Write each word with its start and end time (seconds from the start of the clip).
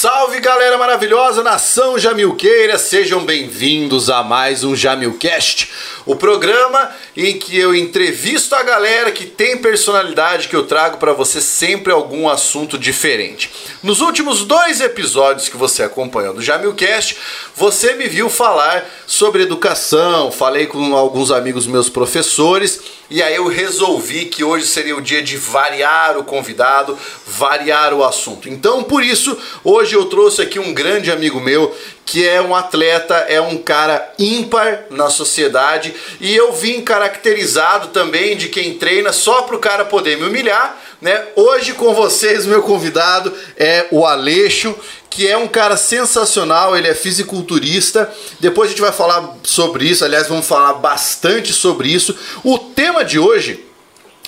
Salve 0.00 0.38
galera 0.38 0.78
maravilhosa, 0.78 1.42
nação 1.42 1.98
Jamilqueira, 1.98 2.78
sejam 2.78 3.24
bem-vindos 3.24 4.08
a 4.08 4.22
mais 4.22 4.62
um 4.62 4.76
Jamilcast, 4.76 5.72
o 6.06 6.14
programa 6.14 6.88
em 7.16 7.36
que 7.36 7.58
eu 7.58 7.74
entrevisto 7.74 8.54
a 8.54 8.62
galera 8.62 9.10
que 9.10 9.26
tem 9.26 9.58
personalidade 9.58 10.46
que 10.46 10.54
eu 10.54 10.68
trago 10.68 10.98
para 10.98 11.12
você 11.12 11.40
sempre 11.40 11.92
algum 11.92 12.28
assunto 12.28 12.78
diferente. 12.78 13.50
Nos 13.82 14.00
últimos 14.00 14.44
dois 14.44 14.80
episódios 14.80 15.48
que 15.48 15.56
você 15.56 15.82
acompanhou 15.82 16.32
do 16.32 16.42
Jamilcast, 16.42 17.16
você 17.56 17.94
me 17.94 18.06
viu 18.06 18.30
falar 18.30 18.88
sobre 19.04 19.42
educação, 19.42 20.30
falei 20.30 20.68
com 20.68 20.94
alguns 20.94 21.32
amigos 21.32 21.66
meus 21.66 21.88
professores 21.88 22.80
e 23.10 23.22
aí 23.22 23.36
eu 23.36 23.46
resolvi 23.48 24.26
que 24.26 24.44
hoje 24.44 24.66
seria 24.66 24.94
o 24.94 25.00
dia 25.00 25.22
de 25.22 25.36
variar 25.38 26.18
o 26.18 26.24
convidado, 26.24 26.96
variar 27.26 27.94
o 27.94 28.04
assunto. 28.04 28.50
Então, 28.50 28.84
por 28.84 29.02
isso, 29.02 29.36
hoje 29.64 29.87
eu 29.94 30.06
trouxe 30.06 30.42
aqui 30.42 30.58
um 30.58 30.72
grande 30.72 31.10
amigo 31.10 31.40
meu 31.40 31.74
que 32.04 32.26
é 32.26 32.40
um 32.40 32.54
atleta, 32.54 33.14
é 33.28 33.40
um 33.40 33.58
cara 33.58 34.14
ímpar 34.18 34.84
na 34.90 35.10
sociedade 35.10 35.94
e 36.20 36.34
eu 36.34 36.52
vim 36.52 36.80
caracterizado 36.80 37.88
também 37.88 38.36
de 38.36 38.48
quem 38.48 38.78
treina 38.78 39.12
só 39.12 39.42
para 39.42 39.56
o 39.56 39.58
cara 39.58 39.84
poder 39.84 40.16
me 40.16 40.26
humilhar, 40.26 40.80
né? 41.02 41.26
Hoje 41.36 41.74
com 41.74 41.92
vocês 41.92 42.46
meu 42.46 42.62
convidado 42.62 43.32
é 43.58 43.86
o 43.90 44.06
Aleixo, 44.06 44.74
que 45.10 45.26
é 45.26 45.36
um 45.36 45.48
cara 45.48 45.76
sensacional, 45.76 46.76
ele 46.76 46.88
é 46.88 46.94
fisiculturista. 46.94 48.10
Depois 48.40 48.68
a 48.68 48.70
gente 48.70 48.80
vai 48.80 48.92
falar 48.92 49.36
sobre 49.42 49.84
isso, 49.84 50.04
aliás, 50.04 50.28
vamos 50.28 50.46
falar 50.46 50.74
bastante 50.74 51.52
sobre 51.52 51.88
isso. 51.88 52.16
O 52.42 52.58
tema 52.58 53.04
de 53.04 53.18
hoje 53.18 53.64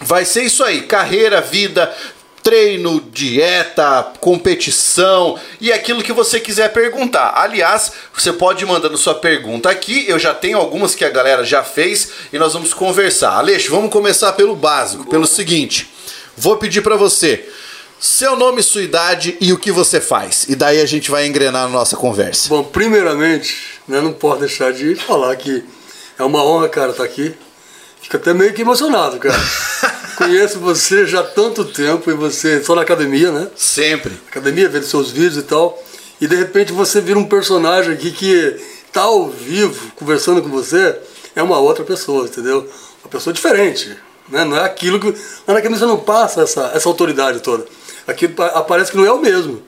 vai 0.01 0.25
ser 0.25 0.43
isso 0.43 0.65
aí: 0.65 0.83
carreira, 0.83 1.41
vida, 1.41 1.95
treino, 2.43 3.01
dieta, 3.13 4.13
competição 4.21 5.39
e 5.61 5.73
aquilo 5.73 6.03
que 6.03 6.13
você 6.13 6.41
quiser 6.41 6.73
perguntar. 6.73 7.35
Aliás, 7.37 7.93
você 8.13 8.33
pode 8.33 8.65
ir 8.65 8.67
mandando 8.67 8.97
sua 8.97 9.15
pergunta 9.15 9.71
aqui. 9.71 10.05
Eu 10.09 10.19
já 10.19 10.35
tenho 10.35 10.59
algumas 10.59 10.95
que 10.95 11.05
a 11.05 11.11
galera 11.11 11.45
já 11.45 11.63
fez 11.63 12.11
e 12.33 12.39
nós 12.39 12.53
vamos 12.53 12.75
conversar. 12.75 13.33
Aleixo, 13.33 13.71
vamos 13.71 13.91
começar 13.91 14.33
pelo 14.33 14.57
básico, 14.57 15.09
pelo 15.09 15.27
seguinte. 15.27 15.91
Vou 16.37 16.57
pedir 16.57 16.83
para 16.83 16.97
você 16.97 17.49
seu 18.01 18.35
nome, 18.35 18.63
sua 18.63 18.83
idade 18.83 19.37
e 19.41 19.53
o 19.53 19.59
que 19.59 19.71
você 19.71 20.01
faz. 20.01 20.47
E 20.49 20.57
daí 20.57 20.81
a 20.81 20.87
gente 20.87 21.11
vai 21.11 21.27
engrenar 21.27 21.65
na 21.65 21.69
nossa 21.69 21.97
conversa. 21.97 22.49
Bom, 22.49 22.65
primeiramente, 22.65 23.79
né, 23.87 24.01
não 24.01 24.15
posso 24.15 24.41
deixar 24.41 24.73
de 24.73 24.95
falar 24.95 25.37
que 25.37 25.63
é 26.19 26.23
uma 26.23 26.43
honra, 26.43 26.69
cara, 26.71 26.93
estar 26.93 27.05
tá 27.05 27.09
aqui. 27.09 27.35
Fico 28.01 28.17
até 28.17 28.33
meio 28.33 28.55
que 28.55 28.63
emocionado, 28.63 29.19
cara. 29.19 29.39
Conheço 30.21 30.59
você 30.59 31.07
já 31.07 31.21
há 31.21 31.23
tanto 31.25 31.65
tempo 31.65 32.11
e 32.11 32.15
você 32.15 32.63
só 32.63 32.75
na 32.75 32.83
academia, 32.83 33.33
né? 33.33 33.49
Sempre. 33.57 34.13
Academia, 34.29 34.69
vendo 34.69 34.85
seus 34.85 35.11
vídeos 35.11 35.39
e 35.39 35.43
tal. 35.43 35.83
E 36.21 36.27
de 36.27 36.37
repente 36.37 36.73
você 36.73 37.01
vira 37.01 37.19
um 37.19 37.25
personagem 37.25 37.95
aqui 37.95 38.11
que 38.13 38.61
tá 38.93 39.03
ao 39.03 39.31
vivo 39.31 39.93
conversando 39.97 40.43
com 40.43 40.51
você, 40.51 40.99
é 41.35 41.43
uma 41.43 41.59
outra 41.59 41.85
pessoa, 41.85 42.27
entendeu? 42.27 42.69
Uma 43.03 43.11
pessoa 43.11 43.33
diferente. 43.33 43.97
Né? 44.29 44.45
Não 44.45 44.57
é 44.57 44.65
aquilo 44.65 45.01
que. 45.01 45.07
Lá 45.09 45.55
na 45.55 45.55
academia 45.55 45.79
você 45.79 45.87
não 45.87 45.99
passa 45.99 46.43
essa, 46.43 46.71
essa 46.75 46.89
autoridade 46.89 47.41
toda 47.41 47.65
aqui 48.11 48.33
aparece 48.55 48.91
que 48.91 48.97
não 48.97 49.07
é 49.07 49.13
o 49.13 49.21
mesmo. 49.21 49.63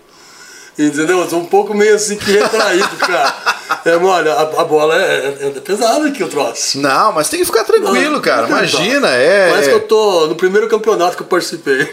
Entendeu? 0.78 1.20
Eu 1.20 1.28
tô 1.28 1.36
um 1.36 1.44
pouco 1.44 1.74
meio 1.74 1.94
assim 1.94 2.16
que 2.16 2.32
retraído, 2.32 2.96
cara. 2.96 3.34
É, 3.84 3.96
olha, 3.96 4.32
a, 4.32 4.42
a 4.42 4.64
bola 4.64 4.94
é, 4.96 5.36
é, 5.40 5.46
é, 5.48 5.60
pesada 5.60 6.08
aqui 6.08 6.22
o 6.24 6.28
troço. 6.28 6.80
Não, 6.80 7.12
mas 7.12 7.28
tem 7.28 7.40
que 7.40 7.46
ficar 7.46 7.64
tranquilo, 7.64 8.14
não, 8.14 8.20
cara. 8.20 8.46
Imagina, 8.46 9.08
é. 9.08 9.50
Parece 9.50 9.68
que 9.68 9.74
eu 9.74 9.86
tô 9.86 10.26
no 10.28 10.34
primeiro 10.34 10.68
campeonato 10.68 11.16
que 11.16 11.22
eu 11.22 11.26
participei. 11.26 11.92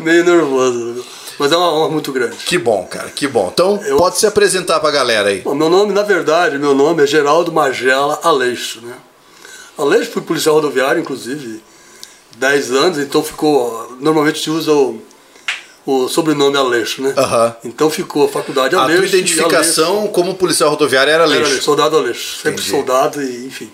meio 0.00 0.24
nervoso. 0.24 1.04
Mas 1.38 1.52
é 1.52 1.56
uma 1.56 1.72
honra 1.72 1.90
muito 1.90 2.12
grande. 2.12 2.36
Que 2.36 2.58
bom, 2.58 2.84
cara, 2.84 3.08
que 3.08 3.26
bom. 3.26 3.50
Então, 3.52 3.80
eu... 3.86 3.96
pode 3.96 4.18
se 4.18 4.26
apresentar 4.26 4.78
pra 4.80 4.90
galera 4.90 5.30
aí. 5.30 5.40
Bom, 5.40 5.54
meu 5.54 5.70
nome, 5.70 5.92
na 5.92 6.02
verdade, 6.02 6.58
meu 6.58 6.74
nome 6.74 7.02
é 7.02 7.06
Geraldo 7.06 7.52
Magela 7.52 8.20
Aleixo, 8.22 8.80
né? 8.82 8.94
Aleixo 9.78 10.10
fui 10.10 10.22
policial 10.22 10.56
rodoviário, 10.56 11.00
inclusive 11.00 11.62
10 12.36 12.72
anos, 12.72 12.98
então 12.98 13.22
ficou. 13.22 13.96
Normalmente 14.00 14.38
se 14.38 14.50
usa 14.50 14.72
o, 14.72 15.00
o 15.90 16.08
sobrenome 16.08 16.56
Aleixo, 16.56 17.02
né? 17.02 17.14
Uhum. 17.16 17.52
Então 17.64 17.90
ficou 17.90 18.24
a 18.24 18.28
faculdade 18.28 18.74
Aleixo. 18.74 18.92
A 18.92 18.96
tua 18.96 19.18
identificação 19.18 19.96
Aleixo, 19.98 20.12
como 20.12 20.34
policial 20.34 20.70
rodoviário 20.70 21.12
era 21.12 21.24
Aleixo? 21.24 21.52
Era 21.52 21.62
soldado 21.62 21.96
Aleixo. 21.96 22.36
Sempre 22.36 22.62
Entendi. 22.62 22.70
soldado 22.70 23.22
e 23.22 23.46
enfim. 23.46 23.70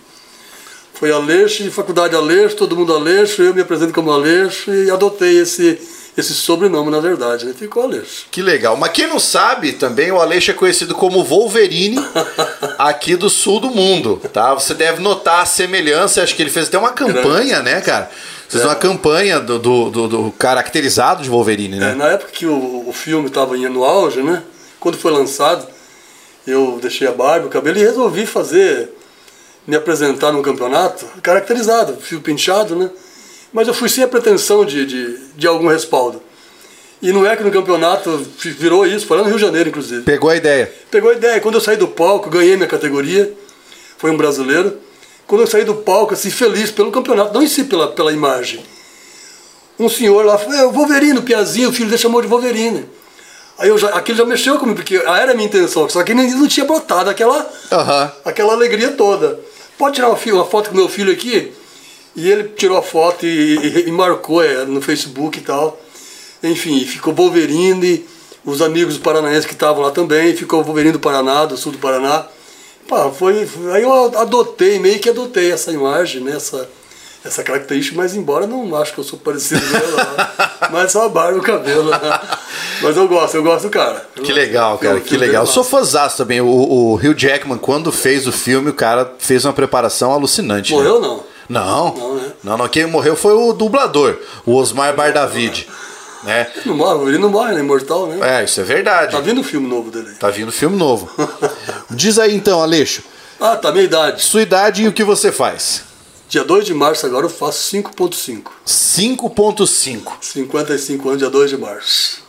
Foi 0.95 1.13
Aleixo 1.13 1.63
e 1.63 1.71
faculdade 1.71 2.15
Aleixo, 2.17 2.57
todo 2.57 2.75
mundo 2.75 2.95
Aleixo, 2.95 3.43
eu 3.43 3.53
me 3.55 3.61
apresento 3.61 3.93
como 3.93 4.11
Aleixo 4.11 4.73
e 4.73 4.91
adotei 4.91 5.41
esse, 5.41 5.79
esse 6.17 6.33
sobrenome, 6.33 6.91
na 6.91 7.01
verdade, 7.01 7.45
né? 7.45 7.55
Ficou 7.57 7.83
Aleixo. 7.83 8.25
Que 8.31 8.41
legal. 8.41 8.79
Mas 8.79 8.93
quem 8.93 9.07
não 9.07 9.21
sabe, 9.21 9.73
também 9.73 10.11
o 10.11 10.19
Aleixo 10.19 10.51
é 10.51 10.55
conhecido 10.55 10.95
como 10.95 11.23
Wolverine 11.23 11.99
aqui 12.79 13.15
do 13.15 13.29
sul 13.29 13.61
do 13.61 13.69
mundo, 13.69 14.19
tá? 14.33 14.55
Você 14.55 14.73
deve 14.73 15.03
notar 15.03 15.43
a 15.43 15.47
semelhança, 15.47 16.23
acho 16.23 16.35
que 16.35 16.43
ele 16.43 16.51
fez 16.51 16.69
até 16.69 16.79
uma 16.79 16.93
campanha, 16.93 17.61
Grande. 17.61 17.71
né, 17.71 17.81
cara? 17.83 18.11
Fez 18.49 18.63
é. 18.63 18.67
uma 18.67 18.77
campanha 18.77 19.41
do, 19.41 19.59
do, 19.59 19.91
do, 19.91 20.09
do, 20.09 20.33
caracterizado 20.33 21.23
de 21.23 21.29
Wolverine, 21.29 21.79
né? 21.79 21.93
É, 21.93 21.95
na 21.95 22.09
época 22.09 22.31
que 22.33 22.47
o, 22.47 22.89
o 22.89 22.93
filme 22.93 23.27
estava 23.27 23.57
no 23.57 23.85
auge, 23.85 24.23
né? 24.23 24.43
Quando 24.79 24.97
foi 24.97 25.11
lançado, 25.11 25.67
eu 26.47 26.79
deixei 26.81 27.09
a 27.09 27.13
barba, 27.13 27.47
o 27.47 27.51
cabelo 27.51 27.79
e 27.79 27.83
resolvi 27.83 28.25
fazer, 28.25 28.91
me 29.67 29.75
apresentar 29.75 30.31
num 30.33 30.43
campeonato 30.43 31.05
caracterizado, 31.23 31.97
fio 32.01 32.21
pinchado, 32.21 32.77
né? 32.77 32.91
Mas 33.53 33.67
eu 33.67 33.75
fui 33.75 33.89
sem 33.89 34.05
a 34.05 34.09
pretensão 34.09 34.65
de, 34.65 34.87
de, 34.87 35.19
de 35.37 35.47
algum 35.47 35.69
respaldo. 35.69 36.23
E 37.03 37.13
não 37.13 37.27
é 37.27 37.37
que 37.37 37.43
no 37.43 37.51
campeonato 37.51 38.27
virou 38.39 38.87
isso, 38.87 39.07
foi 39.07 39.17
lá 39.17 39.23
no 39.23 39.29
Rio 39.29 39.39
de 39.39 39.45
Janeiro, 39.45 39.69
inclusive. 39.69 40.03
Pegou 40.03 40.31
a 40.31 40.37
ideia. 40.37 40.73
Pegou 40.91 41.11
a 41.11 41.15
ideia. 41.15 41.41
Quando 41.41 41.57
eu 41.57 41.61
saí 41.61 41.77
do 41.77 41.89
palco, 41.89 42.31
ganhei 42.31 42.57
minha 42.57 42.69
categoria, 42.69 43.33
foi 43.99 44.11
um 44.11 44.17
brasileiro 44.17 44.79
quando 45.27 45.41
eu 45.41 45.47
saí 45.47 45.65
do 45.65 45.75
palco, 45.75 46.15
assim, 46.15 46.31
feliz 46.31 46.71
pelo 46.71 46.93
campeonato, 46.93 47.35
não 47.35 47.43
em 47.43 47.49
si, 47.49 47.65
pela, 47.65 47.89
pela 47.89 48.13
imagem. 48.13 48.65
Um 49.79 49.89
senhor 49.89 50.25
lá 50.25 50.39
falou, 50.39 50.55
é, 50.55 50.65
o 50.65 50.71
Wolverine, 50.71 51.19
o 51.19 51.23
Piazinho, 51.23 51.69
o 51.69 51.73
filho 51.73 51.89
dele 51.89 52.01
chamou 52.01 52.23
de 52.23 52.29
Wolverine. 52.29 52.87
Aí 53.59 53.69
eu 53.69 53.79
já, 53.79 53.89
aquilo 53.89 54.19
já 54.19 54.25
mexeu 54.25 54.59
comigo, 54.59 54.77
porque 54.77 54.97
era 54.97 55.33
a 55.33 55.35
minha 55.35 55.47
intenção, 55.47 55.89
só 55.89 56.03
que 56.03 56.15
nem 56.15 56.31
não 56.31 56.47
tinha 56.47 56.65
brotado 56.67 57.11
aquela, 57.11 57.39
uhum. 57.39 58.11
aquela 58.25 58.53
alegria 58.53 58.93
toda. 58.93 59.41
Pode 59.79 59.97
tirar 59.97 60.09
uma, 60.09 60.19
uma 60.33 60.45
foto 60.45 60.71
com 60.71 60.77
meu 60.77 60.89
filho 60.89 61.13
aqui? 61.13 61.53
E 62.15 62.31
ele 62.31 62.45
tirou 62.51 62.79
a 62.79 62.83
foto 62.83 63.27
e, 63.27 63.57
e, 63.57 63.89
e 63.89 63.93
marcou 63.93 64.43
é, 64.43 64.65
no 64.65 64.81
Facebook 64.81 65.39
e 65.39 65.43
tal. 65.43 65.79
Enfim, 66.43 66.85
ficou 66.85 67.15
Wolverine, 67.15 68.07
os 68.45 68.63
amigos 68.63 68.97
paranaenses 68.97 69.45
que 69.45 69.53
estavam 69.53 69.83
lá 69.83 69.91
também, 69.91 70.35
ficou 70.37 70.63
Wolverine 70.63 70.93
do 70.93 71.01
Paraná, 71.01 71.45
do 71.45 71.57
sul 71.57 71.73
do 71.73 71.79
Paraná. 71.79 72.27
Pá, 72.89 73.11
foi, 73.11 73.49
aí 73.73 73.83
eu 73.83 73.93
adotei, 74.19 74.79
meio 74.79 74.99
que 74.99 75.11
adotei 75.11 75.51
essa 75.51 75.73
imagem, 75.73 76.23
né? 76.23 76.37
essa, 76.37 76.69
essa 77.25 77.43
característica, 77.43 77.97
mas 77.97 78.15
embora 78.15 78.47
não 78.47 78.75
acho 78.77 78.93
que 78.95 79.01
eu 79.01 79.05
sou 79.05 79.19
parecido 79.19 79.61
com 79.61 79.77
ela, 79.77 80.35
mas 80.71 80.93
só 80.93 81.07
a 81.07 81.09
barba 81.09 81.37
e 81.37 81.41
o 81.41 81.43
cabelo. 81.43 81.91
Né? 81.91 81.99
Mas 82.83 82.97
eu 82.97 83.09
gosto, 83.09 83.35
eu 83.35 83.43
gosto 83.43 83.65
do 83.65 83.71
cara. 83.71 84.07
que 84.15 84.33
legal, 84.33 84.79
cara, 84.79 85.01
que 85.01 85.17
legal. 85.17 85.43
Eu 85.43 85.47
sou 85.47 85.65
fãzaço 85.65 86.19
também. 86.19 86.41
O, 86.41 86.47
o 86.47 86.95
Hugh 86.95 87.15
Jackman, 87.17 87.59
quando 87.59 87.91
fez 87.91 88.27
o 88.27 88.33
filme, 88.33 88.71
o 88.71 88.75
cara 88.75 89.15
fez 89.19 89.45
uma 89.45 89.53
preparação 89.53 90.13
alucinante. 90.13 90.73
Né? 90.73 90.79
Morreu 90.79 91.01
né? 91.01 91.09
não? 91.09 91.37
Não, 91.49 91.95
não, 91.95 92.15
né? 92.17 92.33
não, 92.43 92.59
não, 92.59 92.69
quem 92.69 92.87
morreu 92.87 93.15
foi 93.15 93.33
o 93.33 93.53
dublador, 93.53 94.17
o 94.45 94.55
Osmar 94.55 94.95
Bar 94.97 95.13
Né? 96.27 96.51
Não 96.65 96.77
morre, 96.77 97.09
ele 97.09 97.19
não 97.19 97.31
morre, 97.31 97.55
é 97.55 97.59
imortal, 97.61 98.09
né? 98.09 98.41
É, 98.41 98.45
isso 98.45 98.61
é 98.61 98.65
verdade. 98.65 99.13
Tá 99.13 99.21
vindo 99.21 99.41
o 99.41 99.45
filme 99.45 99.69
novo 99.69 99.91
dele. 99.91 100.13
Tá 100.19 100.29
vindo 100.29 100.51
filme 100.51 100.77
novo. 100.77 101.09
Diz 101.91 102.19
aí 102.19 102.35
então, 102.35 102.61
Aleixo. 102.61 103.03
Ah, 103.41 103.57
tá 103.57 103.71
minha 103.71 103.85
idade. 103.85 104.23
Sua 104.23 104.43
idade 104.43 104.83
e 104.83 104.89
o 104.89 104.93
que 104.93 105.05
você 105.05 105.31
faz? 105.31 105.83
Dia 106.29 106.43
2 106.43 106.65
de 106.65 106.75
março 106.75 107.07
agora 107.07 107.27
eu 107.27 107.31
faço 107.31 107.77
5.5. 107.77 108.43
5.5. 108.67 110.13
55 110.21 111.09
anos, 111.09 111.19
dia 111.21 111.31
2 111.31 111.51
de 111.51 111.57
março. 111.57 112.23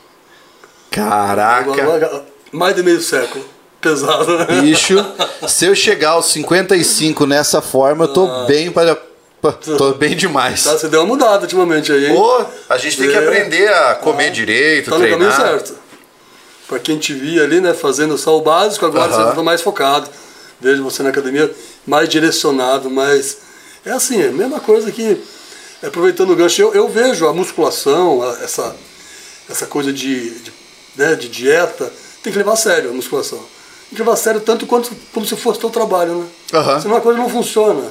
Caraca. 0.91 2.23
Mais 2.51 2.75
de 2.75 2.83
meio 2.83 3.01
século. 3.01 3.43
Pesado, 3.81 4.37
né? 4.39 4.61
Bicho, 4.61 4.95
se 5.47 5.65
eu 5.65 5.75
chegar 5.75 6.11
aos 6.11 6.27
55 6.27 7.25
nessa 7.25 7.61
forma, 7.61 8.05
eu 8.05 8.13
tô 8.13 8.25
ah. 8.25 8.45
bem 8.45 8.71
para 8.71 8.99
Tô 9.51 9.93
bem 9.93 10.15
demais. 10.15 10.63
Tá, 10.63 10.77
você 10.77 10.87
deu 10.87 11.01
uma 11.01 11.07
mudada 11.07 11.43
ultimamente 11.43 11.91
aí, 11.91 12.07
hein? 12.07 12.15
Pô, 12.15 12.45
a 12.69 12.77
gente 12.77 12.97
tem 12.97 13.07
é. 13.07 13.11
que 13.11 13.17
aprender 13.17 13.67
a 13.67 13.95
comer 13.95 14.31
direito, 14.31 14.89
tá 14.89 14.97
treinar. 14.97 15.19
Tá 15.19 15.25
no 15.25 15.33
caminho 15.33 15.59
certo. 15.59 15.79
Pra 16.67 16.79
quem 16.79 16.97
te 16.97 17.13
via 17.13 17.43
ali, 17.43 17.61
né, 17.61 17.73
fazendo 17.73 18.17
só 18.17 18.37
o 18.37 18.41
básico, 18.41 18.85
agora 18.85 19.11
uh 19.11 19.15
-huh. 19.15 19.29
você 19.29 19.35
tá 19.35 19.43
mais 19.43 19.61
focado. 19.61 20.09
Vejo 20.59 20.83
você 20.83 21.03
na 21.03 21.09
academia 21.09 21.49
mais 21.85 22.09
direcionado, 22.09 22.89
mais... 22.89 23.37
É 23.85 23.91
assim, 23.91 24.21
é 24.21 24.27
a 24.27 24.31
mesma 24.31 24.59
coisa 24.59 24.91
que... 24.91 25.21
Aproveitando 25.81 26.31
o 26.31 26.35
gancho, 26.35 26.61
eu, 26.61 26.73
eu 26.73 26.89
vejo 26.89 27.27
a 27.27 27.33
musculação, 27.33 28.23
a, 28.23 28.43
essa, 28.43 28.75
essa 29.47 29.67
coisa 29.67 29.93
de, 29.93 30.31
de, 30.39 30.53
né, 30.95 31.15
de 31.15 31.29
dieta, 31.29 31.91
tem 32.23 32.33
que 32.33 32.39
levar 32.39 32.53
a 32.53 32.57
sério 32.57 32.89
a 32.89 32.93
musculação. 32.93 33.37
Tem 33.37 33.95
que 33.95 33.99
levar 33.99 34.13
a 34.13 34.17
sério 34.17 34.41
tanto 34.41 34.65
quanto 34.65 34.91
como 35.13 35.25
se 35.25 35.35
fosse 35.35 35.59
teu 35.59 35.69
trabalho, 35.69 36.15
né? 36.15 36.27
Uh 36.51 36.57
-huh. 36.57 36.81
Senão 36.81 36.97
a 36.97 37.01
coisa 37.01 37.19
não 37.19 37.29
funciona 37.29 37.89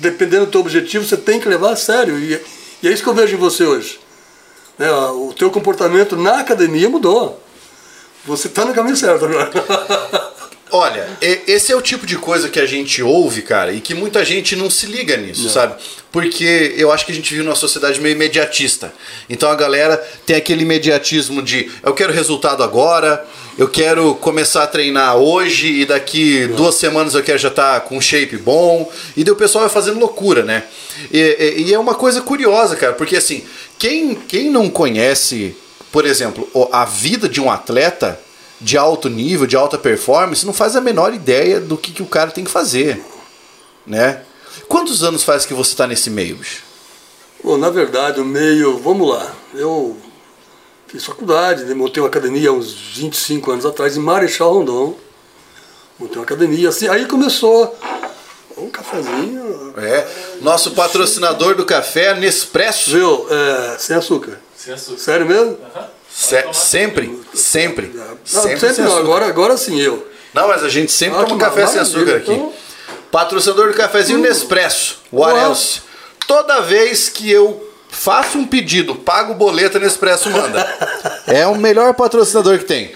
dependendo 0.00 0.46
do 0.46 0.52
teu 0.52 0.60
objetivo, 0.60 1.04
você 1.04 1.16
tem 1.16 1.40
que 1.40 1.48
levar 1.48 1.72
a 1.72 1.76
sério. 1.76 2.18
E, 2.18 2.40
e 2.82 2.88
é 2.88 2.92
isso 2.92 3.02
que 3.02 3.08
eu 3.08 3.14
vejo 3.14 3.34
em 3.34 3.38
você 3.38 3.64
hoje. 3.64 3.98
né, 4.78 4.90
o 4.90 5.32
teu 5.36 5.50
comportamento 5.50 6.16
na 6.16 6.40
academia 6.40 6.88
mudou. 6.88 7.42
Você 8.24 8.48
está 8.48 8.64
no 8.64 8.74
caminho 8.74 8.96
certo 8.96 9.24
agora. 9.24 9.50
Olha, 10.70 11.08
esse 11.46 11.72
é 11.72 11.76
o 11.76 11.80
tipo 11.80 12.06
de 12.06 12.16
coisa 12.16 12.48
que 12.48 12.60
a 12.60 12.66
gente 12.66 13.02
ouve, 13.02 13.40
cara, 13.42 13.72
e 13.72 13.80
que 13.80 13.94
muita 13.94 14.22
gente 14.24 14.54
não 14.54 14.68
se 14.68 14.86
liga 14.86 15.16
nisso, 15.16 15.44
não. 15.44 15.50
sabe? 15.50 15.82
Porque 16.12 16.74
eu 16.76 16.92
acho 16.92 17.06
que 17.06 17.12
a 17.12 17.14
gente 17.14 17.30
vive 17.30 17.42
numa 17.42 17.54
sociedade 17.54 18.00
meio 18.00 18.14
imediatista. 18.14 18.92
Então 19.30 19.50
a 19.50 19.54
galera 19.54 19.96
tem 20.26 20.36
aquele 20.36 20.62
imediatismo 20.62 21.42
de 21.42 21.70
eu 21.82 21.94
quero 21.94 22.12
resultado 22.12 22.62
agora, 22.62 23.26
eu 23.58 23.66
quero 23.68 24.14
começar 24.14 24.62
a 24.62 24.66
treinar 24.68 25.16
hoje 25.16 25.80
e 25.80 25.84
daqui 25.84 26.46
duas 26.46 26.76
semanas 26.76 27.16
eu 27.16 27.24
quero 27.24 27.38
já 27.38 27.48
estar 27.48 27.80
tá 27.80 27.80
com 27.80 27.96
um 27.96 28.00
shape 28.00 28.36
bom. 28.36 28.88
E 29.16 29.24
daí 29.24 29.32
o 29.32 29.36
pessoal 29.36 29.64
vai 29.64 29.68
fazendo 29.68 29.98
loucura, 29.98 30.44
né? 30.44 30.62
E, 31.10 31.64
e, 31.66 31.74
é 31.74 31.78
uma 31.78 31.96
coisa 31.96 32.22
curiosa, 32.22 32.76
cara, 32.76 32.92
porque 32.92 33.16
assim, 33.16 33.44
quem, 33.76 34.14
quem 34.14 34.48
não 34.48 34.70
conhece, 34.70 35.56
por 35.90 36.06
exemplo, 36.06 36.48
a 36.70 36.84
vida 36.84 37.28
de 37.28 37.40
um 37.40 37.50
atleta 37.50 38.20
de 38.60 38.78
alto 38.78 39.08
nível, 39.08 39.44
de 39.44 39.56
alta 39.56 39.76
performance, 39.76 40.46
não 40.46 40.52
faz 40.52 40.76
a 40.76 40.80
menor 40.80 41.12
ideia 41.12 41.58
do 41.58 41.76
que, 41.76 41.90
que 41.90 42.02
o 42.02 42.06
cara 42.06 42.30
tem 42.30 42.44
que 42.44 42.50
fazer, 42.50 43.02
né? 43.84 44.22
Quantos 44.68 45.02
anos 45.02 45.24
faz 45.24 45.44
que 45.44 45.54
você 45.54 45.72
está 45.72 45.84
nesse 45.84 46.10
meio? 46.10 46.38
Bom, 47.42 47.56
na 47.56 47.70
verdade, 47.70 48.20
o 48.20 48.24
meio, 48.24 48.78
vamos 48.78 49.08
lá, 49.08 49.34
eu 49.52 49.96
fiz 50.88 51.04
faculdade, 51.04 51.64
né? 51.64 51.74
montei 51.74 52.02
uma 52.02 52.08
academia 52.08 52.48
há 52.48 52.52
uns 52.52 52.72
25 52.72 53.50
anos 53.50 53.66
atrás 53.66 53.96
em 53.96 54.00
Marechal 54.00 54.52
Rondon, 54.52 54.96
montei 55.98 56.16
uma 56.16 56.24
academia, 56.24 56.70
assim, 56.70 56.88
aí 56.88 57.06
começou 57.06 57.78
um 58.56 58.70
cafezinho. 58.70 59.74
É, 59.76 60.06
nosso 60.40 60.72
patrocinador 60.72 61.54
do 61.54 61.64
café, 61.64 62.14
Nespresso. 62.14 62.90
Viu, 62.90 63.26
é, 63.30 63.78
sem 63.78 63.96
açúcar. 63.96 64.40
Sem 64.56 64.74
açúcar. 64.74 64.98
Sério 64.98 65.26
mesmo? 65.26 65.50
Uhum. 65.50 65.84
Se, 66.10 66.52
sempre, 66.52 67.22
sempre. 67.34 67.92
Não, 67.94 68.18
sempre, 68.24 68.58
sempre 68.58 68.82
não, 68.82 68.98
agora, 68.98 69.26
agora 69.26 69.56
sim 69.56 69.78
eu. 69.80 70.06
Não, 70.34 70.48
mas 70.48 70.64
a 70.64 70.68
gente 70.68 70.90
sempre 70.90 71.20
ah, 71.20 71.24
toma 71.24 71.38
café 71.38 71.66
sem 71.66 71.80
açúcar 71.80 72.16
aqui. 72.16 72.32
Então... 72.32 72.52
Patrocinador 73.10 73.68
do 73.68 73.74
cafezinho 73.74 74.18
uh, 74.18 74.22
Nespresso, 74.22 74.98
What 75.12 75.38
else? 75.38 75.80
Toda 76.26 76.60
vez 76.60 77.08
que 77.08 77.30
eu 77.30 77.67
faço 77.88 78.38
um 78.38 78.46
pedido, 78.46 78.94
pago 78.94 79.34
boleto, 79.34 79.78
Nespresso 79.78 80.30
manda. 80.30 80.66
é 81.26 81.46
o 81.46 81.56
melhor 81.56 81.94
patrocinador 81.94 82.58
que 82.58 82.64
tem. 82.64 82.94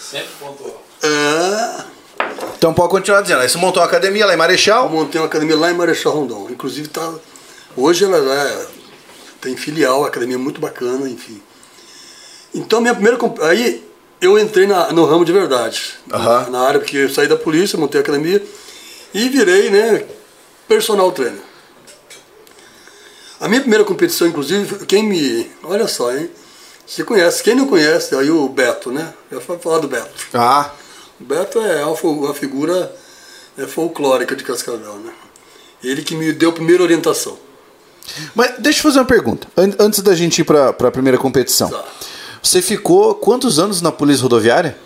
Sempre 0.00 0.28
pontuou. 0.38 0.82
É... 1.02 1.84
Então 2.56 2.72
pode 2.72 2.90
continuar 2.90 3.20
dizendo. 3.20 3.40
Aí 3.40 3.48
você 3.48 3.58
montou 3.58 3.82
uma 3.82 3.88
academia 3.88 4.24
lá 4.26 4.34
em 4.34 4.36
Marechal? 4.36 4.84
Eu 4.84 4.90
montei 4.90 5.20
uma 5.20 5.26
academia 5.26 5.56
lá 5.56 5.70
em 5.70 5.74
Marechal 5.74 6.12
Rondon. 6.12 6.48
Inclusive 6.50 6.88
tá. 6.88 7.12
Hoje 7.76 8.04
ela 8.04 8.16
é... 8.16 8.66
tem 9.40 9.56
filial, 9.56 10.04
academia 10.04 10.38
muito 10.38 10.60
bacana, 10.60 11.08
enfim. 11.08 11.42
Então, 12.54 12.80
minha 12.80 12.94
primeira. 12.94 13.18
Aí 13.42 13.84
eu 14.20 14.38
entrei 14.38 14.66
na, 14.66 14.92
no 14.92 15.04
ramo 15.04 15.24
de 15.24 15.32
verdade. 15.32 15.94
Uhum. 16.12 16.50
Na 16.50 16.60
área, 16.60 16.80
porque 16.80 16.96
eu 16.96 17.10
saí 17.10 17.26
da 17.26 17.36
polícia, 17.36 17.78
montei 17.78 18.00
a 18.00 18.02
academia 18.02 18.42
e 19.12 19.28
virei, 19.28 19.70
né, 19.70 20.04
personal 20.66 21.12
trainer. 21.12 21.40
A 23.44 23.48
minha 23.48 23.60
primeira 23.60 23.84
competição, 23.84 24.26
inclusive, 24.26 24.86
quem 24.86 25.02
me. 25.06 25.50
Olha 25.62 25.86
só, 25.86 26.10
hein? 26.16 26.30
Você 26.86 27.04
conhece, 27.04 27.42
quem 27.42 27.54
não 27.54 27.66
conhece, 27.66 28.14
aí 28.14 28.30
o 28.30 28.48
Beto, 28.48 28.90
né? 28.90 29.12
Eu 29.30 29.38
vou 29.38 29.58
falar 29.58 29.80
do 29.80 29.86
Beto. 29.86 30.28
Ah. 30.32 30.70
O 31.20 31.24
Beto 31.24 31.60
é 31.60 31.84
uma 31.84 32.32
figura 32.32 32.90
é, 33.58 33.66
folclórica 33.66 34.34
de 34.34 34.42
Cascavel, 34.42 34.94
né? 34.94 35.12
Ele 35.82 36.00
que 36.00 36.16
me 36.16 36.32
deu 36.32 36.48
a 36.48 36.52
primeira 36.54 36.82
orientação. 36.82 37.38
Mas 38.34 38.54
deixa 38.60 38.78
eu 38.78 38.82
fazer 38.84 39.00
uma 39.00 39.04
pergunta, 39.04 39.46
antes 39.78 40.00
da 40.00 40.14
gente 40.14 40.38
ir 40.38 40.44
para 40.44 40.70
a 40.70 40.90
primeira 40.90 41.18
competição. 41.18 41.68
Tá. 41.68 41.84
Você 42.42 42.62
ficou 42.62 43.14
quantos 43.14 43.58
anos 43.58 43.82
na 43.82 43.92
Polícia 43.92 44.22
Rodoviária? 44.22 44.78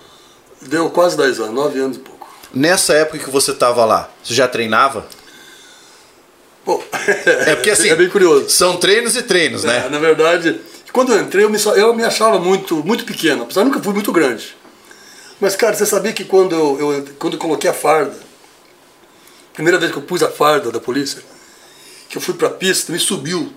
Deu 0.63 0.91
quase 0.91 1.17
10 1.17 1.39
anos, 1.39 1.55
9 1.55 1.79
anos 1.79 1.97
e 1.99 2.01
pouco. 2.01 2.27
Nessa 2.53 2.93
época 2.95 3.21
que 3.21 3.31
você 3.31 3.53
estava 3.53 3.85
lá, 3.85 4.11
você 4.21 4.35
já 4.35 4.49
treinava? 4.49 5.07
Bom, 6.69 6.85
é 7.47 7.55
porque 7.55 7.71
assim, 7.73 7.89
é 7.89 7.97
bem 7.97 8.11
curioso. 8.11 8.51
São 8.51 8.77
treinos 8.77 9.17
e 9.17 9.23
treinos, 9.23 9.65
né? 9.65 9.79
é, 9.79 9.81
né? 9.85 9.89
Na 9.89 9.99
verdade, 9.99 10.61
quando 10.93 11.15
eu 11.15 11.21
entrei, 11.23 11.43
eu 11.43 11.49
me, 11.49 11.59
eu 11.77 11.95
me 11.95 12.05
achava 12.05 12.39
muito, 12.39 12.85
muito 12.85 13.07
pequeno, 13.07 13.45
apesar 13.45 13.63
de 13.63 13.71
nunca 13.71 13.83
fui 13.83 13.95
muito 13.95 14.13
grande. 14.13 14.55
Mas, 15.41 15.57
cara, 15.57 15.75
você 15.75 15.87
sabia 15.87 16.13
que 16.13 16.25
quando 16.25 16.55
eu, 16.55 16.79
eu, 16.79 17.05
quando 17.19 17.35
eu 17.35 17.39
coloquei 17.39 17.71
a 17.71 17.73
farda, 17.73 18.15
primeira 19.55 19.79
vez 19.79 19.91
que 19.91 19.97
eu 19.97 20.03
pus 20.03 20.23
a 20.23 20.29
farda 20.29 20.71
da 20.71 20.79
polícia, 20.79 21.23
que 22.07 22.19
eu 22.19 22.21
fui 22.21 22.35
pra 22.35 22.51
pista, 22.51 22.93
me 22.93 22.99
subiu 22.99 23.51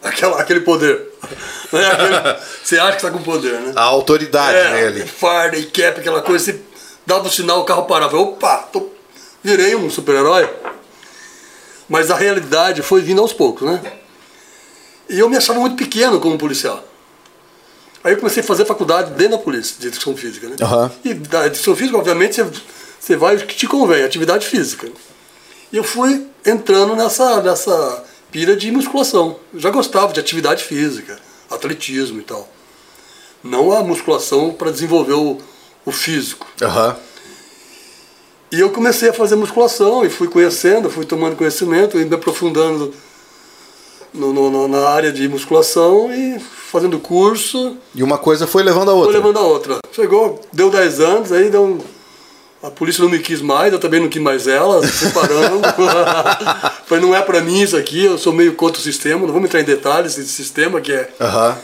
aquela, 0.00 0.40
aquele 0.40 0.60
poder. 0.60 1.04
Né? 1.72 1.84
Aquele, 1.84 2.38
você 2.62 2.78
acha 2.78 2.90
que 2.92 2.96
está 2.98 3.10
com 3.10 3.20
poder, 3.24 3.54
né? 3.54 3.72
A 3.74 3.82
autoridade 3.82 4.56
é, 4.56 4.70
nele. 4.70 5.04
Farda 5.04 5.56
e 5.56 5.66
cap, 5.66 5.98
aquela 5.98 6.22
coisa, 6.22 6.44
você 6.44 6.60
dava 7.04 7.26
o 7.26 7.30
sinal, 7.30 7.60
o 7.60 7.64
carro 7.64 7.86
parava. 7.86 8.16
Opa, 8.16 8.58
tô, 8.72 8.88
virei 9.42 9.74
um 9.74 9.90
super-herói. 9.90 10.48
Mas 11.88 12.10
a 12.10 12.16
realidade 12.16 12.82
foi 12.82 13.00
vindo 13.00 13.20
aos 13.20 13.32
poucos, 13.32 13.68
né? 13.68 13.80
E 15.08 15.18
eu 15.18 15.28
me 15.28 15.36
achava 15.36 15.60
muito 15.60 15.76
pequeno 15.76 16.20
como 16.20 16.36
policial. 16.36 16.82
Aí 18.02 18.12
eu 18.12 18.18
comecei 18.18 18.42
a 18.42 18.46
fazer 18.46 18.64
faculdade 18.64 19.12
dentro 19.12 19.36
da 19.36 19.42
polícia, 19.42 19.76
de 19.78 19.88
educação 19.88 20.16
física, 20.16 20.48
né? 20.48 20.56
Uhum. 20.60 20.90
E 21.04 21.14
da 21.14 21.46
educação 21.46 21.74
física, 21.74 21.96
obviamente, 21.96 22.42
você, 22.42 22.60
você 23.00 23.16
vai 23.16 23.36
o 23.36 23.46
que 23.46 23.54
te 23.54 23.66
convém, 23.66 24.02
atividade 24.02 24.46
física. 24.46 24.88
E 25.72 25.76
eu 25.76 25.84
fui 25.84 26.26
entrando 26.44 26.94
nessa, 26.94 27.42
nessa 27.42 28.04
pira 28.30 28.56
de 28.56 28.70
musculação. 28.70 29.36
Eu 29.52 29.60
já 29.60 29.70
gostava 29.70 30.12
de 30.12 30.20
atividade 30.20 30.62
física, 30.64 31.18
atletismo 31.50 32.20
e 32.20 32.22
tal. 32.22 32.48
Não 33.42 33.72
a 33.72 33.82
musculação 33.82 34.52
para 34.52 34.70
desenvolver 34.70 35.14
o, 35.14 35.38
o 35.84 35.92
físico. 35.92 36.46
Uhum. 36.60 36.94
E 38.50 38.60
eu 38.60 38.70
comecei 38.70 39.08
a 39.08 39.12
fazer 39.12 39.36
musculação 39.36 40.04
e 40.04 40.10
fui 40.10 40.28
conhecendo, 40.28 40.88
fui 40.88 41.04
tomando 41.04 41.36
conhecimento, 41.36 41.96
me 41.96 42.14
aprofundando 42.14 42.94
no, 44.14 44.32
no, 44.32 44.68
na 44.68 44.88
área 44.88 45.12
de 45.12 45.28
musculação 45.28 46.12
e 46.12 46.38
fazendo 46.38 46.98
curso. 46.98 47.76
E 47.94 48.02
uma 48.02 48.18
coisa 48.18 48.46
foi 48.46 48.62
levando 48.62 48.90
a 48.90 48.94
outra. 48.94 49.12
Foi 49.12 49.20
levando 49.20 49.38
a 49.38 49.46
outra. 49.46 49.78
Chegou, 49.92 50.40
deu 50.52 50.70
10 50.70 51.00
anos, 51.00 51.32
aí 51.32 51.50
deu 51.50 51.64
um 51.64 51.96
a 52.62 52.70
polícia 52.70 53.02
não 53.02 53.10
me 53.10 53.18
quis 53.18 53.40
mais, 53.40 53.72
eu 53.72 53.78
também 53.78 54.00
não 54.00 54.08
quis 54.08 54.20
mais 54.20 54.48
ela, 54.48 54.84
separando. 54.86 55.60
Falei, 56.86 57.04
não 57.04 57.14
é 57.14 57.22
para 57.22 57.40
mim 57.40 57.62
isso 57.62 57.76
aqui, 57.76 58.04
eu 58.04 58.18
sou 58.18 58.32
meio 58.32 58.54
contra 58.54 58.80
o 58.80 58.82
sistema, 58.82 59.24
não 59.26 59.32
vamos 59.32 59.48
entrar 59.48 59.60
em 59.60 59.64
detalhes 59.64 60.16
desse 60.16 60.30
sistema 60.30 60.80
que 60.80 60.92
é. 60.92 61.08
Uhum. 61.20 61.54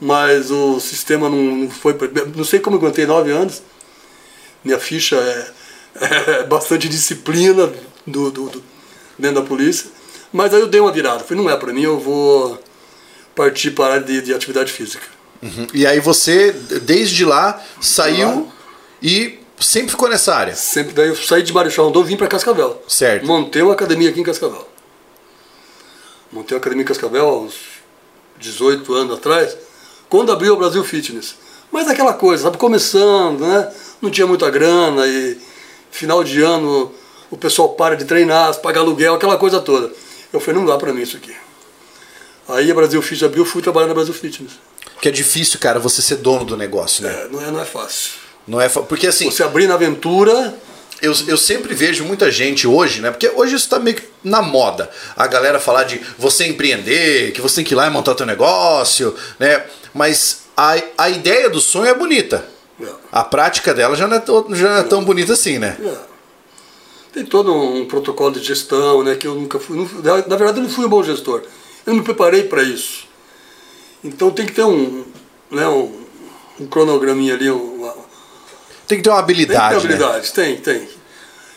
Mas 0.00 0.50
o 0.50 0.78
sistema 0.80 1.28
não, 1.28 1.38
não 1.38 1.70
foi. 1.70 1.96
Não 2.36 2.44
sei 2.44 2.60
como 2.60 2.76
eu 2.76 2.80
aguentei 2.80 3.06
nove 3.06 3.30
anos. 3.30 3.62
Minha 4.62 4.78
ficha 4.78 5.16
é, 5.16 5.46
é 6.00 6.44
bastante 6.44 6.88
disciplina 6.88 7.72
do, 8.06 8.30
do, 8.30 8.50
do, 8.50 8.62
dentro 9.18 9.40
da 9.40 9.46
polícia. 9.46 9.90
Mas 10.32 10.52
aí 10.52 10.60
eu 10.60 10.66
dei 10.66 10.80
uma 10.80 10.92
virada. 10.92 11.22
Falei, 11.22 11.42
não 11.42 11.50
é 11.50 11.56
para 11.56 11.72
mim, 11.72 11.82
eu 11.82 11.98
vou 11.98 12.60
partir 13.34 13.70
para 13.70 13.84
a 13.84 13.92
área 13.94 14.06
de, 14.06 14.20
de 14.22 14.34
atividade 14.34 14.72
física. 14.72 15.06
Uhum. 15.42 15.66
E 15.72 15.86
aí 15.86 16.00
você, 16.00 16.52
desde 16.52 17.24
lá, 17.24 17.62
saiu 17.80 18.50
e 19.02 19.38
Sempre 19.58 19.90
ficou 19.90 20.08
nessa 20.08 20.34
área? 20.34 20.54
Sempre. 20.54 20.92
Daí 20.92 21.08
eu 21.08 21.16
saí 21.16 21.42
de 21.42 21.52
Marechal 21.52 21.86
Rondon 21.86 22.02
e 22.02 22.04
vim 22.04 22.16
para 22.16 22.26
Cascavel. 22.26 22.82
Certo. 22.88 23.26
Montei 23.26 23.62
uma 23.62 23.72
academia 23.72 24.10
aqui 24.10 24.20
em 24.20 24.24
Cascavel. 24.24 24.68
Montei 26.32 26.56
uma 26.56 26.60
academia 26.60 26.82
em 26.82 26.86
Cascavel 26.86 27.26
há 27.26 27.38
uns 27.40 27.54
18 28.38 28.92
anos 28.92 29.16
atrás, 29.16 29.56
quando 30.08 30.32
abriu 30.32 30.54
o 30.54 30.56
Brasil 30.56 30.82
Fitness. 30.84 31.36
Mas 31.70 31.88
aquela 31.88 32.12
coisa, 32.12 32.44
sabe, 32.44 32.58
começando, 32.58 33.40
né? 33.40 33.72
Não 34.02 34.10
tinha 34.10 34.26
muita 34.26 34.50
grana 34.50 35.06
e 35.06 35.38
final 35.94 36.24
de 36.24 36.42
ano 36.42 36.92
o 37.30 37.36
pessoal 37.36 37.70
para 37.70 37.96
de 37.96 38.04
treinar, 38.04 38.54
paga 38.56 38.80
aluguel, 38.80 39.14
aquela 39.14 39.38
coisa 39.38 39.60
toda. 39.60 39.92
Eu 40.32 40.40
falei, 40.40 40.60
não 40.60 40.66
dá 40.66 40.76
para 40.76 40.92
mim 40.92 41.02
isso 41.02 41.16
aqui. 41.16 41.34
Aí 42.48 42.70
a 42.70 42.74
Brasil 42.74 43.00
Fitness 43.00 43.22
abriu, 43.22 43.44
fui 43.44 43.62
trabalhar 43.62 43.86
na 43.86 43.94
Brasil 43.94 44.12
Fitness. 44.12 44.52
Que 45.00 45.08
é 45.08 45.12
difícil, 45.12 45.58
cara, 45.60 45.78
você 45.78 46.02
ser 46.02 46.16
dono 46.16 46.44
do 46.44 46.56
negócio, 46.56 47.04
né? 47.04 47.10
É, 47.10 47.28
não 47.28 47.40
é, 47.40 47.50
não 47.50 47.60
é 47.60 47.64
fácil. 47.64 48.12
Não 48.46 48.60
é 48.60 48.68
porque 48.68 49.06
assim. 49.06 49.30
Você 49.30 49.42
abrir 49.42 49.66
na 49.68 49.74
aventura. 49.74 50.54
Eu, 51.00 51.12
eu 51.26 51.36
sempre 51.36 51.74
vejo 51.74 52.04
muita 52.04 52.30
gente 52.30 52.66
hoje, 52.66 53.00
né? 53.00 53.10
Porque 53.10 53.28
hoje 53.28 53.56
isso 53.56 53.68
tá 53.68 53.78
meio 53.78 53.96
que 53.96 54.04
na 54.22 54.40
moda. 54.42 54.90
A 55.16 55.26
galera 55.26 55.60
falar 55.60 55.84
de 55.84 56.00
você 56.18 56.46
empreender, 56.46 57.32
que 57.32 57.40
você 57.40 57.56
tem 57.56 57.64
que 57.64 57.74
ir 57.74 57.76
lá 57.76 57.86
e 57.86 57.90
montar 57.90 58.14
teu 58.14 58.26
negócio, 58.26 59.14
né? 59.38 59.64
Mas 59.92 60.42
a, 60.56 60.76
a 60.98 61.10
ideia 61.10 61.50
do 61.50 61.60
sonho 61.60 61.86
é 61.86 61.94
bonita. 61.94 62.53
A 63.12 63.24
prática 63.24 63.74
dela 63.74 63.96
já 63.96 64.06
não 64.06 64.16
é, 64.16 64.22
já 64.54 64.70
não 64.70 64.76
é 64.78 64.82
tão 64.82 65.04
bonita 65.04 65.32
assim, 65.32 65.58
né? 65.58 65.76
É. 65.80 66.14
Tem 67.12 67.24
todo 67.24 67.54
um 67.54 67.86
protocolo 67.86 68.32
de 68.32 68.42
gestão, 68.42 69.04
né? 69.04 69.14
Que 69.14 69.26
eu 69.26 69.34
nunca 69.34 69.58
fui. 69.58 69.76
Não, 69.76 69.88
na 70.02 70.36
verdade, 70.36 70.58
eu 70.58 70.62
não 70.62 70.70
fui 70.70 70.84
um 70.84 70.88
bom 70.88 71.02
gestor. 71.02 71.42
Eu 71.86 71.92
não 71.92 72.00
me 72.00 72.04
preparei 72.04 72.44
para 72.44 72.62
isso. 72.62 73.06
Então 74.02 74.30
tem 74.30 74.46
que 74.46 74.52
ter 74.52 74.64
um, 74.64 75.04
né, 75.50 75.66
um, 75.66 75.92
um 76.60 76.66
cronograminha 76.66 77.34
ali, 77.34 77.50
um, 77.50 77.74
tem 78.86 78.98
que 78.98 79.04
ter 79.04 79.10
uma 79.10 79.18
habilidade. 79.18 79.70
Tem 79.70 79.80
que 79.80 79.88
ter 79.88 79.98
né? 79.98 80.04
habilidade, 80.04 80.26
né? 80.26 80.32
tem, 80.34 80.56
tem. 80.56 80.88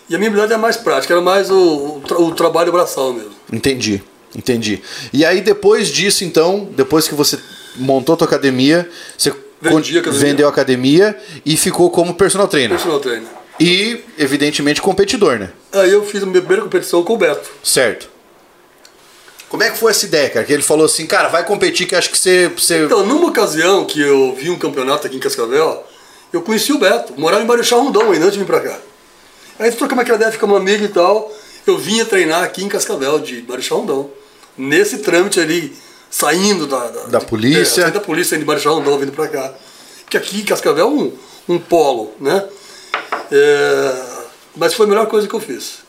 E 0.10 0.16
a 0.16 0.18
minha 0.18 0.30
habilidade 0.30 0.54
é 0.54 0.58
mais 0.58 0.78
prática, 0.78 1.14
era 1.14 1.22
mais 1.22 1.52
o, 1.52 1.98
o, 1.98 2.02
tra 2.02 2.20
o 2.20 2.34
trabalho 2.34 2.72
braçal 2.72 3.14
mesmo. 3.14 3.32
Entendi, 3.52 4.02
entendi. 4.36 4.82
E 5.12 5.26
aí 5.26 5.42
depois 5.42 5.90
disso, 5.90 6.24
então, 6.24 6.70
depois 6.72 7.08
que 7.08 7.16
você 7.16 7.38
montou 7.76 8.16
tua 8.16 8.28
academia, 8.28 8.90
você 9.18 9.34
Academia. 9.62 10.02
vendeu 10.12 10.48
a 10.48 10.50
academia 10.50 11.18
e 11.46 11.58
ficou 11.58 11.90
como 11.90 12.14
personal 12.14 12.48
trainer. 12.48 12.78
Personal 12.78 13.00
trainer. 13.00 13.28
E, 13.60 14.02
evidentemente, 14.18 14.82
competidor, 14.82 15.40
né? 15.40 15.50
Aí 15.72 15.92
eu 15.92 16.06
fiz 16.06 16.22
a 16.22 16.26
minha 16.26 16.40
primeira 16.40 16.64
competição 16.64 17.04
com 17.04 17.14
o 17.14 17.18
Beto. 17.18 17.50
Certo. 17.64 18.10
Como 19.50 19.64
é 19.64 19.70
que 19.70 19.78
foi 19.78 19.92
essa 19.92 20.06
ideia, 20.06 20.30
cara? 20.30 20.46
Que 20.46 20.54
ele 20.54 20.62
falou 20.62 20.86
assim, 20.86 21.08
cara, 21.08 21.30
vai 21.30 21.44
competir 21.46 21.88
que 21.88 21.96
acho 21.96 22.12
que 22.12 22.18
você. 22.18 22.50
você... 22.50 22.84
Então, 22.84 23.06
numa 23.06 23.28
ocasião 23.30 23.86
que 23.86 24.00
eu 24.00 24.36
vi 24.36 24.50
um 24.50 24.60
campeonato 24.60 25.08
aqui 25.08 25.16
em 25.16 25.20
Cascavel, 25.20 25.86
eu 26.32 26.42
conheci 26.42 26.74
o 26.74 26.78
Beto, 26.78 27.14
morava 27.18 27.42
em 27.42 27.46
Marechal 27.46 27.82
Rondon 27.82 28.12
ainda 28.12 28.26
antes 28.26 28.34
de 28.34 28.40
vir 28.40 28.46
pra 28.46 28.60
cá. 28.60 28.78
Aí 29.58 29.72
trocamos 29.72 30.02
aquela 30.02 30.18
ideia, 30.18 30.32
ficamos 30.32 30.58
amigos 30.58 30.86
e 30.86 30.92
tal. 30.92 31.32
Eu 31.66 31.78
vinha 31.78 32.06
treinar 32.06 32.44
aqui 32.44 32.64
em 32.64 32.68
Cascavel, 32.68 33.20
de 33.20 33.44
Marechal 33.48 33.80
Rondon. 33.80 34.10
Nesse 34.58 35.00
trâmite 35.00 35.40
ali, 35.40 35.74
saindo 36.10 36.68
da... 36.68 36.88
Da 37.08 37.22
polícia. 37.22 37.84
É, 37.84 37.92
da 37.92 38.00
polícia, 38.00 38.38
de 38.38 38.46
Marechal 38.46 38.76
Rondon, 38.76 38.98
vindo 38.98 39.12
pra 39.12 39.28
cá. 39.28 39.54
Porque 40.04 40.18
aqui 40.18 40.44
Cascavel 40.44 40.86
é 40.86 40.88
um, 40.88 41.14
um 41.50 41.60
polo, 41.60 42.14
né? 42.20 42.46
É, 43.32 44.04
mas 44.56 44.74
foi 44.74 44.86
a 44.86 44.90
melhor 44.90 45.08
coisa 45.08 45.28
que 45.28 45.34
eu 45.34 45.40
fiz. 45.40 45.80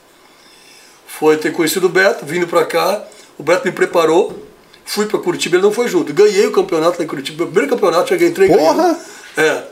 Foi 1.07 1.37
ter 1.37 1.53
conhecido 1.53 1.87
o 1.87 1.89
Beto, 1.89 2.27
vindo 2.27 2.47
pra 2.47 2.65
cá. 2.65 3.03
O 3.39 3.43
Beto 3.43 3.67
me 3.67 3.73
preparou. 3.73 4.47
Fui 4.85 5.07
pra 5.07 5.19
Curitiba, 5.19 5.57
ele 5.57 5.63
não 5.63 5.73
foi 5.73 5.87
junto. 5.89 6.13
Ganhei 6.13 6.47
o 6.47 6.53
campeonato 6.53 6.99
lá 6.99 7.05
em 7.05 7.09
Curitiba. 7.09 7.39
Meu 7.39 7.47
primeiro 7.47 7.71
campeonato, 7.75 8.09
cheguei, 8.09 8.29
entrei 8.29 8.49
Porra! 8.49 8.99
ganhando. 9.37 9.69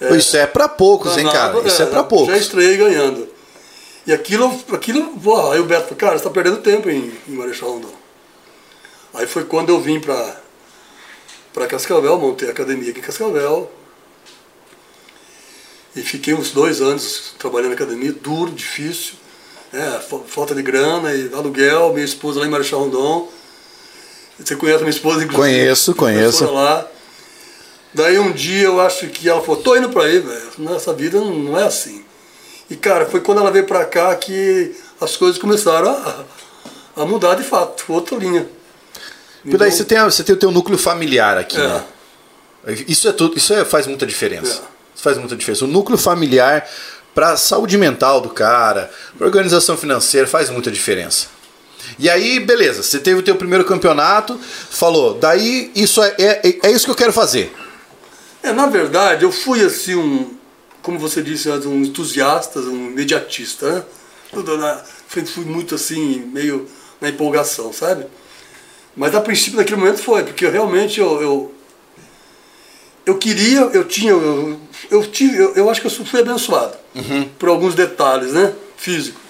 É. 0.00 0.16
Isso 0.16 0.36
é 0.36 0.46
pra 0.46 0.68
poucos, 0.68 1.16
hein, 1.16 1.28
cara? 1.30 1.56
Isso 1.66 1.82
é 1.82 1.86
pra 1.86 1.98
Já 1.98 2.04
poucos. 2.04 2.36
estreiei 2.36 2.76
ganhando. 2.76 3.28
E 4.06 4.12
aquilo, 4.12 4.54
aquilo 4.72 5.18
pô, 5.18 5.50
aí 5.50 5.60
o 5.60 5.64
Beto 5.64 5.84
falou, 5.84 5.96
cara, 5.96 6.18
você 6.18 6.24
tá 6.24 6.30
perdendo 6.30 6.58
tempo 6.58 6.90
em, 6.90 7.12
em 7.28 7.32
Marechal 7.32 7.70
Rondon. 7.70 7.88
Aí 9.14 9.26
foi 9.26 9.44
quando 9.44 9.70
eu 9.70 9.80
vim 9.80 10.00
pra, 10.00 10.36
pra 11.52 11.66
Cascavel, 11.66 12.18
montei 12.18 12.48
a 12.48 12.50
academia 12.50 12.90
aqui 12.90 12.98
em 13.00 13.02
Cascavel. 13.02 13.70
E 15.96 16.02
fiquei 16.02 16.34
uns 16.34 16.50
dois 16.50 16.80
anos 16.80 17.34
trabalhando 17.38 17.68
na 17.70 17.74
academia, 17.76 18.12
duro, 18.12 18.50
difícil. 18.50 19.14
É, 19.72 20.00
fa- 20.00 20.20
falta 20.26 20.54
de 20.54 20.62
grana 20.62 21.14
e 21.14 21.32
aluguel, 21.32 21.92
minha 21.92 22.04
esposa 22.04 22.40
lá 22.40 22.46
em 22.46 22.50
Marechal 22.50 22.80
Rondon. 22.80 23.28
Você 24.38 24.56
conhece 24.56 24.78
a 24.78 24.80
minha 24.80 24.90
esposa, 24.90 25.22
inclusive? 25.24 25.36
Conheço, 25.36 25.94
conheço. 25.94 26.44
Lá. 26.52 26.88
Daí 27.92 28.18
um 28.18 28.32
dia 28.32 28.64
eu 28.64 28.80
acho 28.80 29.06
que 29.08 29.28
ela 29.28 29.40
falou, 29.40 29.62
tô 29.62 29.76
indo 29.76 29.88
pra 29.90 30.04
aí, 30.04 30.18
velho. 30.18 30.50
Nessa 30.58 30.92
vida 30.92 31.20
não, 31.20 31.32
não 31.32 31.58
é 31.58 31.62
assim. 31.64 32.04
E 32.68 32.74
cara, 32.74 33.06
foi 33.06 33.20
quando 33.20 33.38
ela 33.38 33.52
veio 33.52 33.66
pra 33.66 33.84
cá 33.84 34.14
que 34.16 34.74
as 35.00 35.16
coisas 35.16 35.38
começaram 35.40 35.90
a, 35.90 36.24
a 37.02 37.04
mudar 37.06 37.36
de 37.36 37.44
fato, 37.44 37.84
outra 37.92 38.16
linha. 38.16 38.48
Porque 39.44 39.56
daí 39.56 39.68
Então, 39.68 39.78
você 39.78 39.84
tem, 39.84 39.98
a- 39.98 40.04
você 40.10 40.24
tem 40.24 40.34
o 40.34 40.38
teu 40.38 40.50
núcleo 40.50 40.76
familiar 40.78 41.36
aqui, 41.38 41.60
É. 41.60 41.68
né? 41.68 41.84
Isso 42.88 43.06
é 43.06 43.12
tudo, 43.12 43.36
isso 43.36 43.52
é- 43.52 43.64
faz 43.64 43.86
muita 43.86 44.06
diferença. 44.06 44.54
É. 44.62 44.64
Isso 44.94 45.02
faz 45.02 45.18
muita 45.18 45.36
diferença. 45.36 45.64
O 45.64 45.68
núcleo 45.68 45.98
familiar 45.98 46.66
para 47.14 47.36
saúde 47.36 47.76
mental 47.76 48.20
do 48.20 48.30
cara, 48.30 48.90
pra 49.18 49.26
organização 49.26 49.76
financeira 49.76 50.26
faz 50.26 50.48
muita 50.50 50.70
diferença. 50.70 51.26
E 51.98 52.08
aí, 52.08 52.40
beleza, 52.40 52.82
você 52.82 52.98
teve 52.98 53.20
o 53.20 53.22
teu 53.22 53.36
primeiro 53.36 53.64
campeonato, 53.64 54.40
falou, 54.70 55.14
daí 55.14 55.70
isso 55.76 56.02
é, 56.02 56.14
é, 56.18 56.58
é 56.62 56.70
isso 56.70 56.86
que 56.86 56.90
eu 56.90 56.94
quero 56.96 57.12
fazer. 57.12 57.54
É, 58.42 58.52
na 58.52 58.66
verdade, 58.66 59.24
eu 59.24 59.30
fui 59.30 59.62
assim 59.64 59.94
um, 59.94 60.34
como 60.82 60.98
você 60.98 61.22
disse, 61.22 61.48
um 61.50 61.82
entusiasta, 61.82 62.58
um 62.60 62.88
imediatista, 62.90 63.70
né? 63.70 63.82
Tudo 64.32 64.56
na, 64.56 64.82
fui, 65.06 65.24
fui 65.26 65.44
muito 65.44 65.74
assim, 65.74 66.30
meio 66.32 66.66
na 67.00 67.10
empolgação, 67.10 67.72
sabe? 67.72 68.06
Mas 68.96 69.14
a 69.14 69.20
princípio 69.20 69.58
naquele 69.58 69.80
momento 69.80 70.02
foi, 70.02 70.22
porque 70.22 70.46
eu 70.46 70.50
realmente 70.50 71.00
eu, 71.00 71.20
eu, 71.20 71.54
eu 73.04 73.18
queria, 73.18 73.60
eu 73.60 73.84
tinha, 73.84 74.12
eu, 74.12 74.60
eu 74.90 75.06
tive, 75.06 75.36
eu, 75.36 75.54
eu 75.54 75.70
acho 75.70 75.80
que 75.80 75.86
eu 75.86 75.90
fui 75.90 76.20
abençoado 76.20 76.76
por 77.38 77.48
alguns 77.48 77.74
detalhes, 77.74 78.32
né? 78.32 78.52
Físico. 78.76 79.20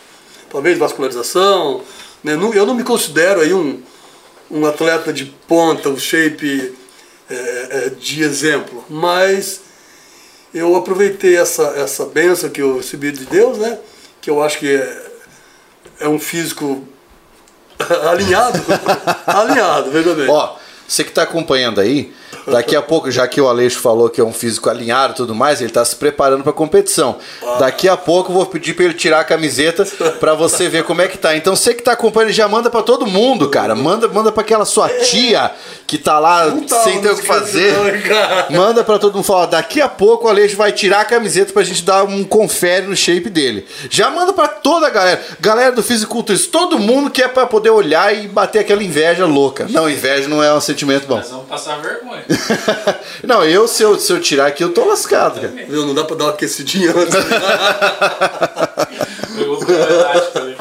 Talvez 0.51 0.79
vascularização, 0.79 1.83
né? 2.23 2.35
Eu 2.35 2.67
não 2.67 2.75
me 2.75 2.85
considero 2.85 3.41
aí 3.41 3.55
um, 3.55 3.81
um 4.51 4.67
atleta 4.67 5.13
de 5.13 5.25
ponta, 5.49 5.89
um 5.89 5.99
shape 5.99 6.75
é, 7.31 7.35
é, 7.71 7.91
de 7.91 8.23
exemplo, 8.23 8.85
mas 8.89 9.63
eu 10.53 10.77
aproveitei 10.77 11.37
essa, 11.37 11.63
essa 11.77 12.05
benção 12.05 12.51
que 12.51 12.61
eu 12.61 12.77
recebi 12.77 13.11
de 13.11 13.25
Deus, 13.25 13.59
né? 13.59 13.79
Que 14.21 14.31
eu 14.31 14.43
acho 14.43 14.59
que 14.59 14.69
é, 14.69 15.11
é 16.01 16.09
um 16.09 16.21
físico 16.21 16.87
alinhado, 18.11 18.61
alinhado, 19.27 19.91
veja 19.91 20.15
bem. 20.15 20.29
Ó, 20.29 20.57
você 20.87 21.05
que 21.05 21.13
tá 21.13 21.23
acompanhando 21.23 21.81
aí, 21.81 22.13
daqui 22.47 22.77
a 22.77 22.83
pouco, 22.83 23.11
já 23.11 23.27
que 23.27 23.41
o 23.41 23.49
Aleixo 23.49 23.79
falou 23.81 24.09
que 24.09 24.21
é 24.21 24.25
um 24.25 24.33
físico 24.33 24.69
alinhado 24.69 25.13
e 25.13 25.17
tudo 25.17 25.35
mais, 25.35 25.61
ele 25.61 25.71
tá 25.71 25.85
se 25.85 25.97
preparando 25.97 26.43
pra 26.43 26.53
competição. 26.53 27.17
Daqui 27.59 27.89
a 27.89 27.97
pouco 27.97 28.31
eu 28.31 28.35
vou 28.37 28.47
pedir 28.47 28.75
pra 28.75 28.85
ele 28.85 28.95
tirar 28.95 29.21
a 29.21 29.25
camiseta 29.25 29.85
pra 30.19 30.35
você 30.35 30.69
ver 30.69 30.85
como 30.85 31.03
é 31.03 31.09
que 31.09 31.19
tá. 31.19 31.37
Então 31.37 31.55
você 31.55 31.75
que 31.75 31.83
tá 31.83 31.93
acompanhando, 31.93 32.33
já 32.33 32.49
manda 32.49 32.71
pra 32.71 32.83
todo 32.83 33.07
mundo, 33.07 33.49
cara. 33.49 33.75
Manda, 33.75 34.09
manda 34.09 34.31
para 34.33 34.43
aquela 34.43 34.65
sua 34.65 34.89
tia 34.89 35.51
que 35.87 35.99
tá 35.99 36.19
lá 36.19 36.51
tá, 36.69 36.83
sem 36.83 37.01
ter 37.01 37.11
o 37.11 37.17
que 37.17 37.27
fazer. 37.27 37.73
não. 38.51 38.65
Manda 38.65 38.83
pra 38.83 38.99
todo 38.99 39.15
mundo 39.15 39.25
falar, 39.25 39.47
daqui 39.47 39.81
a 39.81 39.89
pouco 39.89 40.27
o 40.27 40.29
Aleixo 40.29 40.57
vai 40.57 40.73
tirar 40.73 41.01
a 41.01 41.05
camiseta 41.05 41.53
pra 41.53 41.63
gente 41.63 41.83
dar 41.83 42.05
um 42.05 42.25
confere 42.25 42.87
no 42.87 42.97
shape 42.97 43.29
dele. 43.29 43.67
Já 43.91 44.11
manda 44.11 44.33
pra 44.33 44.49
toda 44.49 44.87
a 44.87 44.91
galera. 44.91 45.23
Galera 45.41 45.73
do 45.73 45.83
fisiculturismo, 45.83 46.51
todo 46.51 46.79
mundo 46.79 47.11
que 47.11 47.23
é 47.23 47.29
pra 47.29 47.47
poder 47.47 47.71
olhar 47.71 48.15
e 48.15 48.27
bater 48.29 48.61
aquela 48.61 48.83
inveja 48.83 49.27
louca. 49.27 49.67
Não, 49.69 49.89
inveja 49.89 50.29
não 50.29 50.43
é 50.43 50.53
um 50.55 50.61
sentimento 50.61 51.07
bom. 51.07 51.17
Nós 51.17 51.31
vamos 51.31 51.49
passar 51.49 51.81
vergonha. 51.81 52.24
Não, 53.23 53.45
eu 53.45 53.67
se, 53.69 53.83
eu 53.83 53.99
se 53.99 54.13
eu 54.13 54.21
tirar 54.21 54.47
aqui, 54.47 54.63
eu 54.63 54.73
tô 54.73 54.85
lascado, 54.85 55.41
cara. 55.41 55.53
Viu? 55.69 55.87
Não 55.87 55.95
dá 55.95 56.05
pra 56.05 56.17
dar 56.17 56.25
uma 56.25 56.31
aquecidinha 56.33 56.91
antes. 56.91 57.15
Ali. 60.35 60.57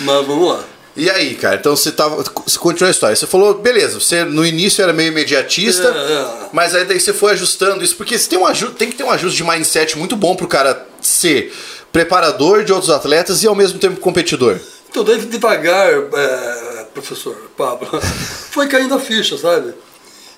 Mas 0.00 0.26
vamos 0.26 0.48
lá. 0.48 0.64
E 0.96 1.08
aí, 1.08 1.36
cara, 1.36 1.56
então 1.56 1.76
você 1.76 1.92
tava. 1.92 2.24
Você 2.44 2.58
continua 2.58 2.88
a 2.88 2.90
história. 2.90 3.14
Você 3.14 3.26
falou, 3.26 3.54
beleza, 3.54 4.00
você 4.00 4.24
no 4.24 4.44
início 4.44 4.82
era 4.82 4.92
meio 4.92 5.08
imediatista, 5.08 5.86
É, 5.88 6.12
é. 6.12 6.48
mas 6.52 6.74
aí 6.74 6.84
daí 6.84 6.98
você 6.98 7.12
foi 7.12 7.32
ajustando 7.32 7.84
isso, 7.84 7.94
porque 7.94 8.18
você 8.18 8.28
tem, 8.28 8.38
um 8.38 8.46
aju 8.46 8.70
tem 8.70 8.90
que 8.90 8.96
ter 8.96 9.04
um 9.04 9.10
ajuste 9.10 9.36
de 9.36 9.44
mindset 9.44 9.96
muito 9.96 10.16
bom 10.16 10.34
pro 10.34 10.48
cara 10.48 10.86
ser 11.00 11.54
preparador 11.92 12.64
de 12.64 12.72
outros 12.72 12.90
atletas 12.90 13.44
e 13.44 13.46
ao 13.46 13.54
mesmo 13.54 13.78
tempo 13.78 14.00
competidor. 14.00 14.58
Então, 14.90 15.04
daí 15.04 15.18
devagar, 15.18 15.88
é, 15.92 16.86
professor 16.92 17.36
Pablo, 17.56 17.88
foi 18.50 18.66
caindo 18.66 18.94
a 18.94 18.98
ficha, 18.98 19.38
sabe? 19.38 19.74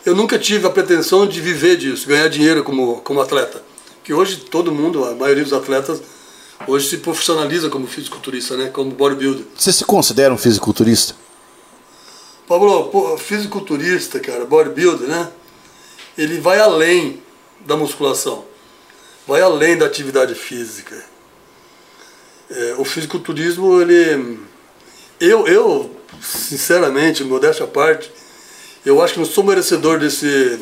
Eu 0.04 0.14
nunca 0.14 0.38
tive 0.38 0.66
a 0.66 0.70
pretensão 0.70 1.26
de 1.26 1.40
viver 1.40 1.76
disso, 1.76 2.08
ganhar 2.08 2.28
dinheiro 2.28 2.64
como, 2.64 3.00
como 3.02 3.20
atleta. 3.20 3.62
Que 4.02 4.14
hoje 4.14 4.38
todo 4.38 4.72
mundo, 4.72 5.04
a 5.04 5.14
maioria 5.14 5.44
dos 5.44 5.52
atletas, 5.52 6.00
hoje 6.66 6.88
se 6.88 6.96
profissionaliza 6.98 7.68
como 7.68 7.86
fisiculturista, 7.86 8.56
né? 8.56 8.70
Como 8.72 8.90
bodybuilder. 8.92 9.44
Você 9.54 9.72
se 9.72 9.84
considera 9.84 10.32
um 10.32 10.38
fisiculturista? 10.38 11.14
Pablo, 12.48 12.88
pô, 12.88 13.16
fisiculturista, 13.18 14.18
cara, 14.18 14.46
bodybuilder, 14.46 15.06
né? 15.06 15.28
Ele 16.16 16.40
vai 16.40 16.58
além 16.58 17.22
da 17.66 17.76
musculação, 17.76 18.44
vai 19.26 19.42
além 19.42 19.76
da 19.76 19.86
atividade 19.86 20.34
física. 20.34 20.96
É, 22.50 22.74
o 22.78 22.84
fisiculturismo, 22.84 23.80
ele. 23.80 24.40
Eu, 25.20 25.46
eu, 25.46 25.94
sinceramente, 26.20 27.22
modéstia 27.22 27.64
à 27.64 27.68
parte, 27.68 28.10
eu 28.84 29.02
acho 29.02 29.14
que 29.14 29.18
não 29.20 29.26
sou 29.26 29.44
merecedor 29.44 29.98
desse, 29.98 30.58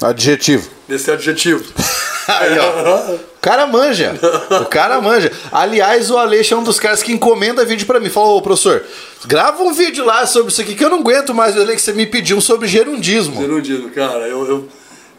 Adjetivo. 0.00 0.68
desse 0.88 1.10
adjetivo. 1.10 1.64
Aí, 2.26 2.58
ó. 2.58 3.14
O 3.14 3.20
cara 3.40 3.66
manja. 3.66 4.14
O 4.62 4.64
cara 4.64 5.00
manja. 5.00 5.30
Aliás, 5.52 6.10
o 6.10 6.16
Aleixo 6.16 6.54
é 6.54 6.56
um 6.56 6.62
dos 6.62 6.80
caras 6.80 7.02
que 7.02 7.12
encomenda 7.12 7.64
vídeo 7.66 7.86
pra 7.86 8.00
mim. 8.00 8.08
Falou, 8.08 8.38
ô 8.38 8.42
professor, 8.42 8.82
grava 9.26 9.62
um 9.62 9.74
vídeo 9.74 10.04
lá 10.04 10.26
sobre 10.26 10.50
isso 10.50 10.60
aqui 10.60 10.74
que 10.74 10.82
eu 10.82 10.88
não 10.88 11.00
aguento 11.00 11.34
mais 11.34 11.54
ler 11.54 11.76
que 11.76 11.82
você 11.82 11.92
me 11.92 12.06
pediu 12.06 12.40
sobre 12.40 12.66
gerundismo. 12.66 13.40
Gerundismo, 13.40 13.90
cara, 13.90 14.26
eu, 14.26 14.46
eu, 14.48 14.68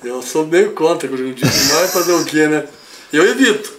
eu 0.04 0.22
sou 0.24 0.48
meio 0.48 0.72
contra 0.72 1.08
com 1.08 1.14
o 1.14 1.18
gerundismo, 1.18 1.52
mas 1.76 1.94
fazer 1.94 2.14
o 2.14 2.26
quê, 2.26 2.48
né? 2.48 2.64
Eu 3.14 3.24
evito. 3.30 3.74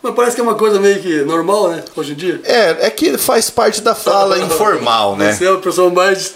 Mas 0.00 0.14
parece 0.14 0.36
que 0.36 0.40
é 0.40 0.44
uma 0.44 0.54
coisa 0.54 0.78
meio 0.78 1.00
que 1.00 1.22
normal, 1.22 1.70
né? 1.70 1.82
Hoje 1.96 2.12
em 2.12 2.14
dia. 2.14 2.40
É, 2.44 2.86
é 2.86 2.90
que 2.90 3.18
faz 3.18 3.50
parte 3.50 3.82
da 3.82 3.94
fala 3.94 4.38
informal, 4.40 5.16
né? 5.16 5.32
Você 5.32 5.44
é 5.44 5.50
a 5.50 5.56
pessoa 5.56 5.90
mais. 5.90 6.34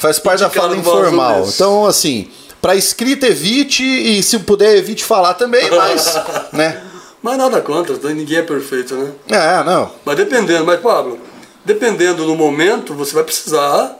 Faz 0.00 0.18
parte 0.18 0.40
da 0.40 0.48
fala 0.48 0.74
informal. 0.74 1.44
Então, 1.46 1.84
assim, 1.84 2.30
pra 2.60 2.74
escrita 2.74 3.26
evite 3.26 3.84
e 3.84 4.22
se 4.22 4.38
puder 4.38 4.74
evite 4.76 5.04
falar 5.04 5.34
também, 5.34 5.70
mas, 5.70 6.18
né? 6.54 6.82
Mas 7.22 7.36
nada 7.36 7.60
contra, 7.60 7.94
ninguém 8.14 8.38
é 8.38 8.42
perfeito, 8.42 8.94
né? 8.94 9.12
É, 9.28 9.62
não. 9.62 9.90
Mas 10.02 10.16
dependendo, 10.16 10.64
mas 10.64 10.80
Pablo, 10.80 11.18
dependendo 11.66 12.24
do 12.24 12.34
momento, 12.34 12.94
você 12.94 13.14
vai 13.14 13.24
precisar. 13.24 13.94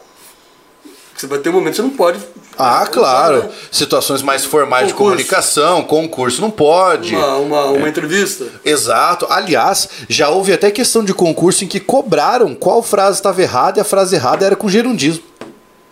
Você 1.15 1.27
vai 1.27 1.39
ter 1.39 1.51
um 1.51 1.53
momento 1.53 1.73
que 1.73 1.77
você 1.77 1.83
não 1.83 1.91
pode. 1.91 2.19
Ah, 2.57 2.87
claro. 2.91 3.43
né? 3.43 3.51
Situações 3.71 4.23
mais 4.23 4.47
formais 4.47 4.87
de 4.87 4.95
Concurso. 4.95 5.11
comunicação, 5.13 5.83
concurso 5.83 6.41
não 6.41 6.51
pode. 6.51 7.15
Uma, 7.15 7.37
uma, 7.37 7.65
uma 7.73 7.89
entrevista. 7.91 8.47
Exato. 8.65 9.27
Aliás, 9.29 9.87
já 10.09 10.31
houve 10.31 10.55
até 10.55 10.71
questão 10.71 11.05
de 11.05 11.13
concurso 11.13 11.63
em 11.63 11.69
que 11.69 11.79
cobraram 11.79 12.55
qual 12.55 12.83
frase 12.83 13.19
estava 13.19 13.43
errada 13.43 13.79
e 13.79 13.83
a 13.83 13.85
frase 13.85 14.17
errada 14.17 14.47
era 14.47 14.57
com 14.57 14.67
gerundismo. 14.67 15.30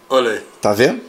Olha 0.09 0.33
aí. 0.33 0.43
Tá 0.61 0.73
vendo? 0.73 1.01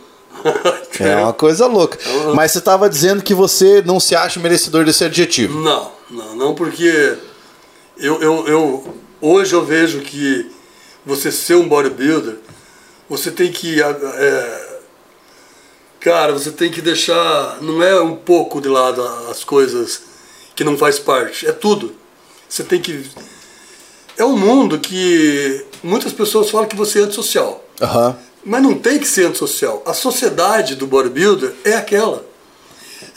É 1.00 1.15
uma 1.15 1.32
coisa 1.32 1.65
louca. 1.65 1.98
Mas 2.36 2.51
você 2.51 2.58
estava 2.58 2.89
dizendo 2.89 3.24
que 3.24 3.34
você 3.34 3.82
não 3.86 4.01
se 4.01 4.15
acha 4.15 4.38
merecedor 4.38 4.84
desse 4.84 5.06
adjetivo. 5.06 5.58
Não, 5.62 5.91
não, 6.10 6.36
não, 6.36 6.56
porque 6.56 7.18
eu, 7.98 8.22
eu, 8.22 8.48
eu 8.48 8.96
hoje 9.22 9.53
eu 9.53 9.63
vejo 9.63 10.01
que 10.01 10.51
você 11.06 11.32
ser 11.32 11.56
um 11.56 11.68
bodybuilder, 11.70 12.38
você 13.10 13.32
tem 13.32 13.51
que. 13.51 13.82
é, 13.82 14.79
cara, 16.00 16.34
você 16.34 16.51
tem 16.51 16.70
que 16.70 16.82
deixar. 16.82 17.58
Não 17.62 17.82
é 17.82 18.01
um 18.01 18.15
pouco 18.15 18.60
de 18.60 18.68
lado 18.68 19.01
as 19.29 19.44
coisas 19.44 20.01
que 20.56 20.63
não 20.63 20.77
faz 20.77 21.00
parte, 21.00 21.48
é 21.48 21.51
tudo. 21.51 21.96
Você 22.48 22.63
tem 22.63 22.82
que. 22.82 23.10
É 24.18 24.25
um 24.25 24.38
mundo 24.38 24.79
que 24.79 25.65
muitas 25.82 26.12
pessoas 26.12 26.50
falam 26.50 26.68
que 26.68 26.75
você 26.75 27.00
é 27.00 27.03
antissocial. 27.03 27.63
Aham. 27.82 28.18
Mas 28.43 28.63
não 28.63 28.75
tem 28.75 29.00
que 29.00 29.08
ser 29.08 29.25
antissocial. 29.25 29.84
A 29.86 29.93
sociedade 29.93 30.75
do 30.75 30.88
bodybuilder 30.88 31.53
é 31.63 31.74
aquela. 31.74 32.25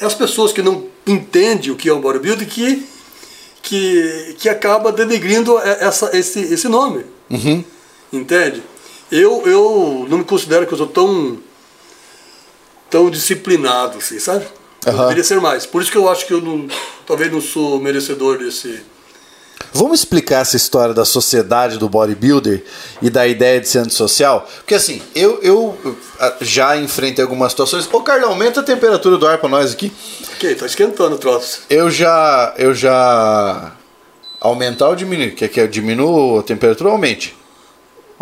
É 0.01 0.05
as 0.05 0.15
pessoas 0.15 0.53
que 0.53 0.63
não 0.63 0.87
entendem 1.07 1.71
o 1.71 1.77
que 1.77 1.89
é 1.89 1.95
um 1.95 2.01
bodybuilder 2.01 2.49
que, 2.49 2.87
que, 3.63 4.37
que 4.39 4.49
acaba 4.49 4.93
denegrindo 4.93 5.59
essa, 5.59 6.17
esse, 6.17 6.41
esse 6.41 6.69
nome. 6.69 7.05
Uhum. 7.31 7.65
Entende? 8.13 8.63
Eu, 9.11 9.43
eu 9.47 10.07
não 10.09 10.19
me 10.19 10.25
considero 10.25 10.67
que 10.67 10.73
eu 10.73 10.79
sou 10.79 10.87
tão, 10.87 11.39
tão 12.91 13.11
disciplinado, 13.11 13.99
assim, 13.99 14.19
sabe? 14.19 14.47
Eu 14.85 14.93
Aham. 14.93 15.03
deveria 15.03 15.25
ser 15.25 15.41
mais. 15.41 15.67
Por 15.67 15.83
isso 15.83 15.93
que 15.93 15.99
eu 15.99 16.09
acho 16.09 16.27
que 16.27 16.33
eu 16.33 16.41
não, 16.41 16.67
talvez 17.07 17.31
não 17.31 17.41
sou 17.41 17.81
merecedor 17.81 18.39
desse. 18.39 18.83
Vamos 19.75 20.01
explicar 20.01 20.41
essa 20.41 20.57
história 20.57 20.95
da 20.95 21.05
sociedade 21.05 21.79
do 21.79 21.89
bodybuilder 21.89 22.63
e 23.01 23.09
da 23.09 23.27
ideia 23.27 23.61
de 23.61 23.69
ser 23.69 23.79
antissocial? 23.79 24.47
Porque 24.59 24.75
assim, 24.75 25.01
eu, 25.15 25.39
eu 25.43 25.97
já 26.41 26.77
enfrentei 26.77 27.23
algumas 27.23 27.53
situações. 27.53 27.89
Ô, 27.91 28.01
Carlão, 28.03 28.31
aumenta 28.31 28.61
a 28.61 28.63
temperatura 28.63 29.17
do 29.17 29.27
ar 29.27 29.39
pra 29.39 29.49
nós 29.49 29.73
aqui. 29.73 29.91
Ok, 30.35 30.55
tá 30.57 30.67
esquentando 30.67 31.17
o 31.17 31.19
troço. 31.19 31.63
Eu 31.71 31.91
já. 31.91 32.55
Eu 32.59 32.75
já. 32.75 33.73
Aumentar 34.41 34.89
ou 34.89 34.97
diminuir? 34.97 35.35
Quer 35.35 35.49
que 35.49 35.61
eu 35.61 35.69
diminua 35.69 36.41
a 36.41 36.43
temperatura 36.43 36.91
ou 36.91 36.95
aumente? 36.95 37.37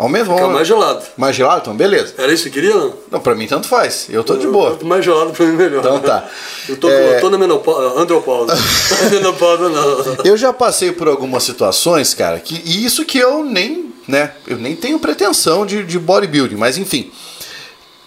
Aumenta, 0.01 0.25
Fica 0.25 0.37
vamos 0.37 0.55
mais 0.55 0.67
gelado. 0.67 1.03
Mais 1.15 1.35
gelado? 1.35 1.61
Então, 1.61 1.75
beleza. 1.75 2.15
Era 2.17 2.33
isso 2.33 2.45
que 2.45 2.49
queria? 2.49 2.73
Não? 2.73 2.93
Não, 3.11 3.19
pra 3.19 3.35
mim 3.35 3.45
tanto 3.45 3.67
faz. 3.67 4.07
Eu 4.09 4.23
tô 4.23 4.35
de 4.35 4.47
boa. 4.47 4.79
Mais 4.81 5.05
gelado 5.05 5.29
pra 5.31 5.45
mim, 5.45 5.55
melhor. 5.55 5.79
Então 5.79 5.99
tá. 5.99 6.27
Eu 6.67 6.75
tô, 6.77 6.89
É. 6.89 7.17
eu 7.17 7.21
tô 7.21 7.29
na 7.29 7.37
menopausa, 7.37 7.99
andropausa. 7.99 8.55
menopausa 9.11 9.69
não. 9.69 10.17
Eu 10.25 10.35
já 10.35 10.51
passei 10.51 10.91
por 10.91 11.07
algumas 11.07 11.43
situações, 11.43 12.15
cara, 12.15 12.39
que 12.39 12.55
e 12.65 12.83
isso 12.83 13.05
que 13.05 13.19
eu 13.19 13.43
nem, 13.43 13.93
né, 14.07 14.33
eu 14.47 14.57
nem 14.57 14.75
tenho 14.75 14.97
pretensão 14.99 15.65
de, 15.65 15.83
de 15.83 15.99
bodybuilding, 15.99 16.55
mas 16.55 16.77
enfim, 16.77 17.11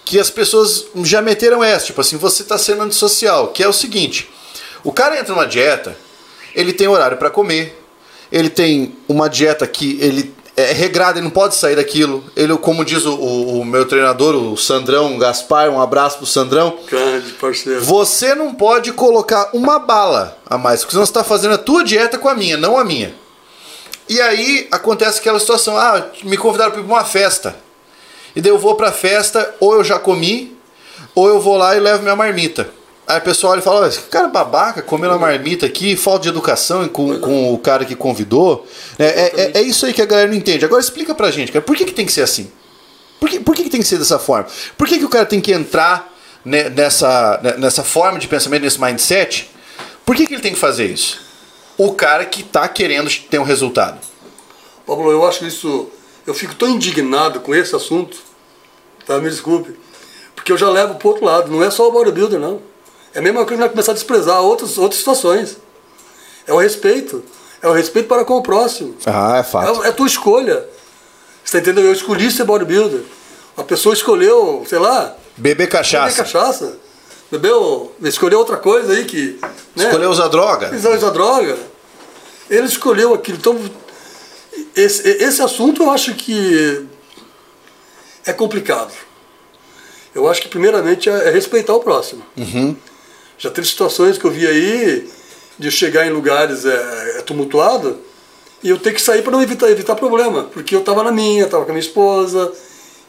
que 0.03 0.19
as 0.19 0.29
pessoas 0.29 0.85
já 1.03 1.21
meteram 1.21 1.63
essa, 1.63 1.85
tipo 1.87 1.99
assim, 2.01 2.17
você 2.17 2.43
tá 2.43 2.57
sendo 2.57 2.81
antissocial, 2.83 3.49
que 3.49 3.61
é 3.61 3.67
o 3.67 3.73
seguinte, 3.73 4.29
o 4.83 4.91
cara 4.91 5.19
entra 5.19 5.33
numa 5.33 5.45
dieta, 5.47 5.95
ele 6.55 6.71
tem 6.73 6.87
horário 6.87 7.17
pra 7.17 7.29
comer, 7.29 7.77
ele 8.31 8.49
tem 8.49 8.95
uma 9.07 9.29
dieta 9.29 9.67
que 9.67 9.97
ele 10.01 10.33
é 10.57 10.71
regrado, 10.71 11.17
ele 11.19 11.25
não 11.25 11.31
pode 11.31 11.55
sair 11.55 11.75
daquilo. 11.75 12.23
Ele, 12.35 12.55
como 12.57 12.85
diz 12.85 13.05
o, 13.05 13.13
o- 13.13 13.59
o 13.59 13.65
meu 13.65 13.85
treinador, 13.85 14.35
o 14.35 14.55
Sandrão 14.57 15.17
Gaspar, 15.17 15.69
um 15.69 15.81
abraço 15.81 16.17
pro 16.17 16.25
Sandrão. 16.25 16.77
Grande 16.89 17.31
parceiro. 17.33 17.83
Você 17.83 18.33
não 18.35 18.53
pode 18.53 18.91
colocar 18.93 19.49
uma 19.53 19.79
bala 19.79 20.37
a 20.49 20.57
mais, 20.57 20.79
porque 20.81 20.91
senão 20.91 21.05
você 21.05 21.09
está 21.11 21.23
fazendo 21.23 21.55
a 21.55 21.57
tua 21.57 21.83
dieta 21.83 22.17
com 22.17 22.29
a 22.29 22.33
minha, 22.35 22.55
não 22.57 22.77
a 22.77 22.83
minha. 22.85 23.13
E 24.07 24.21
aí 24.21 24.67
acontece 24.71 25.19
aquela 25.19 25.39
situação, 25.39 25.75
ah, 25.77 26.05
me 26.23 26.37
convidaram 26.37 26.71
para 26.71 26.81
uma 26.81 27.03
festa. 27.03 27.55
E 28.35 28.41
daí 28.41 28.51
eu 28.51 28.57
vou 28.59 28.75
pra 28.75 28.91
festa, 28.91 29.53
ou 29.59 29.73
eu 29.75 29.83
já 29.83 29.97
comi, 29.97 30.55
ou 31.15 31.27
eu 31.27 31.39
vou 31.39 31.57
lá 31.57 31.75
e 31.75 31.79
levo 31.79 32.03
minha 32.03 32.15
marmita. 32.15 32.69
Aí 33.07 33.19
o 33.19 33.21
pessoal 33.21 33.53
olha 33.53 33.59
e 33.59 33.63
fala, 33.63 33.81
"Olha, 33.81 33.87
esse 33.89 33.99
cara 34.01 34.27
babaca, 34.27 34.81
comendo 34.81 35.13
a 35.13 35.19
marmita 35.19 35.65
aqui, 35.65 35.95
falta 35.95 36.23
de 36.23 36.29
educação 36.29 36.87
com, 36.87 37.19
com 37.19 37.53
o 37.53 37.57
cara 37.59 37.85
que 37.85 37.95
convidou. 37.95 38.65
É, 38.97 39.05
é, 39.05 39.33
é- 39.35 39.51
é 39.59 39.61
isso 39.61 39.85
aí 39.85 39.93
que 39.93 40.01
a 40.01 40.05
galera 40.05 40.27
não 40.27 40.35
entende. 40.35 40.65
Agora 40.65 40.81
explica 40.81 41.13
pra 41.13 41.29
gente, 41.29 41.51
cara, 41.51 41.63
por 41.63 41.75
que, 41.75 41.85
que 41.85 41.91
tem 41.93 42.05
que 42.05 42.11
ser 42.11 42.23
assim? 42.23 42.51
Por 43.19 43.29
que, 43.29 43.39
por 43.39 43.55
que, 43.55 43.63
que 43.63 43.69
tem 43.69 43.79
que 43.81 43.87
ser 43.87 43.97
dessa 43.97 44.17
forma? 44.17 44.47
Por 44.77 44.87
que, 44.87 44.97
que 44.97 45.05
o 45.05 45.09
cara 45.09 45.25
tem 45.25 45.39
que 45.39 45.51
entrar 45.53 46.11
ne- 46.43 46.69
nessa, 46.69 47.39
ne- 47.43 47.57
nessa 47.57 47.83
forma 47.83 48.17
de 48.17 48.27
pensamento, 48.27 48.63
nesse 48.63 48.81
mindset? 48.81 49.51
Por 50.03 50.15
que, 50.15 50.25
que 50.25 50.33
ele 50.33 50.41
tem 50.41 50.53
que 50.53 50.59
fazer 50.59 50.85
isso? 50.85 51.21
O 51.77 51.93
cara 51.93 52.25
que 52.25 52.41
tá 52.43 52.67
querendo 52.67 53.09
ter 53.29 53.37
um 53.39 53.43
resultado. 53.43 53.99
Pablo, 54.85 55.11
eu 55.11 55.25
acho 55.27 55.45
isso. 55.45 55.89
Eu 56.25 56.33
fico 56.33 56.55
tão 56.55 56.69
indignado 56.69 57.39
com 57.39 57.53
esse 57.53 57.75
assunto, 57.75 58.17
tá? 59.05 59.19
Me 59.19 59.29
desculpe. 59.29 59.75
Porque 60.35 60.51
eu 60.51 60.57
já 60.57 60.69
levo 60.69 60.95
pro 60.95 61.09
outro 61.09 61.25
lado. 61.25 61.51
Não 61.51 61.63
é 61.63 61.69
só 61.69 61.87
o 61.87 61.91
bodybuilder, 61.91 62.39
não. 62.39 62.61
É 63.15 63.19
a 63.19 63.21
mesma 63.21 63.45
coisa 63.45 63.63
que 63.63 63.69
começar 63.69 63.93
a 63.93 63.95
desprezar 63.95 64.41
outras, 64.41 64.77
outras 64.77 64.99
situações. 64.99 65.57
É 66.45 66.53
o 66.53 66.57
respeito. 66.57 67.23
É 67.61 67.67
o 67.67 67.71
respeito 67.71 68.09
para 68.09 68.25
com 68.25 68.35
o 68.35 68.43
próximo. 68.43 68.93
Ah, 69.05 69.37
é 69.39 69.43
É, 69.85 69.87
é 69.87 69.91
tua 69.91 70.05
escolha. 70.05 70.65
Você 71.43 71.53
tá 71.53 71.59
entendendo? 71.59 71.85
Eu 71.85 71.93
escolhi 71.93 72.29
ser 72.29 72.43
bodybuilder. 72.43 73.01
A 73.55 73.63
pessoa 73.63 73.93
escolheu, 73.93 74.65
sei 74.67 74.79
lá, 74.79 75.15
Beber 75.37 75.55
beber 75.55 75.67
cachaça. 75.69 76.17
cachaça. 76.17 76.77
Bebeu, 77.31 77.93
escolheu 78.03 78.37
outra 78.37 78.57
coisa 78.57 78.93
aí 78.93 79.05
que. 79.05 79.39
Né? 79.75 79.85
Escolher 79.85 80.07
usar 80.07 80.27
droga. 80.27 80.67
Eles 80.67 80.85
usam 80.85 81.11
droga. 81.11 81.57
Ele 82.49 82.65
escolheu 82.67 83.13
aquilo. 83.13 83.37
Então, 83.37 83.59
esse, 84.75 85.07
esse 85.07 85.41
assunto 85.41 85.83
eu 85.83 85.91
acho 85.91 86.13
que 86.15 86.85
é 88.25 88.33
complicado. 88.33 88.91
Eu 90.13 90.29
acho 90.29 90.41
que, 90.41 90.47
primeiramente, 90.47 91.09
é 91.09 91.29
é 91.29 91.29
respeitar 91.29 91.73
o 91.73 91.79
próximo. 91.79 92.23
Já 93.37 93.49
teve 93.49 93.67
situações 93.67 94.17
que 94.17 94.25
eu 94.25 94.31
vi 94.31 94.47
aí 94.47 95.09
de 95.57 95.71
chegar 95.71 96.05
em 96.05 96.09
lugares 96.11 96.65
é, 96.65 97.15
é, 97.17 97.21
tumultuado 97.21 97.97
e 98.63 98.69
eu 98.69 98.77
ter 98.77 98.93
que 98.93 99.01
sair 99.01 99.21
para 99.21 99.31
não 99.31 99.41
evitar, 99.41 99.69
evitar 99.69 99.95
problema. 99.95 100.43
Porque 100.53 100.75
eu 100.75 100.79
estava 100.79 101.03
na 101.03 101.11
minha, 101.11 101.45
estava 101.45 101.63
com 101.65 101.71
a 101.71 101.73
minha 101.73 101.85
esposa, 101.85 102.51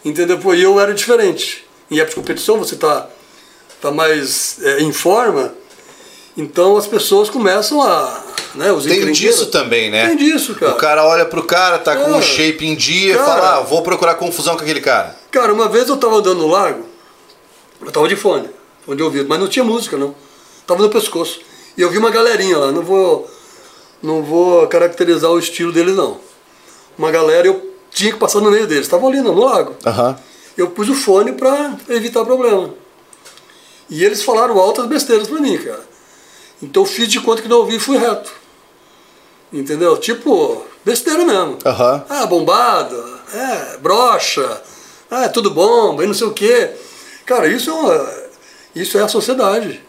entendeu? 0.04 0.38
E 0.54 0.62
eu 0.62 0.80
era 0.80 0.92
diferente. 0.94 1.64
Em 1.90 1.96
época 1.98 2.10
de 2.10 2.16
competição, 2.16 2.58
você 2.58 2.74
está 2.74 3.08
tá 3.80 3.90
mais 3.90 4.58
é, 4.62 4.80
em 4.80 4.92
forma, 4.92 5.54
então 6.36 6.76
as 6.76 6.86
pessoas 6.86 7.30
começam 7.30 7.82
a. 7.82 8.24
Né, 8.54 8.72
os 8.72 8.84
Tem 8.86 9.12
disso 9.12 9.46
também, 9.46 9.90
né? 9.90 10.08
Tem 10.08 10.16
disso, 10.16 10.54
cara. 10.54 10.72
O 10.72 10.76
cara 10.76 11.04
olha 11.04 11.26
pro 11.26 11.42
cara, 11.44 11.78
tá 11.78 11.94
com 11.94 12.14
É. 12.14 12.16
um 12.16 12.22
shape 12.22 12.64
em 12.64 12.74
dia, 12.74 13.12
e 13.12 13.16
Cara. 13.16 13.26
fala, 13.26 13.56
ah, 13.56 13.60
vou 13.60 13.82
procurar 13.82 14.14
confusão 14.14 14.56
com 14.56 14.62
aquele 14.62 14.80
cara. 14.80 15.14
Cara, 15.30 15.52
uma 15.52 15.68
vez 15.68 15.88
eu 15.90 15.96
tava 15.98 16.16
andando 16.16 16.38
no 16.38 16.46
lago, 16.48 16.86
eu 17.84 17.92
tava 17.92 18.08
de 18.08 18.16
fone, 18.16 18.48
fone 18.86 18.96
de 18.96 19.02
ouvido, 19.02 19.28
mas 19.28 19.38
não 19.38 19.48
tinha 19.48 19.64
música 19.64 19.96
não. 19.96 20.14
Tava 20.66 20.82
no 20.82 20.88
pescoço. 20.88 21.40
E 21.76 21.82
eu 21.82 21.90
vi 21.90 21.98
uma 21.98 22.10
galerinha 22.10 22.56
lá, 22.56 22.72
não 22.72 22.82
vou 22.82 23.28
não 24.02 24.22
vou 24.22 24.66
caracterizar 24.68 25.30
o 25.30 25.38
estilo 25.38 25.72
deles 25.72 25.96
não. 25.96 26.18
Uma 26.96 27.10
galera, 27.10 27.46
eu 27.46 27.74
tinha 27.90 28.12
que 28.12 28.18
passar 28.18 28.40
no 28.40 28.50
meio 28.50 28.66
deles, 28.66 28.84
estavam 28.84 29.08
ali 29.08 29.20
no, 29.20 29.34
lago. 29.34 29.74
Aham. 29.84 30.18
Eu 30.56 30.70
pus 30.70 30.88
o 30.88 30.94
fone 30.94 31.32
pra 31.32 31.76
evitar 31.88 32.24
problema. 32.24 32.72
E 33.90 34.02
eles 34.02 34.22
falaram 34.22 34.58
altas 34.58 34.86
besteiras 34.86 35.28
pra 35.28 35.40
mim, 35.40 35.58
cara. 35.58 35.84
Então 36.62 36.82
eu 36.82 36.86
fiz 36.86 37.08
de 37.08 37.20
conta 37.20 37.42
que 37.42 37.48
não 37.48 37.58
ouvi 37.58 37.76
e 37.76 37.80
fui 37.80 37.98
reto. 37.98 38.32
Entendeu? 39.52 39.96
Tipo, 39.98 40.64
besteira 40.84 41.24
mesmo. 41.24 41.58
Aham. 41.64 42.04
Ah, 42.08 42.26
bombada, 42.26 42.96
é, 43.34 43.76
brocha, 43.78 44.62
ah, 45.10 45.24
é 45.24 45.28
tudo 45.28 45.50
bom, 45.50 46.02
e 46.02 46.06
não 46.06 46.14
sei 46.14 46.26
o 46.26 46.32
quê. 46.32 46.70
Cara, 47.24 47.46
isso 47.48 47.70
é, 47.70 47.72
uma, 47.72 48.25
isso 48.76 48.98
é 48.98 49.02
a 49.02 49.08
sociedade. 49.08 49.80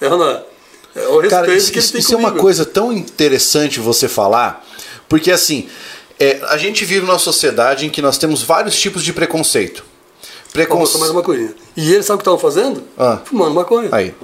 É, 0.00 0.08
uma, 0.08 0.44
é 0.94 1.06
o 1.08 1.20
respeito 1.20 1.30
Cara, 1.30 1.54
isso, 1.54 1.70
que 1.72 1.78
ele 1.78 1.84
isso- 1.84 1.92
tem 1.92 2.00
isso 2.00 2.14
é 2.14 2.16
uma 2.16 2.32
coisa 2.32 2.64
tão 2.64 2.92
interessante 2.92 3.80
você 3.80 4.08
falar, 4.08 4.64
porque 5.08 5.30
assim, 5.30 5.68
é, 6.18 6.40
a 6.48 6.56
gente 6.56 6.84
vive 6.84 7.04
numa 7.06 7.18
sociedade 7.18 7.86
em 7.86 7.90
que 7.90 8.00
nós 8.02 8.16
temos 8.18 8.42
vários 8.42 8.78
tipos 8.78 9.02
de 9.02 9.12
preconceito. 9.12 9.84
Preconceito. 10.52 10.98
mais 11.00 11.10
uma 11.12 11.22
coisinha. 11.22 11.54
E 11.76 11.92
eles 11.92 12.04
sabem 12.06 12.16
o 12.16 12.18
que 12.18 12.22
estavam 12.22 12.38
fazendo? 12.38 12.82
Ah. 12.98 13.20
Fumando 13.24 13.54
maconha. 13.54 13.88
Aí. 13.92 14.14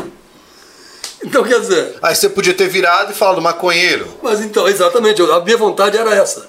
Então, 1.25 1.43
quer 1.45 1.61
dizer, 1.61 1.97
Aí 2.03 2.15
você 2.15 2.29
podia 2.29 2.53
ter 2.55 2.69
virado 2.69 3.13
e 3.13 3.15
falado 3.15 3.41
maconheiro. 3.41 4.07
mas 4.23 4.41
então, 4.41 4.69
exatamente, 4.69 5.23
a 5.23 5.41
minha 5.41 5.57
vontade 5.57 5.97
era 5.97 6.15
essa. 6.15 6.49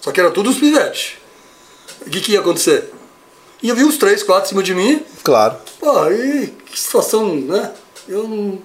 Só 0.00 0.12
que 0.12 0.20
era 0.20 0.30
tudo 0.30 0.50
os 0.50 0.56
pivetes. 0.58 1.14
O 2.06 2.10
que, 2.10 2.20
que 2.20 2.32
ia 2.32 2.40
acontecer? 2.40 2.92
Ia 3.66 3.74
vir 3.74 3.84
uns 3.84 3.96
três, 3.96 4.22
quatro 4.22 4.44
em 4.44 4.48
cima 4.50 4.62
de 4.62 4.72
mim, 4.72 5.04
Claro. 5.24 5.56
Pô, 5.80 5.90
aí 6.02 6.54
que 6.66 6.78
situação, 6.78 7.34
né? 7.34 7.72
Eu 8.08 8.28
não. 8.28 8.60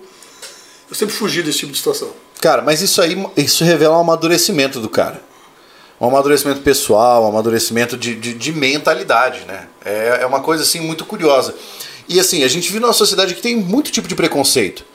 Eu 0.87 0.95
sempre 0.95 1.15
fugi 1.15 1.41
desse 1.41 1.57
tipo 1.57 1.71
de 1.71 1.79
situação. 1.79 2.11
Cara, 2.39 2.61
mas 2.61 2.83
isso 2.83 3.01
aí 3.01 3.17
isso 3.35 3.63
revela 3.63 3.97
um 3.97 4.01
amadurecimento 4.01 4.79
do 4.79 4.87
cara. 4.87 5.19
Um 5.99 6.05
amadurecimento 6.05 6.61
pessoal, 6.61 7.23
um 7.23 7.29
amadurecimento 7.29 7.97
de, 7.97 8.13
de, 8.13 8.35
de 8.35 8.53
mentalidade, 8.53 9.43
né? 9.47 9.69
É, 9.83 10.19
é 10.21 10.25
uma 10.27 10.39
coisa 10.39 10.61
assim 10.61 10.81
muito 10.81 11.03
curiosa. 11.03 11.55
E 12.07 12.19
assim, 12.19 12.43
a 12.43 12.47
gente 12.47 12.67
vive 12.67 12.79
numa 12.79 12.93
sociedade 12.93 13.33
que 13.33 13.41
tem 13.41 13.55
muito 13.55 13.91
tipo 13.91 14.07
de 14.07 14.13
preconceito. 14.13 14.85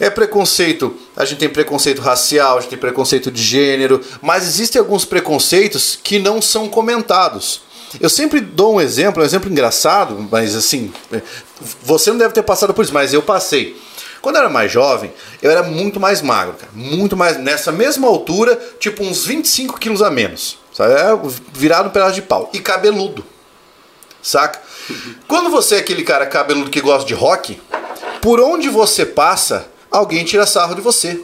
É 0.00 0.08
preconceito, 0.08 0.96
a 1.14 1.26
gente 1.26 1.40
tem 1.40 1.48
preconceito 1.50 2.00
racial, 2.00 2.56
a 2.56 2.60
gente 2.62 2.70
tem 2.70 2.78
preconceito 2.78 3.30
de 3.30 3.42
gênero, 3.42 4.00
mas 4.22 4.44
existem 4.44 4.80
alguns 4.80 5.04
preconceitos 5.04 5.98
que 6.02 6.18
não 6.18 6.40
são 6.40 6.70
comentados. 6.70 7.65
Eu 8.00 8.10
sempre 8.10 8.40
dou 8.40 8.74
um 8.74 8.80
exemplo, 8.80 9.22
um 9.22 9.26
exemplo 9.26 9.50
engraçado, 9.50 10.26
mas 10.30 10.54
assim, 10.54 10.92
você 11.82 12.10
não 12.10 12.18
deve 12.18 12.34
ter 12.34 12.42
passado 12.42 12.74
por 12.74 12.84
isso, 12.84 12.94
mas 12.94 13.12
eu 13.12 13.22
passei. 13.22 13.80
Quando 14.20 14.36
eu 14.36 14.42
era 14.42 14.50
mais 14.50 14.72
jovem, 14.72 15.12
eu 15.40 15.50
era 15.50 15.62
muito 15.62 16.00
mais 16.00 16.20
magro, 16.20 16.54
cara. 16.54 16.72
Muito 16.74 17.16
mais. 17.16 17.38
Nessa 17.38 17.70
mesma 17.70 18.08
altura, 18.08 18.58
tipo 18.80 19.04
uns 19.04 19.24
25 19.24 19.78
quilos 19.78 20.02
a 20.02 20.10
menos. 20.10 20.58
Sabe? 20.72 20.94
Era 20.94 21.20
virado 21.52 21.88
um 21.88 21.92
pedaço 21.92 22.14
de 22.14 22.22
pau. 22.22 22.50
E 22.52 22.58
cabeludo. 22.58 23.24
Saca? 24.20 24.60
Quando 25.28 25.48
você 25.48 25.76
é 25.76 25.78
aquele 25.78 26.02
cara 26.02 26.26
cabeludo 26.26 26.70
que 26.70 26.80
gosta 26.80 27.06
de 27.06 27.14
rock, 27.14 27.60
por 28.20 28.40
onde 28.40 28.68
você 28.68 29.06
passa, 29.06 29.68
alguém 29.90 30.24
tira 30.24 30.44
sarro 30.44 30.74
de 30.74 30.80
você. 30.80 31.22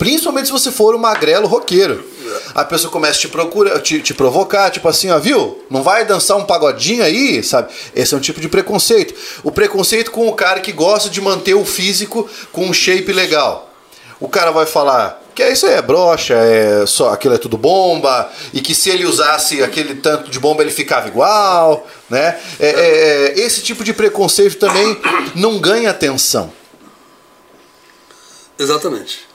Principalmente 0.00 0.46
se 0.46 0.52
você 0.52 0.72
for 0.72 0.94
um 0.94 0.98
magrelo 0.98 1.46
roqueiro. 1.46 2.02
A 2.54 2.64
pessoa 2.64 2.90
começa 2.90 3.18
a 3.18 3.20
te 3.20 3.28
procurar, 3.28 3.78
te, 3.80 4.00
te 4.00 4.14
provocar, 4.14 4.70
tipo 4.70 4.88
assim, 4.88 5.10
ó, 5.10 5.18
viu? 5.18 5.62
Não 5.68 5.82
vai 5.82 6.06
dançar 6.06 6.38
um 6.38 6.46
pagodinho 6.46 7.04
aí, 7.04 7.44
sabe? 7.44 7.70
Esse 7.94 8.14
é 8.14 8.16
um 8.16 8.20
tipo 8.20 8.40
de 8.40 8.48
preconceito. 8.48 9.14
O 9.44 9.52
preconceito 9.52 10.10
com 10.10 10.26
o 10.26 10.32
cara 10.32 10.60
que 10.60 10.72
gosta 10.72 11.10
de 11.10 11.20
manter 11.20 11.52
o 11.52 11.66
físico 11.66 12.26
com 12.50 12.64
um 12.64 12.72
shape 12.72 13.12
legal. 13.12 13.70
O 14.18 14.26
cara 14.26 14.50
vai 14.50 14.64
falar 14.64 15.22
que 15.34 15.46
isso 15.46 15.66
aí 15.66 15.74
é 15.74 15.82
brocha, 15.82 16.32
é 16.32 16.86
só 16.86 17.10
aquilo 17.10 17.34
é 17.34 17.38
tudo 17.38 17.58
bomba, 17.58 18.30
e 18.54 18.62
que 18.62 18.74
se 18.74 18.88
ele 18.88 19.04
usasse 19.04 19.62
aquele 19.62 19.96
tanto 19.96 20.30
de 20.30 20.40
bomba 20.40 20.62
ele 20.62 20.70
ficava 20.70 21.08
igual, 21.08 21.86
né? 22.08 22.40
É, 22.58 22.68
é, 22.68 22.70
é, 22.70 23.40
esse 23.40 23.60
tipo 23.60 23.84
de 23.84 23.92
preconceito 23.92 24.56
também 24.56 24.98
não 25.34 25.58
ganha 25.58 25.90
atenção, 25.90 26.50
Exatamente. 28.58 29.29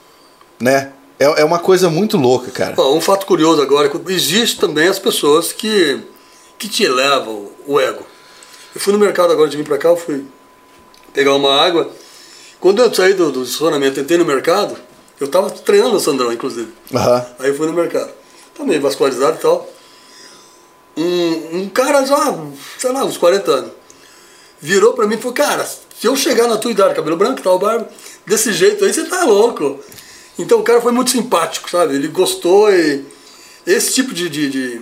Né? 0.60 0.92
É, 1.18 1.24
é 1.24 1.44
uma 1.44 1.58
coisa 1.58 1.88
muito 1.88 2.16
louca, 2.16 2.50
cara. 2.50 2.74
Ó, 2.76 2.94
um 2.94 3.00
fato 3.00 3.26
curioso 3.26 3.62
agora, 3.62 3.88
que 3.88 4.12
existe 4.12 4.58
também 4.58 4.88
as 4.88 4.98
pessoas 4.98 5.52
que, 5.52 6.00
que 6.58 6.68
te 6.68 6.84
elevam 6.84 7.50
o 7.66 7.80
ego. 7.80 8.04
Eu 8.74 8.80
fui 8.80 8.92
no 8.92 8.98
mercado 8.98 9.32
agora 9.32 9.48
de 9.48 9.56
vir 9.56 9.64
pra 9.64 9.78
cá, 9.78 9.88
eu 9.88 9.96
fui 9.96 10.24
pegar 11.12 11.34
uma 11.34 11.54
água. 11.54 11.90
Quando 12.60 12.82
eu 12.82 12.94
saí 12.94 13.14
do, 13.14 13.32
do 13.32 13.42
estacionamento, 13.42 13.98
entrei 13.98 14.18
no 14.18 14.24
mercado, 14.24 14.76
eu 15.18 15.28
tava 15.28 15.50
treinando 15.50 15.96
o 15.96 16.00
Sandrão, 16.00 16.32
inclusive. 16.32 16.70
Aham. 16.94 17.26
Aí 17.38 17.48
eu 17.48 17.56
fui 17.56 17.66
no 17.66 17.72
mercado. 17.72 18.10
Tá 18.54 18.64
meio 18.64 18.80
vascularizado 18.80 19.36
e 19.36 19.40
tal. 19.40 19.68
Um, 20.96 21.60
um 21.60 21.68
cara 21.68 22.04
já, 22.04 22.38
sei 22.78 22.92
lá, 22.92 23.04
uns 23.04 23.18
40 23.18 23.50
anos, 23.50 23.72
virou 24.60 24.94
pra 24.94 25.06
mim 25.06 25.14
e 25.14 25.18
falou, 25.18 25.34
cara, 25.34 25.64
se 25.64 26.06
eu 26.06 26.16
chegar 26.16 26.46
na 26.48 26.56
tua 26.56 26.70
idade, 26.70 26.94
cabelo 26.94 27.16
branco 27.16 27.40
e 27.40 27.42
tal, 27.42 27.58
barba, 27.58 27.88
desse 28.26 28.52
jeito 28.52 28.84
aí, 28.84 28.92
você 28.92 29.04
tá 29.04 29.24
louco. 29.24 29.80
Então 30.38 30.58
o 30.60 30.62
cara 30.62 30.80
foi 30.80 30.92
muito 30.92 31.10
simpático, 31.10 31.70
sabe? 31.70 31.94
Ele 31.94 32.08
gostou 32.08 32.70
e 32.72 33.04
esse 33.66 33.94
tipo 33.94 34.12
de, 34.14 34.28
de, 34.28 34.50
de, 34.50 34.80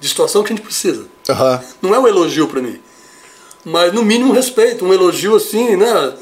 de 0.00 0.08
situação 0.08 0.42
que 0.42 0.52
a 0.52 0.56
gente 0.56 0.64
precisa. 0.64 1.06
Aham. 1.28 1.62
Não 1.80 1.94
é 1.94 1.98
um 1.98 2.06
elogio 2.08 2.48
pra 2.48 2.60
mim, 2.60 2.80
mas 3.64 3.92
no 3.92 4.02
mínimo 4.02 4.30
um 4.30 4.34
respeito, 4.34 4.84
um 4.84 4.92
elogio 4.92 5.36
assim, 5.36 5.76
né? 5.76 6.14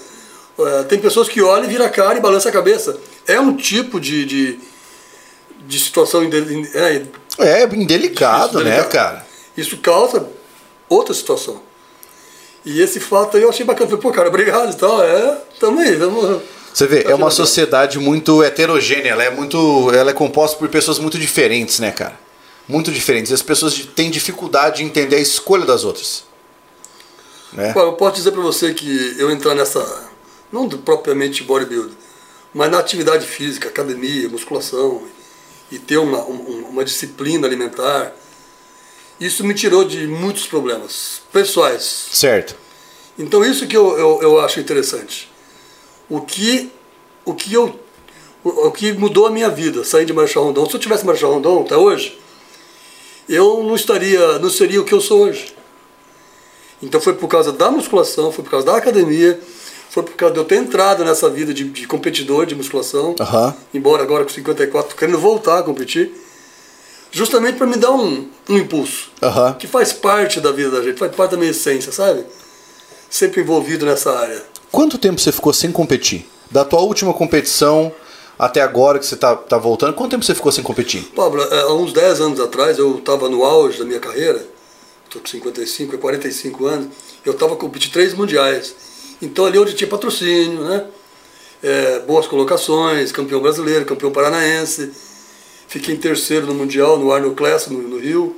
É, 0.59 0.83
tem 0.83 0.99
pessoas 0.99 1.27
que 1.29 1.41
olham 1.41 1.65
e 1.65 1.69
viram 1.69 1.87
a 1.87 1.89
cara 1.89 2.19
e 2.19 2.21
balançam 2.21 2.51
a 2.51 2.53
cabeça. 2.53 2.99
É 3.27 3.41
um 3.41 3.57
tipo 3.57 3.99
de, 3.99 4.27
de, 4.27 4.59
de 5.67 5.79
situação 5.81 6.23
inde- 6.23 6.69
é, 6.75 7.03
É 7.39 7.65
indelicado, 7.75 8.59
Difícil, 8.59 8.65
né, 8.65 8.71
delicado. 8.77 8.91
cara? 8.93 9.27
isso 9.57 9.79
causa 9.79 10.29
outra 10.89 11.15
situação. 11.15 11.63
E 12.65 12.81
esse 12.83 13.01
fato 13.01 13.39
aí 13.39 13.43
eu 13.43 13.49
achei 13.49 13.65
bacana. 13.65 13.89
Falei, 13.89 14.03
pô, 14.03 14.11
cara, 14.11 14.29
obrigado 14.29 14.71
e 14.71 14.77
tal. 14.77 15.03
É, 15.03 15.39
tamo 15.59 15.81
aí, 15.81 15.97
tamo. 15.99 16.43
Você 16.73 16.87
vê, 16.87 17.03
Tá 17.03 17.11
é 17.11 17.15
uma 17.15 17.27
legal. 17.27 17.31
sociedade 17.33 17.99
muito 17.99 18.43
heterogênea, 18.43 19.11
ela 19.11 19.25
é 19.25 19.31
muito. 19.31 19.91
Ela 19.93 20.11
é 20.11 20.15
composta 20.15 20.57
por 20.57 20.69
pessoas 20.69 20.99
muito 20.99 21.19
diferentes, 21.19 21.79
né, 21.81 21.91
cara? 21.91 22.19
Muito 22.69 22.93
diferentes. 22.93 23.33
As 23.33 23.43
pessoas 23.43 23.75
têm 23.95 24.11
dificuldade 24.11 24.77
de 24.79 24.85
entender 24.85 25.17
a 25.17 25.21
escolha 25.21 25.65
das 25.67 25.83
outras. 25.85 26.25
Né? 27.53 27.73
Eu 27.75 27.93
posso 27.95 28.15
dizer 28.17 28.31
pra 28.31 28.41
você 28.41 28.73
que 28.73 29.17
eu 29.19 29.31
entrar 29.31 29.55
nessa, 29.57 30.09
não 30.53 30.69
do- 30.69 30.79
propriamente 30.79 31.43
bodybuilding, 31.43 31.97
mas 32.55 32.71
na 32.71 32.79
atividade 32.79 33.27
física, 33.27 33.69
academia, 33.69 34.29
musculação, 34.29 35.03
e 35.73 35.79
ter 35.79 35.99
uma, 35.99 36.19
um- 36.25 36.67
uma 36.71 36.85
disciplina 36.85 37.47
alimentar, 37.47 38.13
isso 39.21 39.45
me 39.45 39.55
tirou 39.55 39.85
de 39.85 40.07
muitos 40.07 40.47
problemas 40.47 41.21
pessoais. 41.33 42.07
Certo. 42.13 42.55
Então 43.19 43.45
isso 43.45 43.67
que 43.67 43.77
eu, 43.77 43.99
eu, 43.99 44.19
eu 44.23 44.41
acho 44.41 44.61
interessante. 44.61 45.30
O 46.11 46.21
que, 46.21 46.71
o 47.25 47.33
que 47.33 47.55
eu 47.55 47.79
o, 48.45 48.69
o 48.69 48.73
que 48.73 48.93
mudou 48.93 49.27
a 49.27 49.31
minha 49.31 49.49
vida, 49.49 49.85
sair 49.85 50.05
de 50.05 50.13
Marechal 50.13 50.45
Rondon. 50.45 50.69
Se 50.69 50.75
eu 50.75 50.81
tivesse 50.81 51.05
Marechal 51.05 51.33
Rondon 51.33 51.63
até 51.63 51.77
hoje, 51.77 52.19
eu 53.29 53.63
não 53.63 53.75
estaria, 53.75 54.39
não 54.39 54.51
seria 54.51 54.81
o 54.81 54.85
que 54.85 54.93
eu 54.93 55.01
sou 55.01 55.23
hoje. 55.23 55.55
Então 56.83 57.01
foi 57.01 57.15
por 57.15 57.29
causa 57.29 57.53
da 57.53 57.71
musculação, 57.71 58.33
foi 58.33 58.43
por 58.43 58.51
causa 58.51 58.67
da 58.67 58.77
academia, 58.77 59.39
foi 59.91 60.03
por 60.03 60.15
causa 60.15 60.35
de 60.35 60.41
eu 60.41 60.45
ter 60.45 60.57
entrado 60.57 61.05
nessa 61.05 61.29
vida 61.29 61.53
de, 61.53 61.65
de 61.65 61.87
competidor 61.87 62.47
de 62.47 62.55
musculação, 62.55 63.15
Aham. 63.21 63.55
embora 63.75 64.03
agora 64.03 64.25
com 64.25 64.31
54 64.31 64.97
querendo 64.97 65.19
voltar 65.19 65.59
a 65.59 65.63
competir, 65.63 66.11
justamente 67.11 67.59
para 67.59 67.67
me 67.67 67.77
dar 67.77 67.91
um, 67.91 68.27
um 68.49 68.57
impulso 68.57 69.11
Aham. 69.23 69.55
que 69.55 69.67
faz 69.67 69.93
parte 69.93 70.41
da 70.41 70.53
vida 70.53 70.71
da 70.71 70.83
gente, 70.83 70.99
faz 70.99 71.15
parte 71.15 71.33
da 71.33 71.37
minha 71.37 71.51
essência, 71.51 71.93
sabe? 71.93 72.25
Sempre 73.11 73.43
envolvido 73.43 73.85
nessa 73.85 74.17
área. 74.17 74.43
Quanto 74.71 74.99
tempo 74.99 75.21
você 75.21 75.33
ficou 75.33 75.53
sem 75.53 75.73
competir? 75.73 76.27
Da 76.51 76.65
tua 76.65 76.81
última 76.81 77.13
competição 77.13 77.93
até 78.39 78.63
agora 78.63 78.99
que 78.99 79.05
você 79.05 79.17
tá, 79.17 79.37
tá 79.37 79.59
voltando, 79.59 79.93
quanto 79.93 80.13
tempo 80.13 80.25
você 80.25 80.35
ficou 80.35 80.51
sem 80.51 80.65
competir? 80.65 81.03
Pablo, 81.15 81.43
é, 81.43 81.61
há 81.61 81.75
uns 81.75 81.93
10 81.93 82.21
anos 82.23 82.41
atrás, 82.41 82.79
eu 82.79 82.97
estava 82.97 83.29
no 83.29 83.45
auge 83.45 83.79
da 83.79 83.85
minha 83.85 84.01
carreira, 84.01 84.43
estou 85.05 85.21
com 85.21 85.29
55, 85.29 85.95
é 85.95 85.99
45 85.99 86.67
anos, 86.67 86.89
eu 87.23 87.33
estava 87.33 87.55
competindo 87.55 87.93
três 87.93 88.15
mundiais. 88.15 88.75
Então 89.21 89.45
ali 89.45 89.59
onde 89.59 89.75
tinha 89.75 89.89
patrocínio, 89.89 90.63
né? 90.65 90.87
É, 91.63 91.99
boas 91.99 92.27
colocações, 92.27 93.13
campeão 93.13 93.43
brasileiro, 93.43 93.85
campeão 93.85 94.11
paranaense. 94.11 94.91
Fiquei 95.69 95.95
em 95.95 95.99
terceiro 95.99 96.47
no 96.47 96.55
Mundial, 96.55 96.99
no 96.99 97.13
Arnold 97.13 97.37
Classic, 97.37 97.71
no, 97.71 97.83
no 97.83 97.99
Rio. 97.99 98.35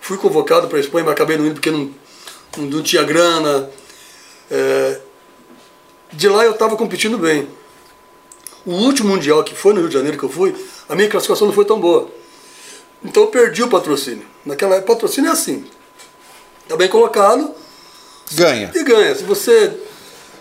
Fui 0.00 0.18
convocado 0.18 0.66
para 0.66 0.78
a 0.78 0.80
Espanha, 0.80 1.04
mas 1.04 1.14
acabei 1.14 1.36
não 1.36 1.46
indo 1.46 1.54
porque 1.54 1.70
não, 1.70 1.90
não, 2.56 2.64
não 2.64 2.82
tinha 2.82 3.04
grana. 3.04 3.70
É, 4.50 5.00
de 6.12 6.28
lá 6.28 6.44
eu 6.44 6.52
estava 6.52 6.76
competindo 6.76 7.18
bem. 7.18 7.48
O 8.64 8.72
último 8.72 9.10
Mundial 9.10 9.44
que 9.44 9.54
foi 9.54 9.72
no 9.72 9.80
Rio 9.80 9.88
de 9.88 9.94
Janeiro 9.94 10.18
que 10.18 10.24
eu 10.24 10.28
fui, 10.28 10.54
a 10.88 10.94
minha 10.94 11.08
classificação 11.08 11.46
não 11.46 11.54
foi 11.54 11.64
tão 11.64 11.80
boa. 11.80 12.10
Então 13.04 13.24
eu 13.24 13.28
perdi 13.28 13.62
o 13.62 13.68
patrocínio. 13.68 14.24
Naquela 14.44 14.76
época, 14.76 14.94
patrocínio 14.94 15.28
é 15.28 15.32
assim. 15.32 15.64
Está 16.62 16.76
bem 16.76 16.88
colocado 16.88 17.54
Ganha. 18.32 18.72
e 18.74 18.82
ganha. 18.82 19.14
Se 19.14 19.22
você 19.22 19.72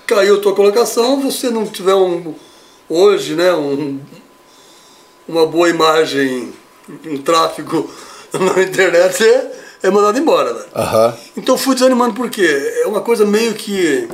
caiu 0.07 0.35
a 0.37 0.41
tua 0.41 0.55
colocação, 0.55 1.21
você 1.21 1.49
não 1.49 1.65
tiver 1.67 1.93
um 1.93 2.33
hoje, 2.89 3.35
né, 3.35 3.53
um, 3.53 3.99
uma 5.27 5.45
boa 5.45 5.69
imagem, 5.69 6.53
um 7.05 7.17
tráfego 7.17 7.89
na 8.33 8.63
internet, 8.63 9.23
é, 9.23 9.51
é 9.83 9.91
mandado 9.91 10.17
embora. 10.17 10.53
Né? 10.53 10.65
Aham. 10.75 11.17
Então 11.37 11.55
eu 11.55 11.59
fui 11.59 11.75
desanimando 11.75 12.15
porque 12.15 12.43
é 12.83 12.87
uma 12.87 13.01
coisa 13.01 13.25
meio 13.25 13.53
que 13.53 14.07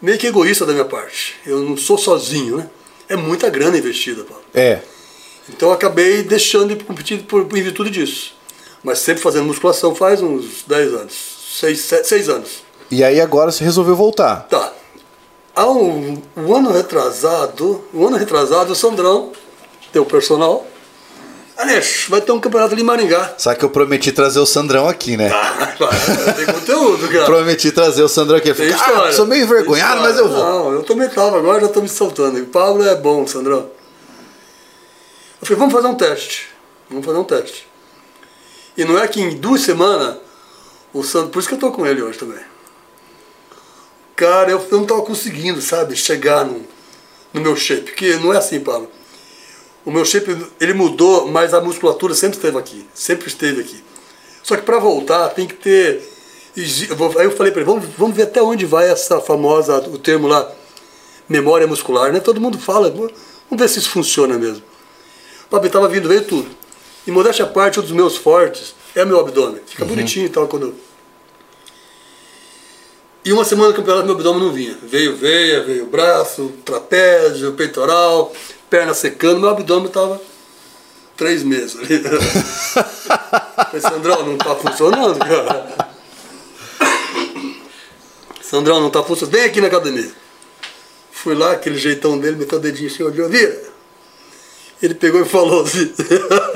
meio 0.00 0.18
que 0.18 0.26
egoísta 0.26 0.66
da 0.66 0.72
minha 0.72 0.84
parte. 0.84 1.36
Eu 1.46 1.60
não 1.60 1.76
sou 1.76 1.98
sozinho, 1.98 2.58
né? 2.58 2.70
É 3.08 3.16
muita 3.16 3.48
grana 3.50 3.76
investida, 3.76 4.24
Paulo. 4.24 4.42
É. 4.54 4.80
Então 5.48 5.68
eu 5.68 5.74
acabei 5.74 6.22
deixando 6.22 6.74
de 6.74 6.84
competir 6.84 7.22
por, 7.24 7.42
em 7.42 7.62
virtude 7.62 7.90
disso. 7.90 8.34
Mas 8.82 8.98
sempre 8.98 9.22
fazendo 9.22 9.46
musculação 9.46 9.94
faz 9.94 10.22
uns 10.22 10.64
10 10.66 10.94
anos. 10.94 11.14
6, 11.60 11.80
6 12.04 12.28
anos. 12.28 12.50
E 12.90 13.02
aí 13.02 13.20
agora 13.20 13.50
você 13.50 13.64
resolveu 13.64 13.96
voltar. 13.96 14.46
Tá. 14.48 14.72
Há 15.54 15.70
um, 15.70 16.20
um 16.36 16.54
ano 16.54 16.72
retrasado, 16.72 17.84
um 17.94 18.06
ano 18.06 18.16
retrasado, 18.16 18.72
o 18.72 18.76
Sandrão, 18.76 19.32
teu 19.92 20.04
personal, 20.04 20.66
Alex, 21.56 22.06
vai 22.08 22.20
ter 22.20 22.32
um 22.32 22.40
campeonato 22.40 22.72
ali 22.74 22.82
em 22.82 22.84
Maringá. 22.84 23.34
Sabe 23.38 23.58
que 23.58 23.64
eu 23.64 23.70
prometi 23.70 24.10
trazer 24.10 24.40
o 24.40 24.46
Sandrão 24.46 24.88
aqui, 24.88 25.16
né? 25.16 25.30
Tem 26.36 26.46
conteúdo, 26.46 27.08
cara. 27.08 27.24
Prometi 27.26 27.70
trazer 27.70 28.02
o 28.02 28.08
Sandrão 28.08 28.38
aqui. 28.38 28.48
Eu 28.48 28.54
história. 28.54 29.10
ah, 29.10 29.12
sou 29.12 29.24
meio 29.26 29.44
envergonhado, 29.44 30.00
mas 30.00 30.18
eu 30.18 30.28
vou. 30.28 30.44
Não, 30.44 30.72
eu 30.72 30.82
também 30.82 31.08
tava, 31.08 31.38
agora 31.38 31.60
já 31.60 31.68
tô 31.68 31.80
me 31.80 31.88
soltando. 31.88 32.38
E 32.38 32.42
o 32.42 32.46
Pablo 32.46 32.84
é 32.84 32.96
bom, 32.96 33.24
Sandrão. 33.26 33.70
Eu 35.40 35.46
falei, 35.46 35.58
vamos 35.58 35.74
fazer 35.74 35.86
um 35.86 35.94
teste. 35.94 36.48
Vamos 36.90 37.04
fazer 37.04 37.18
um 37.18 37.24
teste. 37.24 37.68
E 38.76 38.84
não 38.84 38.98
é 38.98 39.06
que 39.06 39.20
em 39.20 39.36
duas 39.36 39.60
semanas, 39.60 40.16
o 40.92 41.04
Sandro, 41.04 41.30
por 41.30 41.38
isso 41.38 41.48
que 41.48 41.54
eu 41.54 41.58
tô 41.58 41.70
com 41.70 41.86
ele 41.86 42.02
hoje 42.02 42.18
também. 42.18 42.40
Cara, 44.16 44.50
eu 44.50 44.66
não 44.72 44.84
tava 44.84 45.02
conseguindo, 45.02 45.60
sabe, 45.60 45.94
chegar 45.94 46.44
no, 46.44 46.66
no 47.32 47.40
meu 47.40 47.54
shape. 47.54 47.82
Porque 47.82 48.14
não 48.16 48.32
é 48.32 48.38
assim, 48.38 48.58
Pablo. 48.58 48.90
O 49.84 49.90
meu 49.90 50.04
shape, 50.04 50.36
ele 50.60 50.72
mudou, 50.72 51.28
mas 51.28 51.52
a 51.52 51.60
musculatura 51.60 52.14
sempre 52.14 52.36
esteve 52.36 52.56
aqui. 52.56 52.86
Sempre 52.94 53.28
esteve 53.28 53.60
aqui. 53.60 53.84
Só 54.42 54.56
que 54.56 54.62
para 54.62 54.78
voltar 54.78 55.28
tem 55.30 55.46
que 55.46 55.54
ter. 55.54 56.02
Aí 56.56 57.24
eu 57.24 57.30
falei 57.32 57.50
para 57.50 57.62
ele, 57.62 57.70
vamos, 57.70 57.84
vamos 57.98 58.16
ver 58.16 58.22
até 58.22 58.40
onde 58.40 58.64
vai 58.64 58.88
essa 58.88 59.20
famosa, 59.20 59.78
o 59.88 59.98
termo 59.98 60.28
lá, 60.28 60.50
memória 61.28 61.66
muscular, 61.66 62.12
né? 62.12 62.20
Todo 62.20 62.40
mundo 62.40 62.58
fala, 62.58 62.90
vamos 62.90 63.12
ver 63.50 63.68
se 63.68 63.80
isso 63.80 63.90
funciona 63.90 64.38
mesmo. 64.38 64.62
O 65.46 65.50
papai 65.50 65.66
estava 65.66 65.88
vindo, 65.88 66.08
veio 66.08 66.24
tudo. 66.24 66.48
E 67.06 67.10
modéstia 67.10 67.44
à 67.44 67.48
parte, 67.48 67.78
um 67.78 67.82
dos 67.82 67.92
meus 67.92 68.16
fortes 68.16 68.74
É 68.94 69.04
meu 69.04 69.18
abdômen. 69.20 69.60
Fica 69.66 69.84
bonitinho 69.84 70.26
e 70.26 70.28
tal 70.28 70.46
quando. 70.46 70.74
E 73.24 73.32
uma 73.32 73.44
semana 73.44 73.72
do 73.72 73.76
campeonato 73.76 74.06
meu 74.06 74.14
abdômen 74.14 74.42
não 74.42 74.52
vinha. 74.52 74.78
Veio 74.82 75.16
veia, 75.16 75.62
veio 75.62 75.86
braço, 75.86 76.52
trapézio, 76.64 77.52
peitoral, 77.54 78.32
perna 78.74 78.92
secando, 78.92 79.38
meu 79.38 79.50
abdômen 79.50 79.88
tava 79.88 80.20
três 81.16 81.44
meses 81.44 81.78
ali. 81.78 82.02
Falei, 83.70 83.80
Sandrão, 83.80 84.26
não 84.26 84.36
tá 84.36 84.56
funcionando, 84.56 85.16
cara. 85.20 85.88
Sandrão, 88.42 88.80
não 88.80 88.90
tá 88.90 89.00
funcionando. 89.04 89.32
Vem 89.32 89.44
aqui 89.44 89.60
na 89.60 89.68
academia. 89.68 90.10
Fui 91.12 91.36
lá, 91.36 91.52
aquele 91.52 91.78
jeitão 91.78 92.18
dele, 92.18 92.34
meteu 92.34 92.58
o 92.58 92.60
dedinho 92.60 92.90
assim, 92.90 93.04
olhou, 93.04 93.28
vira. 93.28 93.62
Ele 94.82 94.94
pegou 94.96 95.20
e 95.20 95.24
falou 95.24 95.62
assim. 95.62 95.94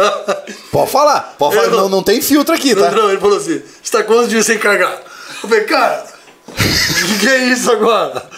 Pode 0.72 0.90
falar, 0.90 1.36
pode 1.38 1.54
falar. 1.54 1.68
Não, 1.68 1.88
não 1.88 2.02
tem 2.02 2.20
filtro 2.20 2.52
aqui, 2.52 2.74
tá? 2.74 2.86
Sandrão, 2.86 3.10
ele 3.10 3.20
falou 3.20 3.38
assim, 3.38 3.62
você 3.80 3.92
tá 3.92 4.02
quantos 4.02 4.28
dias 4.28 4.44
sem 4.44 4.58
cagar? 4.58 5.02
Eu 5.42 5.48
falei, 5.48 5.64
cara, 5.64 6.04
o 6.48 6.52
que 7.20 7.28
é 7.28 7.44
isso 7.46 7.70
agora? 7.70 8.28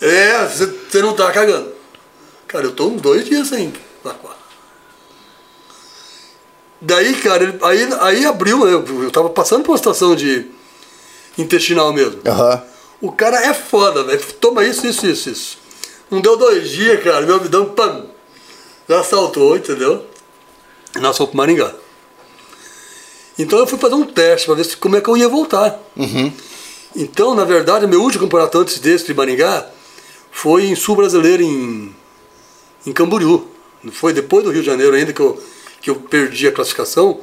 É, 0.00 0.46
você 0.46 0.66
você 0.66 1.02
não 1.02 1.12
tá 1.14 1.30
cagando. 1.32 1.79
Cara, 2.50 2.64
eu 2.64 2.72
tô 2.72 2.88
uns 2.88 3.00
dois 3.00 3.24
dias 3.24 3.46
sem 3.48 3.72
cagar. 4.02 4.36
Daí, 6.80 7.14
cara, 7.16 7.44
ele- 7.44 7.58
aí, 7.62 7.88
aí 8.00 8.24
abriu, 8.26 8.66
eu, 8.66 8.84
eu 9.04 9.10
tava 9.10 9.28
passando 9.30 9.62
por 9.62 9.70
uma 9.72 9.78
situação 9.78 10.16
de 10.16 10.46
intestinal 11.38 11.92
mesmo. 11.92 12.20
Aham. 12.26 12.62
O 13.00 13.12
cara 13.12 13.38
é 13.46 13.54
foda, 13.54 14.02
velho. 14.02 14.20
Toma 14.40 14.64
isso, 14.64 14.86
isso, 14.86 15.06
isso, 15.06 15.30
isso. 15.30 15.58
Não 16.10 16.20
deu 16.20 16.36
dois 16.36 16.68
dias, 16.70 17.02
cara. 17.04 17.24
Meu 17.24 17.36
abdômen, 17.36 17.70
pam, 17.74 18.06
já 18.88 19.04
saltou, 19.04 19.56
entendeu? 19.56 20.04
E 20.96 20.98
nós 20.98 21.16
fomos 21.16 21.30
pro 21.30 21.36
Maringá. 21.38 21.72
Então 23.38 23.58
eu 23.58 23.66
fui 23.66 23.78
fazer 23.78 23.94
um 23.94 24.04
teste 24.04 24.46
pra 24.46 24.54
ver 24.56 24.64
se, 24.64 24.76
como 24.76 24.96
é 24.96 25.00
que 25.00 25.08
eu 25.08 25.16
ia 25.16 25.28
voltar. 25.28 25.78
Então, 26.96 27.34
na 27.34 27.44
verdade, 27.44 27.86
meu 27.86 28.02
último 28.02 28.24
campeonato 28.24 28.58
antes 28.58 28.78
desse 28.80 29.06
de 29.06 29.14
Maringá 29.14 29.66
foi 30.32 30.64
em 30.64 30.74
Sul 30.74 30.96
Brasileiro, 30.96 31.42
em, 31.42 31.94
em 32.86 32.92
Camboriú. 32.92 33.46
Não 33.82 33.92
foi 33.92 34.12
depois 34.12 34.44
do 34.44 34.50
Rio 34.50 34.60
de 34.60 34.66
Janeiro 34.66 34.94
ainda 34.94 35.12
que 35.12 35.20
eu, 35.20 35.42
que 35.80 35.90
eu 35.90 35.96
perdi 35.96 36.46
a 36.48 36.52
classificação, 36.52 37.20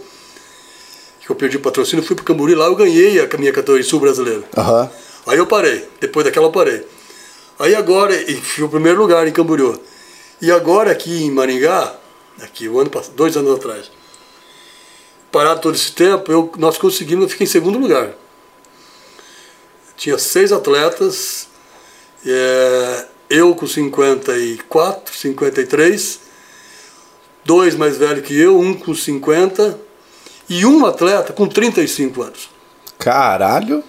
que 1.21 1.29
eu 1.29 1.35
perdi 1.35 1.57
o 1.57 1.59
patrocínio, 1.59 2.03
fui 2.03 2.15
pro 2.15 2.25
Camboriú 2.25 2.57
lá, 2.57 2.65
eu 2.65 2.75
ganhei 2.75 3.19
a 3.19 3.37
minha 3.37 3.51
categoria 3.51 3.83
Sul 3.83 3.99
Brasileiro. 3.99 4.43
Aham. 4.57 4.89
Aí 5.27 5.37
eu 5.37 5.45
parei. 5.45 5.87
Depois 5.99 6.25
daquela 6.25 6.47
eu 6.47 6.51
parei. 6.51 6.85
Aí 7.59 7.75
agora, 7.75 8.15
e 8.15 8.35
fui 8.35 8.63
o 8.63 8.69
primeiro 8.69 8.99
lugar 8.99 9.27
em 9.27 9.31
Camboriú. 9.31 9.79
E 10.41 10.51
agora 10.51 10.91
aqui 10.91 11.23
em 11.23 11.31
Maringá, 11.31 11.95
aqui 12.41 12.67
o 12.69 12.79
ano 12.79 12.91
dois 13.15 13.35
anos 13.35 13.55
atrás, 13.55 13.91
parado 15.31 15.61
todo 15.61 15.75
esse 15.75 15.91
tempo, 15.91 16.31
eu, 16.31 16.51
nós 16.57 16.77
conseguimos, 16.77 17.23
eu 17.23 17.29
fiquei 17.29 17.45
em 17.45 17.49
segundo 17.49 17.79
lugar. 17.79 18.13
Tinha 19.95 20.17
seis 20.19 20.51
atletas, 20.51 21.47
é, 22.23 23.05
eu 23.29 23.55
com 23.55 23.67
54, 23.67 25.15
53, 25.15 26.19
dois 27.43 27.75
mais 27.75 27.97
velhos 27.97 28.25
que 28.25 28.37
eu, 28.39 28.59
um 28.59 28.73
com 28.73 28.93
50 28.93 29.79
e 30.49 30.65
um 30.65 30.85
atleta 30.85 31.33
com 31.33 31.47
35 31.47 32.21
anos. 32.21 32.49
Caralho. 32.97 33.83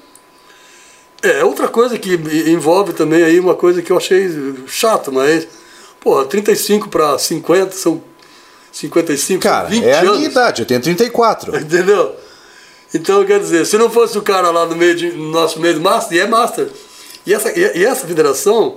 É, 1.22 1.42
outra 1.42 1.68
coisa 1.68 1.98
que 1.98 2.14
envolve 2.46 2.92
também 2.92 3.24
aí 3.24 3.40
uma 3.40 3.54
coisa 3.54 3.82
que 3.82 3.90
eu 3.90 3.96
achei 3.96 4.28
chato, 4.68 5.12
mas, 5.12 5.48
pô, 6.00 6.24
35 6.24 6.88
para 6.88 7.18
50 7.18 7.72
são 7.72 8.02
55, 8.70 9.42
são 9.42 9.50
Cara, 9.52 9.68
20 9.68 9.84
é 9.84 9.94
a 9.94 10.00
anos. 10.00 10.16
minha 10.18 10.30
idade, 10.30 10.62
eu 10.62 10.66
tenho 10.66 10.80
34. 10.80 11.56
Entendeu? 11.58 12.14
Então, 12.94 13.24
quer 13.24 13.40
dizer, 13.40 13.66
se 13.66 13.76
não 13.76 13.90
fosse 13.90 14.16
o 14.16 14.22
cara 14.22 14.50
lá 14.50 14.64
no 14.64 14.76
meio 14.76 14.94
de, 14.94 15.10
no 15.10 15.30
nosso 15.30 15.60
meio 15.60 15.74
do 15.74 15.80
Master, 15.80 16.16
e 16.16 16.20
é 16.20 16.26
Master. 16.26 16.68
E 17.26 17.34
essa, 17.34 17.50
e 17.58 17.84
essa 17.84 18.06
federação 18.06 18.76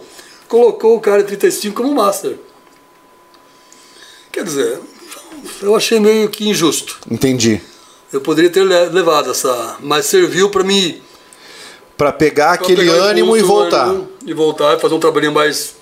colocou 0.56 0.98
o 0.98 1.00
cara 1.00 1.22
de 1.24 1.30
35 1.30 1.82
como 1.82 1.96
Master. 1.96 2.38
Quer 4.34 4.44
dizer, 4.44 4.80
eu 5.62 5.74
achei 5.74 5.98
meio 5.98 6.28
que 6.30 6.48
injusto. 6.50 7.00
Entendi. 7.10 7.62
Eu 8.12 8.20
poderia 8.20 8.50
ter 8.50 8.66
le- 8.66 8.90
levado 8.90 9.32
essa. 9.32 9.78
Mas 9.80 10.06
serviu 10.08 10.50
para 10.50 10.64
mim 10.64 11.02
Pra 11.98 12.12
pegar 12.12 12.58
Pra 12.58 12.66
aquele 12.66 12.82
pegar 12.82 12.94
ânimo 13.06 13.38
e 13.38 13.42
voltar. 13.42 13.86
ânimo 13.86 14.10
E 14.26 14.34
voltar 14.34 14.76
e 14.76 14.80
fazer 14.82 14.94
um 14.96 15.00
trabalhinho 15.00 15.32
mais 15.32 15.76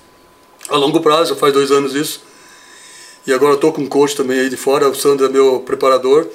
a 0.70 0.76
longo 0.78 1.00
prazo, 1.02 1.34
já 1.34 1.40
faz 1.40 1.52
dois 1.52 1.72
anos 1.72 1.96
isso. 1.96 2.22
E 3.26 3.34
agora 3.34 3.54
eu 3.54 3.58
tô 3.58 3.72
com 3.74 3.82
um 3.82 3.88
coach 3.88 4.16
também 4.16 4.40
aí 4.40 4.50
de 4.50 4.58
fora, 4.58 4.88
o 4.88 4.94
Sandro 4.94 5.26
é 5.26 5.30
meu 5.30 5.62
preparador. 5.62 6.28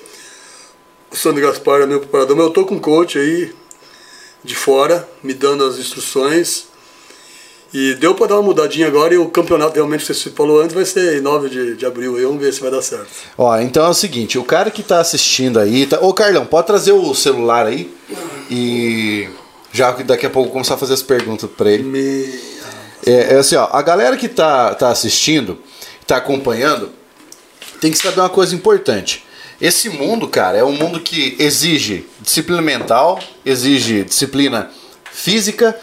O 1.13 1.17
Sandro 1.17 1.41
Gaspar 1.41 1.83
é 1.83 1.87
meu 1.87 2.01
preparador, 2.01 2.35
mas 2.37 2.47
eu 2.47 2.53
tô 2.53 2.65
com 2.67 2.75
um 2.75 2.81
coach 2.81 3.17
aí 3.19 3.55
de 4.43 4.57
fora, 4.57 5.09
me 5.23 5.33
dando 5.35 5.65
as 5.65 5.79
instruções. 5.79 6.67
E 7.75 7.97
deu 7.97 8.15
para 8.15 8.29
dar 8.29 8.35
uma 8.37 8.45
mudadinha 8.45 8.87
agora 8.87 9.13
e 9.13 9.19
o 9.19 9.29
campeonato 9.29 9.75
realmente, 9.75 10.07
que 10.07 10.15
você 10.15 10.31
falou 10.31 10.63
antes, 10.63 10.73
vai 10.73 10.85
ser 10.85 11.19
em 11.19 11.21
9 11.21 11.49
de, 11.49 11.75
de 11.75 11.85
abril 11.85 12.15
aí, 12.15 12.23
vamos 12.23 12.41
ver 12.41 12.53
se 12.53 12.61
vai 12.61 12.71
dar 12.71 12.81
certo. 12.81 13.09
Ó, 13.37 13.59
então 13.59 13.85
é 13.85 13.89
o 13.89 13.95
seguinte, 13.95 14.39
o 14.39 14.45
cara 14.45 14.71
que 14.71 14.81
tá 14.81 15.01
assistindo 15.01 15.59
aí. 15.59 15.85
Tá... 15.85 15.99
Ô 15.99 16.15
Carlão, 16.15 16.47
pode 16.47 16.69
trazer 16.69 16.93
o 16.93 17.13
celular 17.17 17.67
aí 17.67 17.93
e 18.49 19.29
já 19.73 19.93
que 19.93 20.05
daqui 20.05 20.25
a 20.25 20.31
pouco 20.31 20.47
eu 20.47 20.53
vou 20.53 20.53
começar 20.53 20.75
a 20.75 20.79
fazer 20.79 20.95
as 20.95 21.03
perguntas 21.03 21.51
pra 21.51 21.69
ele. 21.69 21.83
Me... 21.83 22.41
É, 23.05 23.35
é 23.35 23.39
assim, 23.39 23.57
ó, 23.57 23.69
a 23.73 23.83
galera 23.83 24.17
que 24.17 24.29
tá, 24.29 24.73
tá 24.77 24.91
assistindo, 24.91 25.59
tá 26.07 26.19
acompanhando, 26.19 26.93
tem 27.81 27.91
que 27.91 27.99
saber 27.99 28.21
uma 28.21 28.31
coisa 28.31 28.55
importante. 28.55 29.25
Esse 29.61 29.89
mundo, 29.89 30.29
cara, 30.29 30.57
é 30.57 30.63
um 30.63 30.75
mundo 30.75 31.01
que 31.01 31.35
exige 31.41 32.07
disciplina 32.21 32.63
mental, 32.63 33.19
exige 33.45 34.05
disciplina 34.05 34.71
física 35.11 35.77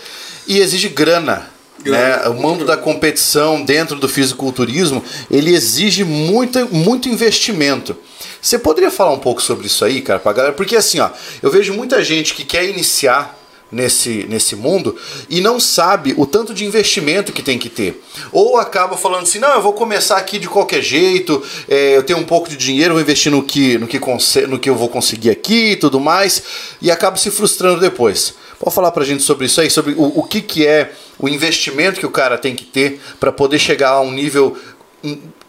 e 0.47 0.59
exige 0.59 0.87
grana. 0.87 1.50
Né? 1.85 2.27
O 2.27 2.33
mundo 2.33 2.65
da 2.65 2.77
competição 2.77 3.63
dentro 3.63 3.95
do 3.95 4.07
fisiculturismo, 4.07 5.03
ele 5.29 5.53
exige 5.53 6.03
muito, 6.03 6.67
muito 6.73 7.09
investimento. 7.09 7.95
Você 8.41 8.57
poderia 8.57 8.91
falar 8.91 9.11
um 9.11 9.19
pouco 9.19 9.41
sobre 9.41 9.67
isso 9.67 9.83
aí, 9.85 10.01
cara, 10.01 10.19
pra 10.19 10.33
galera? 10.33 10.53
Porque 10.53 10.75
assim, 10.75 10.99
ó, 10.99 11.09
eu 11.41 11.51
vejo 11.51 11.73
muita 11.73 12.03
gente 12.03 12.33
que 12.33 12.43
quer 12.43 12.67
iniciar 12.67 13.37
nesse, 13.71 14.25
nesse 14.27 14.55
mundo 14.55 14.95
e 15.29 15.39
não 15.39 15.59
sabe 15.59 16.13
o 16.17 16.25
tanto 16.25 16.53
de 16.53 16.65
investimento 16.65 17.31
que 17.31 17.41
tem 17.41 17.57
que 17.57 17.69
ter. 17.69 18.03
Ou 18.31 18.57
acaba 18.57 18.97
falando 18.97 19.23
assim, 19.23 19.39
não, 19.39 19.53
eu 19.53 19.61
vou 19.61 19.73
começar 19.73 20.17
aqui 20.17 20.37
de 20.37 20.47
qualquer 20.47 20.81
jeito, 20.81 21.41
é, 21.69 21.95
eu 21.95 22.03
tenho 22.03 22.19
um 22.19 22.25
pouco 22.25 22.49
de 22.49 22.57
dinheiro, 22.57 22.93
vou 22.93 23.01
investir 23.01 23.31
no 23.31 23.41
que, 23.41 23.77
no, 23.77 23.87
que 23.87 23.99
no 24.47 24.59
que 24.59 24.69
eu 24.69 24.75
vou 24.75 24.89
conseguir 24.89 25.29
aqui 25.29 25.71
e 25.71 25.75
tudo 25.75 25.99
mais, 25.99 26.43
e 26.81 26.91
acaba 26.91 27.17
se 27.17 27.31
frustrando 27.31 27.79
depois. 27.79 28.33
Pode 28.61 28.75
falar 28.75 28.91
pra 28.91 29.03
gente 29.03 29.23
sobre 29.23 29.47
isso 29.47 29.59
aí, 29.59 29.71
sobre 29.71 29.93
o, 29.93 30.19
o 30.19 30.23
que, 30.23 30.39
que 30.39 30.67
é 30.67 30.93
o 31.17 31.27
investimento 31.27 31.99
que 31.99 32.05
o 32.05 32.11
cara 32.11 32.37
tem 32.37 32.55
que 32.55 32.63
ter 32.63 33.01
para 33.19 33.31
poder 33.31 33.57
chegar 33.57 33.89
a 33.89 34.01
um 34.01 34.11
nível 34.11 34.55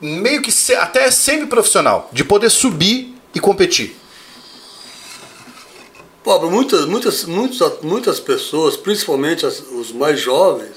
meio 0.00 0.40
que 0.40 0.50
se- 0.50 0.74
até 0.74 1.10
semi-profissional, 1.10 2.08
de 2.10 2.24
poder 2.24 2.48
subir 2.48 3.14
e 3.34 3.38
competir. 3.38 3.94
Pablo, 6.24 6.50
muitas, 6.50 6.86
muitas, 6.86 7.24
muitas, 7.24 7.80
muitas 7.82 8.18
pessoas, 8.18 8.78
principalmente 8.78 9.44
as- 9.44 9.60
os 9.60 9.92
mais 9.92 10.18
jovens, 10.18 10.76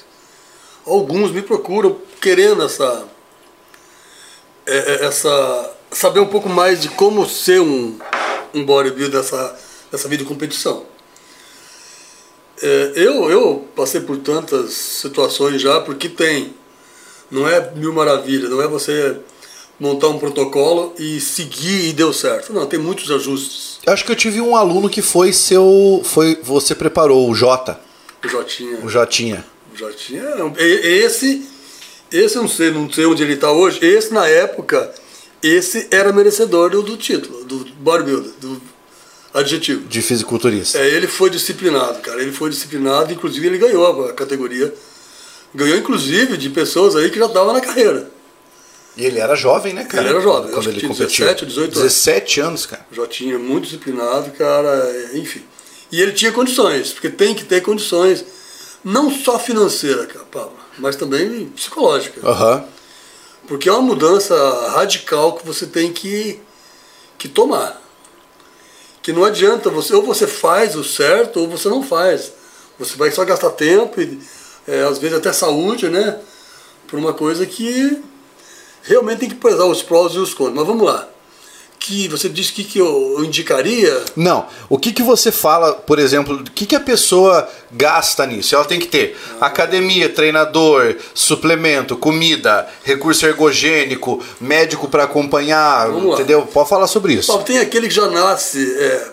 alguns 0.85 1.31
me 1.31 1.41
procuram 1.41 1.97
querendo 2.19 2.63
essa, 2.65 3.05
é, 4.65 4.77
é, 4.77 5.05
essa 5.05 5.71
saber 5.89 6.19
um 6.19 6.25
pouco 6.27 6.49
mais 6.49 6.81
de 6.81 6.89
como 6.89 7.25
ser 7.29 7.61
um, 7.61 7.97
um 8.53 8.65
bodybuilder 8.65 9.21
dessa, 9.21 9.57
dessa 9.89 10.09
vida 10.09 10.23
de 10.23 10.27
competição. 10.27 10.83
É, 12.61 12.93
eu, 12.95 13.29
eu 13.29 13.67
passei 13.75 14.01
por 14.01 14.17
tantas 14.17 14.71
situações 14.73 15.61
já, 15.61 15.81
porque 15.81 16.07
tem, 16.09 16.53
não 17.29 17.47
é 17.47 17.71
mil 17.75 17.91
maravilhas, 17.93 18.49
não 18.49 18.61
é 18.61 18.67
você 18.67 19.17
montar 19.79 20.07
um 20.07 20.17
protocolo 20.17 20.93
e 20.97 21.19
seguir 21.19 21.89
e 21.89 21.93
deu 21.93 22.13
certo. 22.13 22.53
Não, 22.53 22.65
tem 22.65 22.79
muitos 22.79 23.11
ajustes. 23.11 23.79
Acho 23.85 24.05
que 24.05 24.11
eu 24.11 24.15
tive 24.15 24.39
um 24.41 24.55
aluno 24.55 24.89
que 24.89 25.01
foi 25.01 25.33
seu. 25.33 26.01
Foi, 26.03 26.39
você 26.41 26.73
preparou, 26.73 27.29
o 27.29 27.35
Jota. 27.35 27.79
O 28.23 28.27
Jotinha. 28.27 28.79
O 28.83 28.89
Jotinha. 28.89 29.45
Já 29.75 29.91
tinha. 29.91 30.35
não. 30.35 30.53
E- 30.57 31.03
Esse, 31.03 31.45
esse 32.11 32.35
eu 32.37 32.41
não 32.43 32.49
sei, 32.49 32.71
não 32.71 32.91
sei 32.91 33.05
onde 33.05 33.21
ele 33.21 33.33
está 33.33 33.51
hoje. 33.51 33.79
Esse, 33.85 34.13
na 34.13 34.25
época, 34.25 34.91
esse 35.43 35.87
era 35.91 36.13
merecedor 36.13 36.69
do, 36.71 36.81
do 36.81 36.95
título, 36.95 37.43
do 37.43 37.65
bodybuilder, 37.79 38.31
do 38.39 38.61
adjetivo. 39.35 39.85
De 39.87 40.01
fisiculturista. 40.01 40.79
É, 40.79 40.87
ele 40.87 41.07
foi 41.07 41.29
disciplinado, 41.29 41.99
cara. 41.99 42.21
Ele 42.21 42.31
foi 42.31 42.49
disciplinado, 42.49 43.11
inclusive 43.11 43.45
ele 43.45 43.57
ganhou 43.57 44.05
a 44.05 44.13
categoria. 44.13 44.73
Ganhou, 45.53 45.77
inclusive, 45.77 46.37
de 46.37 46.49
pessoas 46.49 46.95
aí 46.95 47.09
que 47.09 47.19
já 47.19 47.25
estavam 47.25 47.53
na 47.53 47.61
carreira. 47.61 48.09
E 48.97 49.05
ele 49.05 49.19
era 49.19 49.35
jovem, 49.35 49.73
né, 49.73 49.83
cara? 49.83 50.03
Ele 50.03 50.09
era 50.09 50.21
jovem, 50.21 50.51
Quando 50.51 50.69
ele 50.69 50.79
tinha 50.79 50.89
competiu. 50.89 51.25
17 51.25 51.43
ou 51.43 51.49
18 51.49 51.79
anos. 51.79 51.93
17 51.93 52.39
anos, 52.41 52.65
cara. 52.65 52.85
Já 52.91 53.07
tinha 53.07 53.37
muito 53.37 53.65
disciplinado, 53.65 54.31
cara, 54.31 54.69
é, 54.69 55.17
enfim. 55.17 55.43
E 55.91 56.01
ele 56.01 56.13
tinha 56.13 56.31
condições, 56.31 56.93
porque 56.93 57.09
tem 57.09 57.35
que 57.35 57.43
ter 57.43 57.61
condições, 57.61 58.25
não 58.83 59.11
só 59.11 59.37
financeira, 59.37 60.05
cara, 60.05 60.25
Pablo, 60.25 60.57
mas 60.77 60.95
também 60.95 61.45
psicológica. 61.47 62.25
Aham. 62.27 62.65
Porque 63.47 63.69
é 63.69 63.71
uma 63.71 63.81
mudança 63.81 64.35
radical 64.71 65.33
que 65.33 65.45
você 65.45 65.67
tem 65.67 65.91
que, 65.93 66.39
que 67.17 67.27
tomar. 67.27 67.81
Que 69.05 69.13
não 69.13 69.23
adianta 69.23 69.69
você, 69.69 69.93
ou 69.93 70.01
você 70.01 70.25
faz 70.25 70.75
o 70.75 70.83
certo 70.83 71.39
ou 71.39 71.47
você 71.47 71.69
não 71.69 71.83
faz. 71.83 72.31
Você 72.79 72.97
vai 72.97 73.11
só 73.11 73.23
gastar 73.23 73.51
tempo 73.51 74.01
e 74.01 74.19
é, 74.67 74.81
às 74.81 74.97
vezes 74.97 75.15
até 75.15 75.31
saúde, 75.31 75.89
né? 75.89 76.19
Por 76.87 76.97
uma 76.97 77.13
coisa 77.13 77.45
que 77.45 78.01
realmente 78.81 79.19
tem 79.19 79.29
que 79.29 79.35
pesar 79.35 79.65
os 79.65 79.83
prós 79.83 80.13
e 80.13 80.17
os 80.17 80.33
contras. 80.33 80.55
Mas 80.55 80.65
vamos 80.65 80.87
lá. 80.87 81.07
Que 81.79 82.07
você 82.07 82.27
disse 82.27 82.51
que, 82.51 82.63
que 82.63 82.79
eu 82.79 83.23
indicaria. 83.23 84.03
Não. 84.15 84.47
O 84.67 84.77
que, 84.77 84.91
que 84.91 85.03
você 85.03 85.31
fala, 85.31 85.73
por 85.73 85.99
exemplo, 85.99 86.37
o 86.37 86.43
que, 86.43 86.65
que 86.65 86.75
a 86.75 86.79
pessoa 86.79 87.47
gasta 87.71 88.25
nisso? 88.25 88.55
Ela 88.55 88.65
tem 88.65 88.79
que 88.79 88.87
ter 88.87 89.15
academia, 89.39 90.09
treinador, 90.09 90.95
suplemento, 91.13 91.95
comida, 91.95 92.67
recurso 92.83 93.25
ergogênico, 93.25 94.23
médico 94.41 94.87
para 94.87 95.03
acompanhar, 95.03 95.87
Vamos 95.87 96.05
lá. 96.05 96.13
entendeu? 96.15 96.41
Pode 96.43 96.69
falar 96.69 96.87
sobre 96.87 97.13
isso. 97.13 97.31
Ó, 97.31 97.37
tem 97.39 97.59
aquele 97.59 97.87
que 97.87 97.93
já 97.93 98.07
nasce 98.09 98.75
é, 98.79 99.07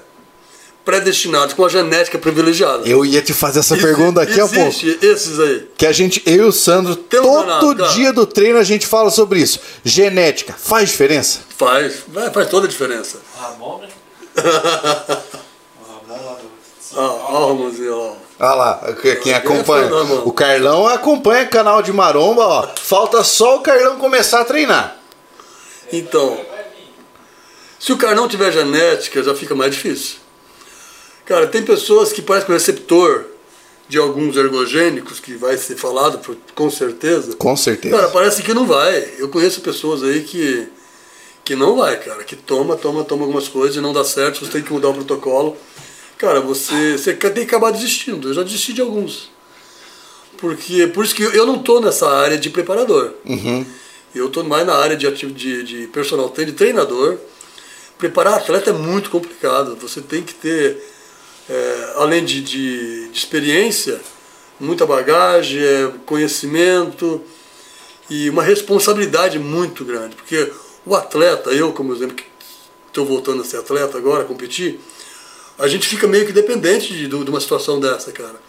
predestinado, 0.85 1.55
com 1.55 1.65
a 1.65 1.69
genética 1.69 2.19
privilegiada. 2.19 2.87
Eu 2.89 3.05
ia 3.05 3.23
te 3.23 3.33
fazer 3.33 3.61
essa 3.61 3.77
pergunta 3.77 4.25
daqui 4.25 4.41
a 4.41 4.49
pouco. 4.49 4.69
Existe 4.69 4.99
esses 5.03 5.39
aí. 5.39 5.69
Que 5.77 5.87
a 5.87 5.93
gente, 5.93 6.23
eu 6.27 6.35
e 6.37 6.41
o 6.41 6.53
Sandro, 6.53 6.97
Tem 6.97 7.21
todo 7.23 7.47
danado, 7.47 7.89
dia 7.95 8.13
do 8.13 8.27
treino 8.27 8.59
a 8.59 8.65
gente 8.65 8.87
fala 8.87 9.11
sobre 9.11 9.41
isso. 9.41 9.61
Genética, 9.85 10.55
faz 10.59 10.89
diferença? 10.91 11.41
Faz, 11.57 12.03
faz 12.33 12.49
toda 12.49 12.67
a 12.67 12.69
diferença. 12.69 13.19
Ramon, 13.39 13.79
né? 13.79 13.89
O 15.81 16.15
Ramon 16.15 16.25
lá 16.27 16.33
do. 16.35 16.51
Ó, 17.01 17.49
Ramonzinho, 17.49 17.97
ó. 17.97 18.13
Olha 18.41 18.55
lá, 18.55 18.93
que- 19.01 19.17
quem 19.17 19.33
acompanha. 19.35 19.89
fã, 19.89 20.05
mano. 20.05 20.23
O 20.27 20.33
Carlão 20.33 20.87
acompanha 20.89 21.45
o 21.45 21.49
canal 21.49 21.81
de 21.81 21.93
Maromba, 21.93 22.43
ó. 22.45 22.69
Falta 22.81 23.23
só 23.23 23.57
o 23.57 23.61
Carlão 23.61 23.99
começar 23.99 24.41
a 24.41 24.45
treinar. 24.45 24.97
Então, 25.93 26.41
se 27.79 27.93
o 27.93 27.97
cara 27.99 28.15
não 28.17 28.27
tiver 28.27 28.51
genética, 28.51 29.23
já 29.23 29.35
fica 29.35 29.55
mais 29.55 29.73
difícil. 29.75 30.17
Cara, 31.33 31.47
tem 31.47 31.63
pessoas 31.63 32.13
que 32.13 32.21
parecem 32.21 32.45
que 32.47 32.53
o 32.53 32.55
receptor 32.55 33.25
de 33.89 33.97
alguns 33.97 34.37
ergogênicos, 34.37 35.19
que 35.19 35.35
vai 35.35 35.57
ser 35.57 35.77
falado 35.77 36.19
por- 36.19 36.37
com 36.55 36.71
certeza. 36.71 37.35
Com 37.37 37.57
certeza. 37.57 37.97
Cara, 37.97 38.09
parece 38.11 38.43
que 38.43 38.53
não 38.53 38.67
vai. 38.67 39.09
Eu 39.19 39.31
conheço 39.31 39.63
pessoas 39.63 40.03
aí 40.03 40.21
que, 40.25 40.69
que 41.43 41.57
não 41.57 41.77
vai, 41.77 41.99
cara. 41.99 42.23
Que 42.23 42.37
toma, 42.37 42.77
toma, 42.77 43.03
toma 43.03 43.23
algumas 43.23 43.49
coisas 43.49 43.77
e 43.77 43.81
não 43.81 43.95
dá 43.95 44.05
certo, 44.05 44.45
você 44.45 44.53
tem 44.53 44.63
que 44.63 44.71
mudar 44.75 44.91
o 44.91 44.95
protocolo. 44.95 45.57
Cara, 46.19 46.39
você, 46.43 46.99
você 46.99 47.15
tem 47.15 47.31
que 47.31 47.41
acabar 47.55 47.71
desistindo. 47.71 48.29
Eu 48.29 48.35
já 48.35 48.43
desisti 48.43 48.75
de 48.75 48.83
alguns. 48.83 49.31
Porque, 50.39 50.87
por 50.89 51.03
isso 51.05 51.15
que 51.15 51.23
eu 51.23 51.47
não 51.47 51.59
tô 51.61 51.81
nessa 51.81 52.11
área 52.11 52.37
de 52.37 52.51
preparador. 52.51 53.13
Eu 54.15 54.29
tô 54.29 54.43
mais 54.45 54.67
na 54.67 54.75
área 54.75 54.97
de, 54.99 55.07
ati- 55.07 55.27
de, 55.33 55.63
de 55.63 55.87
personal 55.87 56.29
trainer, 56.29 56.53
de 56.53 56.59
treinador. 56.59 57.17
Preparar 57.97 58.35
atleta 58.35 58.71
é 58.71 58.73
muito 58.73 59.09
complicado. 59.09 59.77
Você 59.81 60.01
tem 60.03 60.23
que 60.23 60.35
ter, 60.35 60.77
é, 61.53 61.93
além 61.97 62.25
de, 62.25 62.41
de, 62.41 63.09
de 63.09 63.19
experiência, 63.19 64.01
muita 64.59 64.87
bagagem, 64.87 65.63
é, 65.63 65.93
conhecimento 66.07 67.21
e 68.09 68.31
uma 68.31 68.43
responsabilidade 68.43 69.39
muito 69.39 69.85
grande. 69.85 70.17
Porque 70.17 70.51
o 70.87 70.97
atleta, 70.97 71.51
eu 71.51 71.73
como 71.73 71.93
exemplo, 71.93 72.17
que 72.17 72.25
estou 72.89 73.05
voltando 73.05 73.43
a 73.43 73.45
ser 73.45 73.59
atleta 73.59 73.99
agora, 73.99 74.23
a 74.23 74.25
competir, 74.25 74.81
a 75.59 75.69
gente 75.69 75.87
fica 75.87 76.07
meio 76.07 76.25
que 76.25 76.33
dependente 76.33 76.95
de, 76.95 77.07
de 77.07 77.15
uma 77.15 77.41
situação 77.41 77.79
dessa, 77.79 78.11
cara. 78.13 78.41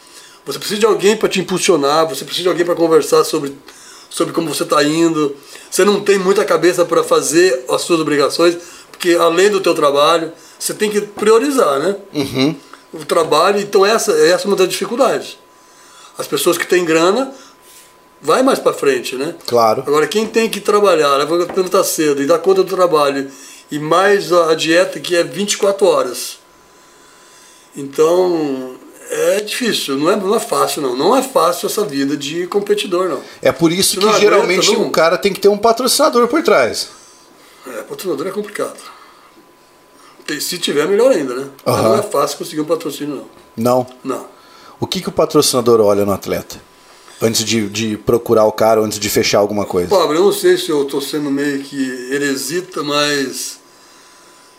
Você 0.45 0.57
precisa 0.57 0.79
de 0.79 0.85
alguém 0.85 1.17
para 1.17 1.27
te 1.27 1.41
impulsionar, 1.41 2.07
você 2.07 2.23
precisa 2.23 2.43
de 2.43 2.49
alguém 2.49 2.65
para 2.65 2.75
conversar 2.75 3.25
sobre, 3.25 3.53
sobre 4.09 4.33
como 4.33 4.53
você 4.53 4.63
está 4.63 4.81
indo. 4.81 5.35
Você 5.69 5.83
não 5.83 6.01
tem 6.01 6.17
muita 6.17 6.45
cabeça 6.45 6.85
para 6.85 7.03
fazer 7.03 7.65
as 7.69 7.81
suas 7.81 7.99
obrigações, 7.99 8.57
porque 8.91 9.11
além 9.11 9.49
do 9.49 9.59
teu 9.59 9.73
trabalho, 9.73 10.31
você 10.57 10.73
tem 10.73 10.89
que 10.89 11.01
priorizar, 11.01 11.79
né? 11.79 11.97
O 12.93 13.03
trabalho, 13.05 13.59
então 13.59 13.85
essa, 13.85 14.11
essa 14.11 14.45
é 14.45 14.47
uma 14.47 14.55
das 14.55 14.69
dificuldades. 14.69 15.37
As 16.17 16.27
pessoas 16.27 16.57
que 16.57 16.67
têm 16.67 16.85
grana 16.85 17.33
vai 18.21 18.41
mais 18.43 18.59
para 18.59 18.73
frente, 18.73 19.15
né? 19.15 19.35
Claro. 19.47 19.83
Agora, 19.85 20.07
quem 20.07 20.27
tem 20.27 20.49
que 20.49 20.61
trabalhar, 20.61 21.17
levantar 21.17 21.83
cedo 21.83 22.21
e 22.21 22.27
dar 22.27 22.39
conta 22.39 22.63
do 22.63 22.75
trabalho, 22.75 23.29
e 23.71 23.79
mais 23.79 24.31
a 24.31 24.53
dieta 24.53 24.99
que 24.99 25.15
é 25.15 25.23
24 25.23 25.85
horas. 25.85 26.37
Então, 27.75 28.77
é 29.09 29.41
difícil, 29.41 29.97
não 29.97 30.11
é, 30.11 30.15
não 30.15 30.35
é 30.35 30.39
fácil 30.39 30.81
não. 30.81 30.95
Não 30.95 31.15
é 31.15 31.21
fácil 31.21 31.67
essa 31.67 31.83
vida 31.83 32.15
de 32.15 32.47
competidor, 32.47 33.09
não. 33.09 33.21
É 33.41 33.51
por 33.51 33.71
isso 33.71 33.99
que 33.99 34.05
aguenta, 34.05 34.19
geralmente 34.19 34.71
não? 34.71 34.87
o 34.87 34.91
cara 34.91 35.17
tem 35.17 35.33
que 35.33 35.39
ter 35.39 35.49
um 35.49 35.57
patrocinador 35.57 36.27
por 36.27 36.41
trás. 36.43 36.89
É, 37.67 37.81
patrocinador 37.81 38.27
é 38.27 38.31
complicado. 38.31 38.92
Se 40.39 40.57
tiver, 40.57 40.87
melhor 40.87 41.11
ainda, 41.11 41.35
né? 41.35 41.49
Aham. 41.65 41.83
não 41.83 41.95
é 41.97 42.01
fácil 42.01 42.37
conseguir 42.37 42.61
um 42.61 42.65
patrocínio, 42.65 43.15
não. 43.15 43.27
Não. 43.55 43.87
Não. 44.03 44.25
O 44.79 44.87
que, 44.87 45.01
que 45.01 45.09
o 45.09 45.11
patrocinador 45.11 45.79
olha 45.81 46.05
no 46.05 46.11
atleta? 46.11 46.61
Antes 47.21 47.43
de, 47.43 47.69
de 47.69 47.97
procurar 47.97 48.45
o 48.45 48.51
cara, 48.51 48.81
antes 48.81 48.99
de 48.99 49.09
fechar 49.09 49.37
alguma 49.39 49.65
coisa. 49.65 49.89
Pablo, 49.89 50.15
eu 50.15 50.23
não 50.23 50.33
sei 50.33 50.57
se 50.57 50.69
eu 50.69 50.83
tô 50.85 50.99
sendo 50.99 51.31
meio 51.31 51.61
que 51.63 52.11
heresita, 52.11 52.83
mas. 52.83 53.59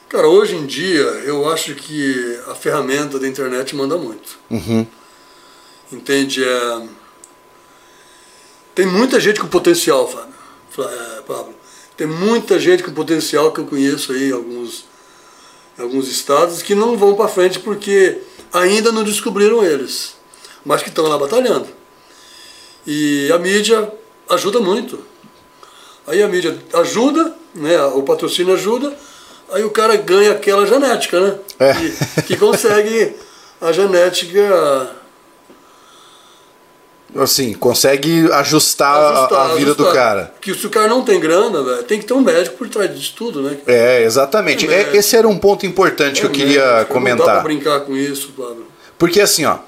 Cara, 0.09 0.29
hoje 0.29 0.55
em 0.55 0.64
dia 0.64 1.03
eu 1.03 1.50
acho 1.50 1.74
que 1.74 2.38
a 2.48 2.55
ferramenta 2.55 3.18
da 3.18 3.27
internet 3.27 3.74
manda 3.74 3.96
muito. 3.98 4.38
Uhum. 4.50 4.87
Entende? 5.92 6.42
É... 6.42 6.83
Tem 8.74 8.87
muita 8.87 9.20
gente 9.20 9.40
com 9.40 9.46
potencial, 9.46 10.09
Fábio. 10.09 10.35
É, 10.90 11.20
Pablo. 11.22 11.55
Tem 11.96 12.07
muita 12.07 12.59
gente 12.59 12.83
com 12.83 12.92
potencial 12.92 13.53
que 13.53 13.61
eu 13.61 13.66
conheço 13.66 14.12
aí 14.12 14.33
alguns, 14.33 14.85
alguns 15.78 16.08
estados 16.08 16.62
que 16.62 16.74
não 16.74 16.96
vão 16.96 17.14
para 17.14 17.28
frente 17.28 17.58
porque 17.58 18.18
ainda 18.52 18.92
não 18.92 19.02
descobriram 19.02 19.64
eles, 19.64 20.14
mas 20.64 20.82
que 20.82 20.88
estão 20.88 21.06
lá 21.06 21.18
batalhando. 21.18 21.66
E 22.87 23.30
a 23.32 23.38
mídia 23.38 23.90
ajuda 24.28 24.60
muito. 24.60 24.98
Aí 26.06 26.22
a 26.22 26.28
mídia 26.28 26.56
ajuda, 26.74 27.34
né? 27.54 27.82
O 27.87 28.02
patrocínio 28.02 28.54
ajuda, 28.54 28.94
aí 29.50 29.64
o 29.64 29.70
cara 29.70 29.96
ganha 29.96 30.32
aquela 30.32 30.66
genética, 30.66 31.20
né? 31.20 31.38
É. 31.58 31.72
Que, 31.74 32.22
que 32.22 32.37
consegue 32.37 33.16
a 33.60 33.72
genética 33.72 35.03
Assim, 37.16 37.53
consegue 37.55 38.29
ajustar, 38.33 38.96
a- 38.96 39.18
ajustar, 39.18 39.50
a, 39.50 39.55
vida 39.55 39.74
do 39.74 39.83
ajustar. 39.85 39.92
cara. 40.05 40.35
Que 40.40 40.53
se 40.55 40.66
o 40.66 40.70
cara 40.70 40.88
não 40.88 41.03
tem 41.05 41.20
grana, 41.20 41.62
velho, 41.62 41.83
tem 41.85 41.98
que 42.00 42.05
ter 42.07 42.14
um 42.14 42.20
médico 42.20 42.57
por 42.57 42.68
trás 42.68 42.92
disso 42.94 43.14
tudo, 43.16 43.40
né? 43.42 43.57
É, 43.66 44.03
exatamente. 44.03 44.66
É, 44.66 44.83
É, 44.92 44.96
esse 44.96 45.16
era 45.16 45.29
um 45.29 45.38
ponto 45.38 45.64
importante 45.64 46.20
que 46.20 46.27
eu 46.27 46.31
É 46.31 46.33
queria 46.33 46.61
médico, 46.61 46.66
Não 46.66 46.77
dá 46.77 46.85
pra 46.85 46.94
comentar. 46.94 47.42
brincar 47.44 47.81
com 47.81 47.96
isso, 47.96 48.33
Pablo. 48.37 48.66
Porque 48.98 49.20
assim, 49.20 49.44
ó. 49.44 49.59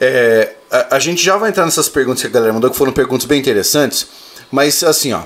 é, 0.00 0.52
a, 0.70 0.96
a 0.96 0.98
gente 0.98 1.22
já 1.22 1.36
vai 1.36 1.50
entrar 1.50 1.64
nessas 1.64 1.88
perguntas 1.88 2.22
que 2.22 2.26
a 2.26 2.30
galera 2.30 2.52
mandou, 2.52 2.70
que 2.70 2.76
foram 2.76 2.92
perguntas 2.92 3.26
bem 3.26 3.38
interessantes. 3.38 4.06
Mas 4.50 4.82
assim, 4.82 5.12
ó. 5.12 5.22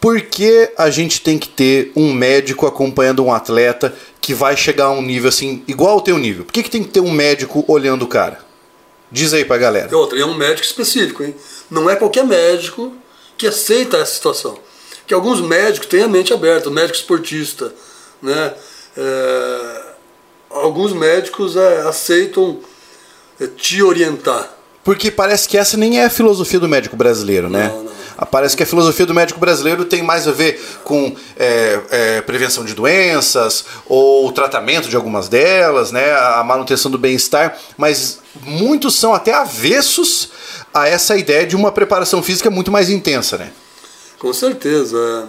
Por 0.00 0.18
que 0.22 0.70
a 0.78 0.88
gente 0.88 1.20
tem 1.20 1.38
que 1.38 1.46
ter 1.48 1.92
um 1.94 2.10
médico 2.14 2.66
acompanhando 2.66 3.22
um 3.22 3.30
atleta 3.30 3.92
que 4.18 4.32
vai 4.32 4.56
chegar 4.56 4.86
a 4.86 4.90
um 4.92 5.02
nível 5.02 5.28
assim, 5.28 5.62
igual 5.68 5.92
ao 5.92 6.00
teu 6.00 6.16
nível? 6.16 6.46
Por 6.46 6.52
que, 6.52 6.62
que 6.62 6.70
tem 6.70 6.82
que 6.82 6.88
ter 6.88 7.00
um 7.00 7.10
médico 7.10 7.62
olhando 7.68 8.06
o 8.06 8.08
cara? 8.08 8.38
Diz 9.10 9.32
aí 9.32 9.44
pra 9.44 9.58
galera. 9.58 9.88
E 9.90 9.94
outra, 9.94 10.18
é 10.18 10.24
um 10.24 10.34
médico 10.34 10.66
específico, 10.66 11.22
hein? 11.22 11.34
Não 11.70 11.90
é 11.90 11.96
qualquer 11.96 12.24
médico 12.24 12.92
que 13.36 13.46
aceita 13.46 13.96
essa 13.96 14.14
situação. 14.14 14.58
Que 15.06 15.14
alguns 15.14 15.40
médicos 15.40 15.88
têm 15.88 16.02
a 16.02 16.08
mente 16.08 16.32
aberta, 16.32 16.70
médico 16.70 16.96
esportista, 16.98 17.72
né? 18.22 18.54
É, 18.96 19.82
alguns 20.50 20.92
médicos 20.92 21.56
é, 21.56 21.80
aceitam 21.82 22.60
é, 23.40 23.46
te 23.46 23.82
orientar. 23.82 24.48
Porque 24.84 25.10
parece 25.10 25.48
que 25.48 25.58
essa 25.58 25.76
nem 25.76 26.00
é 26.00 26.04
a 26.04 26.10
filosofia 26.10 26.60
do 26.60 26.68
médico 26.68 26.96
brasileiro, 26.96 27.48
né? 27.48 27.68
Não, 27.68 27.84
não. 27.84 27.92
Ah, 28.16 28.26
Parece 28.26 28.56
que 28.56 28.62
a 28.62 28.66
filosofia 28.66 29.06
do 29.06 29.14
médico 29.14 29.40
brasileiro 29.40 29.84
tem 29.84 30.02
mais 30.02 30.28
a 30.28 30.32
ver 30.32 30.60
com 30.84 31.14
é, 31.38 31.80
é, 31.90 32.20
prevenção 32.20 32.64
de 32.64 32.74
doenças 32.74 33.64
ou 33.86 34.30
tratamento 34.30 34.88
de 34.88 34.96
algumas 34.96 35.28
delas, 35.28 35.90
né? 35.90 36.12
A 36.12 36.44
manutenção 36.44 36.90
do 36.90 36.98
bem-estar, 36.98 37.58
mas 37.76 38.19
muitos 38.42 38.94
são 38.94 39.14
até 39.14 39.32
avessos 39.32 40.30
a 40.72 40.88
essa 40.88 41.16
ideia 41.16 41.46
de 41.46 41.56
uma 41.56 41.72
preparação 41.72 42.22
física 42.22 42.50
muito 42.50 42.70
mais 42.70 42.88
intensa, 42.88 43.36
né? 43.36 43.52
Com 44.18 44.32
certeza. 44.32 45.28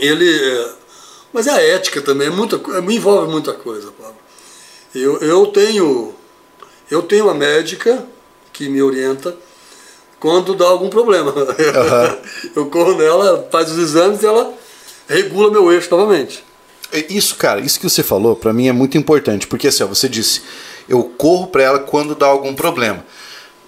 é. 0.00 0.04
Ele. 0.06 0.28
é, 0.28 0.68
mas 1.32 1.48
a 1.48 1.60
ética 1.60 2.00
também 2.00 2.28
é 2.28 2.30
muita, 2.30 2.60
envolve 2.90 3.30
muita 3.30 3.52
coisa, 3.52 3.90
Pablo. 3.92 4.16
Eu, 4.94 5.18
eu 5.18 5.46
tenho. 5.46 6.14
Eu 6.90 7.02
tenho 7.02 7.24
uma 7.24 7.34
médica 7.34 8.04
que 8.52 8.68
me 8.68 8.82
orienta 8.82 9.34
quando 10.20 10.54
dá 10.54 10.66
algum 10.66 10.88
problema. 10.88 11.34
eu 12.54 12.66
corro 12.66 12.96
nela, 12.96 13.48
faz 13.50 13.70
os 13.70 13.78
exames 13.78 14.22
e 14.22 14.26
ela 14.26 14.54
regula 15.08 15.50
meu 15.50 15.72
eixo 15.72 15.88
novamente. 15.90 16.44
É 16.92 17.04
Isso, 17.12 17.34
cara, 17.36 17.60
isso 17.60 17.80
que 17.80 17.88
você 17.88 18.02
falou, 18.02 18.36
pra 18.36 18.52
mim 18.52 18.68
é 18.68 18.72
muito 18.72 18.96
importante, 18.96 19.46
porque 19.46 19.68
assim, 19.68 19.82
ó, 19.82 19.86
você 19.86 20.08
disse, 20.08 20.42
eu 20.88 21.02
corro 21.16 21.46
pra 21.48 21.62
ela 21.62 21.78
quando 21.80 22.14
dá 22.14 22.26
algum 22.26 22.54
problema. 22.54 23.04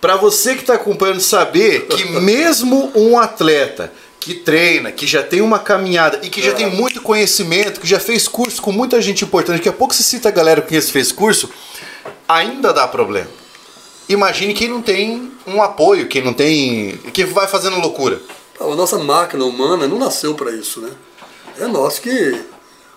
Pra 0.00 0.16
você 0.16 0.54
que 0.54 0.64
tá 0.64 0.74
acompanhando 0.74 1.20
saber 1.20 1.86
que 1.86 2.04
mesmo 2.20 2.92
um 2.94 3.18
atleta 3.18 3.92
que 4.20 4.34
treina, 4.34 4.90
que 4.90 5.06
já 5.06 5.22
tem 5.22 5.40
uma 5.40 5.58
caminhada 5.58 6.20
e 6.22 6.28
que 6.28 6.42
já 6.42 6.52
tem 6.52 6.68
muito 6.68 7.00
conhecimento, 7.00 7.80
que 7.80 7.86
já 7.86 8.00
fez 8.00 8.26
curso 8.26 8.60
com 8.60 8.72
muita 8.72 9.00
gente 9.00 9.24
importante, 9.24 9.58
daqui 9.58 9.68
a 9.68 9.72
pouco 9.72 9.94
você 9.94 10.02
cita 10.02 10.28
a 10.28 10.32
galera 10.32 10.60
que 10.60 10.80
fez 10.80 11.12
curso, 11.12 11.48
ainda 12.28 12.72
dá 12.72 12.88
problema. 12.88 13.28
Imagine 14.08 14.52
quem 14.52 14.68
não 14.68 14.82
tem 14.82 15.32
um 15.46 15.62
apoio, 15.62 16.08
quem 16.08 16.22
não 16.22 16.32
tem. 16.32 16.96
que 17.12 17.24
vai 17.24 17.46
fazendo 17.46 17.78
loucura. 17.78 18.20
A 18.58 18.64
nossa 18.74 18.98
máquina 18.98 19.44
humana 19.44 19.86
não 19.86 19.98
nasceu 19.98 20.34
para 20.34 20.50
isso, 20.50 20.80
né? 20.80 20.90
É 21.60 21.66
nós 21.66 21.98
que 21.98 22.40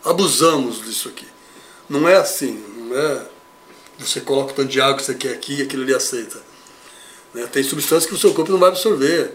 abusamos 0.03 0.83
disso 0.83 1.09
aqui. 1.09 1.27
Não 1.87 2.07
é 2.07 2.15
assim, 2.15 2.63
não 2.75 2.97
é 2.97 3.21
você 3.99 4.21
coloca 4.21 4.51
o 4.51 4.55
tanto 4.55 4.69
de 4.69 4.79
água 4.79 4.95
que 4.95 5.03
você 5.03 5.13
quer 5.13 5.33
aqui 5.33 5.59
e 5.59 5.61
aquilo 5.61 5.83
ali 5.83 5.93
aceita. 5.93 6.37
Né? 7.33 7.47
Tem 7.51 7.61
substâncias 7.63 8.05
que 8.05 8.13
o 8.13 8.17
seu 8.17 8.33
corpo 8.33 8.51
não 8.51 8.59
vai 8.59 8.69
absorver. 8.69 9.33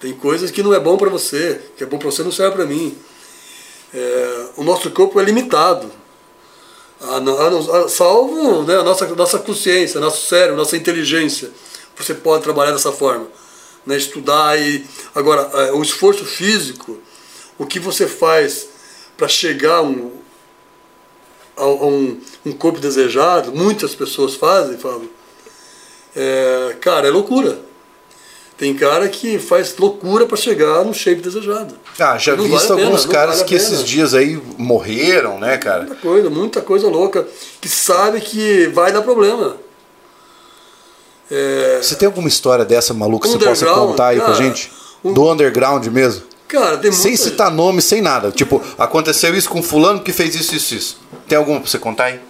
Tem 0.00 0.12
coisas 0.12 0.50
que 0.50 0.62
não 0.62 0.72
é 0.72 0.80
bom 0.80 0.96
para 0.96 1.10
você, 1.10 1.60
que 1.76 1.82
é 1.82 1.86
bom 1.86 1.98
para 1.98 2.10
você 2.10 2.22
não 2.22 2.30
serve 2.30 2.56
para 2.56 2.66
mim. 2.66 2.96
É, 3.92 4.46
o 4.56 4.64
nosso 4.64 4.90
corpo 4.90 5.20
é 5.20 5.24
limitado. 5.24 5.90
A, 7.00 7.16
a, 7.16 7.84
a, 7.84 7.88
salvo 7.88 8.62
né, 8.62 8.76
a 8.76 8.82
nossa, 8.82 9.06
nossa 9.14 9.38
consciência, 9.38 10.00
nosso 10.00 10.26
cérebro, 10.26 10.56
nossa 10.56 10.76
inteligência. 10.76 11.50
Você 11.96 12.14
pode 12.14 12.42
trabalhar 12.42 12.72
dessa 12.72 12.92
forma. 12.92 13.26
Né, 13.84 13.96
estudar 13.96 14.58
e. 14.58 14.84
Agora, 15.14 15.50
é, 15.54 15.72
o 15.72 15.82
esforço 15.82 16.24
físico, 16.24 16.98
o 17.58 17.66
que 17.66 17.78
você 17.78 18.06
faz 18.06 18.68
para 19.16 19.28
chegar 19.28 19.78
a 19.78 19.82
a 21.56 21.66
um, 21.86 22.20
um, 22.46 22.52
corpo 22.52 22.78
desejado, 22.78 23.52
muitas 23.52 23.94
pessoas 23.94 24.34
fazem, 24.34 24.78
falam. 24.78 25.08
É, 26.14 26.76
cara, 26.80 27.08
é 27.08 27.10
loucura. 27.10 27.58
Tem 28.56 28.72
cara 28.74 29.06
que 29.08 29.38
faz 29.38 29.76
loucura 29.76 30.24
para 30.24 30.36
chegar 30.36 30.82
no 30.82 30.94
shape 30.94 31.20
desejado. 31.20 31.74
Ah, 31.98 32.16
já 32.16 32.34
vi 32.34 32.48
visto 32.48 32.68
vale 32.68 32.84
alguns 32.84 33.02
pena, 33.02 33.12
caras 33.12 33.36
vale 33.36 33.48
que 33.48 33.54
esses 33.54 33.84
dias 33.84 34.14
aí 34.14 34.40
morreram, 34.56 35.38
né, 35.38 35.58
cara? 35.58 35.82
Muita 35.82 35.96
coisa, 35.96 36.30
muita 36.30 36.60
coisa 36.62 36.88
louca. 36.88 37.28
Que 37.60 37.68
sabe 37.68 38.20
que 38.22 38.68
vai 38.68 38.92
dar 38.92 39.02
problema. 39.02 39.58
É... 41.30 41.80
Você 41.82 41.96
tem 41.96 42.06
alguma 42.06 42.28
história 42.28 42.64
dessa 42.64 42.94
maluca 42.94 43.28
que 43.28 43.34
você 43.34 43.44
possa 43.44 43.66
contar 43.66 44.08
aí 44.08 44.18
cara, 44.18 44.32
pra 44.32 44.42
gente? 44.42 44.72
Um... 45.04 45.12
Do 45.12 45.30
underground 45.30 45.86
mesmo? 45.88 46.22
Cara, 46.48 46.78
tem 46.78 46.92
Sem 46.92 47.16
citar 47.16 47.50
nome, 47.50 47.82
sem 47.82 48.00
nada. 48.00 48.30
Tipo, 48.30 48.62
aconteceu 48.78 49.36
isso 49.36 49.50
com 49.50 49.62
fulano 49.62 50.00
que 50.00 50.12
fez 50.12 50.34
isso, 50.34 50.54
isso, 50.54 50.74
isso. 50.74 51.00
Tem 51.28 51.36
alguma 51.36 51.60
pra 51.60 51.68
você 51.68 51.78
contar 51.78 52.04
aí? 52.04 52.20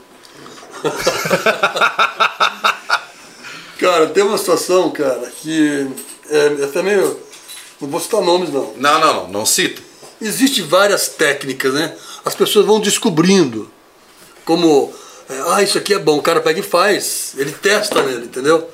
cara, 3.79 4.07
tem 4.09 4.23
uma 4.23 4.39
situação, 4.39 4.91
cara, 4.91 5.31
que 5.43 5.87
é, 6.31 6.65
até 6.65 6.83
meio. 6.83 7.19
Não 7.81 7.89
vou 7.89 8.01
citar 8.01 8.23
nomes, 8.23 8.51
não. 8.51 8.73
Não, 8.77 9.01
não, 9.01 9.15
não, 9.15 9.29
não 9.29 9.47
cita. 9.47 9.83
Existem 10.21 10.65
várias 10.65 11.09
técnicas, 11.09 11.75
né? 11.75 11.95
As 12.25 12.35
pessoas 12.35 12.67
vão 12.67 12.81
descobrindo 12.81 13.71
como. 14.45 14.93
É, 15.29 15.55
ah, 15.55 15.63
isso 15.63 15.77
aqui 15.77 15.93
é 15.93 15.99
bom, 15.99 16.19
o 16.19 16.23
cara 16.23 16.41
pega 16.41 16.61
e 16.61 16.63
faz. 16.63 17.35
Ele 17.37 17.53
testa 17.53 18.03
nele, 18.03 18.27
entendeu? 18.27 18.69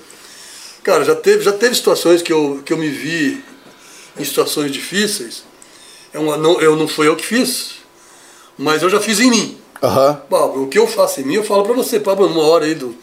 Cara, 0.82 1.04
já 1.04 1.14
teve, 1.14 1.42
já 1.42 1.52
teve 1.52 1.74
situações 1.74 2.22
que 2.22 2.32
eu, 2.32 2.62
que 2.64 2.72
eu 2.72 2.76
me 2.76 2.88
vi 2.88 3.42
em 4.18 4.24
situações 4.24 4.70
difíceis. 4.70 5.44
É 6.12 6.18
uma, 6.18 6.36
não, 6.36 6.60
eu 6.60 6.76
não 6.76 6.86
fui 6.86 7.08
eu 7.08 7.16
que 7.16 7.24
fiz, 7.24 7.76
mas 8.58 8.82
eu 8.82 8.90
já 8.90 9.00
fiz 9.00 9.20
em 9.20 9.30
mim. 9.30 9.61
Uhum. 9.82 10.14
Pablo, 10.30 10.62
o 10.64 10.68
que 10.68 10.78
eu 10.78 10.86
faço 10.86 11.20
em 11.20 11.24
mim, 11.24 11.34
eu 11.34 11.44
falo 11.44 11.64
pra 11.64 11.72
você, 11.72 11.98
Pablo, 11.98 12.28
numa 12.28 12.44
hora 12.44 12.66
aí 12.66 12.74
do, 12.74 12.94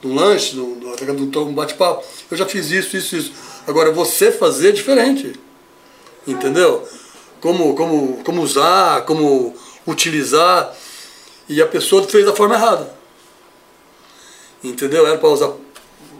do 0.00 0.14
lanche, 0.14 0.54
do, 0.54 0.76
do, 0.76 1.26
do, 1.26 1.44
bate-papo, 1.46 2.04
eu 2.30 2.36
já 2.36 2.46
fiz 2.46 2.70
isso, 2.70 2.96
isso, 2.96 3.16
isso. 3.16 3.32
Agora, 3.66 3.90
você 3.90 4.30
fazer 4.30 4.68
é 4.68 4.72
diferente. 4.72 5.32
Entendeu? 6.26 6.86
Como, 7.40 7.74
como, 7.74 8.22
como 8.24 8.42
usar, 8.42 9.04
como 9.04 9.54
utilizar. 9.86 10.72
E 11.48 11.60
a 11.60 11.66
pessoa 11.66 12.04
fez 12.04 12.24
da 12.24 12.32
forma 12.32 12.54
errada. 12.54 12.94
Entendeu? 14.62 15.06
Era 15.06 15.18
para 15.18 15.28
usar 15.28 15.52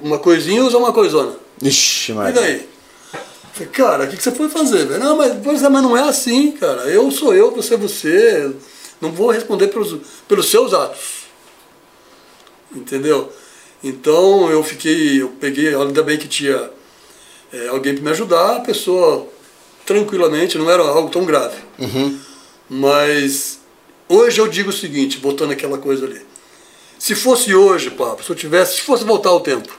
uma 0.03 0.19
coisinha 0.19 0.65
usar 0.65 0.79
uma 0.79 0.93
coisona. 0.93 1.37
Ixi, 1.63 2.13
mas. 2.13 2.31
E 2.31 2.33
daí? 2.33 2.69
Falei, 3.53 3.69
cara, 3.69 4.05
o 4.05 4.09
que, 4.09 4.17
que 4.17 4.23
você 4.23 4.33
foi 4.33 4.49
fazer? 4.49 4.87
Velho? 4.87 4.99
Não, 4.99 5.17
mas, 5.17 5.63
é, 5.63 5.69
mas 5.69 5.83
não 5.83 5.97
é 5.97 6.03
assim, 6.03 6.53
cara. 6.53 6.83
Eu 6.83 7.11
sou 7.11 7.33
eu, 7.35 7.53
você 7.53 7.75
é 7.75 7.77
você. 7.77 8.53
Não 9.03 9.11
vou 9.11 9.33
responder 9.33 9.67
pelos, 9.67 9.99
pelos 10.29 10.49
seus 10.49 10.73
atos. 10.73 11.25
Entendeu? 12.73 13.33
Então 13.83 14.49
eu 14.49 14.63
fiquei, 14.63 15.21
eu 15.21 15.31
peguei, 15.41 15.75
ainda 15.75 16.05
bem 16.05 16.17
que 16.17 16.29
tinha 16.29 16.71
é, 17.53 17.67
alguém 17.67 17.95
para 17.95 18.05
me 18.05 18.11
ajudar, 18.11 18.59
a 18.59 18.61
pessoa 18.61 19.27
tranquilamente, 19.85 20.57
não 20.57 20.71
era 20.71 20.85
algo 20.85 21.11
tão 21.11 21.25
grave. 21.25 21.57
Uhum. 21.81 22.17
Mas 22.71 23.59
hoje 24.09 24.41
eu 24.41 24.47
digo 24.47 24.71
o 24.71 24.73
seguinte, 24.73 25.19
voltando 25.19 25.53
aquela 25.53 25.79
coisa 25.79 26.07
ali. 26.07 26.25
Se 26.97 27.17
fosse 27.17 27.53
hoje, 27.53 27.91
Pablo, 27.91 28.23
se 28.23 28.31
eu 28.31 28.37
tivesse, 28.37 28.77
se 28.77 28.83
fosse 28.83 29.03
voltar 29.03 29.31
ao 29.31 29.41
tempo, 29.41 29.77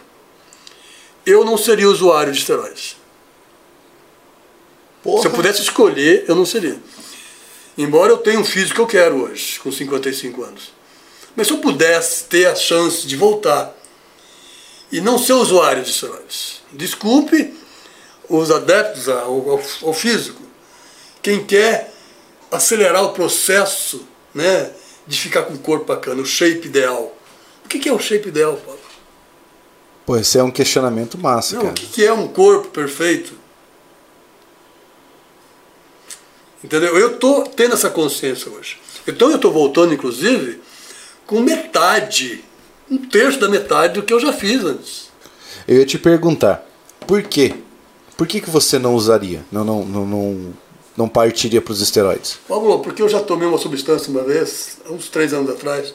eu 1.25 1.45
não 1.45 1.57
seria 1.57 1.87
usuário 1.87 2.33
de 2.33 2.39
esteroides. 2.39 2.97
Porra. 5.01 5.21
Se 5.21 5.27
eu 5.27 5.31
pudesse 5.31 5.61
escolher, 5.61 6.25
eu 6.27 6.35
não 6.35 6.45
seria. 6.45 6.77
Embora 7.77 8.11
eu 8.11 8.17
tenha 8.17 8.39
um 8.39 8.45
físico 8.45 8.75
que 8.75 8.81
eu 8.81 8.87
quero 8.87 9.23
hoje, 9.23 9.59
com 9.59 9.71
55 9.71 10.43
anos. 10.43 10.71
Mas 11.35 11.47
se 11.47 11.53
eu 11.53 11.57
pudesse 11.57 12.25
ter 12.25 12.45
a 12.45 12.55
chance 12.55 13.07
de 13.07 13.15
voltar 13.15 13.75
e 14.91 15.01
não 15.01 15.17
ser 15.17 15.33
usuário 15.33 15.83
de 15.83 15.89
esteroides, 15.89 16.61
desculpe 16.71 17.53
os 18.29 18.51
adeptos 18.51 19.09
ao, 19.09 19.49
ao, 19.49 19.63
ao 19.83 19.93
físico, 19.93 20.41
quem 21.21 21.43
quer 21.43 21.91
acelerar 22.51 23.03
o 23.03 23.13
processo 23.13 24.07
né, 24.33 24.71
de 25.07 25.19
ficar 25.19 25.43
com 25.43 25.53
o 25.53 25.59
corpo 25.59 25.85
bacana, 25.85 26.21
o 26.21 26.25
shape 26.25 26.67
ideal. 26.67 27.15
O 27.65 27.67
que, 27.67 27.79
que 27.79 27.89
é 27.89 27.93
o 27.93 27.99
shape 27.99 28.29
ideal, 28.29 28.55
Paulo? 28.57 28.79
Pô, 30.05 30.17
esse 30.17 30.37
é 30.37 30.43
um 30.43 30.51
questionamento 30.51 31.17
massa, 31.17 31.55
Não, 31.55 31.61
cara. 31.63 31.73
O 31.73 31.75
que, 31.75 31.87
que 31.87 32.05
é 32.05 32.13
um 32.13 32.27
corpo 32.27 32.67
perfeito? 32.67 33.33
Entendeu? 36.63 36.97
Eu 36.97 37.17
tô 37.17 37.43
tendo 37.43 37.73
essa 37.73 37.89
consciência 37.89 38.51
hoje. 38.51 38.77
Então 39.07 39.29
eu 39.29 39.35
estou 39.35 39.51
voltando, 39.51 39.93
inclusive, 39.93 40.61
com 41.25 41.41
metade, 41.41 42.43
um 42.89 42.97
terço 42.97 43.39
da 43.39 43.49
metade 43.49 43.95
do 43.95 44.03
que 44.03 44.13
eu 44.13 44.19
já 44.19 44.31
fiz 44.31 44.63
antes. 44.63 45.09
Eu 45.67 45.77
ia 45.77 45.85
te 45.85 45.97
perguntar, 45.97 46.65
por 47.05 47.21
quê? 47.23 47.55
Por 48.15 48.27
que, 48.27 48.39
que 48.39 48.49
você 48.49 48.79
não 48.79 48.95
usaria? 48.95 49.43
Não, 49.51 49.63
não, 49.63 49.83
não, 49.83 50.05
não, 50.05 50.53
não 50.95 51.09
partiria 51.09 51.61
para 51.61 51.73
os 51.73 51.81
esteroides? 51.81 52.37
Pablo, 52.47 52.79
porque 52.79 53.01
eu 53.01 53.09
já 53.09 53.19
tomei 53.19 53.47
uma 53.47 53.57
substância 53.57 54.09
uma 54.09 54.23
vez, 54.23 54.77
há 54.85 54.91
uns 54.91 55.09
três 55.09 55.33
anos 55.33 55.49
atrás, 55.49 55.93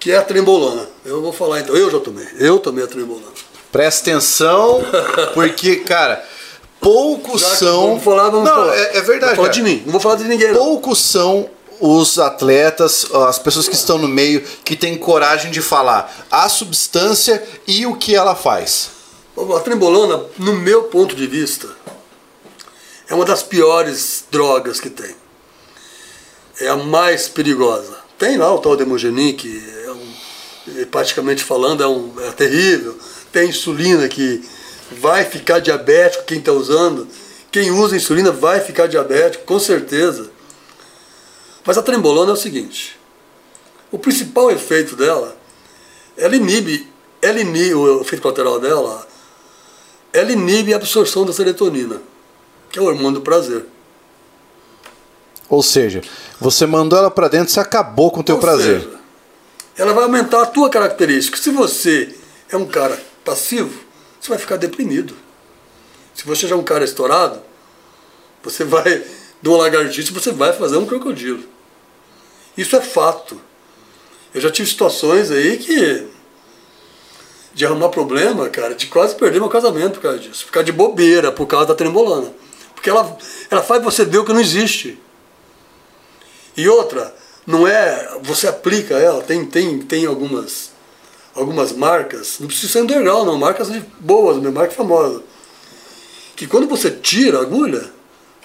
que 0.00 0.10
é 0.10 0.16
a 0.16 0.22
trembolona. 0.22 0.88
Eu 1.04 1.22
vou 1.22 1.32
falar 1.32 1.60
então, 1.60 1.76
eu 1.76 1.90
já 1.90 2.00
tomei, 2.00 2.26
eu 2.38 2.58
tomei 2.58 2.84
a 2.84 2.88
trembolona. 2.88 3.26
Presta 3.70 4.10
atenção, 4.10 4.82
porque, 5.34 5.76
cara, 5.76 6.24
poucos 6.84 7.40
já 7.40 7.56
são. 7.56 7.88
Vamos 7.88 8.04
falar, 8.04 8.28
vamos 8.28 8.48
não, 8.48 8.56
falar. 8.56 8.76
É, 8.76 8.98
é 8.98 9.00
verdade. 9.00 9.50
De 9.50 9.62
mim, 9.62 9.82
não 9.86 9.92
vou 9.92 10.00
falar 10.00 10.16
de 10.16 10.24
ninguém. 10.24 10.52
Poucos 10.52 10.98
são 10.98 11.48
os 11.80 12.18
atletas, 12.18 13.06
as 13.12 13.38
pessoas 13.38 13.66
que 13.66 13.74
estão 13.74 13.98
no 13.98 14.06
meio, 14.06 14.42
que 14.64 14.76
têm 14.76 14.96
coragem 14.96 15.50
de 15.50 15.60
falar 15.60 16.14
a 16.30 16.48
substância 16.48 17.42
e 17.66 17.86
o 17.86 17.96
que 17.96 18.14
ela 18.14 18.34
faz. 18.34 18.90
A 19.56 19.60
trembolona, 19.60 20.22
no 20.38 20.52
meu 20.52 20.84
ponto 20.84 21.16
de 21.16 21.26
vista, 21.26 21.68
é 23.08 23.14
uma 23.14 23.24
das 23.24 23.42
piores 23.42 24.24
drogas 24.30 24.80
que 24.80 24.90
tem. 24.90 25.14
É 26.60 26.68
a 26.68 26.76
mais 26.76 27.28
perigosa. 27.28 27.96
Tem 28.16 28.36
lá 28.36 28.54
o 28.54 28.58
tal 28.58 28.76
demogenin, 28.76 29.34
que 29.34 29.62
é 29.84 29.90
um, 29.90 30.84
praticamente 30.86 31.42
falando 31.42 31.82
é, 31.82 31.86
um, 31.86 32.12
é 32.20 32.30
terrível. 32.30 32.96
Tem 33.32 33.48
insulina 33.48 34.06
que 34.08 34.44
vai 34.92 35.24
ficar 35.24 35.58
diabético 35.58 36.24
quem 36.24 36.38
está 36.38 36.52
usando. 36.52 37.06
Quem 37.50 37.70
usa 37.70 37.96
insulina 37.96 38.32
vai 38.32 38.60
ficar 38.60 38.86
diabético, 38.86 39.44
com 39.44 39.58
certeza. 39.58 40.30
Mas 41.64 41.78
a 41.78 41.82
trembolona 41.82 42.32
é 42.32 42.34
o 42.34 42.36
seguinte: 42.36 42.98
o 43.90 43.98
principal 43.98 44.50
efeito 44.50 44.96
dela, 44.96 45.36
ela 46.16 46.34
inibe, 46.34 46.88
ela 47.22 47.40
inibe 47.40 47.74
o 47.74 48.00
efeito 48.00 48.22
colateral 48.22 48.58
dela, 48.58 49.06
ela 50.12 50.32
inibe 50.32 50.72
a 50.72 50.76
absorção 50.76 51.24
da 51.24 51.32
serotonina, 51.32 52.02
que 52.70 52.78
é 52.78 52.82
o 52.82 52.86
hormônio 52.86 53.20
do 53.20 53.20
prazer. 53.20 53.66
Ou 55.48 55.62
seja, 55.62 56.02
você 56.40 56.66
mandou 56.66 56.98
ela 56.98 57.10
para 57.10 57.28
dentro, 57.28 57.52
você 57.52 57.60
acabou 57.60 58.10
com 58.10 58.20
o 58.20 58.24
teu 58.24 58.36
Ou 58.36 58.40
prazer. 58.40 58.80
Seja, 58.80 58.98
ela 59.76 59.92
vai 59.92 60.04
aumentar 60.04 60.42
a 60.42 60.46
tua 60.46 60.68
característica. 60.70 61.36
Se 61.36 61.50
você 61.50 62.14
é 62.50 62.56
um 62.56 62.66
cara 62.66 63.00
passivo, 63.24 63.78
você 64.24 64.30
vai 64.30 64.38
ficar 64.38 64.56
deprimido. 64.56 65.14
Se 66.14 66.24
você 66.24 66.48
já 66.48 66.54
é 66.54 66.58
um 66.58 66.64
cara 66.64 66.82
estourado, 66.82 67.42
você 68.42 68.64
vai 68.64 69.04
de 69.42 69.48
uma 69.48 69.58
lagartixa, 69.58 70.12
você 70.14 70.32
vai 70.32 70.52
fazer 70.54 70.78
um 70.78 70.86
crocodilo. 70.86 71.44
Isso 72.56 72.74
é 72.74 72.80
fato. 72.80 73.38
Eu 74.32 74.40
já 74.40 74.50
tive 74.50 74.68
situações 74.68 75.30
aí 75.30 75.58
que. 75.58 76.06
de 77.52 77.66
arrumar 77.66 77.90
problema, 77.90 78.48
cara, 78.48 78.74
de 78.74 78.86
quase 78.86 79.14
perder 79.14 79.40
meu 79.40 79.50
casamento 79.50 79.94
por 79.94 80.02
causa 80.02 80.18
disso. 80.18 80.46
Ficar 80.46 80.62
de 80.62 80.72
bobeira 80.72 81.30
por 81.30 81.46
causa 81.46 81.66
da 81.66 81.74
trembolona. 81.74 82.32
Porque 82.74 82.88
ela, 82.88 83.18
ela 83.50 83.62
faz 83.62 83.82
você 83.82 84.06
ver 84.06 84.18
o 84.18 84.24
que 84.24 84.32
não 84.32 84.40
existe. 84.40 84.98
E 86.56 86.66
outra, 86.66 87.14
não 87.46 87.68
é. 87.68 88.18
Você 88.22 88.48
aplica 88.48 88.94
ela, 88.94 89.22
tem, 89.22 89.44
tem, 89.44 89.80
tem 89.80 90.06
algumas, 90.06 90.70
algumas 91.34 91.72
marcas, 91.72 92.38
não 92.38 92.46
precisa 92.46 92.72
ser 92.72 92.82
underground, 92.82 93.26
não, 93.26 93.38
marcas 93.38 93.68
boas, 93.98 94.38
minha 94.38 94.52
marca 94.52 94.72
famosa. 94.72 95.22
Que 96.36 96.46
quando 96.46 96.66
você 96.68 96.90
tira 96.90 97.38
a 97.38 97.42
agulha, 97.42 97.90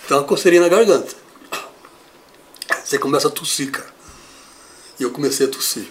tem 0.08 0.18
uma 0.18 0.24
coceirinha 0.24 0.62
na 0.62 0.70
garganta. 0.70 1.16
Você 2.84 2.98
começa 2.98 3.28
a 3.28 3.32
tossir, 3.32 3.72
cara. 3.72 3.90
E 5.00 5.04
eu 5.04 5.12
comecei 5.12 5.46
a 5.46 5.50
tossir. 5.50 5.88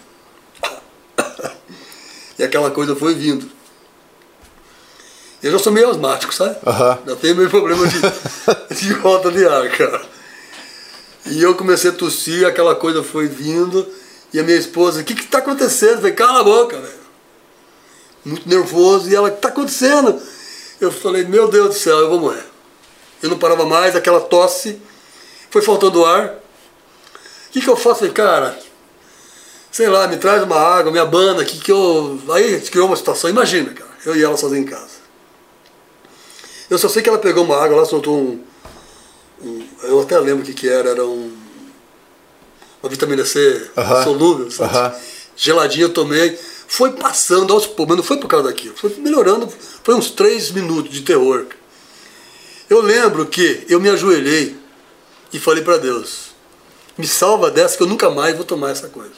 e 2.39 2.43
aquela 2.43 2.71
coisa 2.71 2.95
foi 2.97 3.15
vindo. 3.15 3.49
Eu 5.43 5.53
já 5.53 5.59
sou 5.59 5.73
meio 5.73 5.89
asmático, 5.89 6.35
sabe? 6.35 6.57
Aham. 6.67 6.99
Já 7.07 7.17
tenho 7.17 7.37
meio 7.37 7.49
problema 7.49 7.87
de, 7.87 8.01
de 8.75 8.95
falta 8.97 9.31
de 9.31 9.47
ar, 9.47 9.71
cara. 9.71 10.03
E 11.27 11.43
eu 11.43 11.55
comecei 11.55 11.91
a 11.91 11.95
tossir, 11.95 12.47
aquela 12.47 12.75
coisa 12.75 13.03
foi 13.03 13.29
vindo. 13.29 13.87
E 14.33 14.39
a 14.39 14.43
minha 14.43 14.59
esposa, 14.59 15.01
o 15.01 15.05
que 15.05 15.15
que 15.15 15.27
tá 15.27 15.39
acontecendo? 15.39 15.93
Eu 15.93 15.97
falei, 15.99 16.13
cala 16.13 16.41
a 16.41 16.45
boca, 16.45 16.79
velho. 16.79 16.99
Muito 18.25 18.49
nervoso. 18.49 19.09
E 19.11 19.15
ela, 19.15 19.29
o 19.29 19.33
que 19.33 19.41
tá 19.41 19.49
acontecendo? 19.49 20.21
Eu 20.81 20.93
falei, 20.93 21.25
meu 21.25 21.49
Deus 21.49 21.69
do 21.69 21.75
céu, 21.75 21.99
eu 21.99 22.11
vou 22.11 22.21
morrer. 22.21 22.45
Eu 23.23 23.31
não 23.31 23.39
parava 23.39 23.65
mais, 23.65 23.97
aquela 23.97 24.21
tosse. 24.21 24.81
Foi 25.51 25.63
faltando 25.63 26.05
ar. 26.05 26.27
O 26.27 27.51
que 27.51 27.61
que 27.63 27.69
eu 27.69 27.77
faço? 27.77 28.01
Falei, 28.01 28.13
cara, 28.13 28.59
sei 29.73 29.89
lá, 29.89 30.07
me 30.07 30.19
traz 30.19 30.43
uma 30.43 30.59
água, 30.59 30.93
me 30.93 30.99
abana, 30.99 31.45
que 31.45 31.59
que 31.59 31.73
eu... 31.73 32.21
Aí 32.31 32.61
criou 32.61 32.87
uma 32.87 32.97
situação, 32.97 33.31
imagina, 33.31 33.73
cara, 33.73 33.91
eu 34.05 34.15
e 34.15 34.23
ela 34.23 34.37
sozinho 34.37 34.63
em 34.63 34.67
casa. 34.67 34.99
Eu 36.69 36.77
só 36.77 36.89
sei 36.89 37.03
que 37.03 37.09
ela 37.09 37.19
pegou 37.19 37.45
uma 37.45 37.57
água 37.57 37.79
lá, 37.79 37.85
soltou 37.87 38.19
um... 38.19 38.45
um- 39.43 39.67
eu 39.85 40.01
até 40.03 40.19
lembro 40.19 40.43
o 40.43 40.47
que 40.47 40.53
que 40.53 40.69
era, 40.69 40.91
era 40.91 41.07
um... 41.07 41.35
Uma 42.83 42.89
vitamina 42.91 43.25
C 43.25 43.71
Aham. 43.77 44.05
solúvel, 44.05 44.51
sabe? 44.51 44.75
Aham. 44.75 44.95
Geladinha 45.37 45.85
eu 45.87 45.93
tomei. 45.93 46.39
Foi 46.71 46.93
passando 46.93 47.53
aos 47.53 47.67
poucos, 47.67 47.87
mas 47.89 47.97
não 47.97 48.05
foi 48.05 48.19
por 48.19 48.29
causa 48.29 48.49
daquilo. 48.49 48.77
Foi 48.77 48.95
melhorando, 48.99 49.49
foi 49.83 49.95
uns 49.95 50.11
três 50.11 50.51
minutos 50.51 50.93
de 50.93 51.01
terror. 51.01 51.47
Eu 52.69 52.83
lembro 52.83 53.25
que 53.25 53.65
eu 53.69 53.81
me 53.81 53.89
ajoelhei 53.89 54.55
e 55.33 55.39
falei 55.39 55.65
para 55.65 55.79
Deus, 55.79 56.33
me 56.99 57.07
salva 57.07 57.51
dessa 57.51 57.77
que 57.77 57.83
eu 57.83 57.87
nunca 57.87 58.11
mais 58.11 58.37
vou 58.37 58.45
tomar 58.45 58.71
essa 58.71 58.89
coisa. 58.89 59.15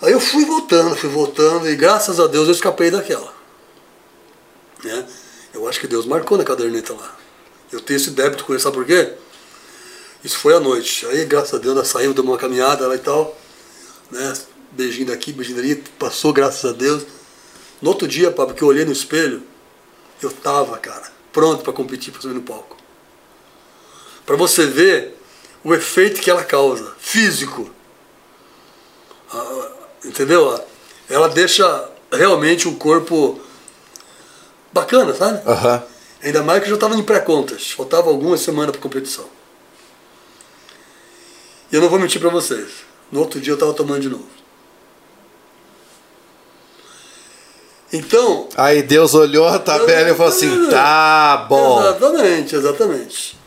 Aí 0.00 0.12
eu 0.12 0.20
fui 0.20 0.44
voltando, 0.44 0.96
fui 0.96 1.10
voltando 1.10 1.68
e 1.68 1.74
graças 1.74 2.20
a 2.20 2.26
Deus 2.26 2.46
eu 2.46 2.54
escapei 2.54 2.90
daquela. 2.90 3.34
Né? 4.84 5.06
Eu 5.52 5.68
acho 5.68 5.80
que 5.80 5.88
Deus 5.88 6.06
marcou 6.06 6.38
na 6.38 6.44
caderneta 6.44 6.94
lá. 6.94 7.16
Eu 7.70 7.80
tenho 7.80 7.96
esse 7.96 8.10
débito 8.10 8.44
com 8.44 8.52
ele, 8.52 8.62
sabe 8.62 8.76
por 8.76 8.86
quê? 8.86 9.12
Isso 10.22 10.38
foi 10.38 10.54
à 10.54 10.60
noite. 10.60 11.06
Aí, 11.06 11.24
graças 11.24 11.54
a 11.54 11.58
Deus, 11.58 11.74
nós 11.74 11.88
saímos, 11.88 12.14
demos 12.14 12.30
uma 12.30 12.38
caminhada 12.38 12.86
lá 12.86 12.94
e 12.94 12.98
tal. 12.98 13.36
Né? 14.10 14.34
Beijinho 14.72 15.06
daqui, 15.06 15.32
beijinho 15.32 15.56
dali. 15.56 15.76
Passou, 15.98 16.32
graças 16.32 16.64
a 16.70 16.74
Deus. 16.74 17.04
No 17.80 17.88
outro 17.88 18.06
dia, 18.06 18.30
Pablo, 18.30 18.54
que 18.54 18.62
eu 18.62 18.68
olhei 18.68 18.84
no 18.84 18.92
espelho, 18.92 19.42
eu 20.22 20.30
tava, 20.30 20.76
cara, 20.78 21.10
pronto 21.32 21.64
para 21.64 21.72
competir 21.72 22.12
para 22.12 22.20
subir 22.20 22.34
no 22.34 22.42
palco. 22.42 22.76
Para 24.26 24.36
você 24.36 24.66
ver 24.66 25.16
o 25.64 25.74
efeito 25.74 26.20
que 26.20 26.30
ela 26.30 26.44
causa, 26.44 26.94
físico. 26.98 27.70
Ah, 29.32 29.68
entendeu? 30.04 30.62
Ela 31.08 31.28
deixa 31.28 31.88
realmente 32.12 32.68
o 32.68 32.76
corpo 32.76 33.40
bacana, 34.72 35.14
sabe? 35.14 35.40
Aham. 35.48 35.82
Ainda 36.22 36.42
mais 36.42 36.60
que 36.60 36.66
eu 36.66 36.70
já 36.70 36.74
estava 36.74 36.94
em 36.94 37.02
pré-contas. 37.02 37.70
Faltava 37.70 38.10
algumas 38.10 38.40
semanas 38.40 38.72
para 38.72 38.80
competição. 38.80 39.24
E 41.70 41.74
eu 41.76 41.80
não 41.80 41.88
vou 41.88 41.98
mentir 41.98 42.20
para 42.20 42.30
vocês. 42.30 42.68
No 43.12 43.20
outro 43.20 43.40
dia 43.40 43.52
eu 43.52 43.54
estava 43.54 43.72
tomando 43.74 44.00
de 44.00 44.08
novo. 44.08 44.26
Então. 47.92 48.48
Aí 48.56 48.82
Deus 48.82 49.14
olhou 49.14 49.46
a 49.48 49.58
tabela 49.58 50.10
e 50.10 50.14
falou 50.14 50.32
assim: 50.32 50.68
tá 50.70 51.46
bom. 51.48 51.80
Exatamente, 51.80 52.54
exatamente. 52.56 53.38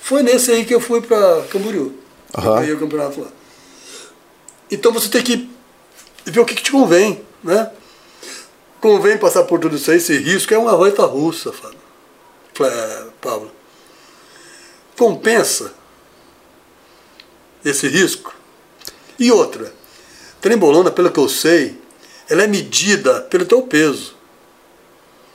Foi 0.00 0.22
nesse 0.22 0.50
aí 0.50 0.64
que 0.64 0.74
eu 0.74 0.80
fui 0.80 1.00
para 1.00 1.42
Camboriú. 1.50 1.94
Eu 2.36 2.42
ganhei 2.54 2.72
o 2.74 2.78
campeonato 2.78 3.20
lá. 3.20 3.28
Então 4.70 4.92
você 4.92 5.08
tem 5.08 5.22
que 5.22 5.48
ver 6.26 6.40
o 6.40 6.44
que, 6.44 6.54
que 6.54 6.62
te 6.62 6.72
convém, 6.72 7.22
né? 7.42 7.70
Convém 8.80 9.16
passar 9.16 9.44
por 9.44 9.60
tudo 9.60 9.76
isso 9.76 9.90
aí, 9.90 9.96
esse 9.96 10.16
risco 10.18 10.52
é 10.52 10.58
uma 10.58 10.72
roleta 10.72 11.04
russa, 11.06 11.52
Fábio. 11.52 11.78
Fa- 12.52 13.06
Pablo. 13.20 13.50
Compensa 14.98 15.72
esse 17.64 17.88
risco? 17.88 18.34
E 19.18 19.30
outra, 19.30 19.72
trembolona, 20.40 20.90
pelo 20.90 21.10
que 21.10 21.18
eu 21.18 21.28
sei, 21.28 21.78
ela 22.28 22.42
é 22.42 22.46
medida 22.46 23.20
pelo 23.22 23.44
teu 23.44 23.62
peso. 23.62 24.14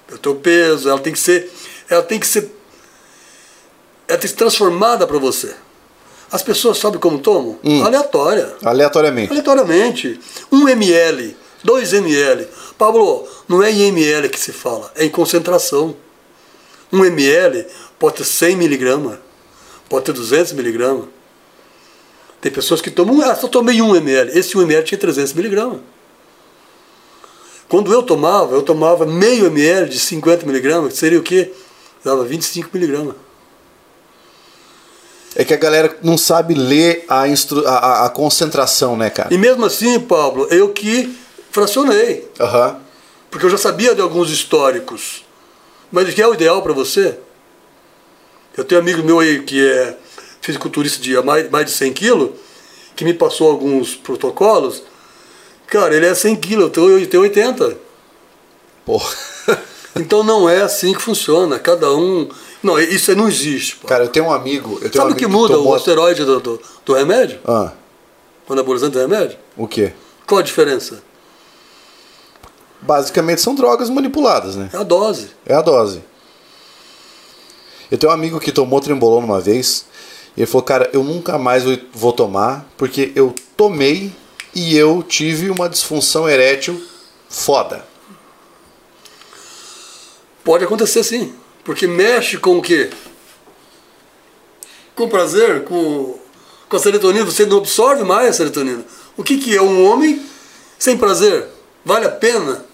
Pelo 0.07 0.19
teu 0.19 0.35
peso, 0.35 0.89
ela 0.89 0.99
tem 0.99 1.13
que 1.13 1.19
ser. 1.19 1.51
Ela 1.89 2.03
tem 2.03 2.19
que 2.19 2.27
ser. 2.27 2.51
Ela 4.07 4.17
tem 4.17 4.21
que 4.21 4.29
ser 4.29 4.35
transformada 4.35 5.05
para 5.05 5.17
você. 5.17 5.53
As 6.31 6.43
pessoas 6.43 6.77
sabem 6.77 6.99
como 6.99 7.19
tomam? 7.19 7.57
Hum. 7.63 7.83
Aleatória. 7.83 8.55
Aleatoriamente. 8.63 9.31
Aleatoriamente. 9.31 10.19
1 10.51 10.69
ml, 10.69 11.35
2 11.63 11.93
ml. 11.93 12.47
Pablo, 12.77 13.27
não 13.47 13.63
é 13.63 13.71
em 13.71 13.87
ml 13.87 14.29
que 14.29 14.39
se 14.39 14.51
fala, 14.51 14.91
é 14.95 15.05
em 15.05 15.09
concentração. 15.09 15.95
1 16.91 17.05
ml 17.05 17.65
pode 17.99 18.17
ter 18.17 18.25
100 18.25 18.55
miligramas, 18.55 19.17
pode 19.87 20.05
ter 20.05 20.13
200 20.13 20.53
miligramas. 20.53 21.05
Tem 22.41 22.51
pessoas 22.51 22.81
que 22.81 22.89
tomam, 22.89 23.21
ah, 23.21 23.35
só 23.35 23.47
tomei 23.47 23.81
1 23.81 23.95
ml. 23.97 24.37
Esse 24.37 24.57
1 24.57 24.61
ml 24.61 24.83
tinha 24.83 24.97
300 24.97 25.33
miligramas. 25.33 25.79
Quando 27.67 27.91
eu 27.93 28.01
tomava, 28.01 28.55
eu 28.55 28.61
tomava 28.63 29.05
meio 29.05 29.45
ml 29.47 29.89
de 29.89 29.99
50 29.99 30.45
miligramas, 30.45 30.93
que 30.93 30.99
seria 30.99 31.19
o 31.19 31.23
quê? 31.23 31.51
Dava 32.03 32.23
25 32.23 32.69
miligramas. 32.73 33.15
É 35.35 35.45
que 35.45 35.53
a 35.53 35.57
galera 35.57 35.95
não 36.01 36.17
sabe 36.17 36.55
ler 36.55 37.05
a, 37.07 37.27
instru... 37.27 37.65
a, 37.67 37.71
a- 37.77 38.05
a 38.05 38.09
concentração, 38.09 38.97
né, 38.97 39.09
cara? 39.09 39.31
E 39.33 39.37
mesmo 39.37 39.63
assim, 39.65 39.99
Pablo, 39.99 40.47
eu 40.49 40.69
que 40.69 41.15
fracionei. 41.51 42.27
Aham. 42.39 42.79
Porque 43.29 43.45
eu 43.45 43.49
já 43.49 43.57
sabia 43.57 43.93
de 43.93 44.01
alguns 44.01 44.31
históricos. 44.31 45.23
Mas 45.91 46.09
o 46.09 46.13
que 46.13 46.21
é 46.21 46.27
o 46.27 46.33
ideal 46.33 46.63
para 46.63 46.73
você? 46.73 47.17
Eu 48.57 48.63
tenho 48.63 48.81
um 48.81 48.83
amigo 48.83 49.03
meu 49.03 49.19
aí 49.19 49.43
que 49.43 49.63
é 49.67 49.95
fisiculturista 50.41 51.01
de 51.01 51.19
mais, 51.21 51.49
mais 51.49 51.65
de 51.65 51.71
100 51.71 51.93
quilos, 51.93 52.31
que 52.95 53.03
me 53.05 53.13
passou 53.13 53.49
alguns 53.51 53.95
protocolos. 53.95 54.83
Cara, 55.67 55.95
ele 55.95 56.05
é 56.05 56.13
100 56.15 56.35
quilos, 56.35 56.65
eu 56.65 56.69
tenho- 56.69 56.99
eu 56.99 57.07
tenho 57.09 57.23
80. 57.23 57.77
Porra. 58.85 59.09
Então 59.95 60.23
não 60.23 60.47
é 60.47 60.61
assim 60.61 60.93
que 60.93 61.01
funciona. 61.01 61.57
Cada 61.59 61.91
um. 61.93 62.29
Não, 62.63 62.79
isso 62.79 63.13
não 63.15 63.27
existe. 63.27 63.75
pô. 63.77 63.87
Cara, 63.87 64.03
eu 64.05 64.07
tenho 64.07 64.27
um 64.27 64.31
amigo. 64.31 64.73
Eu 64.75 64.89
tenho 64.89 64.93
Sabe 64.93 65.11
um 65.11 65.13
o 65.13 65.17
que 65.17 65.25
amigo 65.25 65.39
muda 65.41 65.55
tomou- 65.55 65.73
o 65.73 65.75
asteroide 65.75 66.23
do, 66.23 66.39
do, 66.39 66.61
do 66.85 66.93
remédio? 66.93 67.39
Ah, 67.43 67.73
O 68.47 68.53
anabolizante 68.53 68.93
do 68.93 68.99
remédio? 68.99 69.37
o 69.57 69.67
quê? 69.67 69.91
Qual 70.27 70.39
a 70.39 70.43
diferença? 70.43 71.01
Basicamente 72.81 73.41
são 73.41 73.55
drogas 73.55 73.89
manipuladas, 73.89 74.55
né? 74.55 74.69
É 74.71 74.77
a 74.77 74.83
dose. 74.83 75.31
É 75.45 75.53
a 75.55 75.61
dose. 75.61 76.01
Eu 77.91 77.97
tenho 77.97 78.11
um 78.11 78.15
amigo 78.15 78.39
que 78.39 78.51
tomou 78.51 78.79
trembolona 78.79 79.25
uma 79.25 79.41
vez. 79.41 79.85
Ele 80.39 80.45
falou, 80.47 80.63
cara, 80.63 80.89
eu 80.93 81.03
nunca 81.03 81.37
mais 81.37 81.63
vou- 81.93 82.13
tomar, 82.13 82.65
porque 82.77 83.11
eu 83.13 83.35
tomei 83.57 84.11
e 84.55 84.75
eu 84.77 85.03
tive 85.03 85.49
uma 85.49 85.67
disfunção 85.67 86.29
erétil 86.29 86.81
foda. 87.29 87.85
Pode 90.41 90.63
acontecer 90.63 91.03
sim. 91.03 91.35
Porque 91.63 91.85
mexe 91.85 92.37
com 92.37 92.57
o 92.57 92.61
quê? 92.61 92.89
Com 94.95 95.09
prazer, 95.09 95.65
com, 95.65 96.17
com 96.69 96.75
a 96.77 96.79
serotonina. 96.79 97.25
Você 97.25 97.45
não 97.45 97.57
absorve 97.57 98.03
mais 98.05 98.29
a 98.29 98.33
serotonina. 98.33 98.85
O 99.17 99.23
que, 99.23 99.37
que 99.37 99.53
é 99.55 99.61
um 99.61 99.85
homem 99.85 100.25
sem 100.79 100.97
prazer? 100.97 101.47
Vale 101.83 102.05
a 102.05 102.11
pena? 102.11 102.65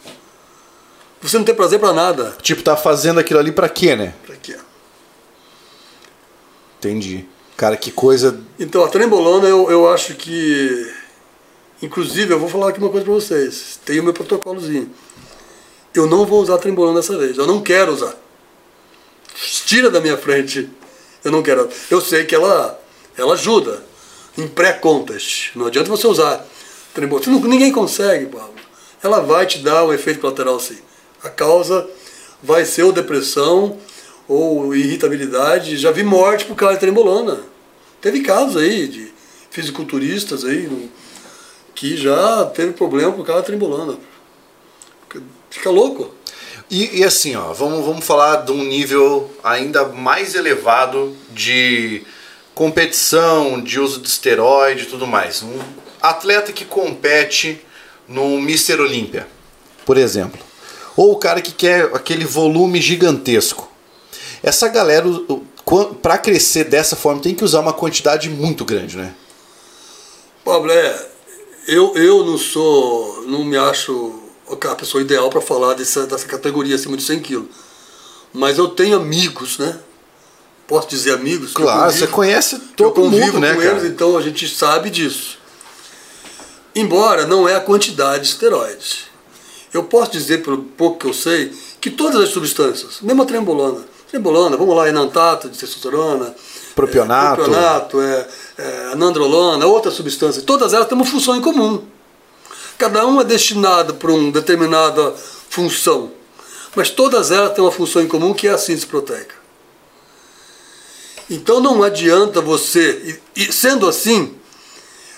Você 1.20 1.36
não 1.39 1.43
tem 1.43 1.55
prazer 1.55 1.80
para 1.80 1.91
nada. 1.93 2.38
Tipo, 2.43 2.61
tá 2.61 2.78
fazendo 2.78 3.20
aquilo 3.20 3.39
ali 3.39 3.51
pra 3.51 3.68
quê, 3.68 3.95
né? 3.95 4.13
Pra 4.26 4.36
quê? 4.36 4.55
Entendi. 6.78 7.28
Cara, 7.58 7.78
que 7.78 7.91
coisa. 7.91 8.39
Então, 8.60 8.84
a 8.84 8.89
trembolona, 8.89 9.47
eu, 9.47 9.70
eu 9.72 9.89
acho 9.89 10.16
que. 10.16 10.93
Inclusive, 11.82 12.34
eu 12.34 12.39
vou 12.39 12.49
falar 12.49 12.70
aqui 12.70 12.80
uma 12.80 12.89
coisa 12.89 13.06
para 13.06 13.14
vocês. 13.14 13.80
Tem 13.86 13.99
o 13.99 14.03
meu 14.03 14.14
protocolozinho. 14.14 14.89
Eu 15.93 16.08
não 16.08 16.26
vou 16.26 16.41
usar 16.41 16.58
trembolona 16.58 16.99
dessa 16.99 17.18
vez. 17.18 17.38
Eu 17.38 17.47
não 17.47 17.62
quero 17.62 17.93
usar. 17.93 18.14
Tira 19.66 19.89
da 19.89 20.01
minha 20.01 20.18
frente. 20.18 20.70
Eu 21.24 21.32
não 21.32 21.41
quero. 21.41 21.70
Eu 21.89 22.01
sei 22.01 22.26
que 22.26 22.36
ela, 22.36 22.80
ela 23.18 23.34
ajuda 23.34 23.84
em 24.38 24.47
pré-contas. 24.47 25.51
Não 25.56 25.68
adianta 25.68 25.89
você 25.89 26.08
usar 26.08 26.45
trembolona. 26.93 27.47
Ninguém 27.47 27.72
consegue, 27.72 28.26
Paulo. 28.26 28.53
Ela 29.01 29.22
vai 29.22 29.45
te 29.45 29.60
dar 29.60 29.86
um 29.86 29.93
efeito 29.93 30.20
colateral 30.20 30.60
sim. 30.60 30.78
A 31.24 31.30
causa 31.30 31.88
vai 32.43 32.66
ser 32.66 32.84
ou 32.84 32.91
depressão, 32.91 33.78
ou 34.28 34.76
irritabilidade. 34.76 35.78
Já 35.78 35.91
vi 35.91 36.03
morte 36.03 36.45
por 36.45 36.55
causa 36.55 36.76
de 36.76 36.80
trembolona. 36.80 37.39
Teve 38.01 38.21
casos 38.21 38.57
aí 38.57 38.88
de 38.88 39.13
fisiculturistas 39.49 40.43
aí 40.43 40.89
que 41.73 41.97
já 41.97 42.45
teve 42.45 42.73
problema 42.73 43.11
por 43.11 43.26
causa 43.26 43.41
da 43.41 43.47
trembolona. 43.47 43.97
Fica 45.49 45.69
louco. 45.69 46.13
E, 46.69 46.99
e 46.99 47.03
assim, 47.03 47.36
ó, 47.36 47.53
vamos, 47.53 47.86
vamos 47.86 48.05
falar 48.05 48.38
de 48.38 48.51
um 48.51 48.63
nível 48.63 49.32
ainda 49.43 49.86
mais 49.86 50.36
elevado 50.36 51.15
de 51.32 52.01
competição, 52.53 53.61
de 53.61 53.80
uso 53.80 54.01
de 54.01 54.07
esteroide 54.07 54.84
e 54.84 54.86
tudo 54.88 55.05
mais. 55.05 55.43
Um 55.43 55.59
atleta 56.01 56.51
que 56.51 56.65
compete 56.65 57.61
no 58.07 58.38
Mr. 58.39 58.80
Olímpia, 58.82 59.28
por 59.86 59.97
exemplo. 59.97 60.39
Ou 60.95 61.11
o 61.11 61.17
cara 61.17 61.41
que 61.41 61.51
quer 61.51 61.91
aquele 61.93 62.26
volume 62.26 62.82
gigantesco. 62.82 63.69
Essa 64.45 64.67
galera, 64.67 65.07
para 66.03 66.19
crescer 66.19 66.65
dessa 66.65 66.95
forma, 66.95 67.19
tem 67.19 67.33
que 67.33 67.43
usar 67.43 67.61
uma 67.61 67.73
quantidade 67.73 68.29
muito 68.29 68.63
grande, 68.63 68.95
né? 68.95 69.11
Pablo, 70.43 70.71
é, 70.71 71.07
eu, 71.67 71.95
eu 71.95 72.23
não 72.23 72.37
sou, 72.37 73.23
não 73.25 73.43
me 73.43 73.57
acho 73.57 74.21
a 74.69 74.75
pessoa 74.75 75.01
ideal 75.01 75.31
para 75.31 75.41
falar 75.41 75.73
dessa, 75.73 76.05
dessa 76.05 76.27
categoria 76.27 76.75
acima 76.75 76.95
de 76.95 77.01
100 77.01 77.19
quilos. 77.21 77.47
Mas 78.31 78.59
eu 78.59 78.67
tenho 78.67 78.95
amigos, 78.95 79.57
né? 79.57 79.79
Posso 80.67 80.87
dizer 80.87 81.13
amigos? 81.15 81.49
eu 81.49 81.61
Claro, 81.63 81.85
convivo- 81.85 81.97
você 81.99 82.07
conhece 82.07 82.55
eu 82.55 82.61
todo 82.75 82.93
convivo 82.93 83.25
mundo, 83.25 83.39
né, 83.39 83.55
com 83.55 83.61
cara? 83.61 83.71
eles, 83.77 83.83
então 83.91 84.15
a 84.15 84.21
gente 84.21 84.47
sabe 84.47 84.91
disso. 84.91 85.39
Embora 86.75 87.25
não 87.25 87.49
é 87.49 87.55
a 87.55 87.59
quantidade 87.61 88.25
de 88.25 88.29
esteroides. 88.29 89.05
Eu 89.73 89.85
posso 89.85 90.11
dizer, 90.11 90.43
pelo 90.43 90.59
pouco 90.61 90.99
que 90.99 91.07
eu 91.07 91.13
sei, 91.13 91.51
que 91.81 91.89
todas 91.89 92.21
as 92.21 92.29
substâncias, 92.29 93.01
mesmo 93.01 93.23
a 93.23 93.25
trembolona, 93.25 93.83
trembolona, 94.16 94.55
vamos 94.55 94.76
lá, 94.76 94.88
enantato 94.88 95.49
de 95.49 95.57
testosterona, 95.57 96.34
Propionato. 96.74 97.41
é, 97.41 97.43
propionato 97.43 98.01
é, 98.01 98.28
é, 98.57 98.89
anandrolona, 98.93 99.66
outras 99.66 99.93
substâncias, 99.93 100.43
todas 100.43 100.74
elas 100.74 100.88
têm 100.88 100.97
uma 100.97 101.05
função 101.05 101.36
em 101.36 101.41
comum. 101.41 101.84
Cada 102.78 103.05
uma 103.05 103.22
é 103.22 103.26
destinada 103.26 103.93
para 103.93 104.11
uma 104.11 104.32
determinada 104.32 105.13
função, 105.49 106.11
mas 106.76 106.89
todas 106.89 107.32
elas 107.32 107.53
têm 107.53 107.63
uma 107.63 107.72
função 107.72 108.01
em 108.01 108.07
comum 108.07 108.34
que 108.34 108.47
é 108.47 108.51
a 108.51 108.57
síntese 108.57 108.86
proteica. 108.86 109.36
Então 111.30 111.59
não 111.59 111.84
adianta 111.84 112.39
você, 112.39 113.20
e, 113.36 113.41
e 113.43 113.51
sendo 113.51 113.88
assim, 113.88 114.36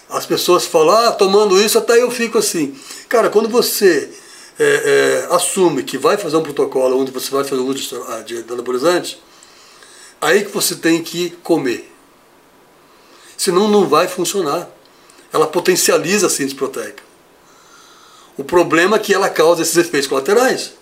as 0.10 0.26
pessoas 0.26 0.66
falam, 0.66 0.96
ah, 0.96 1.12
tomando 1.12 1.62
isso 1.62 1.78
até 1.78 2.02
eu 2.02 2.10
fico 2.10 2.38
assim. 2.38 2.76
Cara, 3.10 3.30
quando 3.30 3.50
você 3.50 4.10
é, 4.60 5.26
é, 5.30 5.36
assume 5.36 5.84
que 5.84 5.98
vai 5.98 6.18
fazer 6.18 6.38
um 6.38 6.44
protocolo 6.44 7.00
onde 7.00 7.12
você 7.12 7.30
vai 7.30 7.44
fazer 7.44 7.62
uso 7.62 7.76
de, 7.76 7.82
estero- 7.82 8.06
ah, 8.10 8.22
de, 8.22 8.46
anabolizante, 8.50 9.22
aí 10.20 10.46
que 10.46 10.52
você 10.52 10.76
tem 10.76 11.04
que 11.04 11.32
comer. 11.44 11.92
Senão 13.38 13.68
não 13.68 13.88
vai 13.88 14.08
funcionar. 14.08 14.68
Ela 15.32 15.46
potencializa 15.46 16.28
a 16.28 16.30
síntese 16.30 16.56
proteica. 16.56 17.04
O 18.36 18.44
problema 18.44 18.96
é 18.96 19.00
que 19.00 19.14
ela 19.14 19.30
causa 19.30 19.62
esses 19.62 19.78
efeitos 19.78 20.08
colaterais. 20.08 20.74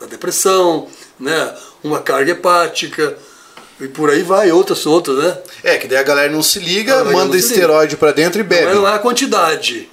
Da 0.00 0.06
depressão, 0.06 0.88
né? 1.18 1.54
uma 1.82 2.00
carga 2.00 2.32
hepática, 2.32 3.16
e 3.80 3.86
por 3.86 4.10
aí 4.10 4.22
vai, 4.22 4.50
outras, 4.50 4.86
outras, 4.86 5.18
né? 5.18 5.38
É, 5.62 5.76
que 5.76 5.86
daí 5.86 5.98
a 5.98 6.02
galera 6.02 6.32
não 6.32 6.42
se 6.42 6.58
liga, 6.58 7.04
manda 7.04 7.36
esteroide 7.36 7.96
pra 7.96 8.10
dentro 8.10 8.40
e 8.40 8.44
bebe. 8.44 8.74
Não 8.74 8.86
é 8.86 8.94
a 8.94 8.98
quantidade. 8.98 9.88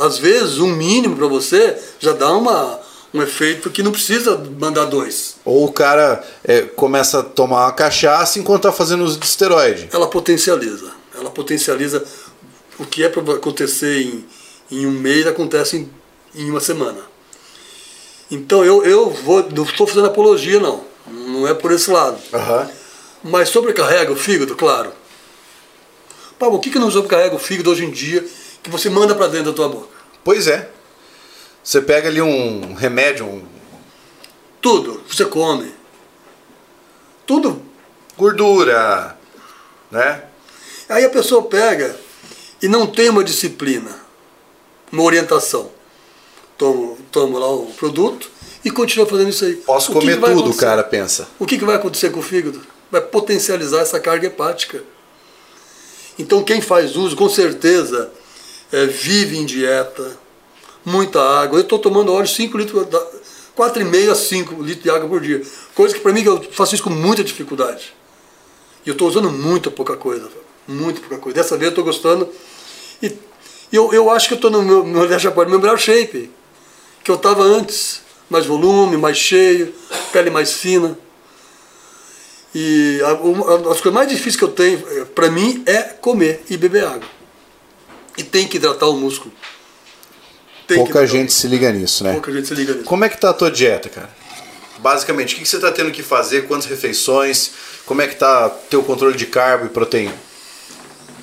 Às 0.00 0.18
vezes, 0.18 0.58
um 0.58 0.68
mínimo 0.68 1.14
para 1.14 1.26
você 1.26 1.76
já 1.98 2.12
dá 2.12 2.32
uma, 2.32 2.80
um 3.12 3.20
efeito 3.20 3.68
que 3.68 3.82
não 3.82 3.92
precisa 3.92 4.42
mandar 4.58 4.86
dois. 4.86 5.36
Ou 5.44 5.66
o 5.66 5.72
cara 5.72 6.24
é, 6.42 6.62
começa 6.62 7.20
a 7.20 7.22
tomar 7.22 7.66
uma 7.66 7.72
cachaça 7.72 8.38
enquanto 8.38 8.62
tá 8.62 8.72
fazendo 8.72 9.04
uso 9.04 9.18
de 9.18 9.26
esteroide. 9.26 9.90
Ela 9.92 10.08
potencializa. 10.08 10.90
Ela 11.14 11.30
potencializa 11.30 12.02
o 12.78 12.86
que 12.86 13.04
é 13.04 13.10
para 13.10 13.34
acontecer 13.34 14.00
em, 14.00 14.24
em 14.70 14.86
um 14.86 14.90
mês, 14.90 15.26
acontece 15.26 15.76
em, 15.76 15.90
em 16.34 16.50
uma 16.50 16.60
semana. 16.60 17.00
Então 18.30 18.64
eu, 18.64 18.82
eu 18.84 19.10
vou, 19.10 19.46
não 19.54 19.64
estou 19.64 19.86
fazendo 19.86 20.06
apologia, 20.06 20.58
não. 20.58 20.82
Não 21.06 21.46
é 21.46 21.52
por 21.52 21.72
esse 21.72 21.90
lado. 21.90 22.18
Aham. 22.32 22.70
Mas 23.22 23.50
sobrecarrega 23.50 24.10
o 24.10 24.16
fígado, 24.16 24.56
claro. 24.56 24.92
Pablo, 26.38 26.56
o 26.56 26.60
que, 26.60 26.70
que 26.70 26.78
não 26.78 26.90
sobrecarrega 26.90 27.34
o 27.34 27.38
fígado 27.38 27.70
hoje 27.70 27.84
em 27.84 27.90
dia 27.90 28.24
que 28.62 28.70
você 28.70 28.88
manda 28.90 29.14
para 29.14 29.28
dentro 29.28 29.52
da 29.52 29.56
tua 29.56 29.68
boca? 29.68 29.88
Pois 30.24 30.46
é. 30.46 30.70
Você 31.62 31.80
pega 31.80 32.08
ali 32.08 32.20
um 32.22 32.74
remédio, 32.74 33.26
um 33.26 33.44
Tudo 34.60 35.02
você 35.08 35.24
come. 35.24 35.72
Tudo. 37.26 37.62
gordura, 38.16 39.16
né? 39.90 40.24
Aí 40.88 41.04
a 41.04 41.10
pessoa 41.10 41.42
pega 41.44 41.94
e 42.60 42.68
não 42.68 42.86
tem 42.86 43.08
uma 43.08 43.22
disciplina, 43.22 43.90
uma 44.90 45.02
orientação. 45.02 45.70
Toma, 46.58 46.96
toma 47.10 47.38
lá 47.38 47.50
o 47.50 47.66
produto 47.66 48.30
e 48.64 48.70
continua 48.70 49.06
fazendo 49.06 49.30
isso 49.30 49.44
aí. 49.44 49.54
Posso 49.56 49.92
O 49.92 49.94
que 49.94 50.00
comer 50.00 50.14
que 50.14 50.20
vai 50.20 50.34
tudo, 50.34 50.50
o 50.50 50.56
cara 50.56 50.82
pensa. 50.82 51.28
O 51.38 51.46
que, 51.46 51.56
que 51.56 51.64
vai 51.64 51.76
acontecer 51.76 52.10
com 52.10 52.20
o 52.20 52.22
fígado? 52.22 52.60
Vai 52.90 53.00
potencializar 53.00 53.80
essa 53.80 54.00
carga 54.00 54.26
hepática. 54.26 54.82
Então 56.18 56.42
quem 56.42 56.60
faz 56.60 56.96
uso, 56.96 57.16
com 57.16 57.28
certeza, 57.28 58.10
é, 58.72 58.86
vive 58.86 59.36
em 59.38 59.44
dieta, 59.44 60.18
muita 60.84 61.20
água. 61.20 61.58
Eu 61.58 61.62
estou 61.62 61.78
tomando 61.78 62.12
óleo 62.12 62.26
5 62.28 62.56
litros, 62.58 62.86
da- 62.86 63.06
4,5 63.56 64.10
a 64.10 64.14
5 64.14 64.62
litros 64.62 64.82
de 64.84 64.90
água 64.90 65.08
por 65.08 65.20
dia. 65.20 65.42
Coisa 65.74 65.94
que 65.94 66.00
para 66.00 66.12
mim 66.12 66.22
eu 66.22 66.42
faço 66.52 66.74
isso 66.74 66.84
com 66.84 66.90
muita 66.90 67.22
dificuldade. 67.22 67.94
E 68.84 68.88
eu 68.88 68.92
estou 68.92 69.08
usando 69.08 69.30
muito 69.30 69.70
pouca 69.70 69.96
coisa. 69.96 70.28
Muito 70.66 71.00
pouca 71.00 71.18
coisa. 71.18 71.36
Dessa 71.42 71.56
vez 71.56 71.64
eu 71.66 71.70
estou 71.70 71.84
gostando. 71.84 72.28
E 73.02 73.16
eu, 73.72 73.92
eu 73.92 74.10
acho 74.10 74.28
que 74.28 74.34
eu 74.34 74.36
estou 74.36 74.50
no 74.50 74.62
meu, 74.62 74.84
meu, 74.84 75.06
meu 75.06 75.58
melhor 75.60 75.78
shape. 75.78 76.30
Que 77.04 77.10
eu 77.10 77.16
estava 77.16 77.42
antes. 77.42 78.00
Mais 78.30 78.46
volume, 78.46 78.96
mais 78.96 79.16
cheio, 79.18 79.74
pele 80.12 80.30
mais 80.30 80.52
fina. 80.52 80.96
E 82.54 83.00
a, 83.04 83.14
uma, 83.14 83.72
as 83.72 83.80
coisas 83.80 83.92
mais 83.92 84.08
difíceis 84.08 84.36
que 84.36 84.44
eu 84.44 84.48
tenho, 84.48 84.78
para 85.14 85.28
mim, 85.30 85.62
é 85.66 85.82
comer 85.82 86.44
e 86.48 86.56
beber 86.56 86.84
água. 86.84 87.08
E 88.16 88.22
tem 88.22 88.46
que 88.46 88.56
hidratar 88.56 88.86
o 88.88 88.96
músculo. 88.96 89.32
Tem 90.66 90.78
Pouca 90.78 91.06
gente 91.06 91.32
se 91.32 91.46
liga 91.48 91.70
nisso, 91.72 92.04
né? 92.04 92.12
Pouca 92.12 92.32
gente 92.32 92.46
se 92.48 92.54
liga 92.54 92.72
nisso. 92.74 92.84
Como 92.84 93.04
é 93.04 93.08
que 93.08 93.18
tá 93.18 93.30
a 93.30 93.34
tua 93.34 93.50
dieta, 93.50 93.88
cara? 93.88 94.10
Basicamente, 94.78 95.34
o 95.34 95.38
que 95.38 95.46
você 95.46 95.58
tá 95.58 95.70
tendo 95.70 95.90
que 95.90 96.02
fazer? 96.02 96.46
Quantas 96.46 96.66
refeições? 96.66 97.50
Como 97.84 98.00
é 98.00 98.06
que 98.06 98.14
tá 98.14 98.48
teu 98.48 98.82
controle 98.82 99.16
de 99.16 99.26
carbo 99.26 99.66
e 99.66 99.68
proteína? 99.68 100.14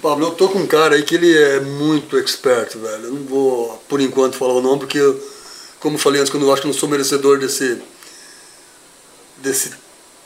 Pablo, 0.02 0.28
eu 0.28 0.32
tô 0.32 0.50
com 0.50 0.60
um 0.60 0.68
cara 0.68 0.96
aí 0.96 1.04
que 1.04 1.16
ele 1.16 1.36
é 1.36 1.60
muito 1.60 2.18
expert, 2.18 2.78
velho. 2.78 3.06
Eu 3.06 3.14
não 3.14 3.24
vou, 3.26 3.84
por 3.88 4.00
enquanto, 4.00 4.38
falar 4.38 4.54
o 4.54 4.62
nome, 4.62 4.80
porque, 4.80 5.00
eu, 5.00 5.20
como 5.80 5.96
eu 5.96 6.00
falei 6.00 6.22
antes, 6.22 6.32
quando 6.32 6.46
eu 6.46 6.54
acho 6.54 6.62
que 6.62 6.68
não 6.68 6.74
sou 6.74 6.88
merecedor 6.88 7.40
desse, 7.40 7.82
desse 9.38 9.74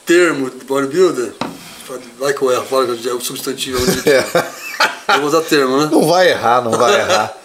termo 0.05 0.49
de 0.49 0.65
bodybuilder, 0.65 1.33
vai 2.19 2.33
que 2.33 2.41
eu 2.41 2.51
erro, 2.51 2.65
fala 2.65 2.95
que 2.95 3.07
é 3.07 3.13
o 3.13 3.21
substantivo. 3.21 3.79
é 4.09 4.17
adjetivo. 4.17 4.39
Eu 4.39 4.70
vou 5.17 5.25
usar 5.25 5.41
termo, 5.41 5.77
né? 5.77 5.89
Não 5.91 6.05
vai 6.05 6.29
errar, 6.29 6.61
não 6.61 6.71
vai 6.71 6.99
errar. 6.99 7.37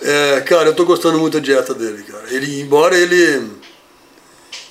É, 0.00 0.40
cara, 0.40 0.68
eu 0.68 0.74
tô 0.74 0.84
gostando 0.84 1.18
muito 1.18 1.34
da 1.34 1.40
dieta 1.40 1.72
dele, 1.74 2.02
cara. 2.02 2.24
Ele, 2.30 2.60
embora 2.60 2.96
ele 2.96 3.50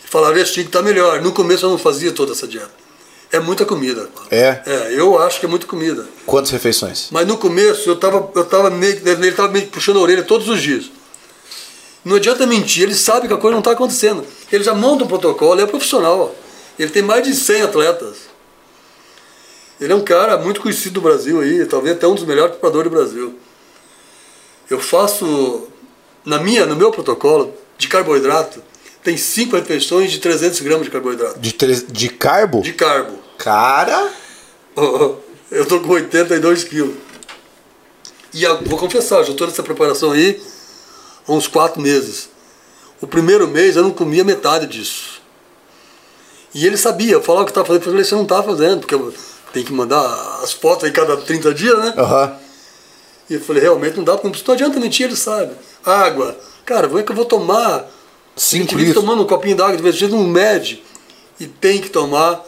falaria 0.05 0.43
assim 0.43 0.64
que 0.64 0.70
tá 0.70 0.82
melhor. 0.82 1.22
No 1.22 1.32
começo 1.32 1.66
eu 1.66 1.70
não 1.70 1.78
fazia 1.78 2.12
toda 2.12 2.34
essa 2.34 2.47
dieta. 2.47 2.82
É 3.32 3.39
muita 3.39 3.64
comida. 3.64 4.09
É? 4.30 4.62
É, 4.66 4.93
eu 4.93 5.18
acho 5.22 5.39
que 5.39 5.45
é 5.45 5.49
muita 5.49 5.66
comida. 5.66 6.05
Quantas 6.26 6.51
refeições? 6.51 7.07
Mas 7.12 7.26
no 7.26 7.38
começo 7.38 7.89
eu 7.89 7.95
tava, 7.95 8.30
eu 8.36 8.43
tava 8.43 8.70
meio, 8.70 9.01
ele 9.07 9.32
tava 9.32 9.47
meio 9.53 9.68
puxando 9.68 9.97
a 9.97 10.01
orelha 10.01 10.24
todos 10.24 10.49
os 10.49 10.62
dias. 10.62 10.91
Não 12.03 12.18
adianta 12.18 12.45
mentir, 12.45 12.84
ele 12.84 12.95
sabe 12.95 13.28
que 13.28 13.34
a 13.34 13.38
coisa 13.38 13.53
não 13.53 13.59
está 13.59 13.72
acontecendo. 13.72 14.26
Ele 14.51 14.64
já 14.64 14.74
monta 14.74 15.05
um 15.05 15.07
protocolo, 15.07 15.53
ele 15.53 15.62
é 15.62 15.68
profissional. 15.68 16.36
Ele 16.78 16.89
tem 16.89 17.03
mais 17.03 17.24
de 17.24 17.34
100 17.34 17.62
atletas. 17.62 18.31
Ele 19.82 19.92
é 19.92 19.96
um 19.96 20.04
cara 20.04 20.38
muito 20.38 20.62
conhecido 20.62 20.94
do 20.94 21.02
Brasil 21.02 21.42
aí, 21.42 21.66
talvez 21.66 21.98
até 21.98 22.08
um 22.08 22.14
dos 22.16 22.24
melhores 22.24 22.52
preparadores 22.52 22.92
do 22.92 22.96
Brasil. 22.96 23.36
Eu 24.70 24.80
faço, 24.80 25.68
na 26.24 26.38
minha, 26.38 26.66
no 26.68 26.76
meu 26.76 26.92
protocolo 26.92 27.52
de 27.80 27.88
carboidrato, 27.88 28.62
tem 29.04 29.18
cinco 29.18 29.56
refeições 29.56 30.12
de 30.12 30.20
300 30.20 30.60
gramas 30.62 30.86
de 30.86 30.92
carboidrato. 30.92 31.40
De, 31.40 31.52
tre- 31.54 31.84
de 31.90 32.10
carbo? 32.10 32.62
De 32.62 32.74
carbo. 32.74 33.18
Cara, 33.40 34.12
Eu 34.78 35.66
tô 35.68 35.80
com 35.82 35.90
82 35.90 36.64
quilos. 36.64 36.96
E 38.34 38.44
eu 38.44 38.62
vou 38.64 38.78
confessar, 38.78 39.24
já 39.24 39.32
estou 39.32 39.48
nessa 39.48 39.64
preparação 39.64 40.12
aí 40.12 40.42
há 41.28 41.32
uns 41.34 41.48
quatro 41.48 41.82
meses. 41.82 42.30
O 43.02 43.08
primeiro 43.08 43.48
mês 43.48 43.76
eu 43.76 43.84
não 43.84 43.92
comia 43.92 44.24
metade 44.24 44.68
disso. 44.68 45.20
E 46.54 46.66
ele 46.66 46.78
sabia, 46.78 47.14
eu 47.14 47.22
falava 47.24 47.46
que 47.46 47.52
estava 47.52 47.66
fazendo, 47.68 47.82
eu 47.84 47.90
falei, 47.92 48.06
você 48.06 48.16
não 48.16 48.24
está 48.24 48.44
fazendo, 48.44 48.80
porque 48.82 48.96
eu 48.96 49.14
tenho 49.54 49.66
que 49.66 49.74
mandar 49.74 50.39
as 50.43 50.54
fotos 50.54 50.86
aí 50.86 50.91
cada 50.91 51.18
30 51.18 51.54
dias, 51.54 51.78
né? 51.78 51.93
aham. 51.97 52.38
E 53.30 53.36
eu 53.36 53.41
falei, 53.41 53.62
realmente 53.62 53.95
não 53.95 54.04
dá, 54.04 54.18
porque 54.18 54.43
não 54.45 54.54
adianta 54.54 54.80
mentir, 54.80 55.06
ele 55.06 55.16
sabe. 55.16 55.54
Água. 55.86 56.38
Cara, 56.66 56.88
como 56.88 56.99
é 56.99 57.04
que 57.04 57.12
eu 57.12 57.16
vou 57.16 57.24
tomar 57.24 57.89
5 58.36 58.72
5 58.72 58.76
litros. 58.76 58.95
tomando 58.95 59.24
um 59.24 59.28
copinho 59.28 59.56
d'água 59.56 59.78
de 59.78 59.84
vez 59.84 59.95
em 59.95 59.99
quando 59.99 60.18
não 60.18 60.28
mede. 60.28 60.84
e 61.39 61.47
tem 61.47 61.80
que 61.80 61.89
tomar, 61.89 62.43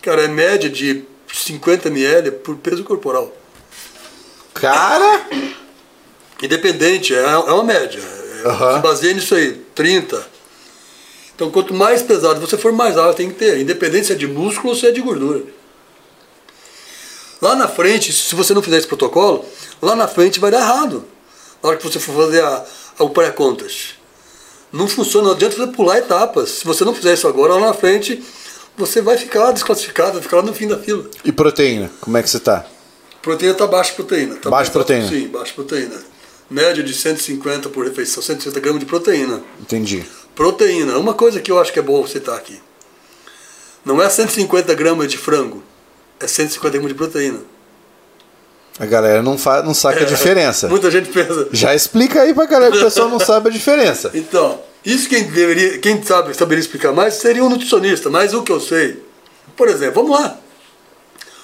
cara, 0.00 0.22
é 0.22 0.28
média 0.28 0.70
de 0.70 1.04
50 1.32 1.88
ml 1.88 2.30
por 2.30 2.56
peso 2.56 2.84
corporal. 2.84 3.30
Cara, 4.54 5.26
Independente, 6.42 7.14
é, 7.14 7.18
é 7.18 7.36
uma 7.36 7.64
média. 7.64 8.00
Aham. 8.44 8.76
Se 8.76 8.82
baseia 8.82 9.14
nisso 9.14 9.34
aí, 9.34 9.60
30. 9.74 10.24
Então, 11.34 11.50
quanto 11.50 11.74
mais 11.74 12.02
pesado 12.02 12.40
você 12.40 12.56
for, 12.56 12.72
mais 12.72 12.96
água 12.96 13.14
tem 13.14 13.28
que 13.28 13.34
ter. 13.34 13.60
Independente 13.60 14.06
se 14.06 14.12
é 14.12 14.16
de 14.16 14.26
músculo 14.26 14.70
ou 14.70 14.74
se 14.74 14.86
é 14.86 14.92
de 14.92 15.00
gordura. 15.00 15.42
Lá 17.40 17.54
na 17.54 17.68
frente, 17.68 18.12
se 18.12 18.34
você 18.34 18.52
não 18.52 18.62
fizer 18.62 18.78
esse 18.78 18.86
protocolo, 18.86 19.44
lá 19.80 19.94
na 19.94 20.08
frente 20.08 20.40
vai 20.40 20.50
dar 20.50 20.60
errado. 20.60 21.04
Na 21.62 21.68
hora 21.70 21.78
que 21.78 21.84
você 21.84 21.98
for 22.00 22.14
fazer 22.14 22.42
a, 22.42 22.64
a- 22.98 23.04
o 23.04 23.10
pré-contas. 23.10 23.90
Não 24.72 24.86
funciona, 24.88 25.28
não 25.28 25.34
adianta 25.34 25.56
você 25.56 25.66
pular 25.68 25.98
etapas. 25.98 26.50
Se 26.50 26.64
você 26.64 26.84
não 26.84 26.94
fizer 26.94 27.14
isso 27.14 27.26
agora, 27.28 27.54
lá 27.54 27.60
na 27.68 27.72
frente, 27.74 28.22
você 28.76 29.00
vai 29.00 29.16
ficar 29.16 29.50
desclassificado, 29.52 30.12
vai 30.14 30.22
ficar 30.22 30.36
lá 30.38 30.42
no 30.42 30.52
fim 30.54 30.66
da 30.68 30.78
fila. 30.78 31.08
e 31.24 31.32
proteína? 31.32 31.90
Como 32.00 32.16
é 32.16 32.22
que 32.22 32.28
você 32.30 32.38
tá? 32.40 32.66
Proteína 33.22 33.52
está 33.52 33.66
baixa 33.66 33.92
proteína. 33.94 34.36
Tá 34.36 34.50
Baixa 34.50 34.70
proteína. 34.70 35.08
Sim, 35.08 35.28
baixa 35.28 35.52
proteína. 35.54 35.96
Média 36.50 36.82
de 36.82 36.94
150 36.94 37.68
por 37.68 37.84
refeição, 37.86 38.22
160 38.22 38.60
gramas 38.60 38.80
de 38.80 38.86
proteína. 38.86 39.42
Entendi. 39.60 40.04
Proteína, 40.34 40.96
uma 40.98 41.14
coisa 41.14 41.40
que 41.40 41.50
eu 41.50 41.58
acho 41.58 41.72
que 41.72 41.78
é 41.78 41.82
bom 41.82 42.06
citar 42.06 42.36
aqui. 42.36 42.60
Não 43.84 44.02
é 44.02 44.08
150 44.08 44.72
gramas 44.74 45.08
de 45.10 45.16
frango, 45.18 45.62
é 46.20 46.26
150 46.26 46.72
gramas 46.72 46.88
de 46.88 46.94
proteína. 46.94 47.38
A 48.78 48.86
galera 48.86 49.22
não, 49.22 49.36
fa 49.36 49.62
não 49.62 49.74
saca 49.74 50.02
a 50.02 50.06
diferença. 50.06 50.68
Muita 50.70 50.90
gente 50.90 51.08
pensa. 51.08 51.48
Já 51.52 51.74
explica 51.74 52.22
aí 52.22 52.32
pra 52.32 52.46
galera 52.46 52.70
que 52.70 52.78
o 52.78 52.84
pessoal 52.84 53.08
não 53.08 53.18
sabe 53.18 53.48
a 53.48 53.52
diferença. 53.52 54.10
Então, 54.14 54.60
isso 54.84 55.08
quem 55.08 55.24
deveria, 55.24 55.78
quem 55.78 56.00
sabe, 56.02 56.34
saberia 56.34 56.60
explicar 56.60 56.92
mais 56.92 57.14
seria 57.14 57.42
um 57.42 57.48
nutricionista, 57.48 58.08
mas 58.08 58.32
o 58.32 58.42
que 58.42 58.52
eu 58.52 58.60
sei. 58.60 59.02
Por 59.56 59.68
exemplo, 59.68 60.02
vamos 60.02 60.18
lá. 60.18 60.38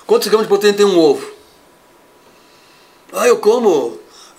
Quantos 0.06 0.28
gramas 0.28 0.46
de 0.46 0.48
proteína 0.48 0.76
tem 0.76 0.86
um 0.86 0.98
ovo? 0.98 1.26
Ah, 3.12 3.26
eu 3.26 3.38
como, 3.38 3.98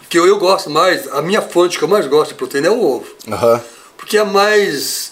que 0.09 0.17
eu, 0.17 0.25
eu 0.25 0.37
gosto 0.37 0.69
mais, 0.69 1.07
a 1.11 1.21
minha 1.21 1.41
fonte 1.41 1.77
que 1.77 1.83
eu 1.83 1.87
mais 1.87 2.07
gosto 2.07 2.29
de 2.29 2.35
proteína 2.35 2.67
é 2.67 2.71
o 2.71 2.81
ovo. 2.81 3.07
Aham. 3.29 3.61
Porque 3.97 4.17
é 4.17 4.23
mais, 4.23 5.11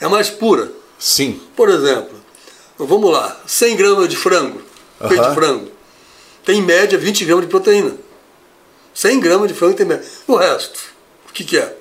é 0.00 0.08
mais 0.08 0.28
pura. 0.28 0.70
Sim. 0.98 1.40
Por 1.54 1.68
exemplo, 1.68 2.14
vamos 2.86 3.10
lá, 3.10 3.40
100 3.46 3.76
gramas 3.76 4.08
de 4.08 4.16
frango, 4.16 4.62
peito 5.08 5.28
de 5.28 5.34
frango, 5.34 5.70
tem 6.44 6.58
em 6.58 6.62
média 6.62 6.98
20 6.98 7.24
gramas 7.24 7.44
de 7.44 7.50
proteína. 7.50 7.96
100 8.92 9.20
gramas 9.20 9.48
de 9.48 9.54
frango 9.54 9.74
tem 9.74 9.86
média. 9.86 10.04
O 10.26 10.36
resto, 10.36 10.80
o 11.28 11.32
que, 11.32 11.44
que 11.44 11.58
é? 11.58 11.76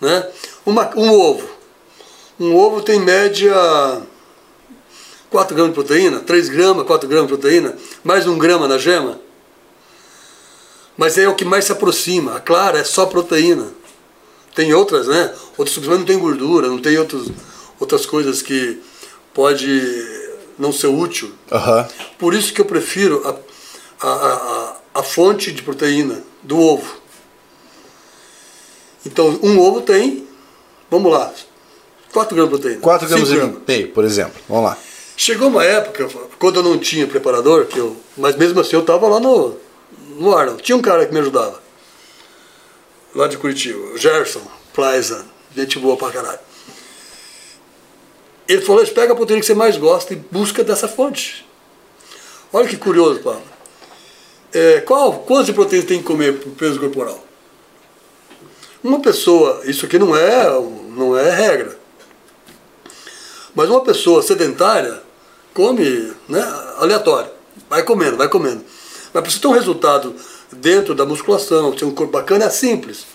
Né? 0.00 0.28
Uma, 0.64 0.90
um 0.96 1.10
ovo. 1.10 1.48
Um 2.40 2.56
ovo 2.56 2.82
tem 2.82 2.96
em 2.96 3.04
média 3.04 3.54
4 5.30 5.54
gramas 5.54 5.72
de 5.72 5.74
proteína, 5.74 6.20
3 6.20 6.48
gramas, 6.48 6.86
4 6.86 7.08
gramas 7.08 7.28
de 7.28 7.36
proteína, 7.36 7.76
mais 8.04 8.26
1 8.26 8.38
grama 8.38 8.68
na 8.68 8.78
gema. 8.78 9.20
Mas 10.96 11.16
é 11.18 11.28
o 11.28 11.34
que 11.34 11.44
mais 11.44 11.64
se 11.64 11.72
aproxima. 11.72 12.36
A 12.36 12.40
clara 12.40 12.78
é 12.78 12.84
só 12.84 13.06
proteína. 13.06 13.68
Tem 14.54 14.74
outras, 14.74 15.06
né? 15.06 15.34
Outros 15.56 15.74
substâncias 15.74 16.00
não 16.00 16.06
tem 16.06 16.18
gordura, 16.18 16.68
não 16.68 16.78
tem 16.78 16.98
outros, 16.98 17.30
outras 17.80 18.04
coisas 18.04 18.42
que 18.42 18.80
pode 19.34 20.28
não 20.58 20.72
ser 20.72 20.88
útil. 20.88 21.32
Por 22.18 22.34
isso 22.34 22.52
que 22.52 22.60
eu 22.60 22.64
prefiro 22.64 23.22
a, 23.26 24.06
a, 24.06 24.12
a, 24.12 24.76
a- 24.94 25.02
fonte 25.02 25.50
de 25.52 25.62
proteína 25.62 26.22
do 26.42 26.58
ovo. 26.58 26.96
Então, 29.04 29.38
um 29.42 29.58
ovo 29.58 29.80
tem, 29.80 30.26
vamos 30.90 31.10
lá, 31.12 31.32
4 32.12 32.36
gramas 32.36 32.52
de 32.52 32.58
proteína. 32.60 32.80
4 32.80 33.08
gramas 33.08 33.28
Cinco 33.28 33.40
e 33.66 33.72
meio, 33.72 33.88
por 33.92 34.04
exemplo. 34.04 34.40
Vamos 34.48 34.64
lá. 34.64 34.78
Chegou 35.16 35.48
uma 35.48 35.64
época, 35.64 36.08
quando 36.38 36.56
eu 36.56 36.62
não 36.62 36.78
tinha 36.78 37.06
preparador, 37.06 37.66
que 37.66 37.78
eu, 37.78 37.96
mas 38.16 38.36
mesmo 38.36 38.60
assim 38.60 38.74
eu 38.76 38.80
estava 38.80 39.08
lá 39.08 39.18
no, 39.20 39.56
no 40.16 40.34
Arnold. 40.36 40.62
Tinha 40.62 40.76
um 40.76 40.82
cara 40.82 41.04
que 41.06 41.12
me 41.12 41.20
ajudava, 41.20 41.60
lá 43.14 43.26
de 43.26 43.36
Curitiba, 43.36 43.78
o 43.92 43.98
Gerson 43.98 44.40
Plaisa, 44.72 45.24
gente 45.54 45.78
boa 45.78 45.96
pra 45.96 46.10
caralho. 46.10 46.38
Ele 48.48 48.60
falou, 48.62 48.84
pega 48.86 49.12
a 49.12 49.16
proteína 49.16 49.40
que 49.40 49.46
você 49.46 49.54
mais 49.54 49.76
gosta 49.76 50.12
e 50.12 50.16
busca 50.16 50.64
dessa 50.64 50.88
fonte. 50.88 51.46
Olha 52.52 52.68
que 52.68 52.76
curioso, 52.76 53.20
Paulo. 53.20 53.42
É, 54.52 54.80
qual, 54.80 55.20
quantas 55.20 55.46
de 55.46 55.52
proteína 55.52 55.86
tem 55.86 55.98
que 55.98 56.04
comer 56.04 56.38
por 56.38 56.52
peso 56.52 56.78
corporal? 56.78 57.24
Uma 58.82 59.00
pessoa, 59.00 59.62
isso 59.64 59.86
aqui 59.86 59.98
não 59.98 60.14
é, 60.16 60.44
não 60.94 61.16
é 61.16 61.30
regra. 61.30 61.78
Mas 63.54 63.70
uma 63.70 63.82
pessoa 63.82 64.22
sedentária 64.22 65.02
come 65.54 66.12
né, 66.28 66.42
aleatório. 66.78 67.30
Vai 67.70 67.82
comendo, 67.82 68.16
vai 68.16 68.28
comendo. 68.28 68.64
Mas 69.12 69.22
para 69.22 69.30
você 69.30 69.38
ter 69.38 69.46
um 69.46 69.52
resultado 69.52 70.14
dentro 70.50 70.94
da 70.94 71.06
musculação, 71.06 71.72
ter 71.72 71.84
um 71.84 71.94
corpo 71.94 72.12
bacana, 72.12 72.46
é 72.46 72.50
simples. 72.50 73.06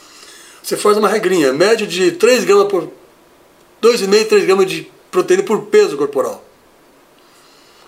Você 0.64 0.78
faz 0.78 0.98
uma 0.98 1.10
regrinha, 1.10 1.54
média 1.54 1.86
de 1.86 2.12
3 2.12 2.44
gramas 2.44 2.68
por. 2.68 2.90
2,5, 3.82 4.28
3 4.28 4.46
gramas 4.46 4.66
de 4.66 4.92
proteína 5.12 5.44
por 5.44 5.66
peso 5.66 5.98
corporal. 5.98 6.44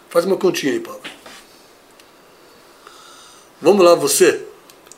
Faz 0.09 0.25
uma 0.25 0.37
continha 0.37 0.73
aí, 0.73 0.79
Paulo. 0.79 1.01
Vamos 3.61 3.83
lá, 3.83 3.93
você. 3.95 4.45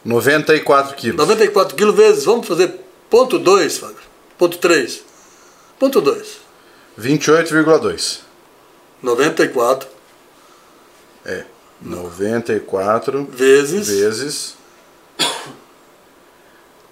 94 0.05 0.95
quilos. 0.95 1.17
94 1.17 1.75
quilos 1.75 1.95
vezes, 1.95 2.25
vamos 2.25 2.47
fazer 2.47 2.79
ponto 3.09 3.37
2, 3.37 3.77
Fábio. 3.77 3.97
Ponto 4.37 4.57
3. 4.57 5.03
Ponto 5.77 6.01
2. 6.01 6.37
28,2. 6.99 8.19
94 9.01 9.87
É. 11.25 11.45
94 11.81 13.25
vezes 13.25 13.87
vezes. 13.87 14.55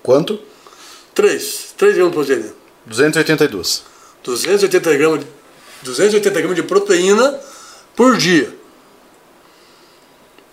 Quanto? 0.02 0.40
3. 1.14 1.74
3 1.78 1.96
gramas 1.96 2.12
de 2.12 2.16
proteína. 2.16 2.54
282. 2.86 3.84
280 4.30 4.96
gramas, 4.98 5.20
de- 5.22 5.28
280 5.84 6.40
gramas 6.40 6.56
de 6.56 6.64
proteína 6.64 7.40
por 7.96 8.16
dia. 8.18 8.54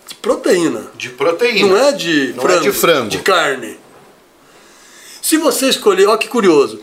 De 0.07 0.15
proteína. 0.15 0.87
De 0.95 1.09
proteína. 1.09 1.67
Não 1.67 1.77
é 1.77 1.91
de 1.91 2.33
Não 2.33 2.43
é 2.43 2.47
frango. 2.47 2.61
de 2.63 2.71
frango. 2.71 3.09
De 3.09 3.17
carne. 3.19 3.79
Se 5.21 5.37
você 5.37 5.67
escolher, 5.69 6.07
olha 6.07 6.17
que 6.17 6.27
curioso. 6.27 6.79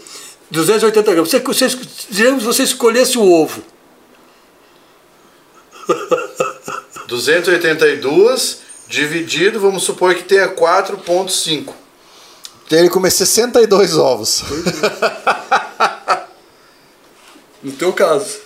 280 0.51 1.13
gramas. 1.13 1.31
Se 1.31 1.39
você, 1.41 1.67
digamos 2.11 2.41
que 2.43 2.47
você 2.47 2.63
escolhesse 2.63 3.19
o 3.19 3.23
ovo. 3.31 3.63
282 7.09 8.59
dividido, 8.89 9.59
vamos 9.61 9.83
supor 9.83 10.15
que 10.15 10.23
tenha 10.23 10.49
4,5. 10.49 11.73
Teria 12.69 12.85
que 12.85 12.91
comer 12.91 13.11
62 13.11 13.97
ovos. 13.99 14.43
No 17.65 17.73
teu 17.73 17.93
caso. 17.95 18.41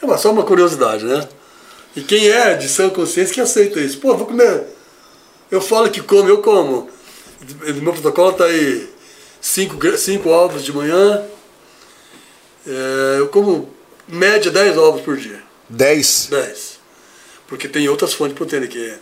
É 0.00 0.16
só 0.18 0.30
uma 0.30 0.44
curiosidade, 0.44 1.04
né? 1.04 1.26
E 1.96 2.02
quem 2.02 2.28
é 2.28 2.54
de 2.54 2.68
sã 2.68 2.88
consciência 2.90 3.34
que 3.34 3.40
aceita 3.40 3.80
isso. 3.80 3.98
Pô, 3.98 4.14
vou 4.16 4.26
comer. 4.26 4.64
Eu 5.50 5.60
falo 5.60 5.90
que 5.90 6.02
como, 6.02 6.28
eu 6.28 6.42
como. 6.42 6.88
No 7.66 7.82
meu 7.82 7.92
protocolo 7.94 8.32
tá 8.34 8.44
aí 8.44 8.88
cinco, 9.40 9.76
cinco 9.96 10.28
ovos 10.28 10.62
de 10.62 10.72
manhã. 10.72 11.24
É, 12.66 13.16
eu 13.18 13.28
como 13.28 13.72
média 14.06 14.50
10 14.50 14.76
ovos 14.76 15.00
por 15.00 15.16
dia. 15.16 15.42
10. 15.70 16.28
10. 16.30 16.78
Porque 17.46 17.66
tem 17.66 17.88
outras 17.88 18.12
fontes 18.12 18.34
de 18.34 18.38
proteína, 18.38 18.66
que 18.66 18.78
é, 18.78 18.98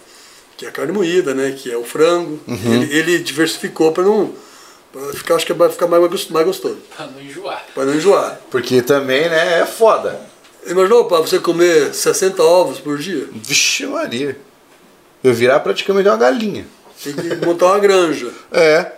que 0.57 0.65
é 0.65 0.69
a 0.69 0.73
carne 0.73 0.93
moída, 0.93 1.35
né? 1.35 1.51
Que 1.59 1.71
é 1.71 1.77
o 1.77 1.85
frango. 1.85 2.41
Ele, 2.47 2.97
ele 2.97 3.19
diversificou 3.19 3.91
para 3.91 4.05
não. 4.05 4.33
Pra 4.97 5.13
ficar, 5.13 5.35
acho 5.35 5.45
que 5.45 5.53
vai 5.53 5.69
ficar 5.69 5.87
mais, 5.87 6.29
mais 6.31 6.47
gostoso. 6.47 6.79
Pra 6.97 7.07
não 7.07 7.21
enjoar. 7.21 7.63
Para 7.75 7.85
não 7.85 7.95
enjoar. 7.95 8.41
Porque 8.51 8.81
também, 8.81 9.29
né, 9.29 9.61
é 9.61 9.67
foda. 9.67 10.19
Imaginou 10.67 11.05
para 11.05 11.19
você 11.19 11.39
comer 11.39 11.93
60 11.93 12.43
ovos 12.43 12.79
por 12.79 12.97
dia? 12.97 13.29
Vixe 13.31 13.85
Maria. 13.85 14.39
Eu 15.23 15.35
virar 15.35 15.61
praticamente 15.61 16.09
uma 16.09 16.17
galinha. 16.17 16.67
Tem 17.05 17.13
que 17.13 17.47
montar 17.47 17.67
uma 17.67 17.79
granja. 17.79 18.31
É. 18.51 18.93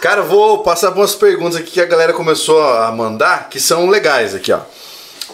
Cara, 0.00 0.22
vou 0.22 0.62
passar 0.62 0.90
por 0.90 1.00
umas 1.00 1.14
perguntas 1.14 1.56
aqui 1.56 1.72
que 1.72 1.80
a 1.80 1.86
galera 1.86 2.12
começou 2.12 2.62
a 2.62 2.90
mandar, 2.90 3.48
que 3.48 3.60
são 3.60 3.88
legais 3.88 4.34
aqui, 4.34 4.52
ó. 4.52 4.60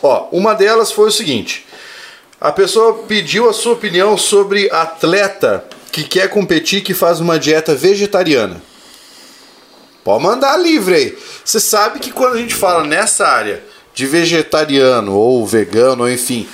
Ó, 0.03 0.29
uma 0.33 0.55
delas 0.55 0.91
foi 0.91 1.09
o 1.09 1.13
seguinte: 1.13 1.67
a 2.41 2.51
pessoa 2.51 3.05
pediu 3.07 3.49
a 3.49 3.53
sua 3.53 3.75
opinião 3.75 4.19
sobre 4.19 4.71
atleta 4.71 5.65
que 5.93 6.03
quer 6.03 6.29
competir 6.29 6.83
que 6.83 6.93
faz 6.93 7.21
uma 7.21 7.39
dieta 7.39 7.75
vegetariana. 7.75 8.61
Pode 10.09 10.25
mandar 10.25 10.57
livre 10.57 10.95
aí. 10.95 11.19
Você 11.45 11.61
sabe 11.61 11.99
que 11.99 12.11
quando 12.11 12.37
a 12.37 12.39
gente 12.39 12.55
fala 12.55 12.83
nessa 12.83 13.29
área 13.29 13.63
de 13.93 14.07
vegetariano 14.07 15.15
ou 15.15 15.47
vegano, 15.47 16.05
ou 16.05 16.11
enfim, 16.11 16.49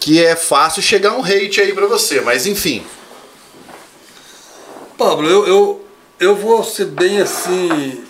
que 0.00 0.24
é 0.24 0.34
fácil 0.34 0.80
chegar 0.80 1.12
um 1.12 1.22
hate 1.22 1.60
aí 1.60 1.74
pra 1.74 1.86
você, 1.86 2.22
mas 2.22 2.46
enfim. 2.46 2.82
Pablo, 4.96 5.28
eu, 5.28 5.46
eu, 5.46 5.84
eu 6.18 6.34
vou 6.34 6.64
ser 6.64 6.86
bem 6.86 7.20
assim. 7.20 8.02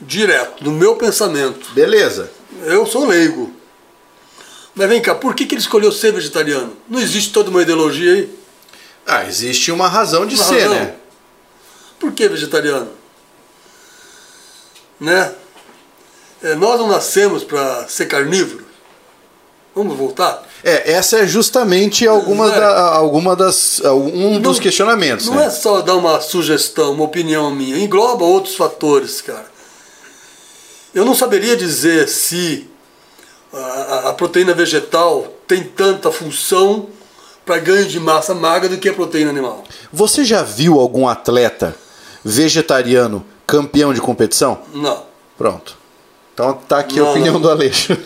Direto, 0.00 0.64
no 0.64 0.72
meu 0.72 0.96
pensamento. 0.96 1.70
Beleza. 1.74 2.30
Eu 2.64 2.86
sou 2.86 3.04
leigo. 3.04 3.52
Mas 4.74 4.88
vem 4.88 5.02
cá, 5.02 5.14
por 5.14 5.34
que, 5.34 5.44
que 5.44 5.54
ele 5.54 5.60
escolheu 5.60 5.92
ser 5.92 6.14
vegetariano? 6.14 6.74
Não 6.88 6.98
existe 6.98 7.30
toda 7.30 7.50
uma 7.50 7.60
ideologia 7.60 8.14
aí? 8.14 8.30
Ah, 9.06 9.26
existe 9.26 9.70
uma 9.70 9.86
razão 9.86 10.24
de 10.24 10.34
Uma 10.34 10.44
ser, 10.44 10.62
razão. 10.62 10.74
né? 10.76 10.94
Por 12.00 12.12
que 12.12 12.26
vegetariano? 12.26 12.95
Né? 15.00 15.32
É, 16.42 16.54
nós 16.54 16.78
não 16.78 16.88
nascemos 16.88 17.44
para 17.44 17.86
ser 17.88 18.06
carnívoro. 18.06 18.64
Vamos 19.74 19.96
voltar? 19.96 20.42
É, 20.64 20.92
essa 20.92 21.18
é 21.18 21.26
justamente 21.26 22.06
alguma, 22.08 22.50
é? 22.50 22.58
da, 22.60 22.94
alguma 22.94 23.36
das, 23.36 23.80
um 23.80 24.40
dos 24.40 24.56
Não- 24.56 24.62
questionamentos, 24.62 25.26
Não 25.26 25.34
né? 25.34 25.46
é 25.46 25.50
só 25.50 25.82
dar 25.82 25.96
uma 25.96 26.20
sugestão, 26.20 26.92
uma 26.92 27.04
opinião 27.04 27.50
minha, 27.50 27.76
engloba 27.78 28.24
outros 28.24 28.54
fatores, 28.56 29.20
cara. 29.20 29.44
Eu 30.94 31.04
não 31.04 31.14
saberia 31.14 31.56
dizer 31.56 32.08
se 32.08 32.66
a, 33.52 33.58
a- 33.58 34.08
a 34.08 34.12
proteína 34.14 34.54
vegetal 34.54 35.26
tem 35.46 35.62
tanta 35.62 36.10
função 36.10 36.88
para 37.44 37.58
ganho 37.58 37.86
de 37.86 38.00
massa 38.00 38.34
magra 38.34 38.68
do 38.70 38.78
que 38.78 38.88
a 38.88 38.94
proteína 38.94 39.30
animal. 39.30 39.62
Você 39.92 40.24
já 40.24 40.42
viu 40.42 40.80
algum 40.80 41.06
atleta 41.06 41.76
vegetariano 42.24 43.24
campeão 43.46 43.92
de 43.94 44.00
competição? 44.00 44.58
Não. 44.74 45.04
Pronto. 45.36 45.76
Então 46.34 46.52
tá 46.54 46.78
aqui 46.78 46.98
a 46.98 47.02
Não, 47.02 47.10
opinião 47.10 47.34
não. 47.34 47.40
do 47.40 47.50
Aleixo. 47.50 47.96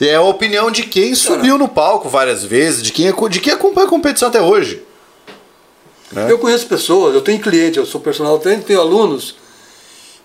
e 0.00 0.08
é 0.08 0.14
a 0.16 0.22
opinião 0.22 0.70
de 0.70 0.82
quem 0.84 1.14
subiu 1.14 1.56
no 1.58 1.68
palco 1.68 2.08
várias 2.08 2.44
vezes, 2.44 2.82
de 2.82 2.92
quem, 2.92 3.12
de 3.28 3.40
quem 3.40 3.52
acompanha 3.52 3.86
a 3.86 3.90
competição 3.90 4.28
até 4.28 4.40
hoje. 4.40 4.82
É. 6.16 6.30
Eu 6.30 6.38
conheço 6.38 6.66
pessoas, 6.66 7.14
eu 7.14 7.20
tenho 7.20 7.40
cliente, 7.40 7.78
eu 7.78 7.86
sou 7.86 8.00
personal 8.00 8.38
trainer, 8.38 8.64
tenho 8.64 8.80
alunos 8.80 9.36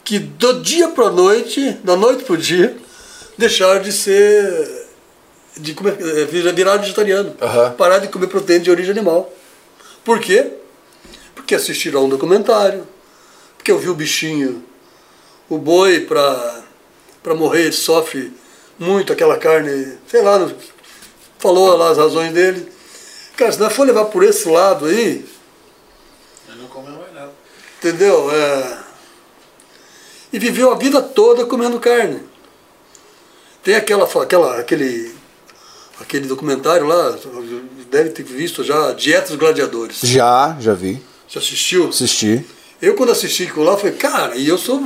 que 0.03 0.19
do 0.19 0.61
dia 0.61 0.89
para 0.89 1.07
a 1.07 1.11
noite, 1.11 1.71
da 1.83 1.95
noite 1.95 2.23
para 2.23 2.33
o 2.33 2.37
dia, 2.37 2.75
deixaram 3.37 3.81
de 3.81 3.91
ser. 3.91 4.79
de 5.57 5.73
comer, 5.73 5.97
eh, 5.99 6.25
vir- 6.25 6.53
viraram 6.53 6.81
vegetariano. 6.81 7.35
Aham. 7.41 7.71
Parar 7.77 7.97
de 7.99 8.07
comer 8.07 8.27
proteína 8.27 8.63
de 8.63 8.71
origem 8.71 8.91
animal. 8.91 9.31
Por 10.03 10.19
quê? 10.19 10.47
Porque 11.35 11.53
assistiram 11.55 12.01
a 12.01 12.03
um 12.03 12.09
documentário, 12.09 12.87
porque 13.61 13.71
eu 13.71 13.77
vi 13.77 13.89
o 13.89 13.93
bichinho, 13.93 14.63
o 15.47 15.59
boi 15.59 16.01
para 16.01 16.63
para 17.21 17.35
morrer, 17.35 17.65
ele 17.65 17.71
sofre 17.71 18.33
muito 18.79 19.13
aquela 19.13 19.37
carne, 19.37 19.99
sei 20.07 20.23
lá, 20.23 20.51
falou 21.37 21.77
lá 21.77 21.91
as 21.91 21.97
razões 21.99 22.33
dele. 22.33 22.67
Cara, 23.37 23.51
se 23.51 23.59
nós 23.59 23.71
for 23.71 23.85
levar 23.85 24.05
por 24.05 24.23
esse 24.23 24.49
lado 24.49 24.87
aí, 24.87 25.23
Ele 26.49 26.59
não 26.59 26.67
comeu 26.67 26.93
mais 26.93 27.13
nada. 27.13 27.31
Entendeu? 27.77 28.31
É... 28.31 28.79
E 30.33 30.39
viveu 30.39 30.71
a 30.71 30.75
vida 30.75 30.99
toda 30.99 31.45
comendo 31.45 31.79
carne. 31.79 32.23
Tem 33.63 33.75
aquela, 33.75 34.05
aquela, 34.23 34.59
aquele, 34.59 35.13
aquele 35.99 36.27
documentário 36.27 36.87
lá, 36.87 37.15
deve 37.91 38.09
ter 38.09 38.23
visto 38.23 38.63
já, 38.63 38.93
Dieta 38.93 39.27
dos 39.27 39.35
Gladiadores. 39.35 39.99
Já, 40.01 40.57
já 40.59 40.73
vi. 40.73 40.99
Você 41.29 41.37
assistiu? 41.37 41.89
Assisti. 41.89 42.43
Eu 42.81 42.95
quando 42.95 43.11
assisti 43.11 43.43
aquilo 43.43 43.63
lá, 43.63 43.77
falei, 43.77 43.95
cara, 43.95 44.35
e 44.35 44.47
eu 44.47 44.57
sou, 44.57 44.83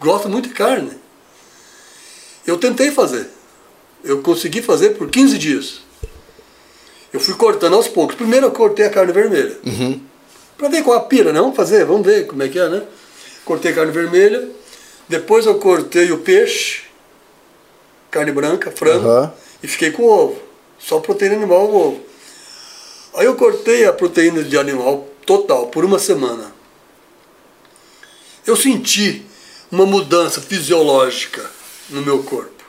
gosto 0.00 0.28
muito 0.28 0.48
de 0.48 0.54
carne. 0.54 0.90
Eu 2.46 2.56
tentei 2.58 2.90
fazer. 2.90 3.28
Eu 4.04 4.20
consegui 4.22 4.62
fazer 4.62 4.90
por 4.90 5.08
15 5.08 5.38
dias. 5.38 5.80
Eu 7.12 7.20
fui 7.20 7.34
cortando 7.34 7.74
aos 7.74 7.88
poucos. 7.88 8.16
Primeiro 8.16 8.46
eu 8.46 8.50
cortei 8.50 8.86
a 8.86 8.90
carne 8.90 9.12
vermelha. 9.12 9.56
Pra 10.58 10.68
ver 10.68 10.82
qual 10.82 10.96
a 10.96 11.02
pira, 11.02 11.32
né? 11.32 11.40
Vamos 11.40 11.56
fazer, 11.56 11.84
vamos 11.84 12.06
ver 12.06 12.26
como 12.26 12.42
é 12.42 12.48
que 12.48 12.58
é, 12.58 12.68
né? 12.68 12.82
Cortei 13.44 13.72
carne 13.72 13.92
vermelha. 13.92 14.48
Depois 15.08 15.46
eu 15.46 15.58
cortei 15.58 16.10
o 16.10 16.18
peixe, 16.18 16.82
carne 18.10 18.32
branca, 18.32 18.72
frango, 18.72 19.08
Aham. 19.08 19.32
e 19.62 19.68
fiquei 19.68 19.92
com 19.92 20.02
ovo. 20.04 20.36
Só 20.78 20.98
proteína 20.98 21.36
animal, 21.36 21.72
ovo. 21.72 22.00
Aí 23.14 23.24
eu 23.26 23.36
cortei 23.36 23.84
a 23.86 23.92
proteína 23.92 24.42
de 24.42 24.58
animal 24.58 25.08
total 25.24 25.68
por 25.68 25.84
uma 25.84 25.98
semana. 25.98 26.52
Eu 28.46 28.56
senti 28.56 29.24
uma 29.70 29.84
mudança 29.84 30.40
fisiológica 30.40 31.50
no 31.90 32.02
meu 32.02 32.22
corpo. 32.22 32.64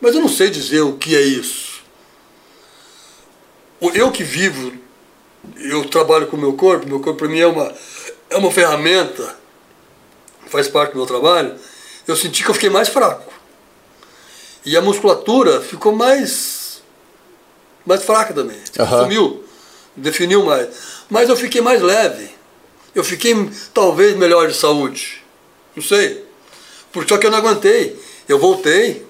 Mas 0.00 0.14
eu 0.14 0.20
não 0.20 0.28
sei 0.28 0.50
dizer 0.50 0.82
o 0.82 0.96
que 0.96 1.16
é 1.16 1.20
isso. 1.20 1.82
Eu 3.94 4.10
que 4.10 4.22
vivo, 4.22 4.72
eu 5.56 5.84
trabalho 5.88 6.26
com 6.26 6.36
o 6.36 6.40
meu 6.40 6.54
corpo, 6.54 6.86
meu 6.86 7.00
corpo 7.00 7.18
para 7.18 7.28
mim 7.28 7.38
é 7.38 7.46
uma, 7.46 7.74
é 8.30 8.36
uma 8.36 8.50
ferramenta, 8.50 9.36
faz 10.46 10.68
parte 10.68 10.92
do 10.92 10.98
meu 10.98 11.06
trabalho. 11.06 11.56
Eu 12.06 12.16
senti 12.16 12.44
que 12.44 12.50
eu 12.50 12.54
fiquei 12.54 12.70
mais 12.70 12.88
fraco. 12.88 13.32
E 14.64 14.76
a 14.76 14.82
musculatura 14.82 15.60
ficou 15.60 15.94
mais, 15.94 16.82
mais 17.84 18.02
fraca 18.02 18.32
também. 18.32 18.58
Aham. 18.78 19.02
Sumiu, 19.02 19.44
definiu 19.96 20.44
mais. 20.44 20.68
Mas 21.08 21.28
eu 21.28 21.36
fiquei 21.36 21.60
mais 21.60 21.82
leve. 21.82 22.35
Eu 22.96 23.04
fiquei 23.04 23.34
talvez 23.74 24.16
melhor 24.16 24.48
de 24.48 24.54
saúde. 24.54 25.22
Não 25.76 25.82
sei. 25.82 26.24
Por 26.90 27.06
só 27.06 27.18
que 27.18 27.26
eu 27.26 27.30
não 27.30 27.36
aguentei. 27.36 27.94
Eu 28.26 28.38
voltei. 28.38 29.04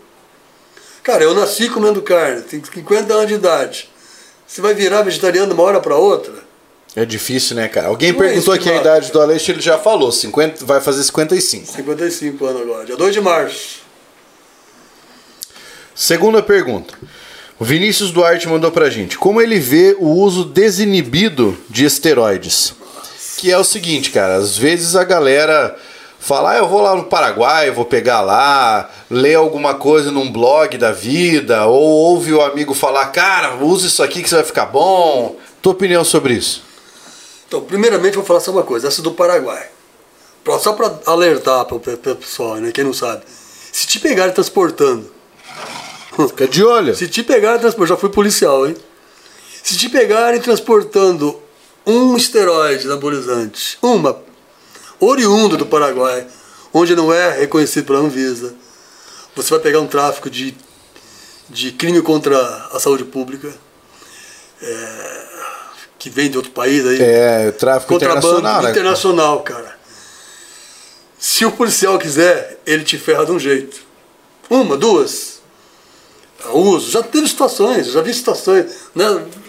Cara, 1.04 1.22
eu 1.22 1.32
nasci 1.32 1.68
comendo 1.68 2.02
carne, 2.02 2.42
tenho 2.42 2.64
50 2.66 3.14
anos 3.14 3.28
de 3.28 3.34
idade. 3.34 3.88
Você 4.44 4.60
vai 4.60 4.74
virar 4.74 5.02
vegetariano 5.02 5.46
de 5.46 5.54
uma 5.54 5.62
hora 5.62 5.80
para 5.80 5.94
outra? 5.94 6.34
É 6.96 7.04
difícil, 7.04 7.54
né, 7.54 7.68
cara? 7.68 7.86
Alguém 7.86 8.10
Não 8.10 8.24
é 8.24 8.26
perguntou 8.26 8.54
que 8.54 8.68
aqui 8.68 8.70
a 8.76 8.80
idade 8.80 9.12
do 9.12 9.20
Aleixo, 9.20 9.52
ele 9.52 9.60
já 9.60 9.78
falou. 9.78 10.10
50, 10.10 10.64
vai 10.64 10.80
fazer 10.80 11.04
55. 11.04 11.70
55 11.70 12.44
anos 12.44 12.62
agora, 12.62 12.86
dia 12.86 12.96
2 12.96 13.14
de 13.14 13.20
março. 13.20 13.82
Segunda 15.94 16.42
pergunta. 16.42 16.92
O 17.56 17.64
Vinícius 17.64 18.10
Duarte 18.10 18.48
mandou 18.48 18.72
pra 18.72 18.90
gente. 18.90 19.16
Como 19.16 19.40
ele 19.40 19.60
vê 19.60 19.96
o 19.96 20.08
uso 20.08 20.44
desinibido 20.44 21.56
de 21.70 21.84
esteroides? 21.84 22.74
Que 23.38 23.50
é 23.52 23.58
o 23.58 23.64
seguinte, 23.64 24.10
cara. 24.10 24.36
Às 24.36 24.56
vezes 24.56 24.96
a 24.96 25.04
galera 25.04 25.76
fala, 26.18 26.52
ah, 26.52 26.56
eu 26.58 26.68
vou 26.68 26.80
lá 26.80 26.94
no 26.94 27.04
Paraguai, 27.04 27.70
vou 27.70 27.84
pegar 27.84 28.20
lá, 28.22 28.90
ler 29.10 29.34
alguma 29.34 29.74
coisa 29.74 30.10
num 30.10 30.30
blog 30.32 30.76
da 30.78 30.90
vida, 30.90 31.66
ou 31.66 31.80
ouve 31.82 32.32
o 32.32 32.40
amigo 32.42 32.74
falar, 32.74 33.06
cara, 33.06 33.56
usa 33.56 33.86
isso 33.86 34.02
aqui 34.02 34.22
que 34.22 34.28
você 34.28 34.36
vai 34.36 34.44
ficar 34.44 34.66
bom. 34.66 35.36
Tua 35.60 35.72
opinião 35.72 36.04
sobre 36.04 36.34
isso? 36.34 36.62
Então, 37.46 37.60
primeiramente, 37.62 38.14
vou 38.16 38.24
falar 38.24 38.40
só 38.40 38.50
uma 38.50 38.62
coisa: 38.62 38.88
essa 38.88 39.02
do 39.02 39.12
Paraguai. 39.12 39.68
Pra- 40.42 40.58
Só 40.58 40.72
para 40.72 40.98
alertar 41.06 41.64
para 41.64 41.76
o 41.76 41.80
pessoal, 41.80 42.56
né? 42.56 42.70
Quem 42.72 42.84
não 42.84 42.92
sabe. 42.92 43.22
Se 43.72 43.86
te 43.86 43.98
pegarem 43.98 44.32
transportando, 44.32 45.12
Fica 46.28 46.48
de 46.48 46.64
olho. 46.64 46.94
se 46.94 47.06
te 47.08 47.22
pegarem 47.22 47.60
transportando, 47.60 47.88
já 47.94 48.00
fui 48.00 48.08
policial, 48.10 48.66
hein? 48.66 48.76
Se 49.62 49.76
te 49.76 49.88
pegarem 49.88 50.40
transportando 50.40 51.38
um 51.86 52.16
esteroide 52.16 52.86
anabolizante, 52.86 53.78
uma, 53.80 54.20
oriundo 54.98 55.56
do 55.56 55.66
Paraguai, 55.66 56.26
onde 56.72 56.96
não 56.96 57.12
é 57.12 57.38
reconhecido 57.38 57.86
pela 57.86 58.00
Anvisa, 58.00 58.54
você 59.34 59.50
vai 59.50 59.60
pegar 59.60 59.80
um 59.80 59.86
tráfico 59.86 60.28
de, 60.28 60.56
de 61.48 61.72
crime 61.72 62.02
contra 62.02 62.38
a 62.72 62.80
saúde 62.80 63.04
pública, 63.04 63.52
é, 64.60 65.26
que 65.98 66.10
vem 66.10 66.30
de 66.30 66.36
outro 66.36 66.52
país 66.52 66.86
aí. 66.86 67.00
É, 67.00 67.50
tráfico 67.52 67.94
internacional, 67.94 68.62
né? 68.62 68.70
internacional, 68.70 69.42
cara. 69.42 69.76
Se 71.18 71.44
o 71.44 71.52
policial 71.52 71.98
quiser, 71.98 72.60
ele 72.66 72.84
te 72.84 72.98
ferra 72.98 73.24
de 73.24 73.32
um 73.32 73.38
jeito. 73.38 73.80
Uma, 74.48 74.76
duas. 74.76 75.40
Uso. 76.52 76.90
Já 76.90 77.02
teve 77.02 77.26
situações, 77.26 77.88
já 77.88 78.00
vi 78.02 78.14
situações. 78.14 78.66
Né? 78.94 79.04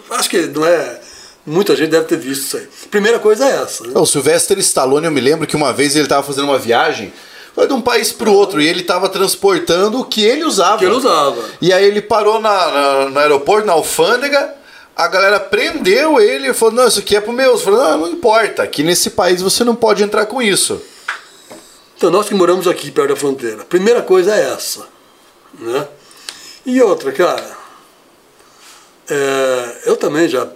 Acho 0.09 0.29
que 0.29 0.47
não 0.47 0.65
é. 0.65 1.01
Muita 1.49 1.75
gente 1.77 1.89
deve 1.91 2.05
ter 2.05 2.17
visto 2.17 2.43
isso 2.43 2.57
aí. 2.57 2.67
Primeira 2.91 3.19
coisa 3.19 3.45
é 3.45 3.61
essa. 3.63 3.85
Né? 3.87 3.93
O 3.95 4.05
Sylvester 4.05 4.57
Stallone, 4.59 5.05
eu 5.05 5.11
me 5.11 5.21
lembro 5.21 5.47
que 5.47 5.55
uma 5.55 5.71
vez 5.71 5.95
ele 5.95 6.03
estava 6.03 6.21
fazendo 6.21 6.43
uma 6.43 6.59
viagem, 6.59 7.13
foi 7.55 7.65
de 7.65 7.73
um 7.73 7.79
país 7.81 8.11
para 8.11 8.29
o 8.29 8.33
outro, 8.33 8.61
e 8.61 8.67
ele 8.67 8.81
estava 8.81 9.07
transportando 9.07 9.97
o 10.01 10.03
que 10.05 10.21
ele 10.25 10.43
usava. 10.43 10.77
Que 10.77 10.83
ele 10.85 10.93
usava. 10.93 11.41
E 11.61 11.71
aí 11.71 11.85
ele 11.85 12.01
parou 12.01 12.41
na, 12.41 12.67
na- 12.71 13.09
no 13.09 13.17
aeroporto, 13.19 13.65
na 13.65 13.71
alfândega, 13.73 14.53
a 14.93 15.07
galera 15.07 15.39
prendeu 15.39 16.19
ele 16.19 16.49
e 16.49 16.53
falou, 16.53 16.73
não, 16.75 16.87
isso 16.87 16.99
aqui 16.99 17.15
é 17.15 17.21
pro 17.21 17.31
meu. 17.31 17.53
Ele 17.53 17.63
falou, 17.63 17.79
não, 17.81 17.97
não 17.99 18.09
importa, 18.09 18.63
aqui 18.63 18.83
nesse 18.83 19.11
país 19.11 19.41
você 19.41 19.63
não 19.63 19.75
pode 19.75 20.03
entrar 20.03 20.25
com 20.25 20.41
isso. 20.41 20.81
Então, 21.95 22.09
nós 22.11 22.27
que 22.27 22.35
moramos 22.35 22.67
aqui 22.67 22.91
perto 22.91 23.09
da 23.09 23.15
fronteira, 23.15 23.63
primeira 23.63 24.01
coisa 24.01 24.35
é 24.35 24.51
essa. 24.51 24.85
Né? 25.57 25.87
E 26.65 26.81
outra, 26.81 27.11
cara, 27.13 27.57
é, 29.09 29.77
eu 29.85 29.95
também 29.95 30.27
já, 30.27 30.47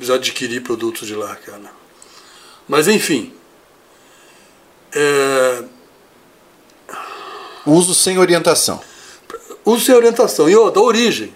já 0.00 0.14
adquiri 0.14 0.60
produtos 0.60 1.06
de 1.06 1.14
lá, 1.14 1.34
cara. 1.36 1.72
Mas, 2.68 2.88
enfim, 2.88 3.32
é, 4.94 5.64
Uso 7.66 7.94
sem 7.94 8.18
orientação. 8.18 8.80
use 9.64 9.84
sem 9.84 9.94
orientação. 9.94 10.48
E 10.48 10.56
outra, 10.56 10.80
origem. 10.80 11.34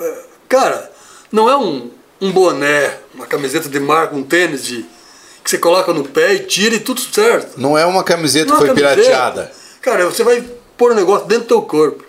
É, 0.00 0.24
Cara, 0.48 0.90
não 1.30 1.48
é 1.48 1.56
um, 1.56 1.90
um 2.20 2.32
boné, 2.32 2.98
uma 3.14 3.26
camiseta 3.26 3.68
de 3.68 3.78
marca, 3.78 4.14
um 4.16 4.22
tênis 4.22 4.64
de, 4.64 4.82
que 5.44 5.50
você 5.50 5.58
coloca 5.58 5.92
no 5.92 6.04
pé 6.04 6.34
e 6.34 6.38
tira 6.40 6.74
e 6.74 6.80
tudo 6.80 7.00
certo. 7.00 7.60
Não 7.60 7.76
é 7.76 7.84
uma 7.84 8.02
camiseta 8.02 8.52
Não 8.52 8.58
que 8.58 8.66
foi 8.66 8.70
é 8.70 8.74
camiseta. 8.74 8.96
pirateada. 9.02 9.52
Cara, 9.82 10.06
você 10.06 10.24
vai 10.24 10.40
pôr 10.76 10.92
um 10.92 10.94
negócio 10.94 11.26
dentro 11.26 11.44
do 11.44 11.48
teu 11.48 11.62
corpo. 11.62 12.02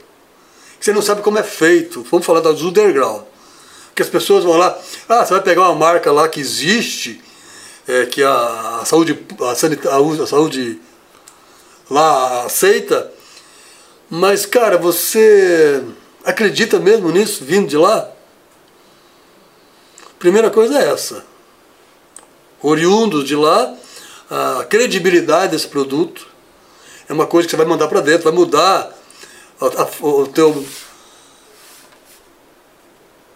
que 0.79 0.85
Você 0.85 0.93
não 0.93 1.01
sabe 1.01 1.21
como 1.21 1.37
é 1.37 1.43
feito. 1.43 2.05
Vamos 2.09 2.25
falar 2.25 2.39
das 2.39 2.61
underground. 2.61 3.23
Que 3.99 4.03
as 4.03 4.09
pessoas 4.09 4.45
vão 4.45 4.55
lá, 4.55 4.79
ah, 5.09 5.25
você 5.25 5.33
vai 5.33 5.41
pegar 5.43 5.63
uma 5.63 5.75
marca 5.75 6.09
lá 6.09 6.29
que 6.29 6.39
existe, 6.39 7.21
é, 7.85 8.05
que 8.05 8.23
a, 8.23 8.79
a 8.81 8.85
saúde, 8.85 9.25
a, 9.41 9.53
sanita, 9.55 9.89
a, 9.89 9.97
a 9.97 10.25
saúde 10.25 10.79
lá 11.91 12.45
aceita, 12.45 13.11
mas 14.09 14.45
cara, 14.45 14.77
você 14.77 15.83
acredita 16.23 16.79
mesmo 16.79 17.11
nisso 17.11 17.43
vindo 17.43 17.67
de 17.67 17.75
lá? 17.75 18.09
Primeira 20.17 20.49
coisa 20.49 20.79
é 20.79 20.93
essa. 20.93 21.25
Oriundos 22.63 23.25
de 23.25 23.35
lá, 23.35 23.75
a 24.31 24.63
credibilidade 24.63 25.51
desse 25.51 25.67
produto 25.67 26.25
é 27.09 27.11
uma 27.11 27.27
coisa 27.27 27.45
que 27.47 27.51
você 27.51 27.57
vai 27.57 27.65
mandar 27.65 27.89
para 27.89 27.99
dentro, 27.99 28.23
vai 28.23 28.33
mudar 28.33 28.97
a- 29.59 29.65
a- 29.65 30.05
o 30.05 30.25
teu. 30.27 30.65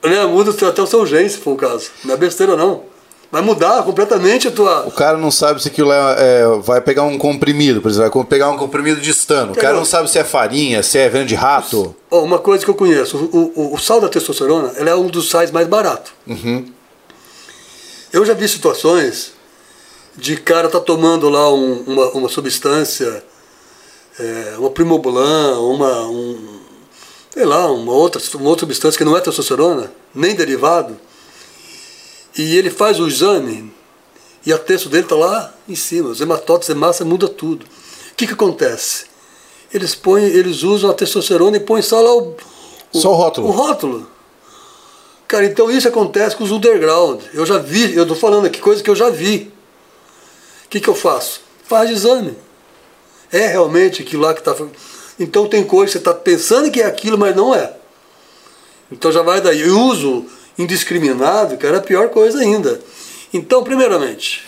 Né, 0.04 0.26
muda 0.26 0.52
até 0.68 0.82
o 0.82 0.88
seu 0.88 1.06
gen, 1.06 1.28
se 1.30 1.38
for 1.38 1.52
o 1.54 1.56
caso. 1.56 1.90
Não 2.04 2.14
é 2.14 2.18
besteira, 2.18 2.56
não. 2.58 2.84
Vai 3.32 3.42
mudar 3.42 3.82
completamente 3.84 4.48
a 4.48 4.52
tua. 4.52 4.86
O 4.86 4.92
cara 4.92 5.18
não 5.18 5.32
sabe 5.32 5.60
se 5.62 5.68
aquilo 5.68 5.92
é, 5.92 5.98
é- 6.20 6.46
vai 6.62 6.80
pegar 6.82 7.02
um 7.04 7.18
comprimido, 7.18 7.82
por 7.82 7.90
exemplo, 7.90 8.12
vai 8.22 8.26
pegar 8.30 8.50
um 8.52 8.58
comprimido 8.58 9.02
de 9.02 9.10
estano. 9.10 9.54
O 9.54 9.56
cara 9.56 9.74
não 9.76 9.86
sabe 9.86 10.12
se 10.12 10.20
é 10.20 10.24
farinha, 10.24 10.84
se 10.84 11.00
é 11.00 11.10
veneno 11.10 11.28
de 11.28 11.34
rato. 11.34 11.96
Ó, 12.12 12.22
uma 12.22 12.38
coisa 12.38 12.64
que 12.64 12.70
eu 12.70 12.76
conheço: 12.76 13.18
o, 13.18 13.52
o- 13.56 13.74
o 13.74 13.78
sal 13.80 14.00
da 14.00 14.08
testosterona 14.08 14.74
é 14.78 14.94
um 14.96 15.08
dos 15.08 15.30
sais 15.32 15.50
mais 15.50 15.68
baratos. 15.68 16.12
Eu 18.12 18.24
já 18.26 18.34
vi 18.34 18.48
situações 18.48 19.34
de 20.16 20.38
cara 20.38 20.70
tá 20.70 20.80
tomando 20.80 21.28
lá 21.30 21.52
um- 21.52 21.84
uma, 21.88 22.06
uma 22.12 22.30
substância, 22.30 23.24
é, 24.20 24.54
uma 24.60 24.70
primobulan, 24.70 25.58
uma, 25.60 26.02
um, 26.08 26.53
sei 27.34 27.46
lá, 27.46 27.72
uma 27.72 27.92
outra, 27.92 28.22
uma 28.36 28.50
outra 28.50 28.66
substância 28.66 28.98
que 28.98 29.04
não 29.04 29.18
é 29.18 29.22
testosterona, 29.22 29.92
nem 30.14 30.36
derivado, 30.36 30.96
e 32.38 32.56
ele 32.56 32.70
faz 32.70 33.00
o 33.00 33.08
exame 33.08 33.74
e 34.46 34.54
a 34.54 34.58
texto 34.58 34.88
dele 34.88 35.04
está 35.04 35.16
lá 35.16 35.52
em 35.68 35.74
cima, 35.74 36.10
os 36.10 36.22
hematócitos, 36.22 36.70
hemácia 36.70 37.04
muda 37.04 37.28
tudo. 37.28 37.66
O 38.12 38.16
que, 38.16 38.28
que 38.28 38.34
acontece? 38.34 39.06
Eles 39.74 39.96
põem, 39.96 40.26
eles 40.26 40.62
usam 40.62 40.92
a 40.92 40.94
testosterona 40.94 41.58
e 41.58 41.60
põem 41.60 41.82
só 41.82 42.02
lá 42.02 42.16
o, 42.16 42.36
Só 42.92 43.12
o 43.12 43.16
rótulo. 43.16 43.48
o 43.48 43.52
rótulo. 43.52 44.08
Cara, 45.28 45.46
então 45.46 45.72
isso 45.72 45.88
acontece 45.88 46.36
com 46.36 46.44
os 46.44 46.52
underground. 46.52 47.22
Eu 47.34 47.46
já 47.46 47.58
vi, 47.58 47.96
eu 47.96 48.06
tô 48.06 48.14
falando 48.14 48.46
aqui 48.46 48.60
coisa 48.60 48.84
que 48.84 48.90
eu 48.90 48.96
já 48.96 49.10
vi. 49.10 49.52
O 50.66 50.70
que, 50.70 50.80
que 50.80 50.88
eu 50.88 50.94
faço? 50.94 51.42
Faz 51.64 51.90
exame. 51.90 52.38
É 53.32 53.48
realmente 53.48 54.04
aquilo 54.04 54.22
lá 54.22 54.34
que 54.34 54.42
está. 54.42 54.56
Então 55.20 55.48
tem 55.48 55.64
coisa 55.64 55.86
que 55.86 55.92
você 55.94 55.98
está 55.98 56.14
pensando 56.14 56.72
que 56.72 56.82
é 56.82 56.86
aquilo, 56.86 57.18
mas 57.18 57.36
não 57.36 57.54
é. 57.54 57.74
Então 58.92 59.12
já 59.12 59.22
vai 59.22 59.42
daí. 59.42 59.62
E 59.62 59.70
uso 59.70 60.26
indiscriminado, 60.58 61.58
cara, 61.58 61.78
é 61.78 61.80
a 61.80 61.84
pior 61.84 62.10
coisa 62.10 62.40
ainda. 62.40 62.80
Então, 63.34 63.64
primeiramente, 63.64 64.44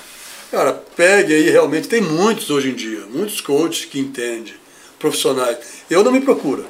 cara, 0.52 0.74
pegue 0.96 1.34
aí 1.34 1.50
realmente, 1.50 1.88
tem 1.88 2.02
muitos 2.02 2.50
hoje 2.52 2.70
em 2.70 2.76
dia, 2.76 3.02
muitos 3.10 3.42
coaches 3.42 3.86
que 3.86 4.00
entendem, 4.00 4.54
profissionais. 5.00 5.58
Eu 5.90 6.04
não 6.04 6.12
me 6.12 6.22
procuro. 6.22 6.66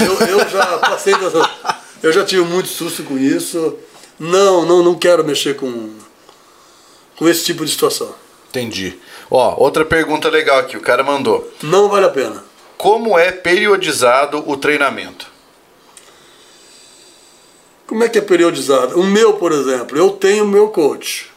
Eu, 0.00 0.26
eu 0.28 0.48
já 0.48 0.78
passei 0.78 1.14
dessa, 1.16 1.50
eu 2.02 2.12
já 2.12 2.24
tive 2.24 2.42
muito 2.42 2.68
susto 2.68 3.02
com 3.02 3.18
isso. 3.18 3.76
Não, 4.18 4.64
não, 4.64 4.82
não 4.82 4.94
quero 4.94 5.24
mexer 5.24 5.56
com, 5.56 5.90
com 7.16 7.28
esse 7.28 7.44
tipo 7.44 7.64
de 7.64 7.70
situação. 7.70 8.14
Entendi. 8.48 8.98
Ó, 9.30 9.62
outra 9.62 9.84
pergunta 9.84 10.30
legal 10.30 10.60
aqui, 10.60 10.76
o 10.76 10.80
cara 10.80 11.02
mandou. 11.02 11.52
Não 11.62 11.88
vale 11.88 12.06
a 12.06 12.10
pena. 12.10 12.45
Como 12.76 13.18
é 13.18 13.32
periodizado 13.32 14.42
o 14.46 14.56
treinamento? 14.56 15.26
Como 17.86 18.02
é 18.02 18.08
que 18.08 18.18
é 18.18 18.20
periodizado? 18.20 18.98
O 18.98 19.04
meu, 19.04 19.34
por 19.34 19.52
exemplo, 19.52 19.96
eu 19.96 20.10
tenho 20.10 20.44
o 20.44 20.48
meu 20.48 20.68
coach. 20.68 21.30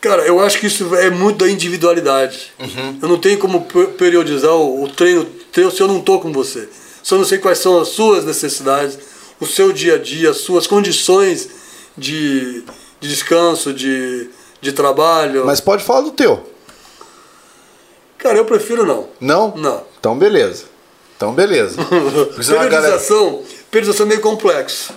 Cara, 0.00 0.22
eu 0.22 0.40
acho 0.40 0.58
que 0.58 0.66
isso 0.66 0.94
é 0.94 1.10
muito 1.10 1.38
da 1.44 1.50
individualidade. 1.50 2.52
Eu 3.02 3.08
não 3.08 3.18
tenho 3.18 3.38
como 3.38 3.62
pe- 3.66 3.88
periodizar 3.88 4.52
o, 4.54 4.84
o 4.84 4.88
treino 4.88 5.24
teu 5.52 5.70
se 5.70 5.80
eu 5.82 5.88
não 5.88 5.98
estou 5.98 6.20
com 6.20 6.32
você. 6.32 6.68
Se 7.02 7.12
eu 7.12 7.18
não 7.18 7.24
sei 7.24 7.38
quais 7.38 7.58
são 7.58 7.78
as 7.80 7.88
suas 7.88 8.24
necessidades, 8.24 8.98
o 9.38 9.46
seu 9.46 9.72
dia 9.72 9.96
a 9.96 9.98
dia, 9.98 10.30
as 10.30 10.38
suas 10.38 10.66
condições 10.66 11.50
de, 11.98 12.62
de 13.00 13.08
descanso, 13.08 13.74
de, 13.74 14.30
de 14.60 14.72
trabalho. 14.72 15.44
Mas 15.44 15.60
pode 15.60 15.84
falar 15.84 16.02
do 16.02 16.12
teu. 16.12 16.48
Cara, 18.16 18.38
eu 18.38 18.44
prefiro 18.44 18.86
não. 18.86 19.08
Não? 19.20 19.54
Não. 19.56 19.89
Então 20.00 20.18
beleza. 20.18 20.64
Então 21.16 21.32
beleza. 21.34 21.76
A 21.80 21.84
galera- 21.84 22.70
periodização, 22.70 23.42
periodização 23.70 24.06
é 24.06 24.08
meio 24.08 24.20
complexo. 24.20 24.92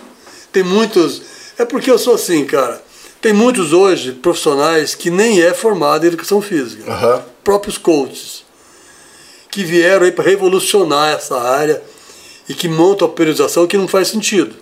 Tem 0.52 0.64
muitos. 0.64 1.22
É 1.58 1.66
porque 1.66 1.92
eu 1.92 2.00
sou 2.00 2.16
assim, 2.16 2.46
cara. 2.46 2.82
Tem 3.22 3.32
muitos 3.34 3.72
hoje 3.74 4.12
profissionais 4.14 4.96
que 4.96 5.10
nem 5.10 5.42
é 5.42 5.54
formado 5.54 6.04
em 6.06 6.08
educação 6.08 6.42
física. 6.42 6.92
Aham. 6.92 7.24
Próprios 7.44 7.78
coaches. 7.78 8.44
Que 9.50 9.64
vieram 9.64 10.06
aí 10.06 10.12
para 10.12 10.26
revolucionar 10.26 11.14
essa 11.16 11.40
área 11.40 11.82
e 12.50 12.54
que 12.54 12.68
montam 12.68 13.08
a 13.08 13.12
periodização 13.12 13.68
que 13.68 13.78
não 13.78 13.88
faz 13.88 14.08
sentido. 14.10 14.56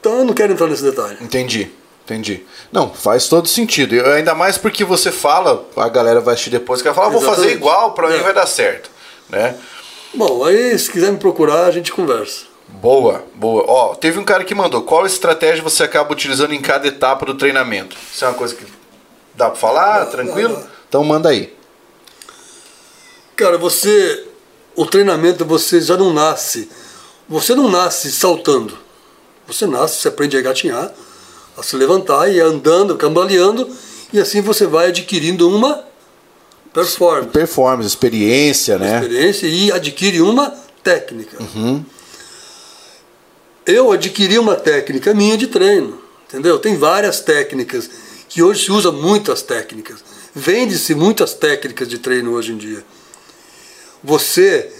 Então 0.00 0.18
eu 0.18 0.24
não 0.24 0.34
quero 0.34 0.52
entrar 0.52 0.66
nesse 0.68 0.82
detalhe. 0.82 1.16
Entendi, 1.20 1.70
entendi. 2.08 2.44
Não, 2.72 2.90
faz 2.92 3.28
todo 3.28 3.46
sentido. 3.48 3.94
Eu- 3.94 4.12
ainda 4.12 4.34
mais 4.34 4.56
porque 4.56 4.84
você 4.84 5.12
fala, 5.12 5.64
a 5.76 5.88
galera 5.88 6.20
vai 6.20 6.34
assistir 6.34 6.50
depois, 6.50 6.80
que 6.80 6.88
vai 6.88 6.94
falar, 6.94 7.08
ah, 7.08 7.10
vou 7.10 7.20
fazer 7.20 7.52
igual, 7.52 7.92
pra 7.92 8.08
mim 8.08 8.16
É. 8.16 8.22
vai 8.22 8.32
dar 8.34 8.46
certo. 8.46 8.90
Né? 9.28 9.54
Bom, 10.14 10.42
aí 10.44 10.78
se 10.78 10.90
quiser 10.90 11.12
me 11.12 11.18
procurar, 11.18 11.66
a 11.66 11.70
gente 11.70 11.92
conversa. 11.92 12.46
Boa, 12.66 13.24
boa. 13.34 13.64
Ó, 13.66 13.94
teve 13.94 14.18
um 14.18 14.24
cara 14.24 14.42
que 14.44 14.54
mandou, 14.54 14.82
qual 14.82 15.04
estratégia 15.06 15.62
você 15.62 15.82
acaba 15.82 16.12
utilizando 16.12 16.52
em 16.54 16.60
cada 16.60 16.86
etapa 16.88 17.26
do 17.26 17.34
treinamento? 17.34 17.96
Isso 18.12 18.24
é 18.24 18.28
uma 18.28 18.34
coisa 18.34 18.54
que 18.54 18.64
dá 19.34 19.46
pra 19.50 19.58
falar, 19.58 20.06
tranquilo? 20.06 20.62
Então 20.88 21.02
manda 21.04 21.28
aí. 21.28 21.54
Cara, 23.36 23.56
você. 23.58 24.26
O 24.74 24.86
treinamento 24.86 25.44
você 25.44 25.80
já 25.80 25.96
não 25.96 26.12
nasce. 26.12 26.70
Você 27.28 27.54
não 27.54 27.68
nasce 27.70 28.10
saltando. 28.12 28.78
Você 29.46 29.66
nasce, 29.66 29.96
você 29.96 30.08
aprende 30.08 30.36
a 30.36 30.40
gatinhar, 30.42 30.92
a 31.58 31.62
se 31.62 31.76
levantar 31.76 32.32
e 32.32 32.40
andando, 32.40 32.96
cambaleando, 32.96 33.68
e 34.12 34.20
assim 34.20 34.40
você 34.40 34.66
vai 34.66 34.88
adquirindo 34.88 35.48
uma 35.48 35.84
performance, 36.72 37.30
Performance, 37.30 37.88
experiência, 37.88 38.78
né? 38.78 39.00
experiência 39.00 39.46
e 39.46 39.72
adquire 39.72 40.20
uma 40.22 40.54
técnica. 40.82 41.36
Eu 43.66 43.90
adquiri 43.90 44.38
uma 44.38 44.54
técnica 44.54 45.12
minha 45.12 45.36
de 45.36 45.48
treino, 45.48 46.00
entendeu? 46.28 46.58
Tem 46.58 46.76
várias 46.76 47.20
técnicas, 47.20 47.90
que 48.28 48.42
hoje 48.42 48.64
se 48.64 48.72
usa 48.72 48.92
muitas 48.92 49.42
técnicas. 49.42 50.02
Vende-se 50.34 50.94
muitas 50.94 51.34
técnicas 51.34 51.88
de 51.88 51.98
treino 51.98 52.32
hoje 52.32 52.52
em 52.52 52.56
dia. 52.56 52.84
Você 54.04 54.70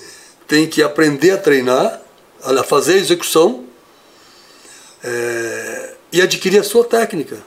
tem 0.47 0.67
que 0.67 0.83
aprender 0.83 1.33
a 1.33 1.39
treinar, 1.39 2.01
a 2.43 2.63
fazer 2.63 2.95
a 2.95 2.99
execução 2.99 3.65
é, 5.03 5.78
e 6.13 6.23
adquirir 6.23 6.59
a 6.59 6.65
sua 6.65 6.85
técnica. 6.85 7.39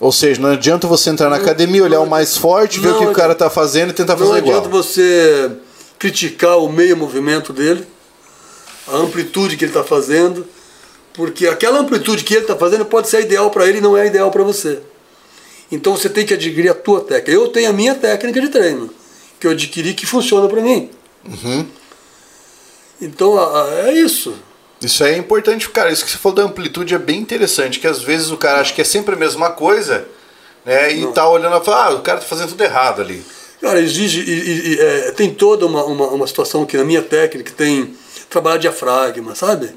Ou 0.00 0.10
seja, 0.10 0.40
não 0.40 0.50
adianta 0.50 0.86
você 0.86 1.10
entrar 1.10 1.28
na 1.28 1.36
academia, 1.36 1.84
olhar 1.84 2.00
o 2.00 2.08
mais 2.08 2.36
forte, 2.36 2.80
ver 2.80 2.88
o 2.88 2.98
que 2.98 3.04
Não 3.04 3.12
o 3.12 3.14
cara 3.14 3.34
tá 3.34 3.50
fazendo 3.50 3.90
e 3.90 3.92
tentar 3.92 4.16
Não 4.16 4.26
fazer 4.26 4.38
igual. 4.38 4.56
adianta 4.56 4.68
você 4.68 5.50
criticar 5.98 6.56
o 6.58 6.72
meio 6.72 6.96
movimento 6.96 7.52
dele, 7.52 7.86
a 8.88 8.96
amplitude 8.96 9.58
que 9.58 9.64
ele 9.64 9.70
está 9.70 9.84
fazendo, 9.84 10.46
porque 11.12 11.46
aquela 11.46 11.78
amplitude 11.80 12.24
que 12.24 12.32
ele 12.32 12.42
está 12.42 12.56
fazendo 12.56 12.86
pode 12.86 13.10
ser 13.10 13.20
ideal 13.20 13.50
para 13.50 13.66
ele 13.66 13.78
e 13.78 13.80
não 13.82 13.94
é 13.94 14.06
ideal 14.06 14.30
para 14.30 14.42
você. 14.42 14.80
Então 15.70 15.94
você 15.94 16.08
tem 16.08 16.24
que 16.24 16.32
adquirir 16.32 16.70
a 16.70 16.74
tua 16.74 17.02
técnica. 17.02 17.30
Eu 17.30 17.48
tenho 17.48 17.68
a 17.68 17.72
minha 17.72 17.94
técnica 17.94 18.40
de 18.40 18.48
treino, 18.48 18.88
que 19.38 19.46
eu 19.46 19.50
adquiri 19.50 19.92
que 19.92 20.06
funciona 20.06 20.48
para 20.48 20.62
mim. 20.62 20.88
Uhum. 21.26 21.66
Então 23.02 23.38
é 23.86 23.92
isso. 23.92 24.34
Isso 24.82 25.04
é 25.04 25.16
importante, 25.16 25.68
cara. 25.68 25.90
Isso 25.92 26.04
que 26.04 26.10
você 26.10 26.16
falou 26.18 26.36
da 26.36 26.42
amplitude 26.44 26.94
é 26.94 26.98
bem 26.98 27.18
interessante, 27.20 27.78
que 27.78 27.86
às 27.86 28.02
vezes 28.02 28.30
o 28.30 28.36
cara 28.36 28.60
acha 28.60 28.72
que 28.72 28.80
é 28.80 28.84
sempre 28.84 29.14
a 29.14 29.18
mesma 29.18 29.50
coisa, 29.50 30.06
né? 30.64 30.92
E 30.92 31.06
tá 31.12 31.28
olhando 31.28 31.60
e 31.60 31.64
fala, 31.64 31.84
ah, 31.86 31.94
o 31.94 32.00
cara 32.00 32.18
tá 32.20 32.26
fazendo 32.26 32.48
tudo 32.50 32.62
errado 32.64 33.02
ali. 33.02 33.22
Cara, 33.60 33.78
exige. 33.80 34.20
e- 34.20 34.74
e- 34.74 34.80
é, 34.80 35.10
tem 35.12 35.34
toda 35.34 35.66
uma, 35.66 35.84
uma, 35.84 36.06
uma 36.08 36.26
situação 36.26 36.64
que 36.64 36.78
na 36.78 36.84
minha 36.84 37.02
técnica 37.02 37.52
tem 37.54 37.94
trabalhar 38.30 38.56
diafragma, 38.58 39.34
sabe? 39.34 39.70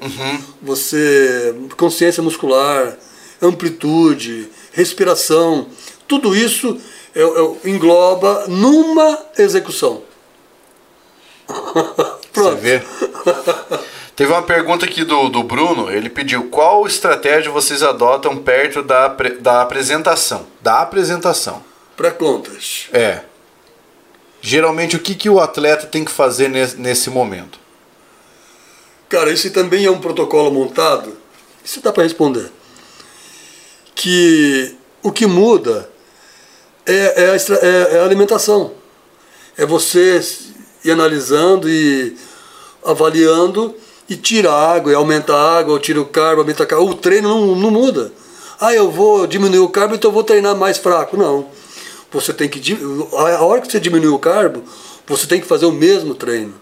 Você. 0.62 1.54
consciência 1.76 2.22
muscular, 2.22 2.96
amplitude, 3.42 4.48
respiração. 4.72 5.66
Tudo 6.08 6.34
isso 6.34 6.80
é- 7.14 7.20
é- 7.20 7.68
engloba 7.68 8.44
numa 8.48 9.18
execução. 9.36 10.02
Pronto. 12.32 12.56
Você 12.56 12.56
vê? 12.56 12.82
Teve 14.16 14.32
uma 14.32 14.42
pergunta 14.42 14.84
aqui 14.84 15.02
do, 15.02 15.28
do 15.28 15.42
Bruno, 15.42 15.90
ele 15.90 16.08
pediu 16.08 16.44
qual 16.48 16.86
estratégia 16.86 17.50
vocês 17.50 17.82
adotam 17.82 18.36
perto 18.36 18.80
da, 18.80 19.08
da 19.40 19.62
apresentação? 19.62 20.46
Da 20.60 20.82
apresentação. 20.82 21.64
Pré-contas. 21.96 22.88
É. 22.92 23.22
Geralmente 24.40 24.94
o 24.94 25.00
que, 25.00 25.14
que 25.16 25.28
o 25.28 25.40
atleta 25.40 25.86
tem 25.86 26.04
que 26.04 26.12
fazer 26.12 26.48
nesse, 26.48 26.76
nesse 26.76 27.10
momento? 27.10 27.58
Cara, 29.08 29.32
isso 29.32 29.50
também 29.50 29.84
é 29.84 29.90
um 29.90 30.00
protocolo 30.00 30.50
montado. 30.50 31.16
Isso 31.64 31.80
dá 31.80 31.92
para 31.92 32.04
responder. 32.04 32.52
Que 33.96 34.76
o 35.02 35.10
que 35.10 35.26
muda 35.26 35.90
é, 36.86 37.24
é, 37.24 37.30
a, 37.30 37.34
é- 37.34 37.96
é 37.96 38.00
a 38.00 38.04
alimentação. 38.04 38.74
É 39.56 39.66
você 39.66 40.20
ir 40.84 40.90
analisando 40.90 41.68
e 41.68 42.16
avaliando 42.84 43.74
e 44.08 44.16
tira 44.16 44.50
a 44.50 44.74
água, 44.74 44.92
e 44.92 44.94
aumenta 44.94 45.34
a 45.34 45.58
água, 45.58 45.72
ou 45.72 45.78
tira 45.78 46.00
o 46.00 46.06
carbo, 46.06 46.40
aumenta 46.40 46.62
a 46.62 46.66
carbo. 46.66 46.88
O 46.88 46.94
treino 46.94 47.28
não, 47.28 47.56
não 47.56 47.70
muda. 47.70 48.12
Ah, 48.60 48.74
eu 48.74 48.90
vou 48.90 49.26
diminuir 49.26 49.60
o 49.60 49.68
carbo, 49.68 49.94
então 49.94 50.10
eu 50.10 50.14
vou 50.14 50.24
treinar 50.24 50.56
mais 50.56 50.78
fraco. 50.78 51.16
Não. 51.16 51.48
Você 52.12 52.32
tem 52.32 52.48
que. 52.48 52.78
A 53.12 53.44
hora 53.44 53.60
que 53.60 53.70
você 53.70 53.80
diminui 53.80 54.08
o 54.08 54.18
carbo, 54.18 54.62
você 55.06 55.26
tem 55.26 55.40
que 55.40 55.46
fazer 55.46 55.66
o 55.66 55.72
mesmo 55.72 56.14
treino. 56.14 56.54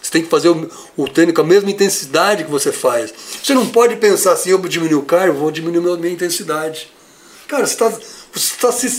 Você 0.00 0.10
tem 0.10 0.22
que 0.22 0.28
fazer 0.28 0.50
o, 0.50 0.70
o 0.96 1.08
treino 1.08 1.32
com 1.32 1.40
a 1.40 1.44
mesma 1.44 1.70
intensidade 1.70 2.44
que 2.44 2.50
você 2.50 2.70
faz. 2.70 3.12
Você 3.42 3.54
não 3.54 3.66
pode 3.66 3.96
pensar 3.96 4.32
assim, 4.32 4.50
eu 4.50 4.58
vou 4.58 4.68
diminuir 4.68 4.96
o 4.96 5.02
carbo, 5.02 5.38
vou 5.38 5.50
diminuir 5.50 5.94
a 5.94 5.96
minha 5.96 6.12
intensidade. 6.12 6.92
Cara, 7.48 7.66
você 7.66 7.72
está 7.72 7.88
você 8.32 8.54
tá 8.60 8.70
se, 8.70 8.90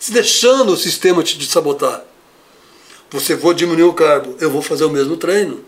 se 0.00 0.12
deixando 0.12 0.72
o 0.72 0.76
sistema 0.76 1.22
te 1.22 1.38
de 1.38 1.46
sabotar. 1.46 2.02
Você 3.10 3.34
vou 3.34 3.52
diminuir 3.52 3.84
o 3.84 3.92
carbo, 3.92 4.34
eu 4.40 4.50
vou 4.50 4.62
fazer 4.62 4.84
o 4.84 4.90
mesmo 4.90 5.16
treino. 5.16 5.64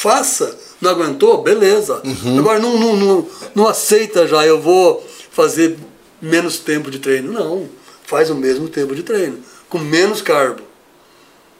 Faça. 0.00 0.56
Não 0.80 0.92
aguentou? 0.92 1.42
Beleza. 1.42 2.00
Agora 2.38 2.60
não, 2.60 2.78
não, 2.78 2.94
não, 2.94 3.26
não 3.52 3.66
aceita 3.66 4.28
já, 4.28 4.46
eu 4.46 4.60
vou 4.60 5.04
fazer 5.32 5.76
menos 6.22 6.58
tempo 6.58 6.88
de 6.88 7.00
treino. 7.00 7.32
Não. 7.32 7.68
Faz 8.04 8.30
o 8.30 8.34
mesmo 8.36 8.68
tempo 8.68 8.94
de 8.94 9.02
treino. 9.02 9.40
Com 9.68 9.78
menos 9.80 10.22
carbo 10.22 10.62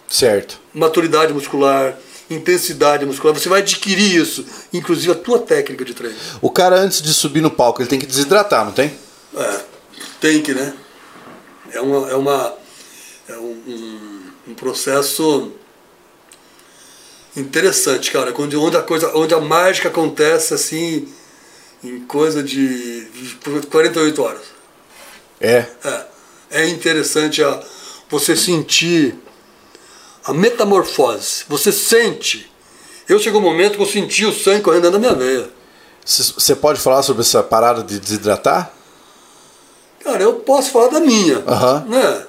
Certo. 0.09 0.61
maturidade 0.73 1.35
muscular, 1.35 1.99
intensidade 2.31 3.05
muscular, 3.05 3.35
você 3.35 3.49
vai 3.49 3.61
adquirir 3.61 4.15
isso, 4.15 4.47
inclusive 4.73 5.11
a 5.11 5.17
tua 5.17 5.41
técnica 5.41 5.85
de 5.85 5.93
treino. 5.93 6.17
O 6.41 6.49
cara 6.49 6.77
antes 6.77 7.03
de 7.03 7.13
subir 7.13 7.41
no 7.41 7.51
palco, 7.51 7.83
ele 7.83 7.89
tem 7.89 7.99
que 7.99 8.07
desidratar, 8.07 8.65
não 8.65 8.73
tem? 8.73 8.97
É, 9.37 9.61
tem 10.21 10.41
que, 10.41 10.55
né? 10.55 10.75
É 11.73 11.81
uma, 11.81 12.09
é 12.09 12.15
uma 12.15 12.55
é 13.29 13.37
um, 13.37 13.63
um, 13.67 14.21
um 14.49 14.55
processo 14.55 15.53
interessante, 17.39 18.11
cara, 18.11 18.35
onde, 18.37 18.57
onde 18.57 18.77
a 18.77 18.83
coisa, 18.83 19.17
onde 19.17 19.35
a 19.35 19.41
mágica 19.41 19.89
acontece 19.89 20.55
assim 20.55 21.09
em 21.83 22.01
coisa 22.01 22.43
de 22.43 23.07
48 23.71 24.23
horas. 24.23 24.43
É. 25.41 25.67
É, 25.85 26.07
é 26.51 26.69
interessante 26.69 27.43
a, 27.43 27.63
você 28.11 28.35
sentir 28.35 29.15
a 30.25 30.33
metamorfose. 30.33 31.45
Você 31.49 31.73
sente. 31.73 32.51
Eu 33.09 33.19
chegou 33.19 33.41
um 33.41 33.45
momento 33.45 33.77
que 33.77 33.83
eu 33.83 33.87
senti 33.87 34.25
o 34.27 34.33
sangue 34.33 34.63
correndo 34.63 34.83
dentro 34.91 34.99
da 34.99 35.15
minha 35.15 35.15
veia. 35.15 35.51
Você 36.05 36.57
pode 36.57 36.81
falar 36.81 37.03
sobre 37.03 37.23
essa 37.23 37.43
parada 37.43 37.83
de 37.83 38.01
desidratar? 38.01 38.73
Cara, 40.03 40.23
eu 40.23 40.35
posso 40.37 40.71
falar 40.71 40.89
da 40.89 41.01
minha. 41.01 41.43
Aham. 41.47 41.85
Né? 41.89 42.27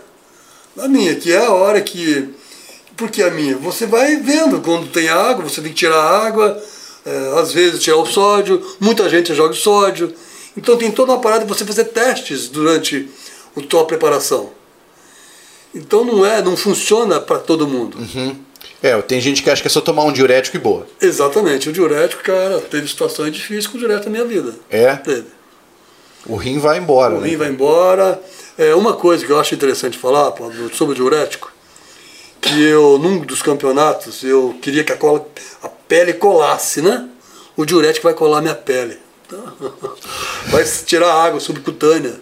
Da 0.76 0.88
minha, 0.88 1.16
que 1.16 1.32
é 1.32 1.46
a 1.46 1.52
hora 1.52 1.82
que. 1.82 2.34
Por 3.00 3.10
que 3.10 3.24
a 3.24 3.32
minha? 3.32 3.56
Você 3.56 3.86
vai 3.86 4.18
vendo 4.18 4.60
quando 4.60 4.88
tem 4.88 5.08
água, 5.08 5.46
você 5.48 5.62
tem 5.62 5.72
que 5.72 5.78
tirar 5.78 5.96
a 5.96 6.28
água, 6.28 6.62
é, 7.06 7.40
às 7.40 7.54
vezes 7.54 7.82
tirar 7.82 7.96
o 7.96 8.06
sódio, 8.06 8.62
muita 8.78 9.08
gente 9.08 9.34
joga 9.34 9.54
o 9.54 9.56
sódio. 9.56 10.14
Então 10.58 10.76
tem 10.78 10.92
toda 10.92 11.14
uma 11.14 11.22
parada 11.22 11.46
de 11.46 11.48
você 11.48 11.64
fazer 11.64 11.86
testes 11.86 12.50
durante 12.50 13.10
a 13.56 13.62
tua 13.62 13.86
preparação. 13.86 14.50
Então 15.74 16.04
não 16.04 16.26
é, 16.26 16.42
não 16.42 16.58
funciona 16.58 17.22
para 17.22 17.40
todo 17.40 17.66
mundo. 17.66 17.98
É, 18.84 19.02
tem 19.02 19.22
gente 19.22 19.42
que 19.42 19.50
acha 19.50 19.62
que 19.62 19.70
é 19.70 19.72
só 19.72 19.80
tomar 19.80 20.04
um 20.04 20.12
diurético 20.12 20.58
e 20.58 20.60
boa. 20.60 20.86
Exatamente, 21.00 21.70
o 21.70 21.72
diurético, 21.72 22.22
cara, 22.22 22.60
teve 22.60 22.86
situações 22.90 23.32
difíceis 23.32 23.66
com 23.66 23.78
o 23.78 23.80
diurético 23.80 24.10
na 24.10 24.18
minha 24.18 24.26
vida. 24.26 24.56
É? 24.70 24.96
Teve. 24.98 25.28
O 26.26 26.36
rim 26.36 26.60
vai 26.60 26.78
embora, 26.78 27.16
O 27.16 27.22
né? 27.22 27.30
rim 27.30 27.38
vai 27.38 27.48
embora. 27.48 28.22
É, 28.58 28.76
uma 28.76 28.94
coisa 28.94 29.26
que 29.26 29.32
eu 29.32 29.40
acho 29.40 29.56
interessante 29.56 29.98
falar 29.98 30.34
sobre 30.74 30.92
o 30.92 30.96
diurético, 30.96 31.50
que 32.42 32.62
eu, 32.62 32.98
num 32.98 33.20
dos 33.20 33.42
campeonatos, 33.42 34.24
eu 34.24 34.58
queria 34.62 34.84
que 34.84 34.92
a, 34.92 34.98
cola, 34.98 35.26
a 35.62 35.70
pele 35.70 36.14
colasse, 36.14 36.82
né? 36.82 37.10
O 37.56 37.66
diurético 37.66 38.04
vai 38.04 38.14
colar 38.14 38.42
minha 38.42 38.56
pele. 38.56 38.98
Vai 40.50 40.64
tirar 40.64 41.12
a 41.12 41.24
água 41.24 41.40
subcutânea. 41.40 42.20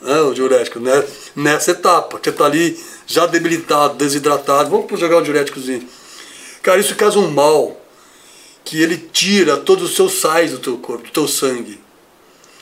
Né, 0.00 0.20
o 0.22 0.34
diurético, 0.34 0.80
né? 0.80 1.04
Nessa 1.36 1.70
etapa, 1.70 2.18
que 2.18 2.28
você 2.28 2.36
tá 2.36 2.46
ali 2.46 2.82
já 3.06 3.24
debilitado, 3.26 3.94
desidratado. 3.94 4.68
Vamos 4.68 4.98
jogar 4.98 5.18
o 5.18 5.22
diuréticozinho. 5.22 5.88
Cara, 6.60 6.80
isso 6.80 6.96
causa 6.96 7.20
um 7.20 7.30
mal 7.30 7.80
que 8.64 8.82
ele 8.82 8.96
tira 8.96 9.56
todos 9.56 9.90
os 9.90 9.96
seus 9.96 10.14
sais 10.14 10.50
do 10.50 10.58
teu 10.58 10.76
corpo, 10.78 11.04
do 11.04 11.10
teu 11.10 11.28
sangue. 11.28 11.78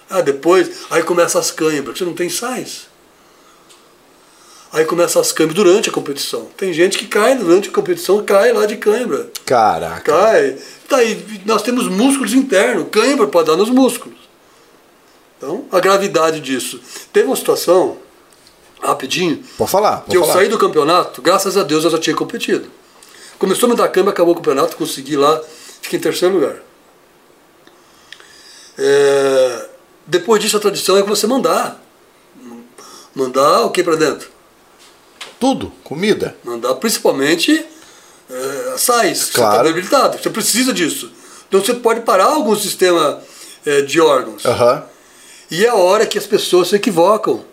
Ah, 0.08 0.20
depois, 0.20 0.70
aí 0.90 1.02
começa 1.02 1.38
as 1.38 1.50
câimbras, 1.50 1.96
você 1.96 2.04
não 2.04 2.14
tem 2.14 2.28
sais. 2.28 2.89
Aí 4.72 4.84
começa 4.84 5.18
as 5.18 5.32
câimbras 5.32 5.56
durante 5.56 5.90
a 5.90 5.92
competição. 5.92 6.46
Tem 6.56 6.72
gente 6.72 6.96
que 6.96 7.06
cai 7.06 7.36
durante 7.36 7.68
a 7.68 7.72
competição, 7.72 8.24
cai 8.24 8.52
lá 8.52 8.66
de 8.66 8.76
câimbra. 8.76 9.28
Caraca. 9.44 10.12
Cai. 10.12 10.56
Tá 10.88 10.98
aí, 10.98 11.42
nós 11.44 11.62
temos 11.62 11.88
músculos 11.88 12.34
internos, 12.34 12.86
câimbra 12.90 13.26
pode 13.26 13.48
dar 13.48 13.56
nos 13.56 13.68
músculos. 13.68 14.18
Então, 15.36 15.64
a 15.72 15.80
gravidade 15.80 16.40
disso. 16.40 16.80
Teve 17.12 17.26
uma 17.26 17.34
situação, 17.34 17.96
rapidinho, 18.80 19.42
Pode 19.58 19.70
falar. 19.70 19.98
Pode 19.98 20.10
que 20.10 20.16
eu 20.16 20.22
falar. 20.22 20.34
saí 20.34 20.48
do 20.48 20.58
campeonato, 20.58 21.20
graças 21.20 21.56
a 21.56 21.64
Deus 21.64 21.82
eu 21.84 21.90
já 21.90 21.98
tinha 21.98 22.14
competido. 22.14 22.70
Começou 23.38 23.66
a 23.66 23.70
me 23.70 23.76
dar 23.76 23.88
câmera, 23.88 24.12
acabou 24.12 24.34
o 24.34 24.36
campeonato, 24.36 24.76
consegui 24.76 25.16
lá, 25.16 25.40
fiquei 25.80 25.98
em 25.98 26.02
terceiro 26.02 26.34
lugar. 26.34 26.56
É, 28.78 29.68
depois 30.06 30.40
disso, 30.40 30.56
a 30.56 30.60
tradição 30.60 30.96
é 30.96 31.02
que 31.02 31.08
você 31.08 31.26
mandar. 31.26 31.82
Mandar 33.14 33.62
o 33.62 33.70
que 33.70 33.82
para 33.82 33.96
dentro? 33.96 34.28
Tudo. 35.38 35.72
Comida. 35.84 36.36
Mandar 36.44 36.74
principalmente 36.74 37.64
é, 38.30 38.74
sais, 38.76 39.24
que 39.24 39.34
Claro. 39.34 39.50
você 39.50 39.56
está 39.58 39.62
debilitado, 39.62 40.22
você 40.22 40.30
precisa 40.30 40.72
disso. 40.72 41.10
Então 41.48 41.60
você 41.60 41.74
pode 41.74 42.00
parar 42.02 42.26
algum 42.26 42.54
sistema 42.54 43.20
é, 43.66 43.82
de 43.82 44.00
órgãos. 44.00 44.44
Aham. 44.44 44.84
E 45.50 45.64
é 45.64 45.68
a 45.68 45.74
hora 45.74 46.06
que 46.06 46.16
as 46.16 46.26
pessoas 46.26 46.68
se 46.68 46.76
equivocam. 46.76 47.44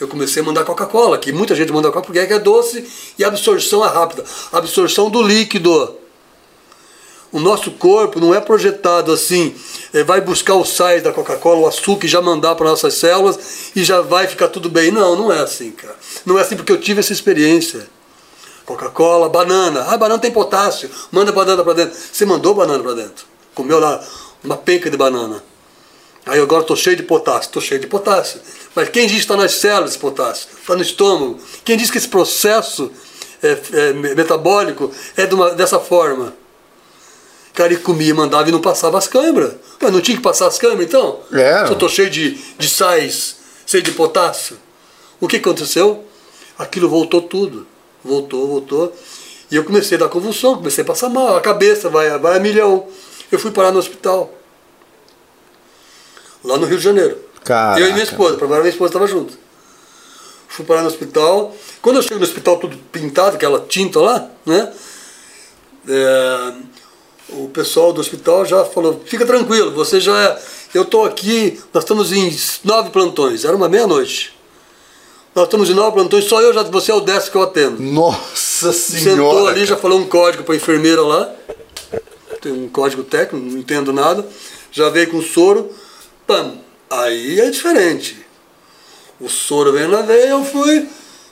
Eu 0.00 0.08
comecei 0.08 0.42
a 0.42 0.44
mandar 0.44 0.64
Coca-Cola, 0.64 1.18
que 1.18 1.32
muita 1.32 1.54
gente 1.54 1.72
manda 1.72 1.88
Coca 1.90 2.02
porque 2.06 2.18
é 2.18 2.38
doce 2.38 2.86
e 3.18 3.24
a 3.24 3.28
absorção 3.28 3.84
é 3.84 3.88
rápida. 3.88 4.24
A 4.52 4.58
absorção 4.58 5.10
do 5.10 5.22
líquido. 5.22 5.96
O 7.30 7.38
nosso 7.38 7.72
corpo 7.72 8.18
não 8.20 8.34
é 8.34 8.40
projetado 8.40 9.12
assim, 9.12 9.54
eh, 9.92 10.02
vai 10.02 10.20
buscar 10.20 10.54
os 10.54 10.70
sais 10.70 11.02
da 11.02 11.12
Coca-Cola, 11.12 11.60
o 11.60 11.66
açúcar 11.66 12.06
e 12.06 12.08
já 12.08 12.22
mandar 12.22 12.54
para 12.54 12.68
nossas 12.70 12.94
células 12.94 13.70
e 13.76 13.84
já 13.84 14.00
vai 14.00 14.26
ficar 14.26 14.48
tudo 14.48 14.70
bem. 14.70 14.90
Não, 14.90 15.14
não 15.14 15.30
é 15.32 15.40
assim, 15.40 15.70
cara. 15.72 15.94
Não 16.24 16.38
é 16.38 16.42
assim 16.42 16.56
porque 16.56 16.72
eu 16.72 16.80
tive 16.80 17.00
essa 17.00 17.12
experiência. 17.12 17.86
Coca-Cola, 18.64 19.28
banana. 19.28 19.84
Ah, 19.88 19.96
banana 19.96 20.20
tem 20.20 20.30
potássio. 20.30 20.90
Manda 21.10 21.30
banana 21.32 21.62
para 21.62 21.72
dentro. 21.74 21.98
Você 22.12 22.24
mandou 22.24 22.54
banana 22.54 22.82
para 22.82 22.94
dentro. 22.94 23.26
Comeu 23.54 23.78
lá 23.78 24.02
uma 24.42 24.56
penca 24.56 24.90
de 24.90 24.96
banana. 24.96 25.42
Aí 26.26 26.40
agora 26.40 26.60
estou 26.62 26.76
cheio 26.76 26.96
de 26.96 27.02
potássio, 27.02 27.48
estou 27.48 27.62
cheio 27.62 27.80
de 27.80 27.86
potássio. 27.86 28.40
Mas 28.74 28.88
quem 28.90 29.06
diz 29.06 29.16
que 29.16 29.20
está 29.22 29.36
nas 29.36 29.52
células 29.52 29.90
esse 29.90 29.98
potássio? 29.98 30.48
Está 30.60 30.74
no 30.76 30.82
estômago. 30.82 31.38
Quem 31.64 31.76
diz 31.76 31.90
que 31.90 31.96
esse 31.98 32.08
processo 32.08 32.90
é, 33.42 33.56
é, 33.72 33.92
me- 33.94 34.14
metabólico 34.14 34.90
é 35.16 35.24
de 35.26 35.34
uma- 35.34 35.50
dessa 35.50 35.78
forma? 35.78 36.34
Cara, 37.58 37.72
e 37.72 37.76
comia, 37.76 38.14
mandava 38.14 38.48
e 38.48 38.52
não 38.52 38.60
passava 38.60 38.98
as 38.98 39.08
câimbras. 39.08 39.52
Mas 39.80 39.92
não 39.92 40.00
tinha 40.00 40.16
que 40.16 40.22
passar 40.22 40.46
as 40.46 40.56
câimbras 40.56 40.86
então? 40.86 41.18
É. 41.32 41.64
Se 41.64 41.70
eu 41.70 41.72
estou 41.72 41.88
cheio 41.88 42.08
de, 42.08 42.38
de 42.56 42.68
sais, 42.68 43.34
cheio 43.66 43.82
de 43.82 43.90
potássio. 43.90 44.56
O 45.18 45.26
que 45.26 45.38
aconteceu? 45.38 46.04
Aquilo 46.56 46.88
voltou 46.88 47.20
tudo. 47.20 47.66
Voltou, 48.04 48.46
voltou. 48.46 48.96
E 49.50 49.56
eu 49.56 49.64
comecei 49.64 49.96
a 49.96 50.02
dar 50.02 50.08
convulsão, 50.08 50.54
comecei 50.54 50.84
a 50.84 50.86
passar 50.86 51.08
mal, 51.08 51.36
a 51.36 51.40
cabeça 51.40 51.88
vai, 51.88 52.16
vai 52.20 52.36
a 52.36 52.40
milhão. 52.40 52.86
Eu 53.28 53.40
fui 53.40 53.50
parar 53.50 53.72
no 53.72 53.80
hospital. 53.80 54.32
Lá 56.44 56.58
no 56.58 56.66
Rio 56.66 56.78
de 56.78 56.84
Janeiro. 56.84 57.18
Caraca. 57.42 57.80
Eu 57.80 57.88
e 57.88 57.92
minha 57.92 58.04
esposa, 58.04 58.36
provavelmente 58.36 58.76
minha 58.76 58.86
esposa 58.86 58.90
estava 58.90 59.06
junto. 59.08 59.36
Fui 60.46 60.64
parar 60.64 60.82
no 60.82 60.86
hospital. 60.86 61.52
Quando 61.82 61.96
eu 61.96 62.02
chego 62.02 62.20
no 62.20 62.24
hospital 62.24 62.56
tudo 62.58 62.76
pintado, 62.92 63.34
aquela 63.34 63.58
tinta 63.58 63.98
lá, 63.98 64.30
né? 64.46 64.72
É, 65.88 66.52
o 67.30 67.48
pessoal 67.48 67.92
do 67.92 68.00
hospital 68.00 68.44
já 68.44 68.64
falou, 68.64 69.00
fica 69.04 69.24
tranquilo, 69.26 69.72
você 69.72 70.00
já 70.00 70.18
é. 70.20 70.38
Eu 70.74 70.82
estou 70.82 71.04
aqui, 71.04 71.58
nós 71.72 71.84
estamos 71.84 72.12
em 72.12 72.36
nove 72.64 72.90
plantões, 72.90 73.44
era 73.44 73.56
uma 73.56 73.68
meia-noite. 73.68 74.36
Nós 75.34 75.44
estamos 75.44 75.70
em 75.70 75.74
nove 75.74 75.92
plantões, 75.92 76.24
só 76.24 76.40
eu 76.40 76.52
já, 76.52 76.62
você 76.64 76.90
é 76.90 76.94
o 76.94 77.00
décimo 77.00 77.32
que 77.32 77.38
eu 77.38 77.42
atendo. 77.42 77.82
Nossa. 77.82 78.72
Senhora! 78.72 79.10
Sentou 79.10 79.46
ali, 79.46 79.54
cara. 79.54 79.66
já 79.66 79.76
falou 79.76 79.98
um 80.00 80.06
código 80.06 80.42
pra 80.42 80.56
enfermeira 80.56 81.00
lá. 81.02 81.32
Tem 82.40 82.52
um 82.52 82.68
código 82.68 83.02
técnico, 83.04 83.44
não 83.46 83.58
entendo 83.58 83.92
nada. 83.92 84.26
Já 84.72 84.88
veio 84.88 85.08
com 85.10 85.22
soro. 85.22 85.70
Pam! 86.26 86.54
Aí 86.90 87.40
é 87.40 87.50
diferente. 87.50 88.24
O 89.20 89.28
soro 89.28 89.72
veio 89.72 89.88
na 89.88 90.02
veia, 90.02 90.30
eu 90.30 90.44
fui, 90.44 90.88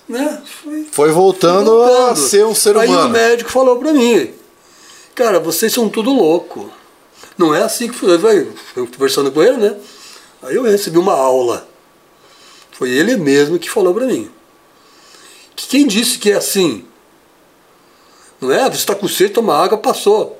né? 0.09 0.43
Fui 0.63 0.87
Foi 0.91 1.11
voltando, 1.11 1.71
voltando. 1.71 2.11
a 2.11 2.17
ser 2.17 2.45
um 2.45 2.55
ser 2.55 2.77
Aí 2.77 2.89
o 2.89 2.93
humano. 2.93 3.09
médico 3.11 3.51
falou 3.51 3.79
pra 3.79 3.93
mim, 3.93 4.33
cara, 5.17 5.41
vocês 5.41 5.73
são 5.73 5.89
tudo 5.89 6.13
louco. 6.13 6.71
Não 7.37 7.55
é 7.55 7.63
assim 7.63 7.89
que 7.89 7.99
foi. 7.99 8.53
Eu 8.77 8.87
conversando 8.87 9.33
com 9.33 9.43
ele, 9.43 9.57
né? 9.57 9.77
Aí 10.43 10.55
eu 10.55 10.63
recebi 10.63 10.99
uma 10.99 11.15
aula. 11.15 11.67
Foi 12.71 12.91
ele 12.91 13.17
mesmo 13.17 13.59
que 13.59 13.71
falou 13.71 13.95
pra 13.95 14.05
mim. 14.05 14.31
Que 15.57 15.67
quem 15.67 15.87
disse 15.87 16.19
que 16.19 16.31
é 16.31 16.37
assim? 16.37 16.85
Não 18.39 18.53
é? 18.53 18.69
Você 18.69 18.77
está 18.77 18.95
com 18.95 19.09
sede, 19.09 19.33
toma 19.33 19.57
água, 19.57 19.79
passou. 19.79 20.39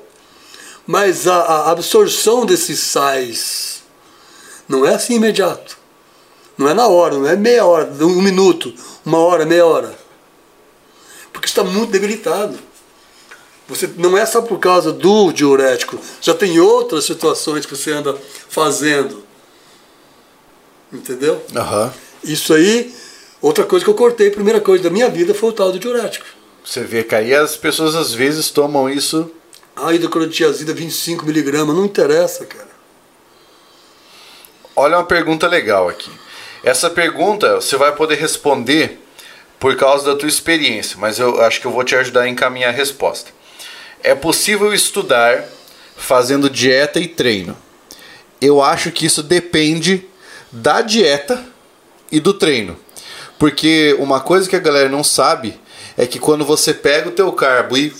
Mas 0.85 1.27
a, 1.27 1.35
a 1.35 1.71
absorção 1.71 2.45
desses 2.45 2.79
sais 2.79 3.81
não 4.69 4.85
é 4.85 4.93
assim 4.93 5.15
imediato. 5.15 5.77
Não 6.55 6.69
é 6.69 6.73
na 6.73 6.87
hora, 6.87 7.15
não 7.15 7.27
é 7.27 7.35
meia 7.35 7.65
hora, 7.65 7.91
um 8.01 8.21
minuto, 8.21 8.73
uma 9.05 9.17
hora, 9.17 9.45
meia 9.45 9.65
hora. 9.65 9.97
Porque 11.33 11.47
está 11.47 11.63
muito 11.63 11.91
debilitado. 11.91 12.66
Você 13.67 13.89
não 13.97 14.17
é 14.17 14.25
só 14.25 14.41
por 14.41 14.59
causa 14.59 14.93
do 14.93 15.31
diurético, 15.31 15.99
já 16.21 16.33
tem 16.33 16.59
outras 16.59 17.03
situações 17.03 17.65
que 17.65 17.75
você 17.75 17.91
anda 17.91 18.15
fazendo. 18.49 19.23
Entendeu? 20.91 21.43
Aham. 21.55 21.93
Isso 22.23 22.53
aí, 22.53 22.93
outra 23.41 23.65
coisa 23.65 23.83
que 23.83 23.91
eu 23.91 23.95
cortei, 23.95 24.31
primeira 24.31 24.61
coisa 24.61 24.85
da 24.85 24.89
minha 24.89 25.09
vida 25.09 25.33
foi 25.33 25.49
o 25.49 25.53
tal 25.53 25.71
do 25.71 25.79
diurético. 25.79 26.25
Você 26.63 26.81
vê 26.83 27.03
que 27.03 27.15
aí 27.15 27.33
as 27.33 27.55
pessoas 27.55 27.95
às 27.95 28.13
vezes 28.13 28.49
tomam 28.49 28.89
isso. 28.89 29.31
A 29.75 29.93
hidroclorotiazida 29.93 30.73
25mg, 30.73 31.65
não 31.65 31.85
interessa, 31.85 32.45
cara. 32.45 32.67
Olha 34.75 34.97
uma 34.97 35.05
pergunta 35.05 35.47
legal 35.47 35.89
aqui. 35.89 36.11
Essa 36.63 36.89
pergunta 36.89 37.55
você 37.55 37.75
vai 37.77 37.95
poder 37.95 38.15
responder 38.15 38.99
por 39.59 39.75
causa 39.75 40.05
da 40.05 40.15
tua 40.15 40.27
experiência, 40.27 40.97
mas 40.99 41.19
eu 41.19 41.41
acho 41.41 41.59
que 41.59 41.67
eu 41.67 41.71
vou 41.71 41.83
te 41.83 41.95
ajudar 41.95 42.21
a 42.21 42.29
encaminhar 42.29 42.69
a 42.69 42.75
resposta. 42.75 43.31
É 44.03 44.15
possível 44.15 44.73
estudar 44.73 45.45
fazendo 45.95 46.49
dieta 46.49 46.99
e 46.99 47.07
treino? 47.07 47.57
Eu 48.39 48.61
acho 48.61 48.91
que 48.91 49.05
isso 49.05 49.23
depende 49.23 50.07
da 50.51 50.81
dieta 50.81 51.43
e 52.11 52.19
do 52.19 52.33
treino. 52.33 52.77
Porque 53.39 53.95
uma 53.99 54.19
coisa 54.19 54.49
que 54.49 54.55
a 54.55 54.59
galera 54.59 54.89
não 54.89 55.03
sabe 55.03 55.59
é 55.97 56.05
que 56.05 56.19
quando 56.19 56.45
você 56.45 56.73
pega 56.73 57.09
o 57.09 57.11
teu 57.11 57.31
carbo 57.33 57.77
e 57.77 57.93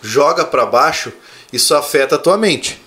joga 0.00 0.44
para 0.44 0.66
baixo, 0.66 1.12
isso 1.52 1.74
afeta 1.74 2.16
a 2.16 2.18
tua 2.18 2.36
mente. 2.36 2.80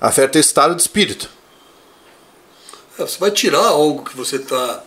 Afeta 0.00 0.38
o 0.38 0.40
estado 0.40 0.74
de 0.74 0.80
espírito. 0.80 1.28
É, 2.98 3.02
Você 3.02 3.18
vai 3.18 3.30
tirar 3.30 3.66
algo 3.66 4.04
que 4.04 4.16
você 4.16 4.36
está 4.36 4.82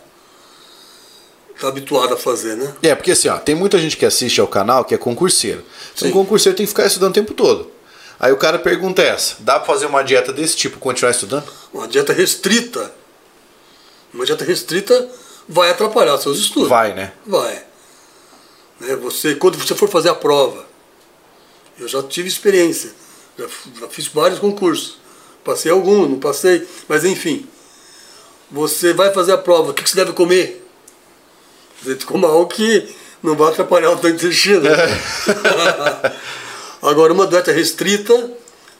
tá 1.60 1.68
habituado 1.68 2.14
a 2.14 2.16
fazer, 2.16 2.56
né? 2.56 2.74
É, 2.82 2.94
porque 2.94 3.12
assim, 3.12 3.28
ó, 3.28 3.38
tem 3.38 3.54
muita 3.54 3.78
gente 3.78 3.96
que 3.96 4.04
assiste 4.04 4.40
ao 4.40 4.48
canal 4.48 4.84
que 4.84 4.94
é 4.94 4.98
concurseiro. 4.98 5.64
Então, 5.94 6.08
Sim. 6.08 6.08
um 6.08 6.12
concurseiro 6.12 6.56
tem 6.56 6.66
que 6.66 6.70
ficar 6.70 6.86
estudando 6.86 7.10
o 7.10 7.14
tempo 7.14 7.34
todo. 7.34 7.70
Aí 8.18 8.32
o 8.32 8.36
cara 8.36 8.58
pergunta 8.58 9.02
essa: 9.02 9.36
dá 9.40 9.58
pra 9.58 9.66
fazer 9.66 9.86
uma 9.86 10.02
dieta 10.02 10.32
desse 10.32 10.56
tipo 10.56 10.78
continuar 10.78 11.10
estudando? 11.10 11.44
Uma 11.72 11.88
dieta 11.88 12.12
restrita. 12.12 12.92
Uma 14.12 14.24
dieta 14.24 14.44
restrita 14.44 15.08
vai 15.48 15.70
atrapalhar 15.70 16.16
seus 16.18 16.38
estudos. 16.38 16.68
Vai, 16.68 16.94
né? 16.94 17.12
Vai. 17.26 17.64
Né, 18.80 18.96
Você, 18.96 19.34
quando 19.34 19.58
você 19.58 19.74
for 19.74 19.88
fazer 19.88 20.08
a 20.08 20.14
prova, 20.14 20.64
eu 21.78 21.88
já 21.88 22.02
tive 22.02 22.28
experiência, 22.28 22.92
já, 23.38 23.46
já 23.80 23.88
fiz 23.88 24.06
vários 24.06 24.38
concursos. 24.38 24.98
Passei 25.44 25.70
alguns, 25.70 26.08
não 26.08 26.18
passei, 26.18 26.66
mas 26.88 27.04
enfim. 27.04 27.46
Você 28.50 28.92
vai 28.92 29.12
fazer 29.12 29.32
a 29.32 29.38
prova, 29.38 29.70
o 29.70 29.74
que 29.74 29.82
que 29.82 29.90
você 29.90 29.96
deve 29.96 30.12
comer? 30.12 30.63
Você 31.84 31.96
coma 32.04 32.28
algo 32.28 32.46
que 32.46 32.88
não 33.22 33.34
vai 33.36 33.50
atrapalhar 33.50 33.90
o 33.90 33.96
teu 33.96 34.10
intestino. 34.10 34.62
Agora, 36.82 37.12
uma 37.12 37.26
dieta 37.26 37.52
restrita 37.52 38.30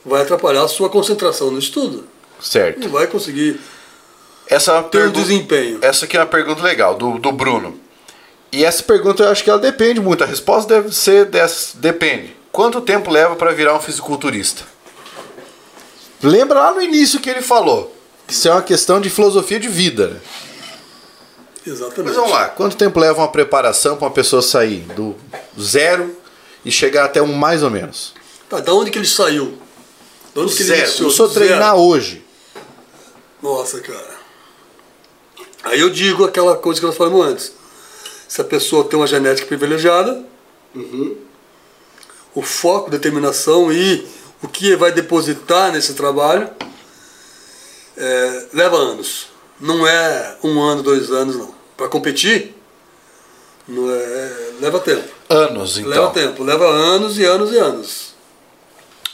vai 0.05 0.21
atrapalhar 0.21 0.63
a 0.63 0.67
sua 0.67 0.89
concentração 0.89 1.49
no 1.51 1.59
estudo. 1.59 2.05
Certo. 2.39 2.79
Não 2.81 2.89
vai 2.89 3.07
conseguir 3.07 3.59
Essa 4.47 4.73
é 4.73 4.75
ter 4.75 4.85
um 4.85 4.89
pergunta. 4.89 5.19
desempenho. 5.21 5.79
Essa 5.81 6.05
aqui 6.05 6.17
é 6.17 6.19
uma 6.19 6.25
pergunta 6.25 6.61
legal, 6.61 6.95
do, 6.95 7.17
do 7.17 7.31
Bruno. 7.31 7.79
E 8.51 8.63
essa 8.63 8.83
pergunta 8.83 9.23
eu 9.23 9.29
acho 9.29 9.43
que 9.43 9.49
ela 9.49 9.59
depende 9.59 9.99
muito. 9.99 10.23
A 10.23 10.27
resposta 10.27 10.75
deve 10.75 10.93
ser 10.95 11.25
dessa. 11.25 11.77
Depende. 11.77 12.35
Quanto 12.51 12.79
tempo 12.81 13.11
leva 13.11 13.35
para 13.35 13.51
virar 13.51 13.75
um 13.75 13.81
fisiculturista? 13.81 14.63
Lembra 16.21 16.59
lá 16.59 16.73
no 16.73 16.81
início 16.81 17.19
que 17.19 17.29
ele 17.29 17.41
falou. 17.41 17.93
que 18.27 18.33
Isso 18.33 18.47
é 18.47 18.51
uma 18.51 18.61
questão 18.61 19.01
de 19.01 19.09
filosofia 19.09 19.59
de 19.59 19.67
vida. 19.67 20.21
Exatamente. 21.65 22.03
Mas 22.07 22.15
vamos 22.15 22.31
lá, 22.31 22.47
quanto 22.49 22.77
tempo 22.77 22.99
leva 22.99 23.19
uma 23.21 23.31
preparação 23.31 23.97
para 23.97 24.05
uma 24.07 24.13
pessoa 24.13 24.41
sair 24.41 24.81
do 24.95 25.15
zero 25.59 26.15
e 26.63 26.71
chegar 26.71 27.05
até 27.05 27.21
um 27.21 27.33
mais 27.33 27.63
ou 27.63 27.69
menos? 27.71 28.13
Tá, 28.49 28.59
da 28.59 28.73
onde 28.73 28.91
que 28.91 28.99
ele 28.99 29.07
saiu? 29.07 29.57
Da 30.33 30.41
onde 30.41 30.53
que 30.53 30.61
ele 30.61 30.67
Zero. 30.69 30.81
iniciou? 30.81 31.05
Começou 31.07 31.25
a 31.25 31.29
Zero. 31.29 31.45
treinar 31.45 31.75
hoje. 31.75 32.23
Nossa, 33.41 33.79
cara. 33.79 34.15
Aí 35.63 35.79
eu 35.79 35.89
digo 35.89 36.23
aquela 36.23 36.55
coisa 36.55 36.79
que 36.79 36.85
nós 36.85 36.95
falamos 36.95 37.25
antes. 37.25 37.53
Se 38.27 38.41
a 38.41 38.43
pessoa 38.43 38.83
tem 38.83 38.99
uma 38.99 39.07
genética 39.07 39.47
privilegiada, 39.47 40.23
o 42.35 42.41
foco, 42.41 42.91
determinação 42.91 43.71
e 43.71 44.05
o 44.43 44.47
que 44.47 44.75
vai 44.75 44.91
depositar 44.91 45.71
nesse 45.71 45.93
trabalho 45.93 46.49
é, 47.97 48.45
leva 48.53 48.75
anos. 48.75 49.27
Não 49.59 49.87
é 49.87 50.37
um 50.43 50.61
ano, 50.61 50.83
dois 50.83 51.09
anos, 51.11 51.37
não. 51.37 51.54
Para 51.77 51.87
competir, 51.87 52.55
é, 53.69 54.51
leva 54.61 54.79
tempo. 54.79 55.07
Anos, 55.29 55.77
então. 55.77 55.89
Leva 55.89 56.09
tempo, 56.11 56.43
leva 56.43 56.65
anos 56.65 57.17
e 57.17 57.25
anos 57.25 57.51
e 57.51 57.57
anos. 57.57 58.15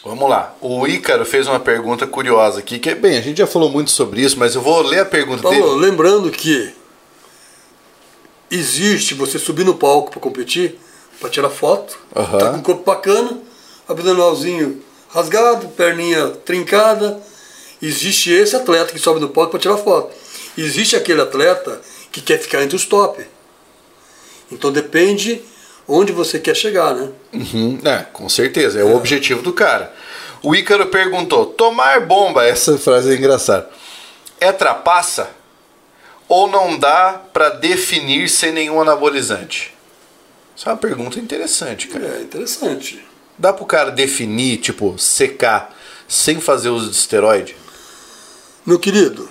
Vamos 0.04 0.30
lá. 0.30 0.56
O 0.60 0.88
Ícaro 0.88 1.26
fez 1.26 1.48
uma 1.48 1.60
pergunta 1.60 2.08
curiosa 2.08 2.60
aqui, 2.60 2.80
que 2.80 2.90
é 2.90 2.96
bem, 2.96 3.18
a 3.18 3.22
gente 3.22 3.38
já 3.38 3.48
falou 3.48 3.70
muito 3.70 3.92
sobre 3.92 4.22
isso, 4.22 4.38
mas 4.38 4.56
eu 4.56 4.62
vou 4.62 4.82
ler 4.82 5.00
a 5.00 5.06
pergunta 5.06 5.44
Paulo, 5.44 5.80
dele. 5.80 5.92
lembrando 5.92 6.32
que 6.32 6.74
existe 8.50 9.14
você 9.14 9.38
subir 9.40 9.64
no 9.64 9.76
palco 9.76 10.12
para 10.12 10.20
competir, 10.20 10.78
para 11.20 11.30
tirar 11.30 11.50
foto, 11.50 11.98
Aham. 12.16 12.38
tá 12.38 12.50
com 12.52 12.58
o 12.58 12.62
corpo 12.64 12.84
bacana, 12.84 13.38
abdominalzinho 13.88 14.84
rasgado, 15.10 15.68
perninha 15.70 16.30
trincada. 16.46 17.22
Existe 17.82 18.32
esse 18.32 18.56
atleta 18.56 18.94
que 18.94 19.00
sobe 19.00 19.20
no 19.20 19.30
palco 19.30 19.52
para 19.52 19.60
tirar 19.60 19.78
foto. 19.78 20.14
Existe 20.58 20.96
aquele 20.96 21.22
atleta 21.22 21.80
que 22.12 22.22
quer 22.22 22.40
ficar 22.40 22.64
entre 22.64 22.76
os 22.76 22.86
top. 22.86 23.26
Então 24.52 24.72
depende 24.72 25.42
onde 25.88 26.12
você 26.12 26.40
quer 26.40 26.56
chegar, 26.56 26.94
né? 26.94 27.10
Uhum, 27.34 27.80
é, 27.84 28.06
com 28.12 28.28
certeza, 28.28 28.80
é, 28.80 28.84
o 28.84 28.96
objetivo 28.96 29.42
do 29.42 29.54
cara. 29.54 29.94
O 30.44 30.56
Ícaro 30.56 30.88
perguntou: 30.88 31.46
tomar 31.46 32.02
bomba, 32.02 32.46
essa 32.46 32.78
frase 32.78 33.12
é 33.14 33.18
engraçada, 33.18 33.70
é 34.40 34.52
trapaça? 34.52 35.30
Ou 36.28 36.48
não 36.48 36.80
dá 36.80 37.22
pra 37.34 37.50
definir 37.50 38.30
sem 38.30 38.54
nenhum 38.54 38.82
anabolizante? 38.82 39.76
Isso 40.56 40.70
é 40.70 40.72
uma 40.72 40.78
pergunta 40.78 41.20
interessante, 41.20 41.88
cara. 41.88 42.06
É 42.20 42.22
interessante. 42.22 43.04
Dá 43.38 43.52
pro 43.52 43.66
cara 43.66 43.92
definir, 43.92 44.58
tipo, 44.58 44.98
secar, 44.98 45.76
sem 46.08 46.40
fazer 46.40 46.70
uso 46.70 46.90
de 46.90 46.96
esteroide? 46.96 47.56
Meu 48.66 48.80
querido, 48.80 49.30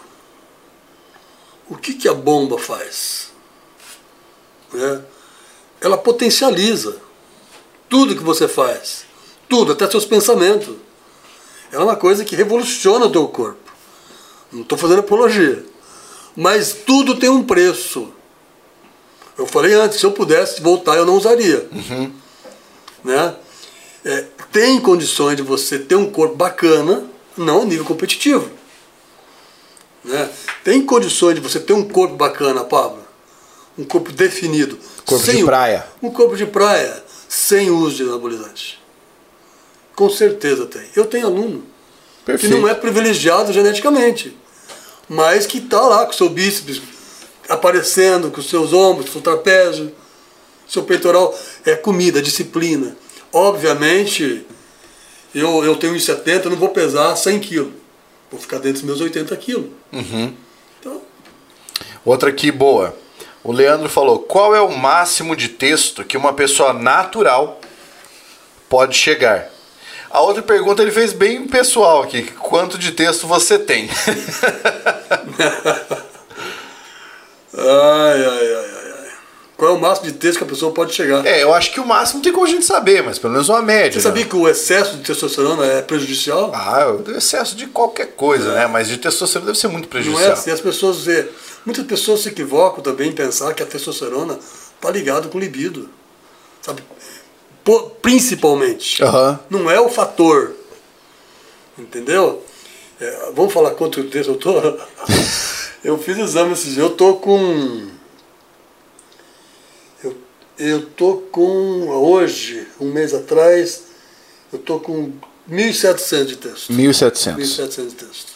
o 1.71 1.77
que, 1.77 1.95
que 1.95 2.09
a 2.09 2.13
bomba 2.13 2.59
faz? 2.59 3.31
Né? 4.73 5.03
Ela 5.81 5.97
potencializa 5.97 6.97
tudo 7.89 8.17
que 8.17 8.23
você 8.23 8.49
faz, 8.49 9.05
tudo, 9.49 9.73
até 9.73 9.89
seus 9.89 10.05
pensamentos. 10.05 10.75
Ela 11.73 11.83
é 11.83 11.85
uma 11.87 11.97
coisa 11.97 12.25
que 12.25 12.35
revoluciona 12.35 13.07
o 13.07 13.13
teu 13.13 13.27
corpo. 13.29 13.73
Não 14.53 14.63
estou 14.63 14.77
fazendo 14.77 14.99
apologia. 14.99 15.65
Mas 16.37 16.73
tudo 16.73 17.17
tem 17.17 17.31
um 17.31 17.45
preço. 17.45 18.13
Eu 19.39 19.47
falei 19.47 19.73
antes, 19.73 20.01
se 20.01 20.05
eu 20.05 20.13
pudesse 20.13 20.61
voltar, 20.61 20.97
eu 20.97 21.07
não 21.07 21.17
usaria. 21.17 21.69
Né? 23.05 23.35
É, 24.05 24.27
tem 24.53 24.81
condições 24.81 25.37
de 25.37 25.43
você 25.43 25.79
ter 25.79 25.95
um 25.95 26.11
corpo 26.11 26.35
bacana, 26.35 27.05
não 27.37 27.63
a 27.63 27.65
nível 27.65 27.85
competitivo. 27.85 28.51
Né? 30.05 30.29
Tem 30.65 30.85
condições 30.85 31.35
de 31.35 31.41
você 31.41 31.61
ter 31.61 31.73
um 31.73 31.87
corpo 31.87 32.17
bacana, 32.17 32.65
Pablo? 32.65 33.03
Um 33.79 33.85
corpo 33.85 34.13
definido. 34.13 34.79
Corpo 35.05 35.31
de 35.31 35.45
praia. 35.45 35.87
Um 36.03 36.11
corpo 36.11 36.37
de 36.37 36.47
praia, 36.47 37.03
sem 37.29 37.71
uso 37.71 37.97
de 37.97 38.03
anabolizante. 38.05 38.81
Com 39.95 40.09
certeza 40.09 40.67
tem. 40.67 40.83
Eu 40.97 41.05
tenho 41.05 41.27
aluno 41.27 41.65
que 42.21 42.25
Perfeito. 42.25 42.57
não 42.57 42.69
é 42.69 42.75
privilegiado 42.75 43.53
geneticamente, 43.53 44.37
mas 45.09 45.47
que 45.47 45.59
está 45.59 45.81
lá 45.81 46.05
com 46.05 46.13
o 46.13 46.15
seu 46.15 46.29
bíceps 46.29 46.81
aparecendo, 47.49 48.31
com 48.31 48.41
os 48.41 48.49
seus 48.49 48.73
ombros, 48.73 49.11
seu 49.11 49.21
trapézio. 49.21 49.93
Seu 50.69 50.85
peitoral 50.85 51.37
é 51.67 51.75
comida, 51.75 52.23
disciplina. 52.23 52.97
Obviamente, 53.33 54.47
eu, 55.35 55.65
eu 55.65 55.75
tenho 55.75 55.95
1,70, 55.95 56.45
não 56.45 56.57
vou 56.57 56.69
pesar 56.69 57.17
100 57.17 57.41
quilos. 57.41 57.73
Vou 58.31 58.41
ficar 58.41 58.59
dentro 58.59 58.75
dos 58.75 58.83
meus 58.83 59.01
80 59.01 59.37
quilos. 59.37 59.71
Uhum. 59.93 60.35
Então, 60.79 61.03
Outra 62.05 62.31
aqui 62.31 62.51
boa. 62.51 62.97
O 63.43 63.53
Leandro 63.53 63.89
falou: 63.89 64.21
qual 64.21 64.55
é 64.55 64.61
o 64.61 64.77
máximo 64.77 65.35
de 65.35 65.49
texto 65.49 66.05
que 66.05 66.17
uma 66.17 66.33
pessoa 66.33 66.73
natural 66.73 67.61
pode 68.69 68.97
chegar? 68.97 69.51
A 70.11 70.21
outra 70.21 70.43
pergunta 70.43 70.83
ele 70.83 70.91
fez 70.91 71.13
bem 71.13 71.47
pessoal 71.47 72.03
aqui. 72.03 72.25
Quanto 72.25 72.77
de 72.77 72.91
texto 72.93 73.27
você 73.27 73.59
tem? 73.59 73.89
ai, 77.57 77.57
ai, 77.57 78.25
ai, 78.27 78.55
ai, 78.55 78.71
ai. 78.75 78.80
Qual 79.61 79.73
é 79.73 79.75
o 79.75 79.79
máximo 79.79 80.07
de 80.07 80.15
texto 80.15 80.39
que 80.39 80.45
a 80.45 80.47
pessoa 80.47 80.73
pode 80.73 80.95
chegar? 80.95 81.27
é, 81.27 81.43
eu 81.43 81.53
acho 81.53 81.71
que 81.71 81.79
o 81.79 81.87
máximo 81.87 82.17
não 82.17 82.23
tem 82.23 82.33
como 82.33 82.47
a 82.47 82.49
gente 82.49 82.65
saber, 82.65 83.03
mas 83.03 83.19
pelo 83.19 83.35
menos 83.35 83.47
uma 83.51 83.61
média. 83.61 83.93
Você 83.93 83.99
né? 83.99 84.03
sabia 84.05 84.25
que 84.25 84.35
o 84.35 84.49
excesso 84.49 84.97
de 84.97 85.03
testosterona 85.03 85.67
é 85.67 85.83
prejudicial? 85.83 86.51
Ah, 86.55 86.87
o 86.91 87.11
excesso 87.11 87.55
de 87.55 87.67
qualquer 87.67 88.13
coisa, 88.17 88.55
né? 88.55 88.67
Mas 88.67 88.89
de 88.89 88.97
testosterona 88.97 89.49
deve 89.49 89.59
ser 89.59 89.69
muito 89.69 89.85
Não 89.85 89.91
prejudicial. 89.91 90.31
é 90.31 90.33
assim, 90.33 90.51
as 90.51 90.63
pessoas 90.63 91.05
vê. 91.05 91.29
Muitas 91.67 91.85
pessoas 91.85 92.21
se 92.21 92.31
equivocam 92.31 92.83
também 92.83 93.11
em 93.11 93.13
pensar 93.13 93.53
que 93.53 93.63
a 93.63 93.67
testosterona 93.67 94.39
está 94.77 94.91
ligada 94.91 95.29
com 95.29 95.39
libido. 95.39 95.91
Sabe? 96.63 96.83
Principalmente. 98.01 99.05
Aham. 99.05 99.41
Não 99.51 99.71
é 99.71 99.79
o 99.79 99.91
fator. 99.91 100.55
Entendeu? 101.79 102.43
É, 102.99 103.31
vamos 103.35 103.53
falar 103.53 103.73
quanto 103.73 104.03
texto 104.05 104.31
eu 104.31 104.37
tô? 104.37 104.55
eu 105.85 105.99
fiz 105.99 106.17
exame 106.17 106.55
esses 106.55 106.73
dias. 106.73 106.79
Eu 106.79 106.89
tô 106.89 107.17
com. 107.17 108.00
Eu, 110.61 110.83
tô 110.83 111.15
com. 111.33 111.89
Hoje, 111.89 112.67
um 112.79 112.93
mês 112.93 113.15
atrás, 113.15 113.85
eu 114.53 114.59
tô 114.59 114.79
com 114.79 115.11
1.700 115.51 116.25
de 116.27 116.37
texto. 116.37 116.73
1.700. 116.73 117.37
1.700 117.37 117.89
de 117.89 117.95
texto. 117.95 118.33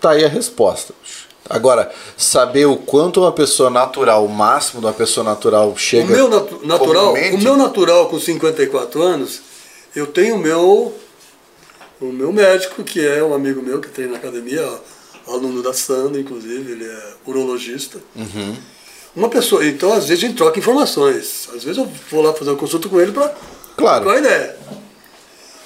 Tá 0.00 0.10
aí 0.10 0.22
a 0.24 0.28
resposta. 0.28 0.92
Agora, 1.48 1.90
saber 2.16 2.66
o 2.66 2.76
quanto 2.76 3.20
uma 3.20 3.32
pessoa 3.32 3.70
natural, 3.70 4.24
o 4.24 4.28
máximo 4.28 4.80
de 4.80 4.86
uma 4.86 4.92
pessoa 4.92 5.24
natural 5.24 5.70
O 5.70 5.76
chega. 5.78 6.14
meu 6.14 6.28
natu- 6.28 6.60
natural, 6.66 7.06
comumente- 7.14 7.36
o 7.36 7.38
meu 7.40 7.56
natural 7.56 8.08
com 8.08 8.18
54 8.20 9.02
anos, 9.02 9.40
eu 9.96 10.06
tenho 10.06 10.36
o 10.36 10.38
meu 10.38 10.94
o 12.00 12.06
meu 12.12 12.30
médico, 12.32 12.82
que 12.84 13.00
é 13.06 13.22
um 13.24 13.32
amigo 13.32 13.62
meu 13.62 13.80
que 13.80 13.88
treina 13.88 14.12
na 14.12 14.18
academia, 14.18 14.62
aluno 15.26 15.62
da 15.62 15.72
Sandra, 15.72 16.20
inclusive, 16.20 16.72
ele 16.72 16.84
é 16.84 17.12
urologista. 17.26 17.98
Uhum. 18.14 18.56
Uma 19.16 19.28
pessoa, 19.28 19.64
então 19.64 19.92
às 19.92 20.06
vezes 20.08 20.24
a 20.24 20.26
gente 20.26 20.36
troca 20.36 20.58
informações. 20.58 21.48
Às 21.54 21.62
vezes 21.64 21.78
eu 21.78 21.88
vou 22.10 22.22
lá 22.22 22.32
fazer 22.32 22.50
uma 22.50 22.56
consulta 22.56 22.88
com 22.88 23.00
ele 23.00 23.12
para 23.12 23.32
Claro. 23.76 24.04
trocar 24.04 24.18
ideia. 24.18 24.56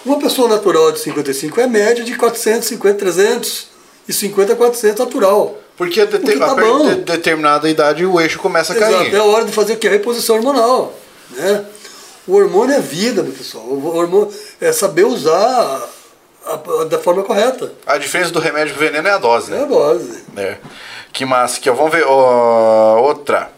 Uma 0.05 0.19
pessoa 0.19 0.49
natural 0.49 0.93
de 0.93 1.01
55 1.01 1.61
é 1.61 1.67
média 1.67 2.05
de 2.05 2.15
450, 2.17 2.99
350 2.99 4.53
a 4.53 4.57
400 4.57 4.99
natural. 5.05 5.57
Porque 5.77 6.01
a, 6.01 6.05
dete- 6.05 6.25
Porque 6.25 6.39
tá 6.39 6.53
a 6.53 6.95
de 6.95 7.01
determinada 7.03 7.69
idade 7.71 8.05
o 8.05 8.21
eixo 8.21 8.39
começa 8.39 8.73
a 8.73 8.77
Exato, 8.77 8.93
cair. 8.97 9.15
é 9.15 9.19
a 9.19 9.25
hora 9.25 9.45
de 9.45 9.53
fazer 9.53 9.75
o 9.75 9.77
que? 9.77 9.87
A 9.87 9.91
reposição 9.91 10.37
hormonal. 10.37 10.93
Né? 11.31 11.65
O 12.27 12.35
hormônio 12.35 12.75
é 12.75 12.81
vida, 12.81 13.23
meu 13.23 13.33
pessoal. 13.33 13.65
O 13.65 13.97
hormônio 13.97 14.31
é 14.61 14.73
saber 14.73 15.05
usar 15.05 15.89
a- 16.47 16.53
a- 16.81 16.85
da 16.85 16.99
forma 16.99 17.23
correta. 17.23 17.73
A 17.87 17.97
diferença 17.97 18.31
do 18.33 18.41
remédio 18.41 18.75
pro 18.75 18.85
veneno 18.85 19.07
é 19.07 19.13
a 19.13 19.19
dose, 19.19 19.53
É 19.53 19.57
a 19.57 19.61
né? 19.61 19.67
dose. 19.67 20.25
É. 20.37 20.57
Que 21.13 21.25
massa 21.25 21.59
aqui, 21.59 21.69
ó. 21.69 21.75
Vamos 21.75 21.93
ver. 21.93 22.05
ó, 22.07 23.01
outra. 23.01 23.51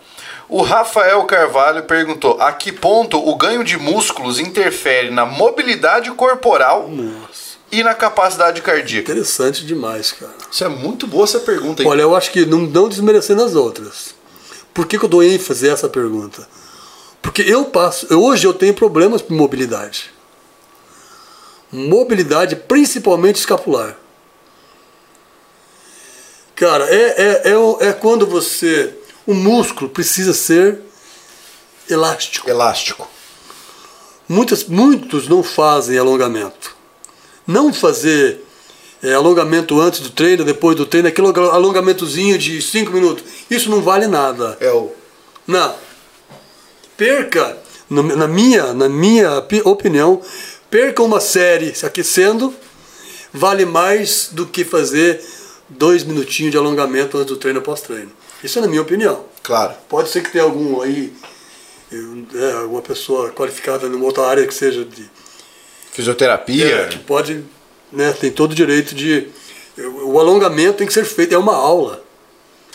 O 0.49 0.63
Rafael 0.63 1.23
Carvalho 1.25 1.85
perguntou: 1.85 2.41
a 2.41 2.53
que 2.53 2.73
ponto 2.73 3.17
o 3.17 3.37
ganho 3.37 3.63
de 3.63 3.77
músculos 3.77 4.41
interfere 4.41 5.11
na 5.11 5.25
mobilidade 5.25 6.11
corporal 6.11 6.89
Nossa. 6.89 7.57
e 7.71 7.85
na 7.85 7.95
capacidade 7.95 8.61
cardíaca? 8.61 9.13
Interessante 9.13 9.65
demais, 9.65 10.11
cara. 10.11 10.35
Isso 10.51 10.65
é 10.65 10.69
muito 10.69 11.07
boa 11.07 11.25
essa 11.25 11.39
pergunta, 11.39 11.83
hein? 11.83 11.89
Olha, 11.89 12.03
eu 12.03 12.17
acho 12.17 12.33
que 12.33 12.45
não, 12.45 12.59
não 12.59 12.89
desmerecendo 12.89 13.45
as 13.45 13.55
outras. 13.55 14.15
Por 14.75 14.87
que, 14.87 14.99
que 14.99 15.05
eu 15.05 15.09
dou 15.09 15.23
ênfase 15.23 15.69
a 15.69 15.73
essa 15.73 15.89
pergunta? 15.89 16.49
Porque 17.23 17.43
eu 17.43 17.67
passo. 17.67 18.13
Hoje 18.13 18.47
eu 18.47 18.55
tenho 18.55 18.75
problemas 18.75 19.23
com 19.23 19.35
mobilidade. 19.35 20.11
Mobilidade, 21.71 22.57
principalmente 22.57 23.37
escapular. 23.37 23.97
Cara, 26.61 26.85
é, 26.95 27.15
é, 27.17 27.43
é, 27.53 27.89
é 27.89 27.93
quando 27.95 28.27
você. 28.27 28.95
O 29.27 29.33
músculo 29.33 29.89
precisa 29.89 30.35
ser 30.35 30.79
elástico. 31.89 32.51
Elástico. 32.51 33.09
Muitas, 34.29 34.65
muitos 34.65 35.27
não 35.27 35.43
fazem 35.43 35.97
alongamento. 35.97 36.77
Não 37.47 37.73
fazer 37.73 38.45
é, 39.03 39.15
alongamento 39.15 39.81
antes 39.81 40.01
do 40.01 40.11
treino, 40.11 40.45
depois 40.45 40.77
do 40.77 40.85
treino, 40.85 41.09
aquele 41.09 41.29
alongamentozinho 41.29 42.37
de 42.37 42.61
5 42.61 42.93
minutos. 42.93 43.25
Isso 43.51 43.71
não 43.71 43.81
vale 43.81 44.07
nada. 44.07 44.59
É 44.61 44.71
o. 44.71 44.93
Não. 45.47 45.75
Perca, 46.95 47.57
no- 47.89 48.03
na 48.03 48.29
minha, 48.29 48.75
na 48.75 48.87
minha 48.87 49.41
pi- 49.41 49.63
opinião, 49.65 50.21
perca 50.69 51.03
uma 51.03 51.21
série 51.21 51.73
aquecendo 51.83 52.55
vale 53.33 53.65
mais 53.65 54.29
do 54.31 54.45
que 54.45 54.63
fazer 54.63 55.25
dois 55.71 56.03
minutinhos 56.05 56.51
de 56.51 56.59
alongamento 56.59 57.17
antes 57.17 57.29
do 57.29 57.37
treino 57.37 57.63
pós-treino. 57.63 58.11
Isso 58.43 58.59
é 58.59 58.63
na 58.63 58.69
minha 58.69 58.83
opinião. 58.83 59.25
Claro. 59.43 59.75
Pode 59.89 60.11
ser 60.11 60.23
que 60.23 60.31
tenha 60.31 60.45
algum 60.45 60.81
aí, 60.83 61.13
é, 61.93 62.53
alguma 62.53 62.83
pessoa 62.83 63.31
qualificada 63.31 63.89
numa 63.89 64.05
outra 64.05 64.27
área 64.27 64.47
que 64.47 64.55
seja 64.55 64.85
de. 64.85 65.09
Fisioterapia. 65.93 66.67
é, 66.67 66.87
que 66.89 66.99
pode, 66.99 67.45
né, 67.93 68.13
tem 68.13 68.31
todo 68.31 68.53
o 68.53 68.55
direito 68.55 68.95
de. 68.95 69.29
O 70.05 70.19
alongamento 70.19 70.79
tem 70.79 70.87
que 70.87 70.93
ser 70.93 71.05
feito, 71.05 71.35
é 71.35 71.39
uma 71.39 71.55
aula. 71.55 72.03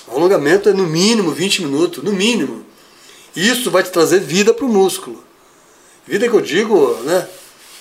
O 0.07 0.15
alongamento 0.15 0.69
é 0.69 0.73
no 0.73 0.87
mínimo 0.87 1.31
20 1.31 1.63
minutos, 1.63 2.03
no 2.03 2.13
mínimo. 2.13 2.65
Isso 3.35 3.69
vai 3.69 3.83
te 3.83 3.89
trazer 3.89 4.19
vida 4.19 4.53
para 4.53 4.65
o 4.65 4.69
músculo. 4.69 5.23
Vida 6.07 6.27
que 6.27 6.33
eu 6.33 6.41
digo, 6.41 6.95
né? 7.03 7.27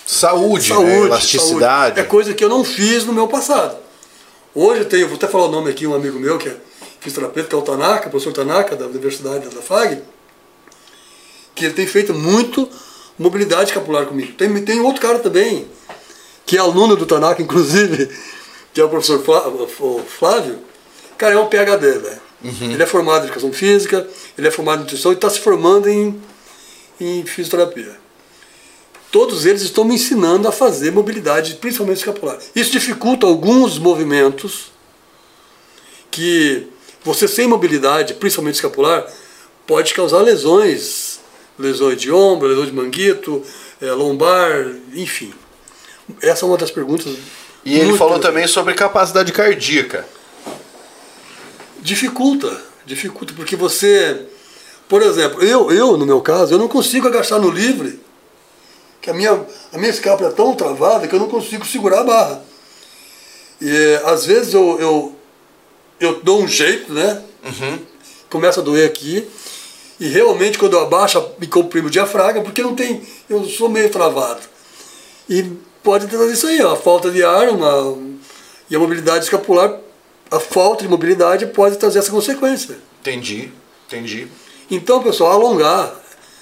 Saúde, 0.05 0.69
né? 0.69 0.75
saúde, 0.75 1.05
elasticidade. 1.07 1.95
saúde. 1.95 1.99
É 1.99 2.03
coisa 2.03 2.33
que 2.33 2.43
eu 2.43 2.49
não 2.49 2.63
fiz 2.63 3.05
no 3.05 3.13
meu 3.13 3.27
passado. 3.27 3.84
Hoje 4.57 4.83
eu 4.83 4.85
tenho, 4.85 5.05
vou 5.09 5.17
até 5.17 5.27
falar 5.27 5.47
o 5.47 5.51
nome 5.51 5.69
aqui, 5.69 5.85
um 5.85 5.93
amigo 5.93 6.17
meu 6.17 6.37
que 6.37 6.47
é 6.47 6.55
fisioterapeuta, 7.01 7.49
que 7.49 7.55
é 7.55 7.57
o 7.57 7.61
Tanaka, 7.61 8.09
professor 8.09 8.31
Tanaka, 8.31 8.73
da 8.77 8.85
Universidade 8.85 9.53
da 9.53 9.61
FAG, 9.61 10.01
que 11.53 11.65
ele 11.65 11.73
tem 11.73 11.85
feito 11.85 12.13
muito 12.13 12.69
mobilidade 13.19 13.71
escapular 13.71 14.05
comigo. 14.05 14.31
Tem, 14.31 14.63
tem 14.63 14.79
outro 14.79 15.01
cara 15.01 15.19
também, 15.19 15.67
que 16.45 16.55
é 16.55 16.61
aluno 16.61 16.95
do 16.95 17.05
Tanaka, 17.05 17.41
inclusive, 17.41 18.09
que 18.73 18.79
é 18.79 18.85
o 18.85 18.87
professor 18.87 19.21
Flávio. 20.07 20.59
Cara, 21.17 21.33
é 21.33 21.37
um 21.37 21.47
PHD, 21.47 21.99
velho. 21.99 22.21
Ele 22.61 22.81
é 22.81 22.85
formado 22.85 23.23
em 23.23 23.25
educação 23.25 23.51
física, 23.51 24.07
ele 24.37 24.47
é 24.47 24.51
formado 24.51 24.79
em 24.79 24.81
nutrição 24.83 25.11
e 25.11 25.15
está 25.15 25.29
se 25.29 25.39
formando 25.41 25.89
em, 25.89 26.21
em 27.01 27.25
fisioterapia 27.25 28.04
todos 29.15 29.45
eles 29.45 29.61
estão 29.61 29.85
me 29.85 29.95
ensinando 29.95 30.45
a 30.45 30.51
fazer 30.51 30.91
mobilidade, 30.91 31.53
principalmente 31.53 31.99
escapular. 31.99 32.37
Isso 32.53 32.69
dificulta 32.69 33.25
alguns 33.25 33.79
movimentos 33.79 34.73
que 36.11 36.67
você 37.01 37.25
sem 37.25 37.47
mobilidade, 37.47 38.15
principalmente 38.15 38.55
escapular, 38.55 39.09
pode 39.65 39.93
causar 39.93 40.19
lesões, 40.19 41.21
lesões 41.57 41.97
de 41.97 42.11
ombro, 42.11 42.49
lesões 42.49 42.67
de 42.67 42.75
manguito, 42.75 43.41
eh, 43.81 43.89
lombar, 43.93 44.75
enfim. 44.93 45.33
Essa 46.21 46.43
é 46.43 46.49
uma 46.49 46.57
das 46.57 46.69
perguntas. 46.69 47.15
E 47.63 47.79
ele 47.79 47.97
falou 47.97 48.19
também 48.19 48.45
sobre 48.47 48.73
capacidade 48.73 49.31
cardíaca. 49.31 50.05
Dificulta, 51.79 52.61
dificulta, 52.85 53.33
porque 53.33 53.55
você, 53.55 54.25
por 54.89 55.01
exemplo, 55.01 55.41
eu, 55.41 55.71
eu 55.71 55.95
no 55.95 56.05
meu 56.05 56.19
caso, 56.19 56.53
eu 56.53 56.59
não 56.59 56.67
consigo 56.67 57.07
agachar 57.07 57.39
no 57.39 57.49
livre, 57.49 58.03
que 59.05 59.11
a 59.11 59.13
minha, 59.13 59.45
a 59.71 59.77
minha 59.77 59.91
escápula 59.91 60.29
é 60.29 60.33
tão 60.33 60.55
travada 60.55 61.07
que 61.07 61.13
eu 61.13 61.19
não 61.19 61.29
consigo 61.29 61.63
segurar 61.63 61.99
a 61.99 62.03
barra. 62.03 62.43
E 63.61 63.69
eh, 63.69 64.01
às 64.03 64.25
vezes 64.25 64.51
eu, 64.51 64.79
eu, 64.79 65.15
eu 65.99 66.21
dou 66.23 66.41
um 66.41 66.47
jeito, 66.47 66.91
né? 66.91 67.21
Começa 68.31 68.61
a 68.61 68.63
doer 68.63 68.89
aqui, 68.89 69.29
e 69.99 70.07
realmente 70.07 70.57
quando 70.57 70.73
eu 70.73 70.81
abaixo, 70.81 71.23
me 71.37 71.45
comprimo 71.45 71.87
o 71.87 71.91
diafragma, 71.91 72.41
porque 72.41 72.63
não 72.63 72.73
tem, 72.73 73.03
eu 73.29 73.45
sou 73.45 73.69
meio 73.69 73.91
travado. 73.91 74.41
E 75.29 75.43
pode 75.83 76.07
ter 76.07 76.19
isso 76.31 76.47
aí, 76.47 76.59
ó, 76.63 76.73
a 76.73 76.75
falta 76.75 77.11
de 77.11 77.23
ar, 77.23 77.49
uma, 77.49 77.95
e 78.71 78.75
a 78.75 78.79
mobilidade 78.79 79.25
escapular, 79.25 79.77
a 80.31 80.39
falta 80.39 80.81
de 80.81 80.89
mobilidade 80.89 81.45
pode 81.45 81.77
trazer 81.77 81.99
essa 81.99 82.09
consequência. 82.09 82.79
Entendi, 83.01 83.51
entendi. 83.85 84.27
Então, 84.71 85.03
pessoal, 85.03 85.33
alongar 85.33 85.93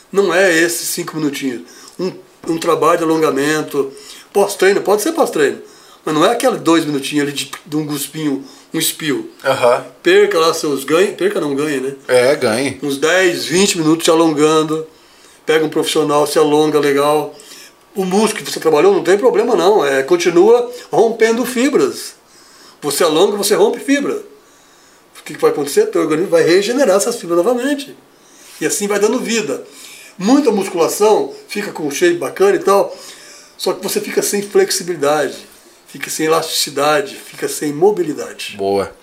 não 0.10 0.34
é 0.34 0.56
esses 0.56 0.88
cinco 0.88 1.18
minutinhos. 1.18 1.64
Um, 2.00 2.23
um 2.48 2.58
trabalho 2.58 2.98
de 2.98 3.04
alongamento, 3.04 3.92
pós-treino, 4.32 4.82
pode 4.82 5.02
ser 5.02 5.14
pós-treino, 5.14 5.62
mas 6.04 6.14
não 6.14 6.26
é 6.26 6.32
aquele 6.32 6.58
dois 6.58 6.86
minutinhos 6.86 7.28
ali 7.28 7.32
de, 7.32 7.52
de 7.66 7.78
um 7.78 7.86
guspinho, 7.86 8.44
um 8.74 8.80
espio. 8.80 9.30
Aham. 9.44 9.86
Perca 10.02 10.38
lá 10.38 10.54
seus 10.54 10.84
ganhos, 10.84 11.16
perca 11.16 11.40
não 11.40 11.56
ganha, 11.56 11.80
né? 11.80 11.96
É, 12.08 12.36
ganhe. 12.36 12.80
Uns 12.84 12.98
10, 12.98 13.46
20 13.46 13.78
minutos 13.78 14.04
se 14.04 14.12
alongando, 14.12 14.86
pega 15.46 15.66
um 15.66 15.70
profissional, 15.70 16.28
se 16.28 16.38
alonga 16.38 16.80
legal. 16.80 17.34
O 17.96 18.04
músculo 18.04 18.44
que 18.44 18.52
você 18.52 18.60
trabalhou 18.60 18.94
não 18.94 19.04
tem 19.04 19.18
problema 19.18 19.56
não, 19.56 19.86
é, 19.86 20.04
continua 20.04 20.70
rompendo 20.92 21.46
fibras. 21.46 22.16
Você 22.82 23.04
alonga, 23.04 23.38
você 23.38 23.56
rompe 23.56 23.80
fibra. 23.80 24.16
O 25.18 25.24
que 25.24 25.38
vai 25.38 25.52
acontecer? 25.52 25.86
Teu 25.86 26.02
organismo 26.02 26.32
vai 26.32 26.44
regenerar 26.44 26.98
essas 26.98 27.16
fibras 27.16 27.38
novamente. 27.38 27.96
E 28.60 28.66
assim 28.66 28.88
vai 28.88 29.00
dando 29.00 29.20
vida. 29.20 29.64
Muita 30.18 30.52
musculação, 30.52 31.34
fica 31.48 31.72
com 31.72 31.84
um 31.88 31.92
shape 31.92 32.16
bacana 32.18 32.56
e 32.56 32.60
tal, 32.60 32.96
só 33.58 33.74
que 33.74 33.82
você 33.84 34.00
fica 34.00 34.22
sem 34.22 34.42
flexibilidade, 34.42 35.36
fica 35.88 36.10
sem 36.10 36.28
elasticidade, 36.28 37.16
fica 37.16 37.48
sem 37.48 37.74
mobilidade. 37.74 38.56
Boa. 38.58 38.94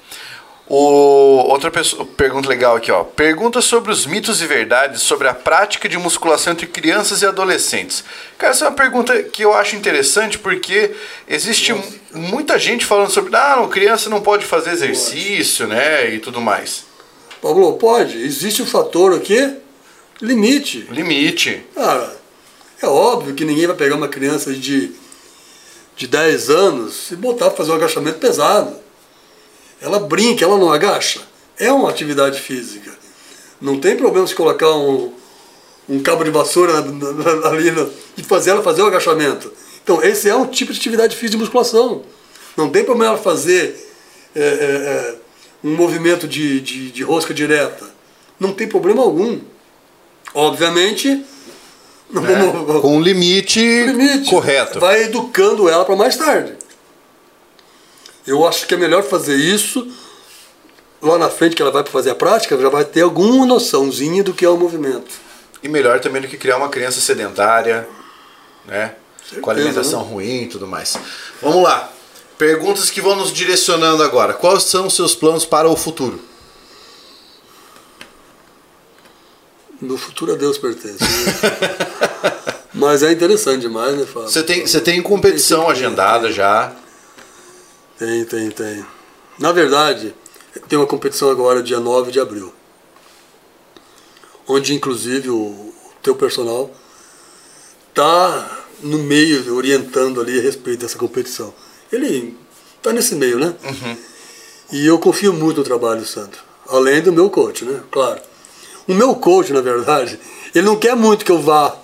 O, 0.73 1.49
outra 1.49 1.69
pessoa, 1.69 2.07
pergunta 2.07 2.49
legal 2.49 2.77
aqui, 2.77 2.93
ó. 2.93 3.03
Pergunta 3.03 3.61
sobre 3.61 3.91
os 3.91 4.07
mitos 4.07 4.41
e 4.41 4.47
verdades 4.47 5.03
sobre 5.03 5.27
a 5.27 5.35
prática 5.35 5.89
de 5.89 5.99
musculação 5.99 6.53
entre 6.53 6.69
crianças 6.69 7.23
e 7.23 7.27
adolescentes. 7.27 8.05
Cara, 8.39 8.53
essa 8.53 8.67
é 8.67 8.69
uma 8.69 8.77
pergunta 8.77 9.21
que 9.21 9.43
eu 9.45 9.53
acho 9.53 9.75
interessante 9.75 10.39
porque 10.39 10.93
existe 11.27 11.73
mu- 11.73 11.83
muita 12.15 12.57
gente 12.57 12.87
falando 12.87 13.11
sobre, 13.11 13.35
ah, 13.35 13.57
não, 13.57 13.69
criança 13.69 14.09
não 14.09 14.21
pode 14.21 14.45
fazer 14.47 14.71
exercício, 14.71 15.67
né, 15.67 16.09
e 16.15 16.21
tudo 16.21 16.41
mais. 16.41 16.85
Pablo, 17.43 17.73
pode. 17.73 18.17
Existe 18.23 18.63
um 18.63 18.67
fator 18.67 19.13
aqui, 19.17 19.57
limite. 20.21 20.87
Limite. 20.91 21.63
Cara, 21.75 22.21
é 22.83 22.87
óbvio 22.87 23.35
que 23.35 23.45
ninguém 23.45 23.67
vai 23.67 23.77
pegar 23.77 23.97
uma 23.97 24.09
criança 24.09 24.53
de, 24.53 24.93
de 25.97 26.07
10 26.07 26.51
anos 26.51 27.11
e 27.11 27.17
botar 27.17 27.47
para 27.47 27.57
fazer 27.57 27.73
um 27.73 27.75
agachamento 27.75 28.19
pesado. 28.19 28.77
Ela 29.81 29.99
brinca, 29.99 30.45
ela 30.45 30.59
não 30.59 30.73
agacha. 30.73 31.21
É 31.59 31.73
uma 31.73 31.91
atividade 31.91 32.41
física. 32.41 32.91
Não 33.61 33.79
tem 33.79 33.97
problema 33.97 34.27
se 34.27 34.35
colocar 34.35 34.75
um, 34.75 35.13
um 35.89 36.03
cabo 36.03 36.25
de 36.25 36.31
vassoura 36.31 36.79
ali 37.51 37.93
e 38.17 38.23
fazer 38.23 38.51
ela 38.51 38.63
fazer 38.63 38.83
o 38.83 38.87
agachamento. 38.87 39.53
Então, 39.83 40.03
esse 40.03 40.29
é 40.29 40.35
um 40.35 40.47
tipo 40.47 40.73
de 40.73 40.79
atividade 40.79 41.17
física 41.17 41.33
de 41.33 41.39
musculação. 41.39 42.03
Não 42.57 42.71
tem 42.71 42.85
problema 42.85 43.13
ela 43.13 43.23
fazer 43.23 43.89
é, 44.35 44.41
é, 44.41 44.45
é, 44.45 45.17
um 45.65 45.75
movimento 45.75 46.29
de, 46.29 46.61
de, 46.61 46.91
de 46.91 47.03
rosca 47.03 47.35
direta. 47.35 47.89
Não 48.39 48.53
tem 48.53 48.69
problema 48.69 49.03
algum. 49.03 49.41
Obviamente, 50.35 51.25
vamos, 52.11 52.81
Com 52.81 52.97
um 52.97 53.01
limite, 53.01 53.61
limite. 53.61 54.31
correto. 54.31 54.79
Vai 54.81 55.05
educando 55.05 55.69
ela 55.69 55.85
para 55.85 55.97
mais 55.97 56.17
tarde. 56.17 56.55
Eu 58.27 58.47
acho 58.47 58.67
que 58.67 58.75
é 58.75 58.77
melhor 58.77 59.03
fazer 59.03 59.37
isso 59.37 59.87
lá 61.03 61.17
na 61.19 61.31
frente 61.31 61.57
que 61.57 61.63
ela 61.63 61.71
vai 61.71 61.83
para 61.83 61.93
fazer 61.93 62.11
a 62.11 62.15
prática, 62.15 62.57
já 62.59 62.69
vai 62.69 62.85
ter 62.85 63.01
alguma 63.01 63.47
noçãozinha 63.47 64.23
do 64.23 64.35
que 64.35 64.45
é 64.45 64.49
o 64.49 64.57
movimento. 64.57 65.11
E 65.63 65.69
melhor 65.69 65.99
também 66.01 66.21
do 66.23 66.29
que 66.29 66.37
criar 66.37 66.57
uma 66.59 66.69
criança 66.69 67.01
sedentária, 67.01 67.89
né? 68.67 68.95
Certeza, 69.23 69.41
Com 69.41 69.51
alimentação 69.51 70.03
né? 70.05 70.11
ruim 70.13 70.43
e 70.43 70.47
tudo 70.47 70.67
mais. 70.67 70.97
Vamos 71.41 71.63
lá. 71.63 71.91
Perguntas 72.39 72.89
que 72.91 73.01
vão 73.01 73.17
nos 73.17 73.33
direcionando 73.33 74.03
agora. 74.03 74.33
Quais 74.33 74.63
são 74.65 74.87
os 74.87 74.95
seus 74.95 75.15
planos 75.15 75.45
para 75.45 75.69
o 75.69 75.77
futuro? 75.77 76.21
No 79.81 79.97
futuro 79.97 80.33
a 80.33 80.37
Deus 80.37 80.59
pertence. 80.59 81.03
né? 81.03 81.09
Mas 82.75 83.03
é 83.03 83.11
interessante 83.13 83.63
demais, 83.63 83.97
né, 83.97 84.07
Fábio? 84.07 84.29
Você 84.29 84.43
tem, 84.43 84.67
você 84.67 84.81
tem 84.81 85.03
competição 85.03 85.65
Tem, 85.65 85.75
tem, 85.75 85.85
agendada 85.85 86.33
já. 86.33 86.73
Tem, 87.99 88.25
tem, 88.25 88.51
tem. 88.51 88.87
Na 89.39 89.53
verdade, 89.53 90.15
tem 90.69 90.79
uma 90.79 90.87
competição 90.87 91.31
agora, 91.31 91.63
dia 91.63 91.81
9 91.81 92.11
de 92.11 92.21
abril. 92.21 92.53
Onde, 94.47 94.75
inclusive, 94.75 95.31
o 95.31 95.73
teu 96.03 96.15
personal 96.15 96.71
tá 97.95 98.59
no 98.83 98.99
meio, 98.99 99.55
orientando 99.55 100.21
ali 100.21 100.39
a 100.39 100.43
respeito 100.43 100.81
dessa 100.81 100.97
competição. 100.99 101.53
Ele 101.93 102.37
tá 102.83 102.93
nesse 102.93 103.15
meio, 103.15 103.39
né? 103.39 103.55
E 104.73 104.87
eu 104.87 104.99
confio 104.99 105.33
muito 105.33 105.59
no 105.59 105.65
trabalho 105.65 106.01
do 106.01 106.07
Santo. 106.07 106.39
Além 106.69 107.03
do 107.03 107.13
meu 107.13 107.29
coach, 107.29 107.65
né? 107.65 107.83
Claro. 107.91 108.21
O 108.91 108.95
meu 108.95 109.15
coach, 109.15 109.53
na 109.53 109.61
verdade, 109.61 110.19
ele 110.53 110.67
não 110.67 110.75
quer 110.77 110.97
muito 110.97 111.25
que 111.25 111.31
eu 111.31 111.41
vá 111.41 111.77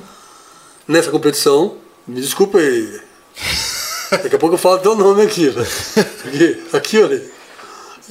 nessa 0.88 1.08
competição. 1.08 1.76
Me 2.04 2.20
desculpa 2.20 2.58
aí. 2.58 3.00
Daqui 4.10 4.34
a 4.34 4.38
pouco 4.40 4.56
eu 4.56 4.58
falo 4.58 4.80
teu 4.80 4.96
nome 4.96 5.22
aqui. 5.22 5.50
né? 5.50 5.64
Aqui, 6.26 6.64
aqui 6.72 6.98
olha. 7.00 7.22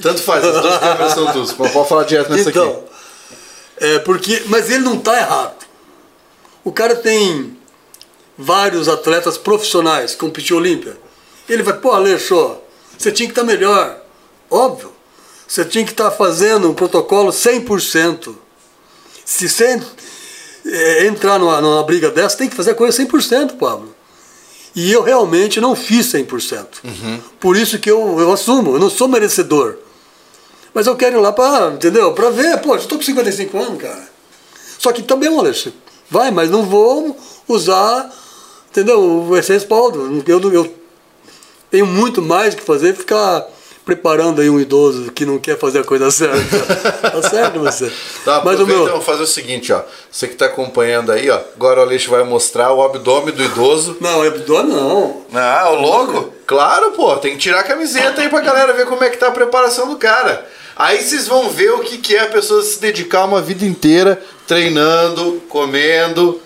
Tanto 0.00 0.22
faz, 0.22 0.42
as 0.42 0.62
duas 0.62 0.78
câmeras 0.78 1.12
são 1.12 1.30
tuas. 1.30 1.52
Pode 1.52 1.88
falar 1.88 2.04
direto 2.04 2.30
nessa 2.30 2.48
Então, 2.48 2.70
aqui. 2.70 3.84
é 3.84 3.98
porque, 3.98 4.42
mas 4.46 4.70
ele 4.70 4.84
não 4.84 4.94
está 4.94 5.14
errado. 5.14 5.66
O 6.64 6.72
cara 6.72 6.96
tem 6.96 7.54
vários 8.38 8.88
atletas 8.88 9.36
profissionais 9.36 10.12
que 10.12 10.20
competiu 10.20 10.56
Olímpia. 10.56 10.96
Ele 11.46 11.62
vai, 11.62 11.74
pô, 11.78 11.92
Alexô, 11.92 12.56
você 12.96 13.12
tinha 13.12 13.26
que 13.26 13.32
estar 13.32 13.44
melhor. 13.44 13.98
Óbvio. 14.50 14.90
Você 15.46 15.66
tinha 15.66 15.84
que 15.84 15.90
estar 15.92 16.10
fazendo 16.10 16.70
um 16.70 16.74
protocolo 16.74 17.30
100%. 17.30 18.34
Se 19.26 19.48
você 19.48 19.82
é, 20.64 21.06
entrar 21.06 21.36
numa, 21.38 21.60
numa 21.60 21.82
briga 21.82 22.10
dessa, 22.10 22.36
tem 22.38 22.48
que 22.48 22.54
fazer 22.54 22.70
a 22.70 22.74
coisa 22.74 23.04
100%, 23.04 23.58
Pablo. 23.58 23.92
E 24.74 24.92
eu 24.92 25.02
realmente 25.02 25.60
não 25.60 25.74
fiz 25.74 26.06
100%. 26.12 26.66
Por 27.40 27.56
isso 27.56 27.78
que 27.80 27.90
eu, 27.90 28.20
eu 28.20 28.32
assumo, 28.32 28.76
eu 28.76 28.78
não 28.78 28.88
sou 28.88 29.08
merecedor. 29.08 29.78
Mas 30.72 30.86
eu 30.86 30.94
quero 30.94 31.18
ir 31.18 31.20
lá 31.20 31.32
pra, 31.32 31.72
entendeu? 31.74 32.12
Pra 32.12 32.30
ver, 32.30 32.60
pô, 32.60 32.76
eu 32.76 32.86
tô 32.86 32.96
com 32.96 33.02
55 33.02 33.58
anos, 33.58 33.82
cara. 33.82 34.08
Só 34.78 34.92
que 34.92 35.02
também, 35.02 35.28
Alexandre, 35.28 35.78
vai, 36.08 36.30
mas 36.30 36.50
não 36.50 36.62
vou 36.62 37.18
usar, 37.48 38.14
entendeu? 38.70 39.36
Esse 39.36 39.54
respaldo. 39.54 40.22
Eu, 40.26 40.52
eu 40.52 40.74
tenho 41.70 41.86
muito 41.86 42.22
mais 42.22 42.54
que 42.54 42.62
fazer 42.62 42.94
ficar 42.94 43.44
preparando 43.86 44.40
aí 44.40 44.50
um 44.50 44.58
idoso 44.58 45.12
que 45.12 45.24
não 45.24 45.38
quer 45.38 45.56
fazer 45.56 45.78
a 45.78 45.84
coisa 45.84 46.10
certa. 46.10 46.58
tá 47.08 47.22
certo 47.22 47.60
você? 47.60 47.90
Tá, 48.24 48.42
mas 48.44 48.58
o 48.58 48.66
meu. 48.66 48.84
vamos 48.84 49.04
fazer 49.04 49.22
o 49.22 49.26
seguinte, 49.26 49.72
ó. 49.72 49.80
Você 50.10 50.26
que 50.26 50.34
tá 50.34 50.46
acompanhando 50.46 51.12
aí, 51.12 51.30
ó. 51.30 51.40
Agora 51.54 51.78
o 51.78 51.82
Aleixo 51.84 52.10
vai 52.10 52.24
mostrar 52.24 52.72
o 52.72 52.82
abdômen 52.82 53.32
do 53.32 53.44
idoso. 53.44 53.96
Não, 54.00 54.22
abdômen 54.22 54.74
não. 54.74 55.22
Ah, 55.32 55.70
o 55.70 55.80
louco? 55.80 56.34
Claro, 56.44 56.90
pô. 56.90 57.16
Tem 57.18 57.34
que 57.34 57.38
tirar 57.38 57.60
a 57.60 57.62
camiseta 57.62 58.20
aí 58.20 58.28
pra 58.28 58.40
galera 58.40 58.72
ver 58.72 58.86
como 58.86 59.04
é 59.04 59.08
que 59.08 59.18
tá 59.18 59.28
a 59.28 59.30
preparação 59.30 59.88
do 59.88 59.96
cara. 59.96 60.44
Aí 60.74 61.00
vocês 61.00 61.28
vão 61.28 61.48
ver 61.48 61.70
o 61.70 61.80
que, 61.80 61.98
que 61.98 62.16
é 62.16 62.22
a 62.22 62.28
pessoa 62.28 62.62
se 62.62 62.80
dedicar 62.80 63.24
uma 63.24 63.40
vida 63.40 63.64
inteira 63.64 64.20
treinando, 64.48 65.40
comendo. 65.48 66.40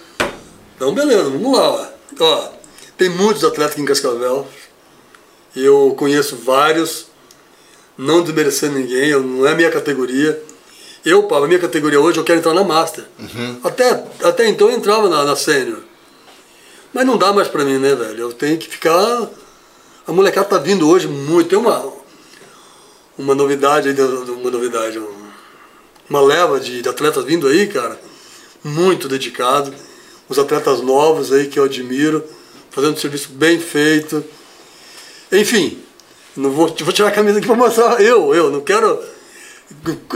Então, 0.76 0.92
beleza, 0.92 1.30
vamos 1.30 1.58
lá. 1.58 1.70
Ó. 1.70 1.90
Ó, 2.20 2.48
tem 2.98 3.08
muitos 3.08 3.42
atletas 3.42 3.72
aqui 3.72 3.80
em 3.80 3.86
Cascavel. 3.86 4.46
Eu 5.56 5.94
conheço 5.98 6.36
vários, 6.36 7.06
não 8.00 8.22
desmerecendo 8.22 8.78
ninguém, 8.78 9.08
eu- 9.10 9.22
não 9.22 9.46
é 9.46 9.52
a 9.52 9.54
minha 9.54 9.70
categoria. 9.70 10.42
Eu, 11.04 11.22
para 11.24 11.44
a 11.44 11.48
minha 11.48 11.60
categoria 11.60 12.00
hoje, 12.00 12.18
eu 12.18 12.24
quero 12.24 12.38
entrar 12.40 12.52
na 12.54 12.64
Master. 12.64 13.04
Até, 13.64 14.04
até 14.22 14.48
então 14.48 14.68
eu 14.70 14.76
entrava 14.76 15.08
na, 15.08 15.24
na 15.24 15.36
Sênior. 15.36 15.80
Mas 16.92 17.06
não 17.06 17.16
dá 17.16 17.32
mais 17.32 17.48
pra 17.48 17.64
mim, 17.64 17.78
né, 17.78 17.94
velho? 17.94 18.18
Eu 18.20 18.32
tenho 18.32 18.58
que 18.58 18.68
ficar. 18.68 19.28
A 20.06 20.12
molecada 20.12 20.46
tá 20.48 20.58
vindo 20.58 20.88
hoje 20.88 21.06
muito. 21.08 21.48
Tem 21.48 21.58
uma, 21.58 21.90
uma 23.16 23.34
novidade 23.34 23.88
aí, 23.88 23.94
uma 23.98 24.50
novidade, 24.50 24.98
um- 24.98 25.20
uma 26.08 26.20
leva 26.20 26.58
de, 26.58 26.82
de 26.82 26.88
atletas 26.88 27.24
vindo 27.24 27.46
aí, 27.46 27.66
cara, 27.68 27.98
muito 28.64 29.08
dedicado. 29.08 29.72
Os 30.28 30.38
atletas 30.38 30.80
novos 30.80 31.32
aí 31.32 31.46
que 31.48 31.58
eu 31.58 31.64
admiro, 31.64 32.22
fazendo 32.70 32.94
um 32.94 32.96
serviço 32.98 33.28
bem 33.30 33.58
feito. 33.60 34.22
Enfim, 35.32 35.78
não 36.36 36.50
vou, 36.50 36.66
vou 36.68 36.92
tirar 36.92 37.08
a 37.08 37.12
camisa 37.12 37.38
aqui 37.38 37.46
para 37.46 37.56
mostrar 37.56 38.00
eu, 38.00 38.34
eu 38.34 38.50
não 38.50 38.60
quero 38.60 39.02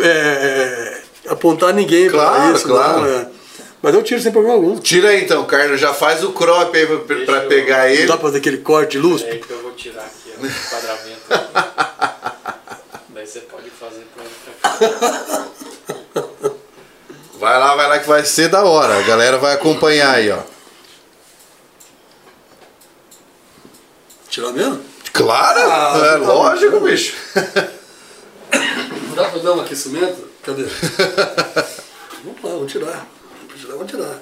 é, 0.02 1.00
apontar 1.28 1.72
ninguém 1.74 2.08
Claro, 2.08 2.34
para 2.34 2.52
isso, 2.52 2.66
claro. 2.66 3.00
não, 3.02 3.08
é. 3.08 3.28
mas 3.82 3.94
eu 3.94 4.02
tiro 4.02 4.20
sem 4.20 4.32
problema 4.32 4.56
algum. 4.56 4.78
Tira 4.78 5.08
aí 5.10 5.24
então, 5.24 5.44
Carlos. 5.44 5.80
Já 5.80 5.92
faz 5.94 6.22
o 6.24 6.32
crop 6.32 6.76
aí 6.76 6.86
pra, 6.86 7.16
pra 7.24 7.40
pegar 7.42 7.90
ele. 7.90 8.06
Dá 8.06 8.14
para 8.16 8.22
fazer 8.26 8.38
aquele 8.38 8.58
corte 8.58 8.92
de 8.92 8.98
luz? 8.98 9.22
É 9.22 9.36
que 9.36 9.50
eu 9.50 9.62
vou 9.62 9.72
tirar 9.72 10.02
aqui 10.02 10.32
ó, 10.38 10.42
o 10.42 10.46
enquadramento. 10.46 11.20
Daí 13.14 13.26
você 13.26 13.40
pode 13.40 13.70
fazer 13.70 14.04
pra 14.14 14.24
pra 14.78 14.88
cá. 14.88 15.44
Vai 17.38 17.58
lá, 17.58 17.74
vai 17.76 17.88
lá 17.88 17.98
que 17.98 18.08
vai 18.08 18.24
ser 18.24 18.48
da 18.48 18.64
hora. 18.64 18.96
A 18.98 19.02
galera 19.02 19.36
vai 19.36 19.52
acompanhar 19.52 20.14
aí, 20.14 20.30
ó. 20.30 20.38
Tirar 24.30 24.50
mesmo? 24.52 24.80
Claro, 25.14 25.60
Ah, 25.70 25.92
é 25.96 26.10
tá 26.10 26.16
lógico, 26.18 26.80
bom. 26.80 26.86
bicho. 26.86 27.16
Não 29.08 29.14
dá 29.14 29.28
para 29.30 29.38
dar 29.38 29.52
um 29.52 29.60
aquecimento? 29.60 30.28
Cadê? 30.42 30.64
vamos 32.24 32.42
lá, 32.42 32.50
vamos 32.50 32.72
tirar. 32.72 33.06
Vamos 33.46 33.60
tirar, 33.60 33.72
vamos 33.76 33.90
tirar. 33.90 34.18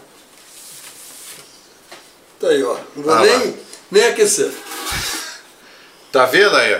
Tá 2.39 2.48
aí, 2.48 2.62
ó. 2.62 2.77
Não 2.94 3.02
vou 3.05 3.14
Ah, 3.14 3.20
nem, 3.23 3.56
nem 3.90 4.05
aquecer. 4.05 4.52
Tá 6.12 6.27
vendo 6.27 6.55
aí, 6.56 6.74
ó? 6.74 6.78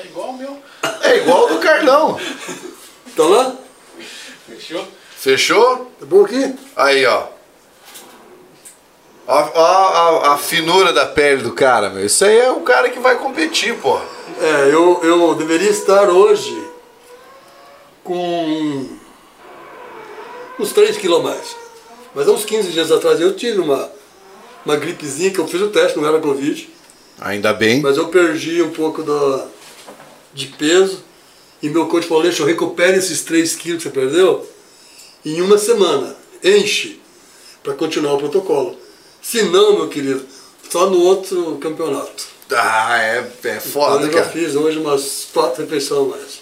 É 0.00 0.04
igual 0.04 0.28
o 0.30 0.38
meu. 0.38 0.62
É 1.02 1.16
igual 1.18 1.48
do 1.48 1.58
Carlão. 1.58 2.18
Tá 3.16 3.24
lá? 3.24 3.56
Fechou? 4.48 4.88
Fechou? 5.16 5.92
Tá 5.98 6.06
bom 6.06 6.24
aqui? 6.24 6.54
Aí, 6.76 7.04
ó. 7.04 7.26
Ó 9.26 9.34
a, 9.34 10.34
a 10.34 10.38
finura 10.38 10.92
da 10.92 11.06
pele 11.06 11.42
do 11.42 11.52
cara, 11.52 11.90
meu. 11.90 12.04
Isso 12.04 12.24
aí 12.24 12.38
é 12.38 12.50
o 12.50 12.60
cara 12.60 12.90
que 12.90 12.98
vai 12.98 13.16
competir, 13.18 13.74
pô. 13.78 13.98
É, 14.40 14.68
eu, 14.72 15.00
eu 15.02 15.34
deveria 15.34 15.70
estar 15.70 16.10
hoje 16.10 16.60
com 18.02 18.86
uns 20.58 20.72
3 20.72 20.96
quilos 20.96 21.20
a 21.20 21.22
mais. 21.22 21.56
Mas 22.14 22.28
há 22.28 22.32
uns 22.32 22.44
15 22.44 22.72
dias 22.72 22.90
atrás 22.90 23.20
eu 23.20 23.34
tive 23.34 23.60
uma, 23.60 23.90
uma 24.64 24.76
gripezinha 24.76 25.30
que 25.30 25.38
eu 25.38 25.46
fiz 25.46 25.60
o 25.60 25.68
teste, 25.68 25.98
não 25.98 26.06
era 26.06 26.18
Covid. 26.18 26.68
Ainda 27.20 27.52
bem. 27.52 27.80
Mas 27.80 27.96
eu 27.96 28.08
perdi 28.08 28.60
um 28.62 28.70
pouco 28.70 29.02
da, 29.02 29.46
de 30.34 30.48
peso. 30.48 31.04
E 31.62 31.68
meu 31.68 31.86
coach 31.86 32.08
falou, 32.08 32.24
Aleixo, 32.24 32.44
recupere 32.44 32.98
esses 32.98 33.22
3 33.22 33.54
quilos 33.54 33.84
que 33.84 33.88
você 33.88 33.94
perdeu 33.94 34.44
em 35.24 35.40
uma 35.40 35.56
semana. 35.56 36.16
Enche 36.42 37.00
para 37.62 37.74
continuar 37.74 38.14
o 38.14 38.18
protocolo. 38.18 38.81
Se 39.22 39.44
não, 39.44 39.76
meu 39.76 39.88
querido, 39.88 40.26
só 40.68 40.90
no 40.90 40.98
outro 40.98 41.56
campeonato. 41.58 42.32
Ah, 42.50 42.98
é, 42.98 43.24
é 43.44 43.60
foda, 43.60 44.04
eu 44.04 44.12
já 44.12 44.18
cara. 44.18 44.30
fiz 44.30 44.54
hoje 44.54 44.78
umas 44.78 45.28
quatro 45.32 45.62
refeições 45.62 46.12
a 46.12 46.16
mais. 46.16 46.40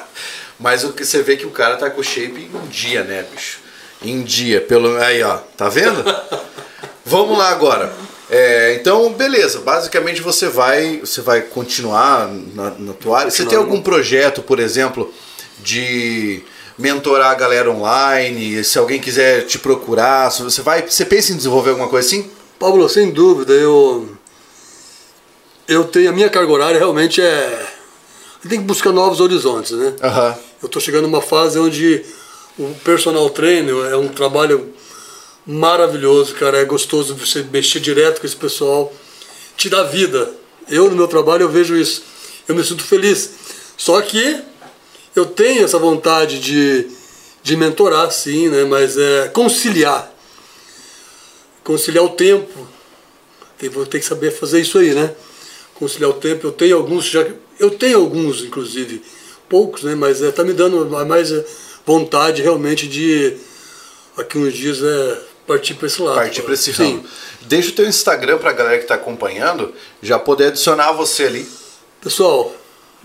Mas 0.58 0.84
o 0.84 0.92
que 0.92 1.04
você 1.04 1.22
vê 1.22 1.36
que 1.36 1.46
o 1.46 1.50
cara 1.50 1.76
tá 1.76 1.90
com 1.90 2.02
shape 2.02 2.50
em 2.52 2.68
dia, 2.68 3.04
né, 3.04 3.24
bicho? 3.30 3.60
Em 4.02 4.22
dia, 4.22 4.60
pelo 4.60 4.96
aí, 4.96 5.22
ó, 5.22 5.36
tá 5.56 5.68
vendo? 5.68 6.02
Vamos 7.04 7.38
lá 7.38 7.50
agora. 7.50 7.92
É, 8.28 8.74
então, 8.74 9.12
beleza. 9.12 9.60
Basicamente 9.60 10.20
você 10.22 10.48
vai, 10.48 10.98
você 10.98 11.20
vai 11.20 11.42
continuar 11.42 12.28
na, 12.54 12.70
na 12.70 12.92
tua 12.94 13.20
área. 13.20 13.30
Você 13.30 13.44
tem 13.46 13.56
algum 13.56 13.80
projeto, 13.80 14.42
por 14.42 14.58
exemplo, 14.58 15.12
de 15.60 16.42
mentorar 16.78 17.30
a 17.30 17.34
galera 17.34 17.70
online? 17.70 18.62
Se 18.64 18.78
alguém 18.78 19.00
quiser 19.00 19.46
te 19.46 19.58
procurar, 19.58 20.30
se 20.30 20.42
você 20.42 20.62
vai, 20.62 20.82
você 20.82 21.04
pensa 21.04 21.32
em 21.32 21.36
desenvolver 21.36 21.70
alguma 21.70 21.88
coisa 21.88 22.06
assim? 22.06 22.30
Pablo, 22.58 22.88
sem 22.88 23.10
dúvida, 23.10 23.52
eu 23.52 24.08
eu 25.68 25.84
tenho 25.84 26.10
a 26.10 26.12
minha 26.12 26.30
carga 26.30 26.52
horária 26.52 26.78
realmente 26.78 27.20
é 27.20 27.66
tenho 28.48 28.62
que 28.62 28.66
buscar 28.66 28.92
novos 28.92 29.20
horizontes, 29.20 29.72
né? 29.72 29.94
Aham. 30.02 30.38
Eu 30.62 30.66
estou 30.66 30.80
chegando 30.80 31.02
numa 31.02 31.20
fase 31.20 31.58
onde 31.58 32.04
o 32.58 32.74
personal 32.84 33.28
trainer 33.30 33.74
é 33.90 33.96
um 33.96 34.08
trabalho 34.08 34.72
maravilhoso, 35.46 36.34
cara. 36.34 36.58
É 36.58 36.64
gostoso 36.64 37.14
você 37.14 37.42
mexer 37.52 37.80
direto 37.80 38.20
com 38.20 38.26
esse 38.26 38.36
pessoal, 38.36 38.92
te 39.56 39.68
dá 39.68 39.82
vida. 39.84 40.30
Eu, 40.68 40.88
no 40.90 40.96
meu 40.96 41.08
trabalho, 41.08 41.42
eu 41.42 41.48
vejo 41.48 41.76
isso. 41.76 42.02
Eu 42.48 42.54
me 42.54 42.64
sinto 42.64 42.84
feliz. 42.84 43.30
Só 43.76 44.00
que 44.00 44.40
eu 45.16 45.26
tenho 45.26 45.64
essa 45.64 45.78
vontade 45.78 46.38
de, 46.38 46.88
de 47.42 47.56
mentorar, 47.56 48.10
sim, 48.10 48.48
né? 48.48 48.64
Mas 48.64 48.96
é 48.98 49.28
conciliar. 49.28 50.12
Conciliar 51.64 52.04
o 52.04 52.10
tempo. 52.10 52.68
Tem, 53.58 53.70
vou 53.70 53.86
ter 53.86 53.98
que 53.98 54.04
saber 54.04 54.30
fazer 54.30 54.60
isso 54.60 54.78
aí, 54.78 54.94
né? 54.94 55.14
Conciliar 55.74 56.10
o 56.10 56.14
tempo. 56.14 56.46
Eu 56.46 56.52
tenho 56.52 56.76
alguns, 56.76 57.06
já, 57.06 57.26
eu 57.58 57.70
tenho 57.70 57.98
alguns, 57.98 58.42
inclusive, 58.44 59.02
poucos, 59.48 59.82
né? 59.82 59.94
Mas 59.94 60.22
é, 60.22 60.30
tá 60.30 60.44
me 60.44 60.52
dando 60.52 60.86
mais 61.06 61.32
é, 61.32 61.44
vontade 61.86 62.42
realmente 62.42 62.86
de 62.86 63.36
aqui 64.16 64.38
uns 64.38 64.54
dias 64.54 64.82
é 64.82 65.18
partir 65.46 65.74
para 65.74 65.86
esse 65.86 66.02
lado. 66.02 66.16
Partir 66.16 66.42
para 66.42 66.54
esse 66.54 66.74
Sim. 66.74 66.96
ramo. 66.96 67.04
Deixa 67.42 67.70
o 67.70 67.72
teu 67.72 67.86
Instagram 67.86 68.38
pra 68.38 68.52
galera 68.52 68.78
que 68.78 68.86
tá 68.86 68.96
acompanhando 68.96 69.72
já 70.02 70.18
poder 70.18 70.48
adicionar 70.48 70.92
você 70.92 71.24
ali. 71.24 71.48
Pessoal, 72.02 72.54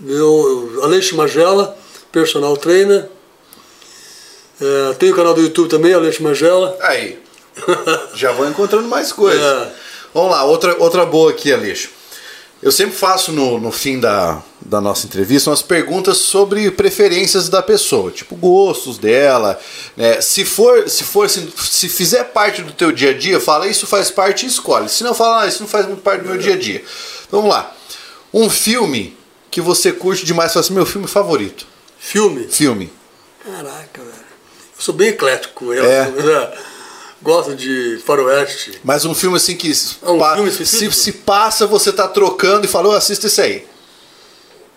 meu 0.00 0.80
Aleixo 0.82 1.16
Magela, 1.16 1.78
personal 2.12 2.56
trainer. 2.56 3.08
É, 4.60 4.92
tem 4.94 5.10
o 5.10 5.16
canal 5.16 5.34
do 5.34 5.40
YouTube 5.40 5.68
também, 5.68 5.92
Aleixo 5.92 6.22
Magela. 6.22 6.76
Aí. 6.82 7.18
Já 8.14 8.32
vou 8.32 8.48
encontrando 8.48 8.86
mais 8.86 9.12
coisas. 9.12 9.42
É. 9.42 9.72
Vamos 10.14 10.30
lá, 10.30 10.44
outra, 10.44 10.76
outra 10.78 11.06
boa 11.06 11.30
aqui, 11.30 11.52
Aleixo. 11.52 11.90
Eu 12.62 12.70
sempre 12.70 12.94
faço 12.96 13.32
no, 13.32 13.58
no 13.58 13.72
fim 13.72 13.98
da, 13.98 14.40
da 14.60 14.80
nossa 14.80 15.04
entrevista 15.06 15.50
umas 15.50 15.62
perguntas 15.62 16.18
sobre 16.18 16.70
preferências 16.70 17.48
da 17.48 17.60
pessoa, 17.60 18.12
tipo 18.12 18.36
gostos 18.36 18.98
dela. 18.98 19.58
né? 19.96 20.20
Se 20.20 20.44
for, 20.44 20.88
se 20.88 21.02
for 21.02 21.26
assim, 21.26 21.52
se 21.56 21.88
fizer 21.88 22.22
parte 22.24 22.62
do 22.62 22.72
teu 22.72 22.92
dia 22.92 23.10
a 23.10 23.18
dia, 23.18 23.40
fala 23.40 23.66
isso 23.66 23.84
faz 23.84 24.12
parte 24.12 24.46
e 24.46 24.48
escolhe. 24.48 24.88
Se 24.88 25.02
não 25.02 25.12
fala, 25.12 25.42
ah, 25.42 25.48
isso 25.48 25.60
não 25.60 25.68
faz 25.68 25.86
muito 25.86 26.02
parte 26.02 26.22
do 26.22 26.28
meu 26.28 26.38
dia 26.38 26.54
a 26.54 26.56
dia. 26.56 26.84
Então, 27.26 27.40
vamos 27.40 27.52
lá. 27.52 27.74
Um 28.32 28.48
filme 28.48 29.16
que 29.50 29.60
você 29.60 29.90
curte 29.90 30.24
demais, 30.24 30.52
fala 30.52 30.64
assim, 30.64 30.72
meu 30.72 30.86
filme 30.86 31.08
favorito. 31.08 31.71
Filme. 32.04 32.48
Filme. 32.48 32.92
Caraca, 33.44 34.00
velho. 34.02 34.08
Eu 34.76 34.82
sou 34.82 34.92
bem 34.94 35.08
eclético. 35.10 35.72
Eu, 35.72 35.84
É. 35.84 36.10
né? 36.10 36.52
Gosto 37.22 37.54
de 37.54 38.02
faroeste. 38.04 38.80
Mas 38.82 39.04
um 39.04 39.14
filme 39.14 39.36
assim 39.36 39.54
que 39.56 39.70
Ah, 40.02 40.10
um 40.10 40.18
pa- 40.18 40.34
filme 40.34 40.50
se, 40.50 40.62
específico? 40.64 40.92
se 40.94 41.12
passa, 41.12 41.66
você 41.68 41.92
tá 41.92 42.08
trocando 42.08 42.66
e 42.66 42.68
falou, 42.68 42.92
assista 42.94 43.28
esse 43.28 43.40
aí. 43.40 43.66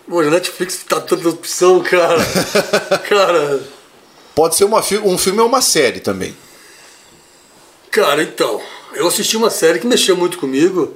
Hoje, 0.07 0.30
Netflix 0.30 0.77
tá 0.88 1.02
tanta 1.02 1.27
opção, 1.27 1.81
cara. 1.81 2.19
cara, 3.10 3.60
Pode 4.35 4.56
ser 4.56 4.65
uma, 4.65 4.80
um 5.03 5.18
filme 5.18 5.39
ou 5.41 5.47
uma 5.47 5.61
série 5.61 5.99
também. 5.99 6.38
cara, 7.89 8.22
então. 8.22 8.61
Eu 8.93 9.07
assisti 9.07 9.35
uma 9.35 9.49
série 9.49 9.80
que 9.80 9.88
mexeu 9.88 10.15
muito 10.15 10.38
comigo 10.38 10.95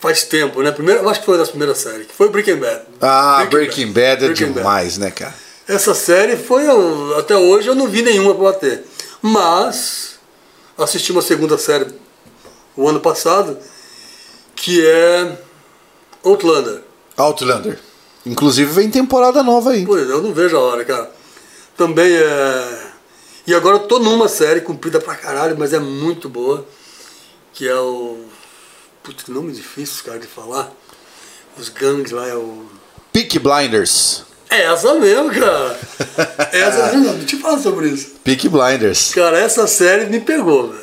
faz 0.00 0.24
tempo, 0.24 0.60
né? 0.62 0.72
Primeiro, 0.72 1.00
eu 1.02 1.08
acho 1.08 1.20
que 1.20 1.26
foi 1.26 1.38
das 1.38 1.48
primeiras 1.48 1.78
séries, 1.78 2.08
que 2.08 2.12
foi 2.14 2.28
Breaking 2.28 2.56
Bad. 2.56 2.82
Ah, 3.00 3.46
Breaking, 3.48 3.92
Bad 3.92 4.24
é 4.24 4.26
Breaking 4.26 4.46
Bad. 4.46 4.54
demais, 4.58 4.98
né, 4.98 5.10
cara? 5.12 5.34
Essa 5.72 5.94
série 5.94 6.36
foi. 6.36 6.64
Até 7.18 7.34
hoje 7.34 7.66
eu 7.66 7.74
não 7.74 7.88
vi 7.88 8.02
nenhuma 8.02 8.34
pra 8.34 8.44
bater. 8.44 8.84
Mas 9.22 10.18
assisti 10.76 11.12
uma 11.12 11.22
segunda 11.22 11.56
série 11.56 11.86
o 12.76 12.86
ano 12.86 13.00
passado, 13.00 13.58
que 14.54 14.86
é 14.86 15.38
Outlander. 16.22 16.82
Outlander. 17.16 17.78
Inclusive 18.26 18.70
vem 18.70 18.90
temporada 18.90 19.42
nova 19.42 19.70
aí. 19.70 19.86
Pois 19.86 20.10
eu 20.10 20.20
não 20.20 20.34
vejo 20.34 20.58
a 20.58 20.60
hora, 20.60 20.84
cara. 20.84 21.10
Também 21.74 22.12
é. 22.12 22.92
E 23.46 23.54
agora 23.54 23.76
eu 23.76 23.88
tô 23.88 23.98
numa 23.98 24.28
série 24.28 24.60
comprida 24.60 25.00
pra 25.00 25.14
caralho, 25.14 25.56
mas 25.58 25.72
é 25.72 25.78
muito 25.78 26.28
boa. 26.28 26.66
Que 27.54 27.66
é 27.66 27.76
o. 27.76 28.26
Putz, 29.02 29.22
que 29.24 29.30
nome 29.30 29.52
difícil, 29.52 30.04
cara, 30.04 30.18
de 30.18 30.26
falar. 30.26 30.70
Os 31.56 31.70
gangues 31.70 32.12
lá 32.12 32.28
é 32.28 32.34
o. 32.34 32.66
Peak 33.10 33.38
Blinders. 33.38 34.31
É 34.52 34.62
essa 34.64 34.94
mesmo, 34.94 35.30
cara. 35.30 35.78
Essa 36.52 36.92
mesmo, 36.96 37.14
deixa 37.18 37.36
eu 37.36 37.40
falar 37.40 37.58
sobre 37.58 37.88
isso. 37.88 38.12
Peak 38.22 38.48
Blinders. 38.48 39.12
Cara, 39.14 39.38
essa 39.38 39.66
série 39.66 40.06
me 40.06 40.20
pegou, 40.20 40.68
velho. 40.68 40.82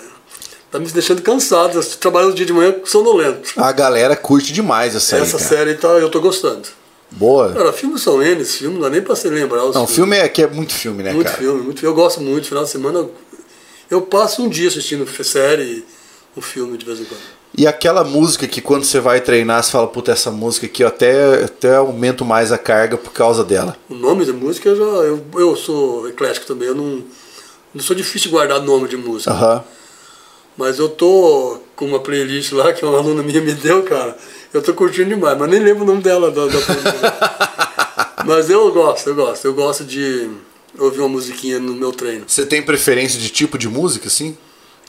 Tá 0.72 0.80
me 0.80 0.88
deixando 0.88 1.22
cansado. 1.22 1.78
Eu 1.78 1.84
trabalho 1.84 2.30
no 2.30 2.34
dia 2.34 2.46
de 2.46 2.54
manhã 2.54 2.76
sonolento. 2.84 3.54
A 3.58 3.72
galera 3.72 4.16
curte 4.16 4.52
demais 4.52 4.96
essa 4.96 5.06
série. 5.06 5.22
essa 5.24 5.38
cara. 5.38 5.50
série 5.50 5.74
tá, 5.76 5.88
eu 5.90 6.10
tô 6.10 6.20
gostando. 6.20 6.68
Boa. 7.12 7.54
Cara, 7.54 7.74
filmes 7.74 8.02
são 8.02 8.22
N, 8.22 8.42
esse 8.42 8.60
filme 8.60 8.76
não 8.76 8.82
dá 8.84 8.90
nem 8.90 9.02
pra 9.02 9.16
se 9.16 9.28
lembrar. 9.30 9.64
Os 9.66 9.76
Não, 9.76 9.88
filmes. 9.88 9.96
filme 9.96 10.18
é 10.18 10.30
que 10.30 10.44
é 10.44 10.48
muito 10.48 10.74
filme, 10.74 11.04
né, 11.04 11.12
Muito 11.12 11.26
cara? 11.28 11.38
filme, 11.38 11.62
muito 11.62 11.80
filme. 11.80 11.92
Eu 11.96 11.96
gosto 12.02 12.22
muito. 12.22 12.48
Final 12.48 12.64
de 12.64 12.70
semana 12.70 13.00
eu, 13.00 13.14
eu 13.90 14.02
passo 14.02 14.44
um 14.44 14.50
dia 14.50 14.68
assistindo 14.68 15.08
série, 15.24 15.84
um 16.38 16.42
filme 16.42 16.78
de 16.78 16.86
vez 16.86 17.00
em 17.00 17.06
quando. 17.06 17.39
E 17.60 17.68
aquela 17.68 18.06
música 18.06 18.48
que 18.48 18.62
quando 18.62 18.86
você 18.86 19.02
vai 19.02 19.20
treinar, 19.20 19.62
você 19.62 19.70
fala, 19.70 19.86
puta, 19.86 20.14
essa 20.14 20.32
música 20.32 20.66
aqui 20.66 20.82
eu 20.82 20.88
até, 20.88 21.44
até 21.44 21.76
aumento 21.76 22.24
mais 22.24 22.54
a 22.54 22.58
carga 22.58 22.96
por 22.96 23.12
causa 23.12 23.44
dela. 23.44 23.76
O 23.90 23.96
nome 23.96 24.24
da 24.24 24.32
música 24.32 24.70
eu 24.70 24.78
já. 24.78 24.84
Eu, 24.84 25.22
eu 25.34 25.56
sou 25.58 26.08
eclético 26.08 26.46
também, 26.46 26.70
eu 26.70 26.76
não. 26.76 27.04
Não 27.74 27.82
sou 27.84 27.94
difícil 27.94 28.32
guardar 28.32 28.62
nome 28.62 28.88
de 28.88 28.96
música. 28.96 29.34
Mas 30.56 30.80
eu 30.80 30.88
tô 30.88 31.60
com 31.76 31.84
uma 31.84 32.00
playlist 32.00 32.54
lá 32.54 32.72
que 32.72 32.86
uma 32.86 32.98
aluna 32.98 33.22
minha 33.22 33.42
me 33.42 33.52
deu, 33.54 33.84
cara. 33.84 34.18
Eu 34.54 34.62
tô 34.62 34.74
curtindo 34.74 35.10
demais, 35.10 35.38
mas 35.38 35.50
nem 35.50 35.60
lembro 35.60 35.84
o 35.84 35.86
nome 35.86 36.02
dela 36.02 36.32
da, 36.32 36.46
da 36.46 36.60
mas 38.26 38.50
eu 38.50 38.72
gosto, 38.72 39.10
eu 39.10 39.16
gosto. 39.16 39.44
Eu 39.44 39.54
gosto 39.54 39.84
de 39.84 40.30
ouvir 40.78 41.02
uma 41.02 41.10
musiquinha 41.10 41.60
no 41.60 41.74
meu 41.74 41.92
treino. 41.92 42.24
Você 42.26 42.46
tem 42.46 42.62
preferência 42.62 43.20
de 43.20 43.28
tipo 43.28 43.58
de 43.58 43.68
música, 43.68 44.08
assim? 44.08 44.38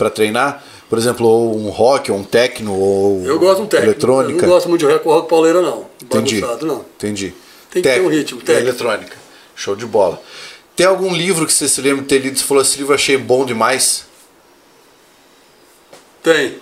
Pra 0.01 0.09
treinar? 0.09 0.65
Por 0.89 0.97
exemplo, 0.99 1.27
ou 1.29 1.55
um 1.59 1.69
rock, 1.69 2.11
ou 2.11 2.17
um 2.17 2.25
techno, 2.25 2.75
ou 2.75 3.23
Eu 3.23 3.39
gosto 3.39 3.61
um 3.63 3.67
técnico. 3.67 3.93
eletrônica? 3.93 4.39
Eu 4.39 4.49
não 4.49 4.55
gosto 4.55 4.67
muito 4.71 4.81
de 4.81 4.91
rock, 4.91 5.05
rock 5.05 5.29
pauleira, 5.29 5.61
não. 5.61 5.85
Entendi. 6.03 6.41
Bagunçado, 6.41 6.65
não. 6.67 6.87
Entendi. 6.97 7.35
Tem 7.71 7.83
que 7.83 7.89
ter 7.91 8.01
um 8.01 8.05
Tec- 8.09 8.13
ritmo, 8.19 8.41
técnico. 8.41 8.69
Eletrônica. 8.71 9.17
Show 9.55 9.77
de 9.77 9.85
bola. 9.85 10.19
Tem 10.75 10.87
algum 10.87 11.15
livro 11.15 11.45
que 11.45 11.53
você 11.53 11.69
se 11.69 11.83
lembra 11.83 12.01
de 12.01 12.09
ter 12.09 12.17
lido 12.19 12.35
e 12.35 12.39
você 12.39 12.45
falou, 12.47 12.63
esse 12.63 12.79
livro 12.79 12.95
achei 12.95 13.19
bom 13.19 13.45
demais? 13.45 14.07
Tem. 16.23 16.57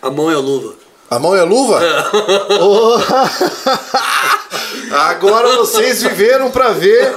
A 0.00 0.08
mão 0.08 0.30
e 0.30 0.34
a 0.34 0.38
luva. 0.38 0.74
A 1.10 1.18
mão 1.18 1.34
é 1.36 1.40
a 1.40 1.44
luva? 1.44 1.80
Oh! 2.60 2.96
Agora 4.94 5.56
vocês 5.56 6.02
viveram 6.02 6.50
pra 6.50 6.70
ver 6.70 7.14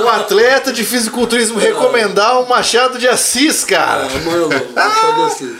um 0.00 0.08
atleta 0.08 0.72
de 0.72 0.84
fisiculturismo 0.84 1.58
recomendar 1.58 2.40
o 2.42 2.48
Machado 2.48 2.98
de 2.98 3.08
Assis, 3.08 3.64
cara. 3.64 4.06
A 4.06 4.18
mão 4.20 4.32
e 4.32 4.36
a 4.36 4.46
luva. 4.46 4.66
Machado 4.74 5.14
de 5.16 5.22
Assis. 5.22 5.56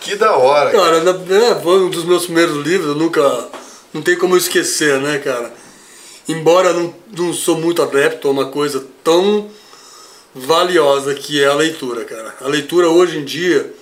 Que 0.00 0.16
da 0.16 0.34
hora. 0.36 0.70
cara. 0.70 1.00
Cara, 1.04 1.20
é, 1.34 1.60
foi 1.62 1.80
um 1.80 1.90
dos 1.90 2.04
meus 2.04 2.24
primeiros 2.24 2.64
livros, 2.66 2.88
eu 2.90 2.94
nunca 2.96 3.48
não 3.92 4.00
tem 4.02 4.16
como 4.16 4.34
eu 4.34 4.38
esquecer, 4.38 4.98
né, 5.00 5.18
cara? 5.18 5.52
Embora 6.28 6.72
não, 6.72 6.94
não 7.16 7.32
sou 7.34 7.56
muito 7.58 7.82
adepto 7.82 8.28
a 8.28 8.30
uma 8.30 8.46
coisa 8.46 8.84
tão 9.04 9.48
valiosa 10.34 11.14
que 11.14 11.42
é 11.42 11.46
a 11.48 11.54
leitura, 11.54 12.04
cara. 12.04 12.34
A 12.40 12.48
leitura 12.48 12.88
hoje 12.88 13.18
em 13.18 13.24
dia, 13.24 13.72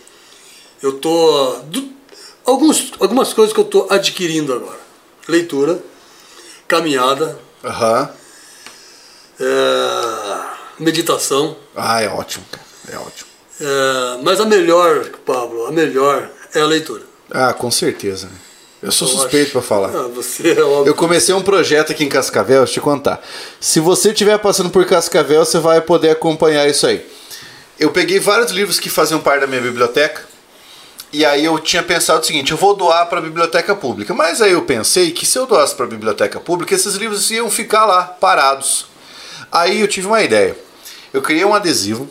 eu 0.83 0.93
tô. 0.95 1.57
do- 1.67 1.98
alguns, 2.51 2.93
algumas 2.99 3.33
coisas 3.33 3.53
que 3.53 3.61
eu 3.61 3.65
tô 3.65 3.87
adquirindo 3.91 4.53
agora. 4.53 4.79
Leitura, 5.29 5.79
caminhada, 6.67 7.39
é, 9.41 10.41
meditação. 10.79 11.57
Ah, 11.77 12.03
é 12.03 12.09
ótimo, 12.09 12.45
cara. 12.51 12.67
É 12.93 12.99
ótimo. 12.99 13.29
é, 13.61 14.23
mas 14.23 14.41
a 14.41 14.47
melhor, 14.47 15.05
Pablo, 15.25 15.67
a 15.67 15.73
melhor 15.73 16.29
é 16.55 16.61
a 16.61 16.67
leitura. 16.67 17.03
Ah, 17.31 17.53
com 17.53 17.71
certeza. 17.71 18.27
né? 18.27 18.33
Eu 18.81 18.93
sou 18.93 19.09
Eu 19.09 19.15
suspeito 19.15 19.53
pra 19.53 19.61
falar. 19.61 19.89
Ah, 19.89 20.09
você 20.09 20.53
é 20.53 20.63
óbvio. 20.63 20.91
Eu 20.91 20.95
comecei 20.95 21.35
um 21.35 21.43
projeto 21.43 21.91
aqui 21.91 22.05
em 22.05 22.09
Cascavel, 22.09 22.59
deixa 22.59 22.71
eu 22.71 22.75
te 22.75 22.81
contar. 22.81 23.21
Se 23.61 23.81
você 23.81 24.11
estiver 24.11 24.39
passando 24.39 24.71
por 24.71 24.87
Cascavel, 24.87 25.45
você 25.45 25.59
vai 25.59 25.81
poder 25.81 26.11
acompanhar 26.11 26.67
isso 26.69 26.87
aí. 26.87 27.05
Eu 27.79 27.91
peguei 27.91 28.19
vários 28.21 28.51
livros 28.53 28.79
que 28.81 28.89
faziam 28.89 29.21
parte 29.21 29.41
da 29.41 29.47
minha 29.47 29.61
biblioteca. 29.61 30.28
E 31.13 31.25
aí 31.25 31.45
eu 31.45 31.59
tinha 31.59 31.83
pensado 31.83 32.21
o 32.21 32.25
seguinte, 32.25 32.53
eu 32.53 32.59
vou 32.59 32.75
doar 32.75 33.07
para 33.07 33.19
a 33.19 33.23
biblioteca 33.23 33.75
pública. 33.75 34.13
Mas 34.13 34.43
aí 34.43 34.53
eu 34.53 34.63
pensei 34.63 35.11
que 35.11 35.25
se 35.25 35.39
eu 35.39 35.47
doasse 35.47 35.75
para 35.75 35.87
a 35.87 35.89
biblioteca 35.89 36.39
pública, 36.39 36.75
esses 36.75 36.95
livros 36.97 37.31
iam 37.31 37.51
ficar 37.51 37.87
lá 37.87 38.03
parados. 38.03 38.87
Aí 39.51 39.81
eu 39.81 39.89
tive 39.89 40.07
uma 40.07 40.23
ideia. 40.23 40.57
Eu 41.13 41.23
criei 41.23 41.45
um 41.45 41.55
adesivo. 41.55 42.09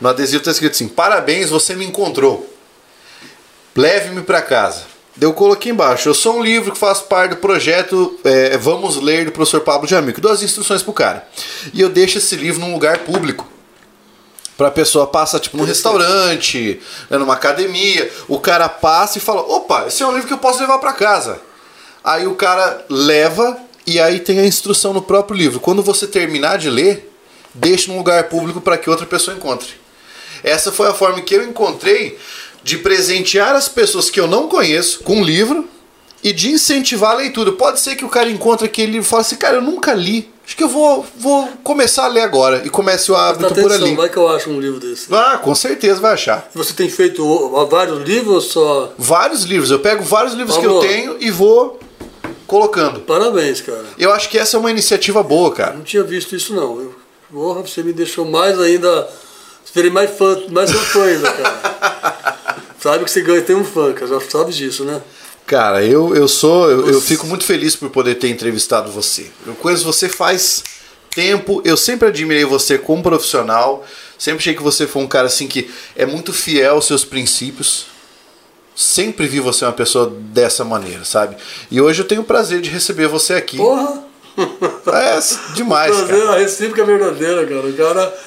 No 0.00 0.08
adesivo 0.08 0.38
está 0.38 0.50
escrito 0.50 0.72
assim: 0.72 0.88
"Parabéns, 0.88 1.50
você 1.50 1.76
me 1.76 1.86
encontrou. 1.86 2.52
Leve-me 3.76 4.22
para 4.22 4.42
casa". 4.42 4.94
Eu 5.20 5.32
coloquei 5.32 5.70
embaixo. 5.70 6.08
Eu 6.08 6.14
sou 6.14 6.38
um 6.38 6.42
livro 6.42 6.72
que 6.72 6.78
faz 6.78 7.00
parte 7.00 7.30
do 7.30 7.36
projeto 7.36 8.18
é, 8.24 8.56
Vamos 8.58 8.96
Ler 8.96 9.24
do 9.24 9.30
professor 9.30 9.60
Pablo 9.60 9.86
Jamil, 9.86 10.12
que 10.12 10.20
dou 10.20 10.32
as 10.32 10.42
instruções 10.42 10.82
pro 10.82 10.92
cara. 10.92 11.26
E 11.72 11.80
eu 11.80 11.88
deixo 11.88 12.18
esse 12.18 12.34
livro 12.34 12.60
num 12.60 12.72
lugar 12.72 12.98
público. 12.98 13.48
Pra 14.56 14.70
pessoa 14.70 15.06
passar, 15.06 15.40
tipo, 15.40 15.56
num 15.56 15.64
restaurante, 15.64 16.80
né, 17.10 17.18
numa 17.18 17.34
academia. 17.34 18.10
O 18.28 18.38
cara 18.38 18.68
passa 18.68 19.18
e 19.18 19.20
fala: 19.20 19.40
opa, 19.40 19.86
esse 19.88 20.02
é 20.02 20.06
um 20.06 20.12
livro 20.12 20.28
que 20.28 20.34
eu 20.34 20.38
posso 20.38 20.60
levar 20.60 20.78
pra 20.78 20.92
casa. 20.92 21.40
Aí 22.04 22.26
o 22.26 22.34
cara 22.34 22.84
leva 22.88 23.58
e 23.86 24.00
aí 24.00 24.20
tem 24.20 24.38
a 24.38 24.46
instrução 24.46 24.92
no 24.92 25.02
próprio 25.02 25.36
livro. 25.36 25.60
Quando 25.60 25.82
você 25.82 26.06
terminar 26.06 26.58
de 26.58 26.70
ler, 26.70 27.10
deixe 27.52 27.88
num 27.88 27.96
lugar 27.96 28.24
público 28.24 28.60
para 28.60 28.78
que 28.78 28.88
outra 28.88 29.06
pessoa 29.06 29.36
encontre. 29.36 29.70
Essa 30.42 30.70
foi 30.70 30.88
a 30.88 30.94
forma 30.94 31.20
que 31.22 31.34
eu 31.34 31.42
encontrei 31.42 32.18
de 32.62 32.78
presentear 32.78 33.54
as 33.54 33.68
pessoas 33.68 34.10
que 34.10 34.20
eu 34.20 34.26
não 34.26 34.48
conheço 34.48 35.00
com 35.00 35.16
um 35.16 35.24
livro 35.24 35.68
e 36.22 36.32
de 36.32 36.50
incentivar 36.50 37.12
a 37.12 37.16
leitura. 37.16 37.52
Pode 37.52 37.80
ser 37.80 37.96
que 37.96 38.04
o 38.04 38.08
cara 38.08 38.30
encontre 38.30 38.66
aquele 38.66 38.92
livro 38.92 39.06
e 39.06 39.10
fale 39.10 39.20
assim, 39.22 39.36
cara, 39.36 39.56
eu 39.56 39.62
nunca 39.62 39.92
li. 39.92 40.32
Acho 40.46 40.56
que 40.56 40.62
eu 40.62 40.68
vou, 40.68 41.06
vou 41.16 41.48
começar 41.62 42.04
a 42.04 42.08
ler 42.08 42.20
agora. 42.20 42.62
E 42.64 42.70
comece 42.70 43.10
o 43.10 43.16
hábito 43.16 43.46
Presta 43.46 43.62
por 43.62 43.70
atenção, 43.70 43.86
ali. 43.86 43.96
vai 43.96 44.08
que 44.10 44.16
eu 44.16 44.28
acho 44.28 44.50
um 44.50 44.60
livro 44.60 44.78
desse. 44.78 45.12
Ah, 45.12 45.38
com 45.42 45.54
certeza 45.54 46.00
vai 46.00 46.12
achar. 46.12 46.50
Você 46.54 46.74
tem 46.74 46.88
feito 46.90 47.24
vários 47.70 48.02
livros 48.06 48.34
ou 48.34 48.40
só. 48.40 48.92
Vários 48.98 49.44
livros. 49.44 49.70
Eu 49.70 49.78
pego 49.78 50.04
vários 50.04 50.34
livros 50.34 50.56
que 50.56 50.62
Pablo. 50.62 50.82
eu 50.84 50.88
tenho 50.88 51.16
e 51.18 51.30
vou 51.30 51.80
colocando. 52.46 53.00
Parabéns, 53.00 53.62
cara. 53.62 53.84
Eu 53.98 54.12
acho 54.12 54.28
que 54.28 54.38
essa 54.38 54.56
é 54.56 54.60
uma 54.60 54.70
iniciativa 54.70 55.22
boa, 55.22 55.50
cara. 55.50 55.74
Não 55.74 55.82
tinha 55.82 56.02
visto 56.02 56.36
isso 56.36 56.54
não. 56.54 56.78
Eu, 56.78 56.94
porra, 57.32 57.62
você 57.62 57.82
me 57.82 57.92
deixou 57.94 58.24
mais 58.26 58.60
ainda. 58.60 59.08
Virei 59.74 59.90
mais 59.90 60.10
fã, 60.16 60.40
mais 60.50 60.70
seu 60.70 60.78
fã 60.78 61.02
ainda, 61.04 61.32
cara. 61.32 62.36
sabe 62.78 63.04
que 63.04 63.10
você 63.10 63.22
ganha 63.22 63.40
tem 63.42 63.56
um 63.56 63.64
fã, 63.64 63.92
cara. 63.92 64.06
Já 64.06 64.20
sabe 64.20 64.52
disso, 64.52 64.84
né? 64.84 65.00
Cara, 65.46 65.84
eu, 65.84 66.14
eu 66.14 66.26
sou. 66.26 66.70
Eu, 66.70 66.88
eu 66.88 67.00
fico 67.00 67.26
muito 67.26 67.44
feliz 67.44 67.76
por 67.76 67.90
poder 67.90 68.14
ter 68.16 68.28
entrevistado 68.28 68.90
você. 68.90 69.26
Eu 69.46 69.54
conheço 69.54 69.84
você 69.84 70.08
faz 70.08 70.62
tempo. 71.14 71.60
Eu 71.64 71.76
sempre 71.76 72.08
admirei 72.08 72.44
você 72.44 72.78
como 72.78 73.02
profissional. 73.02 73.84
Sempre 74.18 74.38
achei 74.38 74.54
que 74.54 74.62
você 74.62 74.86
foi 74.86 75.02
um 75.02 75.06
cara 75.06 75.26
assim 75.26 75.46
que 75.46 75.70
é 75.96 76.06
muito 76.06 76.32
fiel 76.32 76.76
aos 76.76 76.86
seus 76.86 77.04
princípios. 77.04 77.86
Sempre 78.74 79.26
vi 79.26 79.38
você 79.38 79.64
uma 79.64 79.72
pessoa 79.72 80.12
dessa 80.18 80.64
maneira, 80.64 81.04
sabe? 81.04 81.36
E 81.70 81.80
hoje 81.80 82.02
eu 82.02 82.06
tenho 82.06 82.22
o 82.22 82.24
prazer 82.24 82.60
de 82.60 82.70
receber 82.70 83.06
você 83.06 83.34
aqui. 83.34 83.56
Porra! 83.56 84.02
É 84.36 85.54
demais, 85.54 85.94
Prazer, 85.94 86.18
cara. 86.18 86.32
a 86.32 86.38
recíproca 86.38 86.82
é 86.82 86.84
verdadeira, 86.84 87.46
cara. 87.46 87.66
O 87.66 87.72
cara, 87.72 88.18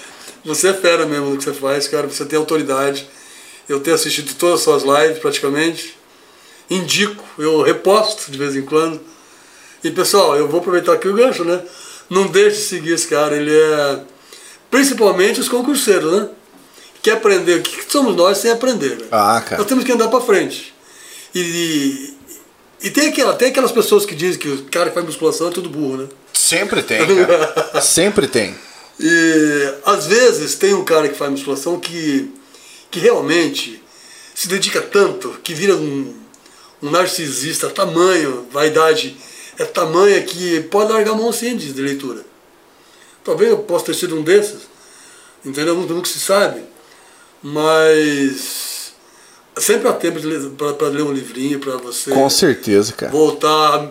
você 0.45 0.69
é 0.69 0.73
fera 0.73 1.05
mesmo 1.05 1.31
no 1.31 1.37
que 1.37 1.43
você 1.43 1.53
faz, 1.53 1.87
cara. 1.87 2.07
Você 2.07 2.23
tem 2.25 2.39
autoridade. 2.39 3.07
Eu 3.67 3.81
tenho 3.81 3.95
assistido 3.95 4.33
todas 4.35 4.59
as 4.59 4.63
suas 4.63 4.83
lives 4.83 5.19
praticamente. 5.19 5.97
Indico, 6.69 7.23
eu 7.37 7.61
reposto 7.61 8.31
de 8.31 8.37
vez 8.37 8.55
em 8.55 8.61
quando. 8.61 8.99
E 9.83 9.91
pessoal, 9.91 10.35
eu 10.35 10.47
vou 10.47 10.59
aproveitar 10.59 10.93
aqui 10.93 11.07
o 11.07 11.13
gancho, 11.13 11.43
né? 11.43 11.61
Não 12.09 12.27
deixe 12.27 12.57
de 12.57 12.63
seguir 12.63 12.93
esse 12.93 13.07
cara. 13.07 13.35
Ele 13.35 13.55
é. 13.55 13.99
Principalmente 14.69 15.39
os 15.39 15.47
concurseiros, 15.47 16.11
né? 16.11 16.29
Quer 17.01 17.13
aprender. 17.13 17.59
O 17.59 17.61
que 17.61 17.83
que 17.83 17.91
somos 17.91 18.15
nós 18.15 18.37
sem 18.39 18.51
aprender? 18.51 18.97
né? 18.97 19.05
Ah, 19.11 19.41
cara. 19.41 19.57
Nós 19.59 19.67
temos 19.67 19.83
que 19.83 19.91
andar 19.91 20.09
pra 20.09 20.19
frente. 20.19 20.73
E, 21.33 22.13
e 22.81 22.89
tem, 22.89 23.09
aquela, 23.09 23.33
tem 23.33 23.49
aquelas 23.49 23.71
pessoas 23.71 24.05
que 24.05 24.15
dizem 24.15 24.39
que 24.39 24.49
o 24.49 24.63
cara 24.65 24.89
que 24.89 24.95
faz 24.95 25.05
musculação 25.05 25.47
é 25.47 25.51
tudo 25.51 25.69
burro, 25.69 25.97
né? 25.97 26.07
Sempre 26.33 26.81
tem, 26.81 27.05
cara. 27.05 27.81
Sempre 27.81 28.27
tem. 28.27 28.55
E 28.99 29.73
às 29.85 30.07
vezes 30.07 30.55
tem 30.55 30.73
um 30.73 30.83
cara 30.83 31.07
que 31.07 31.17
faz 31.17 31.29
musculação 31.29 31.79
que, 31.79 32.33
que 32.89 32.99
realmente 32.99 33.81
se 34.33 34.47
dedica 34.47 34.81
tanto 34.81 35.29
que 35.43 35.53
vira 35.53 35.75
um, 35.75 36.13
um 36.81 36.89
narcisista 36.91 37.69
tamanho, 37.69 38.47
vaidade 38.51 39.17
é 39.57 39.65
tamanha 39.65 40.21
que 40.21 40.61
pode 40.63 40.91
largar 40.91 41.11
a 41.13 41.15
mão 41.15 41.29
assim 41.29 41.55
de, 41.55 41.73
de 41.73 41.81
leitura. 41.81 42.23
Talvez 43.23 43.49
eu 43.49 43.57
possa 43.59 43.85
ter 43.85 43.95
sido 43.95 44.15
um 44.15 44.21
desses, 44.21 44.61
entendeu? 45.43 45.75
Nunca, 45.75 46.07
se 46.07 46.19
sabe. 46.19 46.61
Mas 47.41 48.93
sempre 49.57 49.87
há 49.87 49.93
tempo 49.93 50.19
para 50.77 50.87
ler 50.87 51.03
um 51.03 51.11
livrinho, 51.11 51.59
para 51.59 51.77
você 51.77 52.11
Com 52.11 52.29
certeza, 52.29 52.93
cara. 52.93 53.11
voltar 53.11 53.75
a 53.75 53.89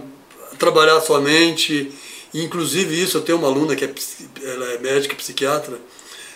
trabalhar 0.56 0.96
a 0.96 1.00
sua 1.00 1.20
mente. 1.20 1.92
Inclusive 2.32 3.02
isso, 3.02 3.18
eu 3.18 3.22
tenho 3.22 3.38
uma 3.38 3.48
aluna 3.48 3.74
que 3.74 3.84
é, 3.84 3.92
ela 4.44 4.72
é 4.72 4.78
médica 4.78 5.14
psiquiatra. 5.14 5.78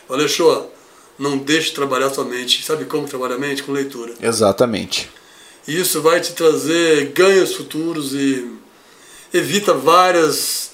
Falei, 0.08 0.28
Shoa, 0.28 0.70
não 1.18 1.38
deixe 1.38 1.68
de 1.68 1.74
trabalhar 1.74 2.06
a 2.06 2.10
sua 2.10 2.24
mente. 2.24 2.64
Sabe 2.64 2.84
como 2.84 3.06
trabalhar 3.06 3.36
a 3.36 3.38
mente? 3.38 3.62
Com 3.62 3.72
leitura. 3.72 4.14
Exatamente. 4.20 5.10
E 5.68 5.78
Isso 5.80 6.00
vai 6.02 6.20
te 6.20 6.32
trazer 6.32 7.06
ganhos 7.12 7.54
futuros 7.54 8.12
e 8.14 8.50
evita 9.32 9.72
várias 9.74 10.70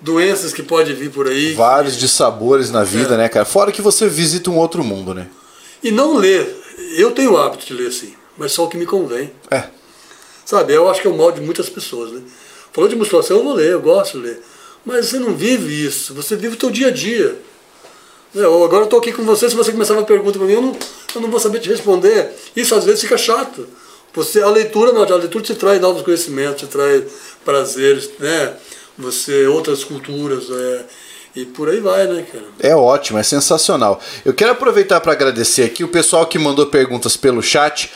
doenças 0.00 0.52
que 0.52 0.62
pode 0.62 0.92
vir 0.94 1.10
por 1.10 1.26
aí. 1.26 1.54
Vários 1.54 1.96
dissabores 1.96 2.70
na 2.70 2.84
vida, 2.84 3.14
É. 3.14 3.16
né, 3.18 3.28
cara? 3.28 3.44
Fora 3.44 3.72
que 3.72 3.82
você 3.82 4.06
visita 4.08 4.50
um 4.50 4.56
outro 4.58 4.82
mundo, 4.84 5.12
né? 5.14 5.28
E 5.82 5.90
não 5.90 6.16
ler. 6.16 6.56
Eu 6.96 7.10
tenho 7.12 7.32
o 7.32 7.36
hábito 7.38 7.66
de 7.66 7.74
ler 7.74 7.92
sim, 7.92 8.14
mas 8.38 8.52
só 8.52 8.64
o 8.64 8.68
que 8.68 8.76
me 8.76 8.86
convém. 8.86 9.32
É. 9.50 9.64
Sabe, 10.44 10.72
eu 10.72 10.88
acho 10.88 11.00
que 11.02 11.08
é 11.08 11.10
o 11.10 11.16
mal 11.16 11.30
de 11.32 11.40
muitas 11.40 11.68
pessoas, 11.68 12.12
né? 12.12 12.22
Falou 12.72 12.88
de 12.88 12.96
musculação, 12.96 13.36
eu 13.38 13.44
vou 13.44 13.54
ler, 13.54 13.72
eu 13.72 13.80
gosto 13.80 14.18
de 14.18 14.26
ler. 14.26 14.42
Mas 14.84 15.06
você 15.06 15.18
não 15.18 15.34
vive 15.34 15.84
isso, 15.86 16.14
você 16.14 16.36
vive 16.36 16.54
o 16.54 16.58
teu 16.58 16.70
dia 16.70 16.88
a 16.88 16.90
dia. 16.90 17.36
Eu- 18.34 18.64
Agora 18.64 18.82
eu 18.82 18.84
estou 18.84 18.98
aqui 19.00 19.12
com 19.12 19.24
você, 19.24 19.48
se 19.48 19.56
você 19.56 19.72
começar 19.72 19.94
uma 19.94 20.02
pergunta 20.04 20.38
para 20.38 20.46
mim, 20.46 20.54
eu 20.54 20.62
não, 20.62 20.76
eu 21.14 21.20
não 21.20 21.30
vou 21.30 21.40
saber 21.40 21.60
te 21.60 21.68
responder. 21.68 22.30
Isso 22.54 22.74
às 22.74 22.84
vezes 22.84 23.00
fica 23.00 23.18
chato. 23.18 23.66
Você, 24.14 24.42
a 24.42 24.48
leitura 24.48 24.92
não, 24.92 25.02
a 25.02 25.16
leitura 25.16 25.42
te 25.44 25.54
traz 25.54 25.80
novos 25.80 26.02
conhecimentos, 26.02 26.60
te 26.60 26.66
traz 26.66 27.04
prazeres, 27.44 28.10
né? 28.18 28.54
Você, 28.98 29.46
outras 29.46 29.84
culturas, 29.84 30.44
é, 30.50 30.84
e 31.36 31.44
por 31.44 31.68
aí 31.68 31.80
vai, 31.80 32.06
né, 32.06 32.24
cara? 32.30 32.44
É 32.60 32.74
ótimo, 32.74 33.18
é 33.18 33.22
sensacional. 33.22 34.00
Eu 34.24 34.34
quero 34.34 34.50
aproveitar 34.52 35.00
para 35.00 35.12
agradecer 35.12 35.62
aqui 35.62 35.84
o 35.84 35.88
pessoal 35.88 36.26
que 36.26 36.38
mandou 36.38 36.66
perguntas 36.66 37.16
pelo 37.16 37.40
chat. 37.42 37.90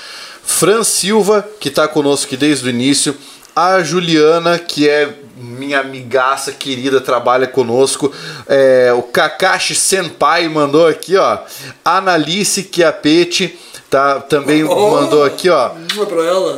Fran 0.45 0.85
Silva, 0.85 1.47
que 1.59 1.69
está 1.69 1.89
conosco 1.89 2.27
aqui 2.27 2.37
desde 2.37 2.67
o 2.67 2.71
início. 2.71 3.15
A 3.55 3.83
Juliana, 3.83 4.59
que 4.59 4.89
é 4.89 5.09
minha 5.37 5.81
amigaça 5.81 6.53
querida, 6.53 7.01
trabalha 7.01 7.47
conosco. 7.47 8.13
É, 8.49 8.93
o 8.97 9.03
Kakashi 9.03 9.75
Senpai 9.75 10.49
mandou 10.49 10.87
aqui, 10.87 11.17
ó. 11.17 11.39
Analice 11.85 12.69
Chiapete 12.73 13.59
tá, 13.89 14.21
também 14.21 14.65
Oh! 14.65 14.91
mandou 14.91 15.25
aqui, 15.25 15.49
ó. 15.49 15.71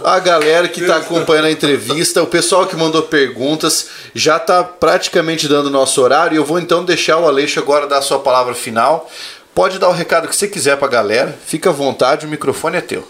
A 0.05 0.19
galera 0.19 0.69
que 0.69 0.81
está 0.81 0.97
acompanhando 0.97 1.47
a 1.47 1.51
entrevista, 1.51 2.23
o 2.23 2.27
pessoal 2.27 2.67
que 2.67 2.77
mandou 2.77 3.03
perguntas, 3.03 3.89
já 4.15 4.39
está 4.39 4.65
praticamente 4.65 5.47
dando 5.47 5.69
nosso 5.69 6.01
horário. 6.01 6.35
E 6.35 6.39
eu 6.39 6.45
vou 6.45 6.59
então 6.59 6.83
deixar 6.83 7.19
o 7.19 7.27
Aleixo 7.27 7.61
agora 7.61 7.87
dar 7.87 7.99
a 7.99 8.03
sua 8.03 8.21
palavra 8.21 8.55
final. 8.55 9.11
Pode 9.55 9.79
dar 9.79 9.89
o 9.89 9.93
recado 9.93 10.29
que 10.29 10.37
você 10.37 10.49
quiser 10.49 10.77
para 10.77 10.89
a 10.89 10.91
galera, 10.91 11.39
fica 11.47 11.71
à 11.71 11.73
vontade, 11.73 12.27
o 12.27 12.29
microfone 12.29 12.77
é 12.77 12.81
teu. 12.81 13.07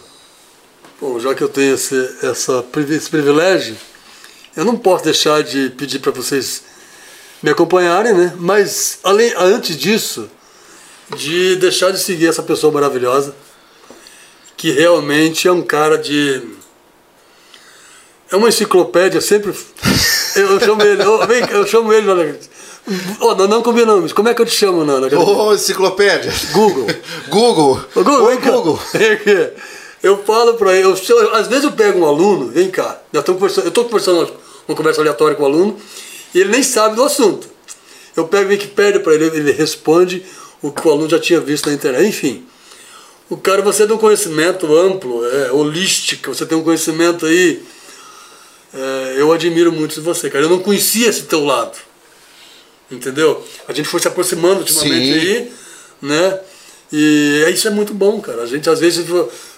Bom, 0.99 1.21
já 1.21 1.35
que 1.35 1.43
eu 1.43 1.49
tenho 1.49 1.75
esse, 1.75 1.95
essa, 2.23 2.65
esse 2.91 3.11
privilégio, 3.11 3.77
eu 4.57 4.65
não 4.65 4.79
posso 4.79 5.05
deixar 5.05 5.43
de 5.43 5.69
pedir 5.71 5.99
para 5.99 6.11
vocês 6.11 6.63
me 7.43 7.51
acompanharem, 7.51 8.15
né? 8.15 8.33
Mas, 8.39 8.99
além, 9.05 9.31
antes 9.37 9.77
disso, 9.77 10.31
de 11.15 11.57
deixar 11.57 11.91
de 11.91 11.99
seguir 11.99 12.29
essa 12.29 12.43
pessoa 12.43 12.73
maravilhosa, 12.73 13.35
que 14.57 14.71
realmente 14.71 15.47
é 15.47 15.53
um 15.53 15.61
cara 15.61 15.99
de. 15.99 16.43
é 18.33 18.37
uma 18.37 18.49
enciclopédia, 18.49 19.21
sempre. 19.21 19.55
Eu, 20.35 20.59
chamo 20.61 20.83
ele, 20.83 21.03
eu, 21.03 21.27
vem, 21.27 21.47
cá, 21.47 21.53
eu 21.53 21.67
chamo 21.67 21.93
ele, 21.93 22.07
Nana. 22.07 22.39
Ô, 23.21 23.35
nós 23.35 23.49
não 23.51 23.63
combinamos. 23.63 24.15
Como 24.15 24.29
é 24.29 24.35
que 24.35 24.41
eu 24.41 24.47
te 24.47 24.53
chamo, 24.55 24.83
Nana? 24.83 25.09
Ô, 25.19 25.53
enciclopédia. 25.53 26.33
Google. 26.53 26.87
Google. 27.29 27.81
Google, 27.95 28.25
Oi. 28.25 28.37
Google. 28.39 28.81
Vem 28.95 29.19
cá. 29.19 29.76
Eu 30.03 30.23
falo 30.25 30.55
pra 30.55 30.75
ele, 30.75 30.87
eu, 30.87 30.95
eu- 31.09 31.35
às 31.35 31.49
vezes 31.49 31.65
eu 31.65 31.73
pego 31.73 31.99
um 32.01 32.05
aluno, 32.07 32.49
vem 32.49 32.71
cá, 32.71 33.01
nós 33.13 33.23
estamos 33.23 33.41
conversando, 33.41 33.65
eu 33.65 33.69
estou 33.69 33.85
conversando 33.85 34.19
uma, 34.21 34.31
uma 34.69 34.77
conversa 34.77 35.01
aleatória 35.01 35.37
com 35.37 35.43
o 35.43 35.47
aluno, 35.47 35.77
e 36.35 36.41
ele 36.41 36.51
nem 36.51 36.63
sabe 36.63 36.97
do 36.97 37.03
assunto. 37.03 37.49
Eu 38.15 38.27
pego 38.29 38.45
a 38.47 38.49
Wikipédia 38.51 39.01
para 39.01 39.15
ele, 39.15 39.25
ele 39.27 39.53
responde 39.53 40.25
o 40.63 40.71
que 40.71 40.87
o 40.87 40.91
aluno 40.91 41.09
já 41.09 41.19
tinha 41.19 41.41
visto 41.41 41.67
na 41.69 41.75
internet. 41.75 42.07
Enfim, 42.09 42.45
o 43.29 43.37
cara, 43.37 43.61
você 43.63 43.87
tem 43.87 43.95
um 43.95 43.99
conhecimento 43.99 44.75
amplo, 44.77 45.27
é, 45.27 45.51
holístico, 45.53 46.35
você 46.35 46.47
tem 46.47 46.57
um 46.57 46.63
conhecimento 46.63 47.27
aí. 47.27 47.63
é, 48.75 49.15
eu 49.19 49.33
admiro 49.33 49.73
muito 49.73 49.95
de 49.95 50.01
você, 50.01 50.29
cara. 50.31 50.45
Eu 50.45 50.51
não 50.51 50.59
conhecia 50.61 51.09
esse 51.09 51.23
teu 51.23 51.45
lado. 51.45 51.77
Entendeu? 52.91 53.45
A 53.67 53.73
gente 53.73 53.89
foi 53.89 54.01
se 54.01 54.07
aproximando 54.09 54.61
ultimamente 54.61 55.07
Sim. 55.07 55.13
aí, 55.13 55.53
né? 56.03 56.41
E 56.93 57.43
é- 57.47 57.51
isso 57.51 57.67
é 57.67 57.71
muito 57.71 57.93
bom, 57.93 58.21
cara. 58.21 58.43
A 58.43 58.47
gente 58.47 58.69
às 58.71 58.79
vezes 58.79 59.05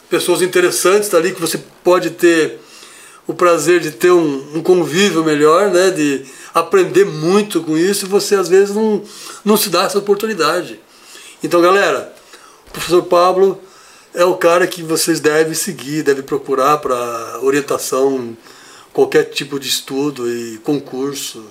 pessoas 0.08 0.42
interessantes 0.42 1.12
ali 1.14 1.34
que 1.34 1.40
você 1.40 1.60
pode 1.84 2.10
ter 2.10 2.60
o 3.26 3.34
prazer 3.34 3.80
de 3.80 3.90
ter 3.90 4.10
um, 4.10 4.56
um 4.56 4.62
convívio 4.62 5.22
melhor, 5.22 5.70
né? 5.70 5.90
De 5.90 6.24
aprender 6.54 7.04
muito 7.04 7.62
com 7.62 7.76
isso 7.76 8.06
e 8.06 8.08
você 8.08 8.34
às 8.34 8.48
vezes 8.48 8.74
não, 8.74 9.02
não 9.44 9.56
se 9.56 9.68
dá 9.68 9.84
essa 9.84 9.98
oportunidade. 9.98 10.80
Então, 11.42 11.60
galera, 11.60 12.12
o 12.68 12.70
professor 12.72 13.02
Pablo 13.02 13.60
é 14.14 14.24
o 14.24 14.34
cara 14.34 14.66
que 14.66 14.82
vocês 14.82 15.20
devem 15.20 15.54
seguir, 15.54 16.02
devem 16.02 16.22
procurar 16.22 16.78
para 16.78 17.38
orientação, 17.42 18.36
qualquer 18.92 19.24
tipo 19.24 19.60
de 19.60 19.68
estudo 19.68 20.28
e 20.28 20.58
concurso, 20.58 21.44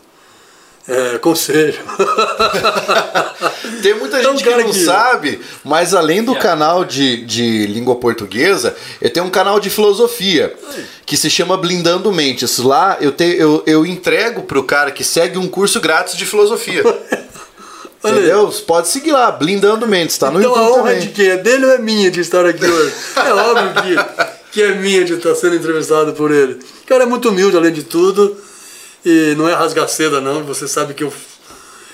é, 0.87 1.17
conselho. 1.17 1.75
Tem 3.81 3.93
muita 3.95 4.17
É 4.19 4.23
gente 4.23 4.43
que 4.43 4.49
não 4.49 4.71
que- 4.71 4.83
sabe, 4.85 5.41
mas 5.63 5.93
além 5.93 6.23
do 6.23 6.35
canal 6.35 6.83
de, 6.85 7.25
de 7.25 7.67
língua 7.67 7.95
portuguesa, 7.95 8.75
eu 9.01 9.09
tenho 9.09 9.25
um 9.25 9.29
canal 9.29 9.59
de 9.59 9.69
filosofia 9.69 10.53
que 11.05 11.15
se 11.17 11.29
chama 11.29 11.57
Blindando 11.57 12.11
Mentes. 12.11 12.57
Lá 12.57 12.97
eu, 12.99 13.11
te, 13.11 13.23
eu, 13.37 13.63
eu 13.65 13.85
entrego 13.85 14.43
pro 14.43 14.63
cara 14.63 14.91
que 14.91 15.03
segue 15.03 15.37
um 15.37 15.47
curso 15.47 15.79
grátis 15.79 16.15
de 16.17 16.25
filosofia. 16.25 16.83
Entendeu? 18.03 18.47
Pode 18.65 18.87
seguir 18.87 19.11
lá, 19.11 19.31
Blindando 19.31 19.87
Mentes, 19.87 20.17
tá 20.17 20.29
no 20.31 20.39
então 20.39 20.53
a 20.55 20.57
YouTube 20.59 20.79
honra 20.79 20.91
também. 20.93 21.07
de 21.07 21.13
quem? 21.13 21.27
É 21.29 21.37
dele 21.37 21.65
ou 21.65 21.71
é 21.73 21.77
minha 21.79 22.09
de 22.11 22.21
estar 22.21 22.45
aqui 22.45 22.63
hoje? 22.65 22.93
É 23.17 23.33
óbvio 23.33 23.73
que, 23.83 24.23
que 24.53 24.61
é 24.61 24.75
minha 24.75 25.03
de 25.03 25.13
estar 25.15 25.35
sendo 25.35 25.55
entrevistado 25.55 26.13
por 26.13 26.31
ele. 26.31 26.53
O 26.83 26.87
cara 26.87 27.03
é 27.03 27.07
muito 27.07 27.29
humilde, 27.29 27.57
além 27.57 27.73
de 27.73 27.83
tudo, 27.83 28.37
e 29.05 29.35
não 29.37 29.47
é 29.47 29.53
rasgaceda, 29.53 30.21
não. 30.21 30.43
Você 30.43 30.67
sabe 30.67 30.93
que 30.93 31.03
eu, 31.03 31.13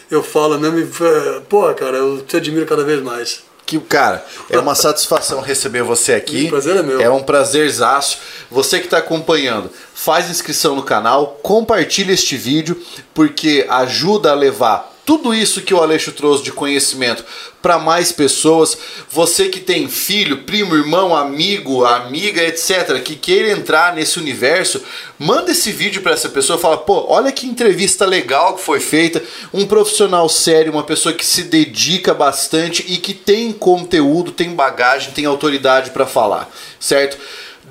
eu 0.09 0.23
falo 0.23 0.59
mesmo 0.59 0.79
e, 0.79 0.83
é, 0.83 1.41
pô, 1.47 1.73
cara, 1.73 1.97
eu 1.97 2.21
te 2.21 2.37
admiro 2.37 2.65
cada 2.65 2.83
vez 2.83 3.01
mais. 3.01 3.43
Que, 3.65 3.79
cara, 3.79 4.25
é 4.49 4.59
uma 4.59 4.75
satisfação 4.75 5.39
receber 5.39 5.83
você 5.83 6.13
aqui. 6.13 6.45
O 6.45 6.49
prazer 6.49 6.75
é 6.75 6.83
meu. 6.83 6.99
É 6.99 7.09
um 7.09 7.23
prazerzaço. 7.23 8.17
Você 8.51 8.79
que 8.79 8.85
está 8.85 8.97
acompanhando, 8.97 9.69
faz 9.93 10.29
inscrição 10.29 10.75
no 10.75 10.83
canal, 10.83 11.39
compartilha 11.41 12.11
este 12.11 12.35
vídeo, 12.35 12.81
porque 13.13 13.65
ajuda 13.69 14.31
a 14.31 14.35
levar 14.35 14.92
tudo 15.05 15.33
isso 15.33 15.61
que 15.61 15.73
o 15.73 15.81
Aleixo 15.81 16.11
trouxe 16.11 16.43
de 16.43 16.51
conhecimento 16.51 17.25
para 17.61 17.77
mais 17.77 18.11
pessoas. 18.11 18.77
Você 19.09 19.49
que 19.49 19.59
tem 19.59 19.87
filho, 19.87 20.43
primo, 20.43 20.75
irmão, 20.75 21.15
amigo, 21.15 21.85
amiga, 21.85 22.41
etc., 22.41 23.01
que 23.01 23.15
queira 23.15 23.51
entrar 23.51 23.95
nesse 23.95 24.17
universo, 24.19 24.81
manda 25.19 25.51
esse 25.51 25.71
vídeo 25.71 26.01
para 26.01 26.13
essa 26.13 26.29
pessoa. 26.29 26.59
Fala, 26.59 26.77
pô, 26.77 27.05
olha 27.09 27.31
que 27.31 27.47
entrevista 27.47 28.05
legal 28.05 28.55
que 28.55 28.61
foi 28.61 28.79
feita. 28.79 29.21
Um 29.53 29.65
profissional 29.65 30.27
sério, 30.29 30.71
uma 30.71 30.83
pessoa 30.83 31.13
que 31.13 31.25
se 31.25 31.43
dedica 31.43 32.13
bastante 32.13 32.85
e 32.87 32.97
que 32.97 33.13
tem 33.13 33.51
conteúdo, 33.51 34.31
tem 34.31 34.55
bagagem, 34.55 35.11
tem 35.11 35.25
autoridade 35.25 35.91
para 35.91 36.05
falar, 36.05 36.49
certo? 36.79 37.17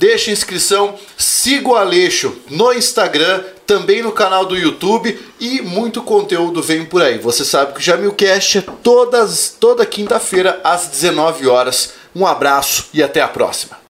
Deixa 0.03 0.33
inscrição, 0.33 0.99
siga 1.17 1.69
o 1.69 1.77
Aleixo 1.77 2.37
no 2.51 2.73
Instagram, 2.73 3.45
também 3.65 4.03
no 4.03 4.11
canal 4.11 4.45
do 4.45 4.57
YouTube 4.57 5.17
e 5.39 5.63
muito 5.63 6.03
conteúdo 6.03 6.61
vem 6.61 6.85
por 6.85 7.01
aí. 7.01 7.19
Você 7.19 7.45
sabe 7.45 7.75
que 7.75 7.79
o 7.79 7.81
Jamilcast 7.81 8.59
é 8.59 8.65
todas, 8.83 9.57
toda 9.61 9.87
quinta-feira 9.87 10.61
às 10.65 10.89
19 10.89 11.47
horas. 11.47 11.93
Um 12.17 12.27
abraço 12.27 12.87
e 12.93 13.01
até 13.01 13.21
a 13.21 13.29
próxima. 13.29 13.81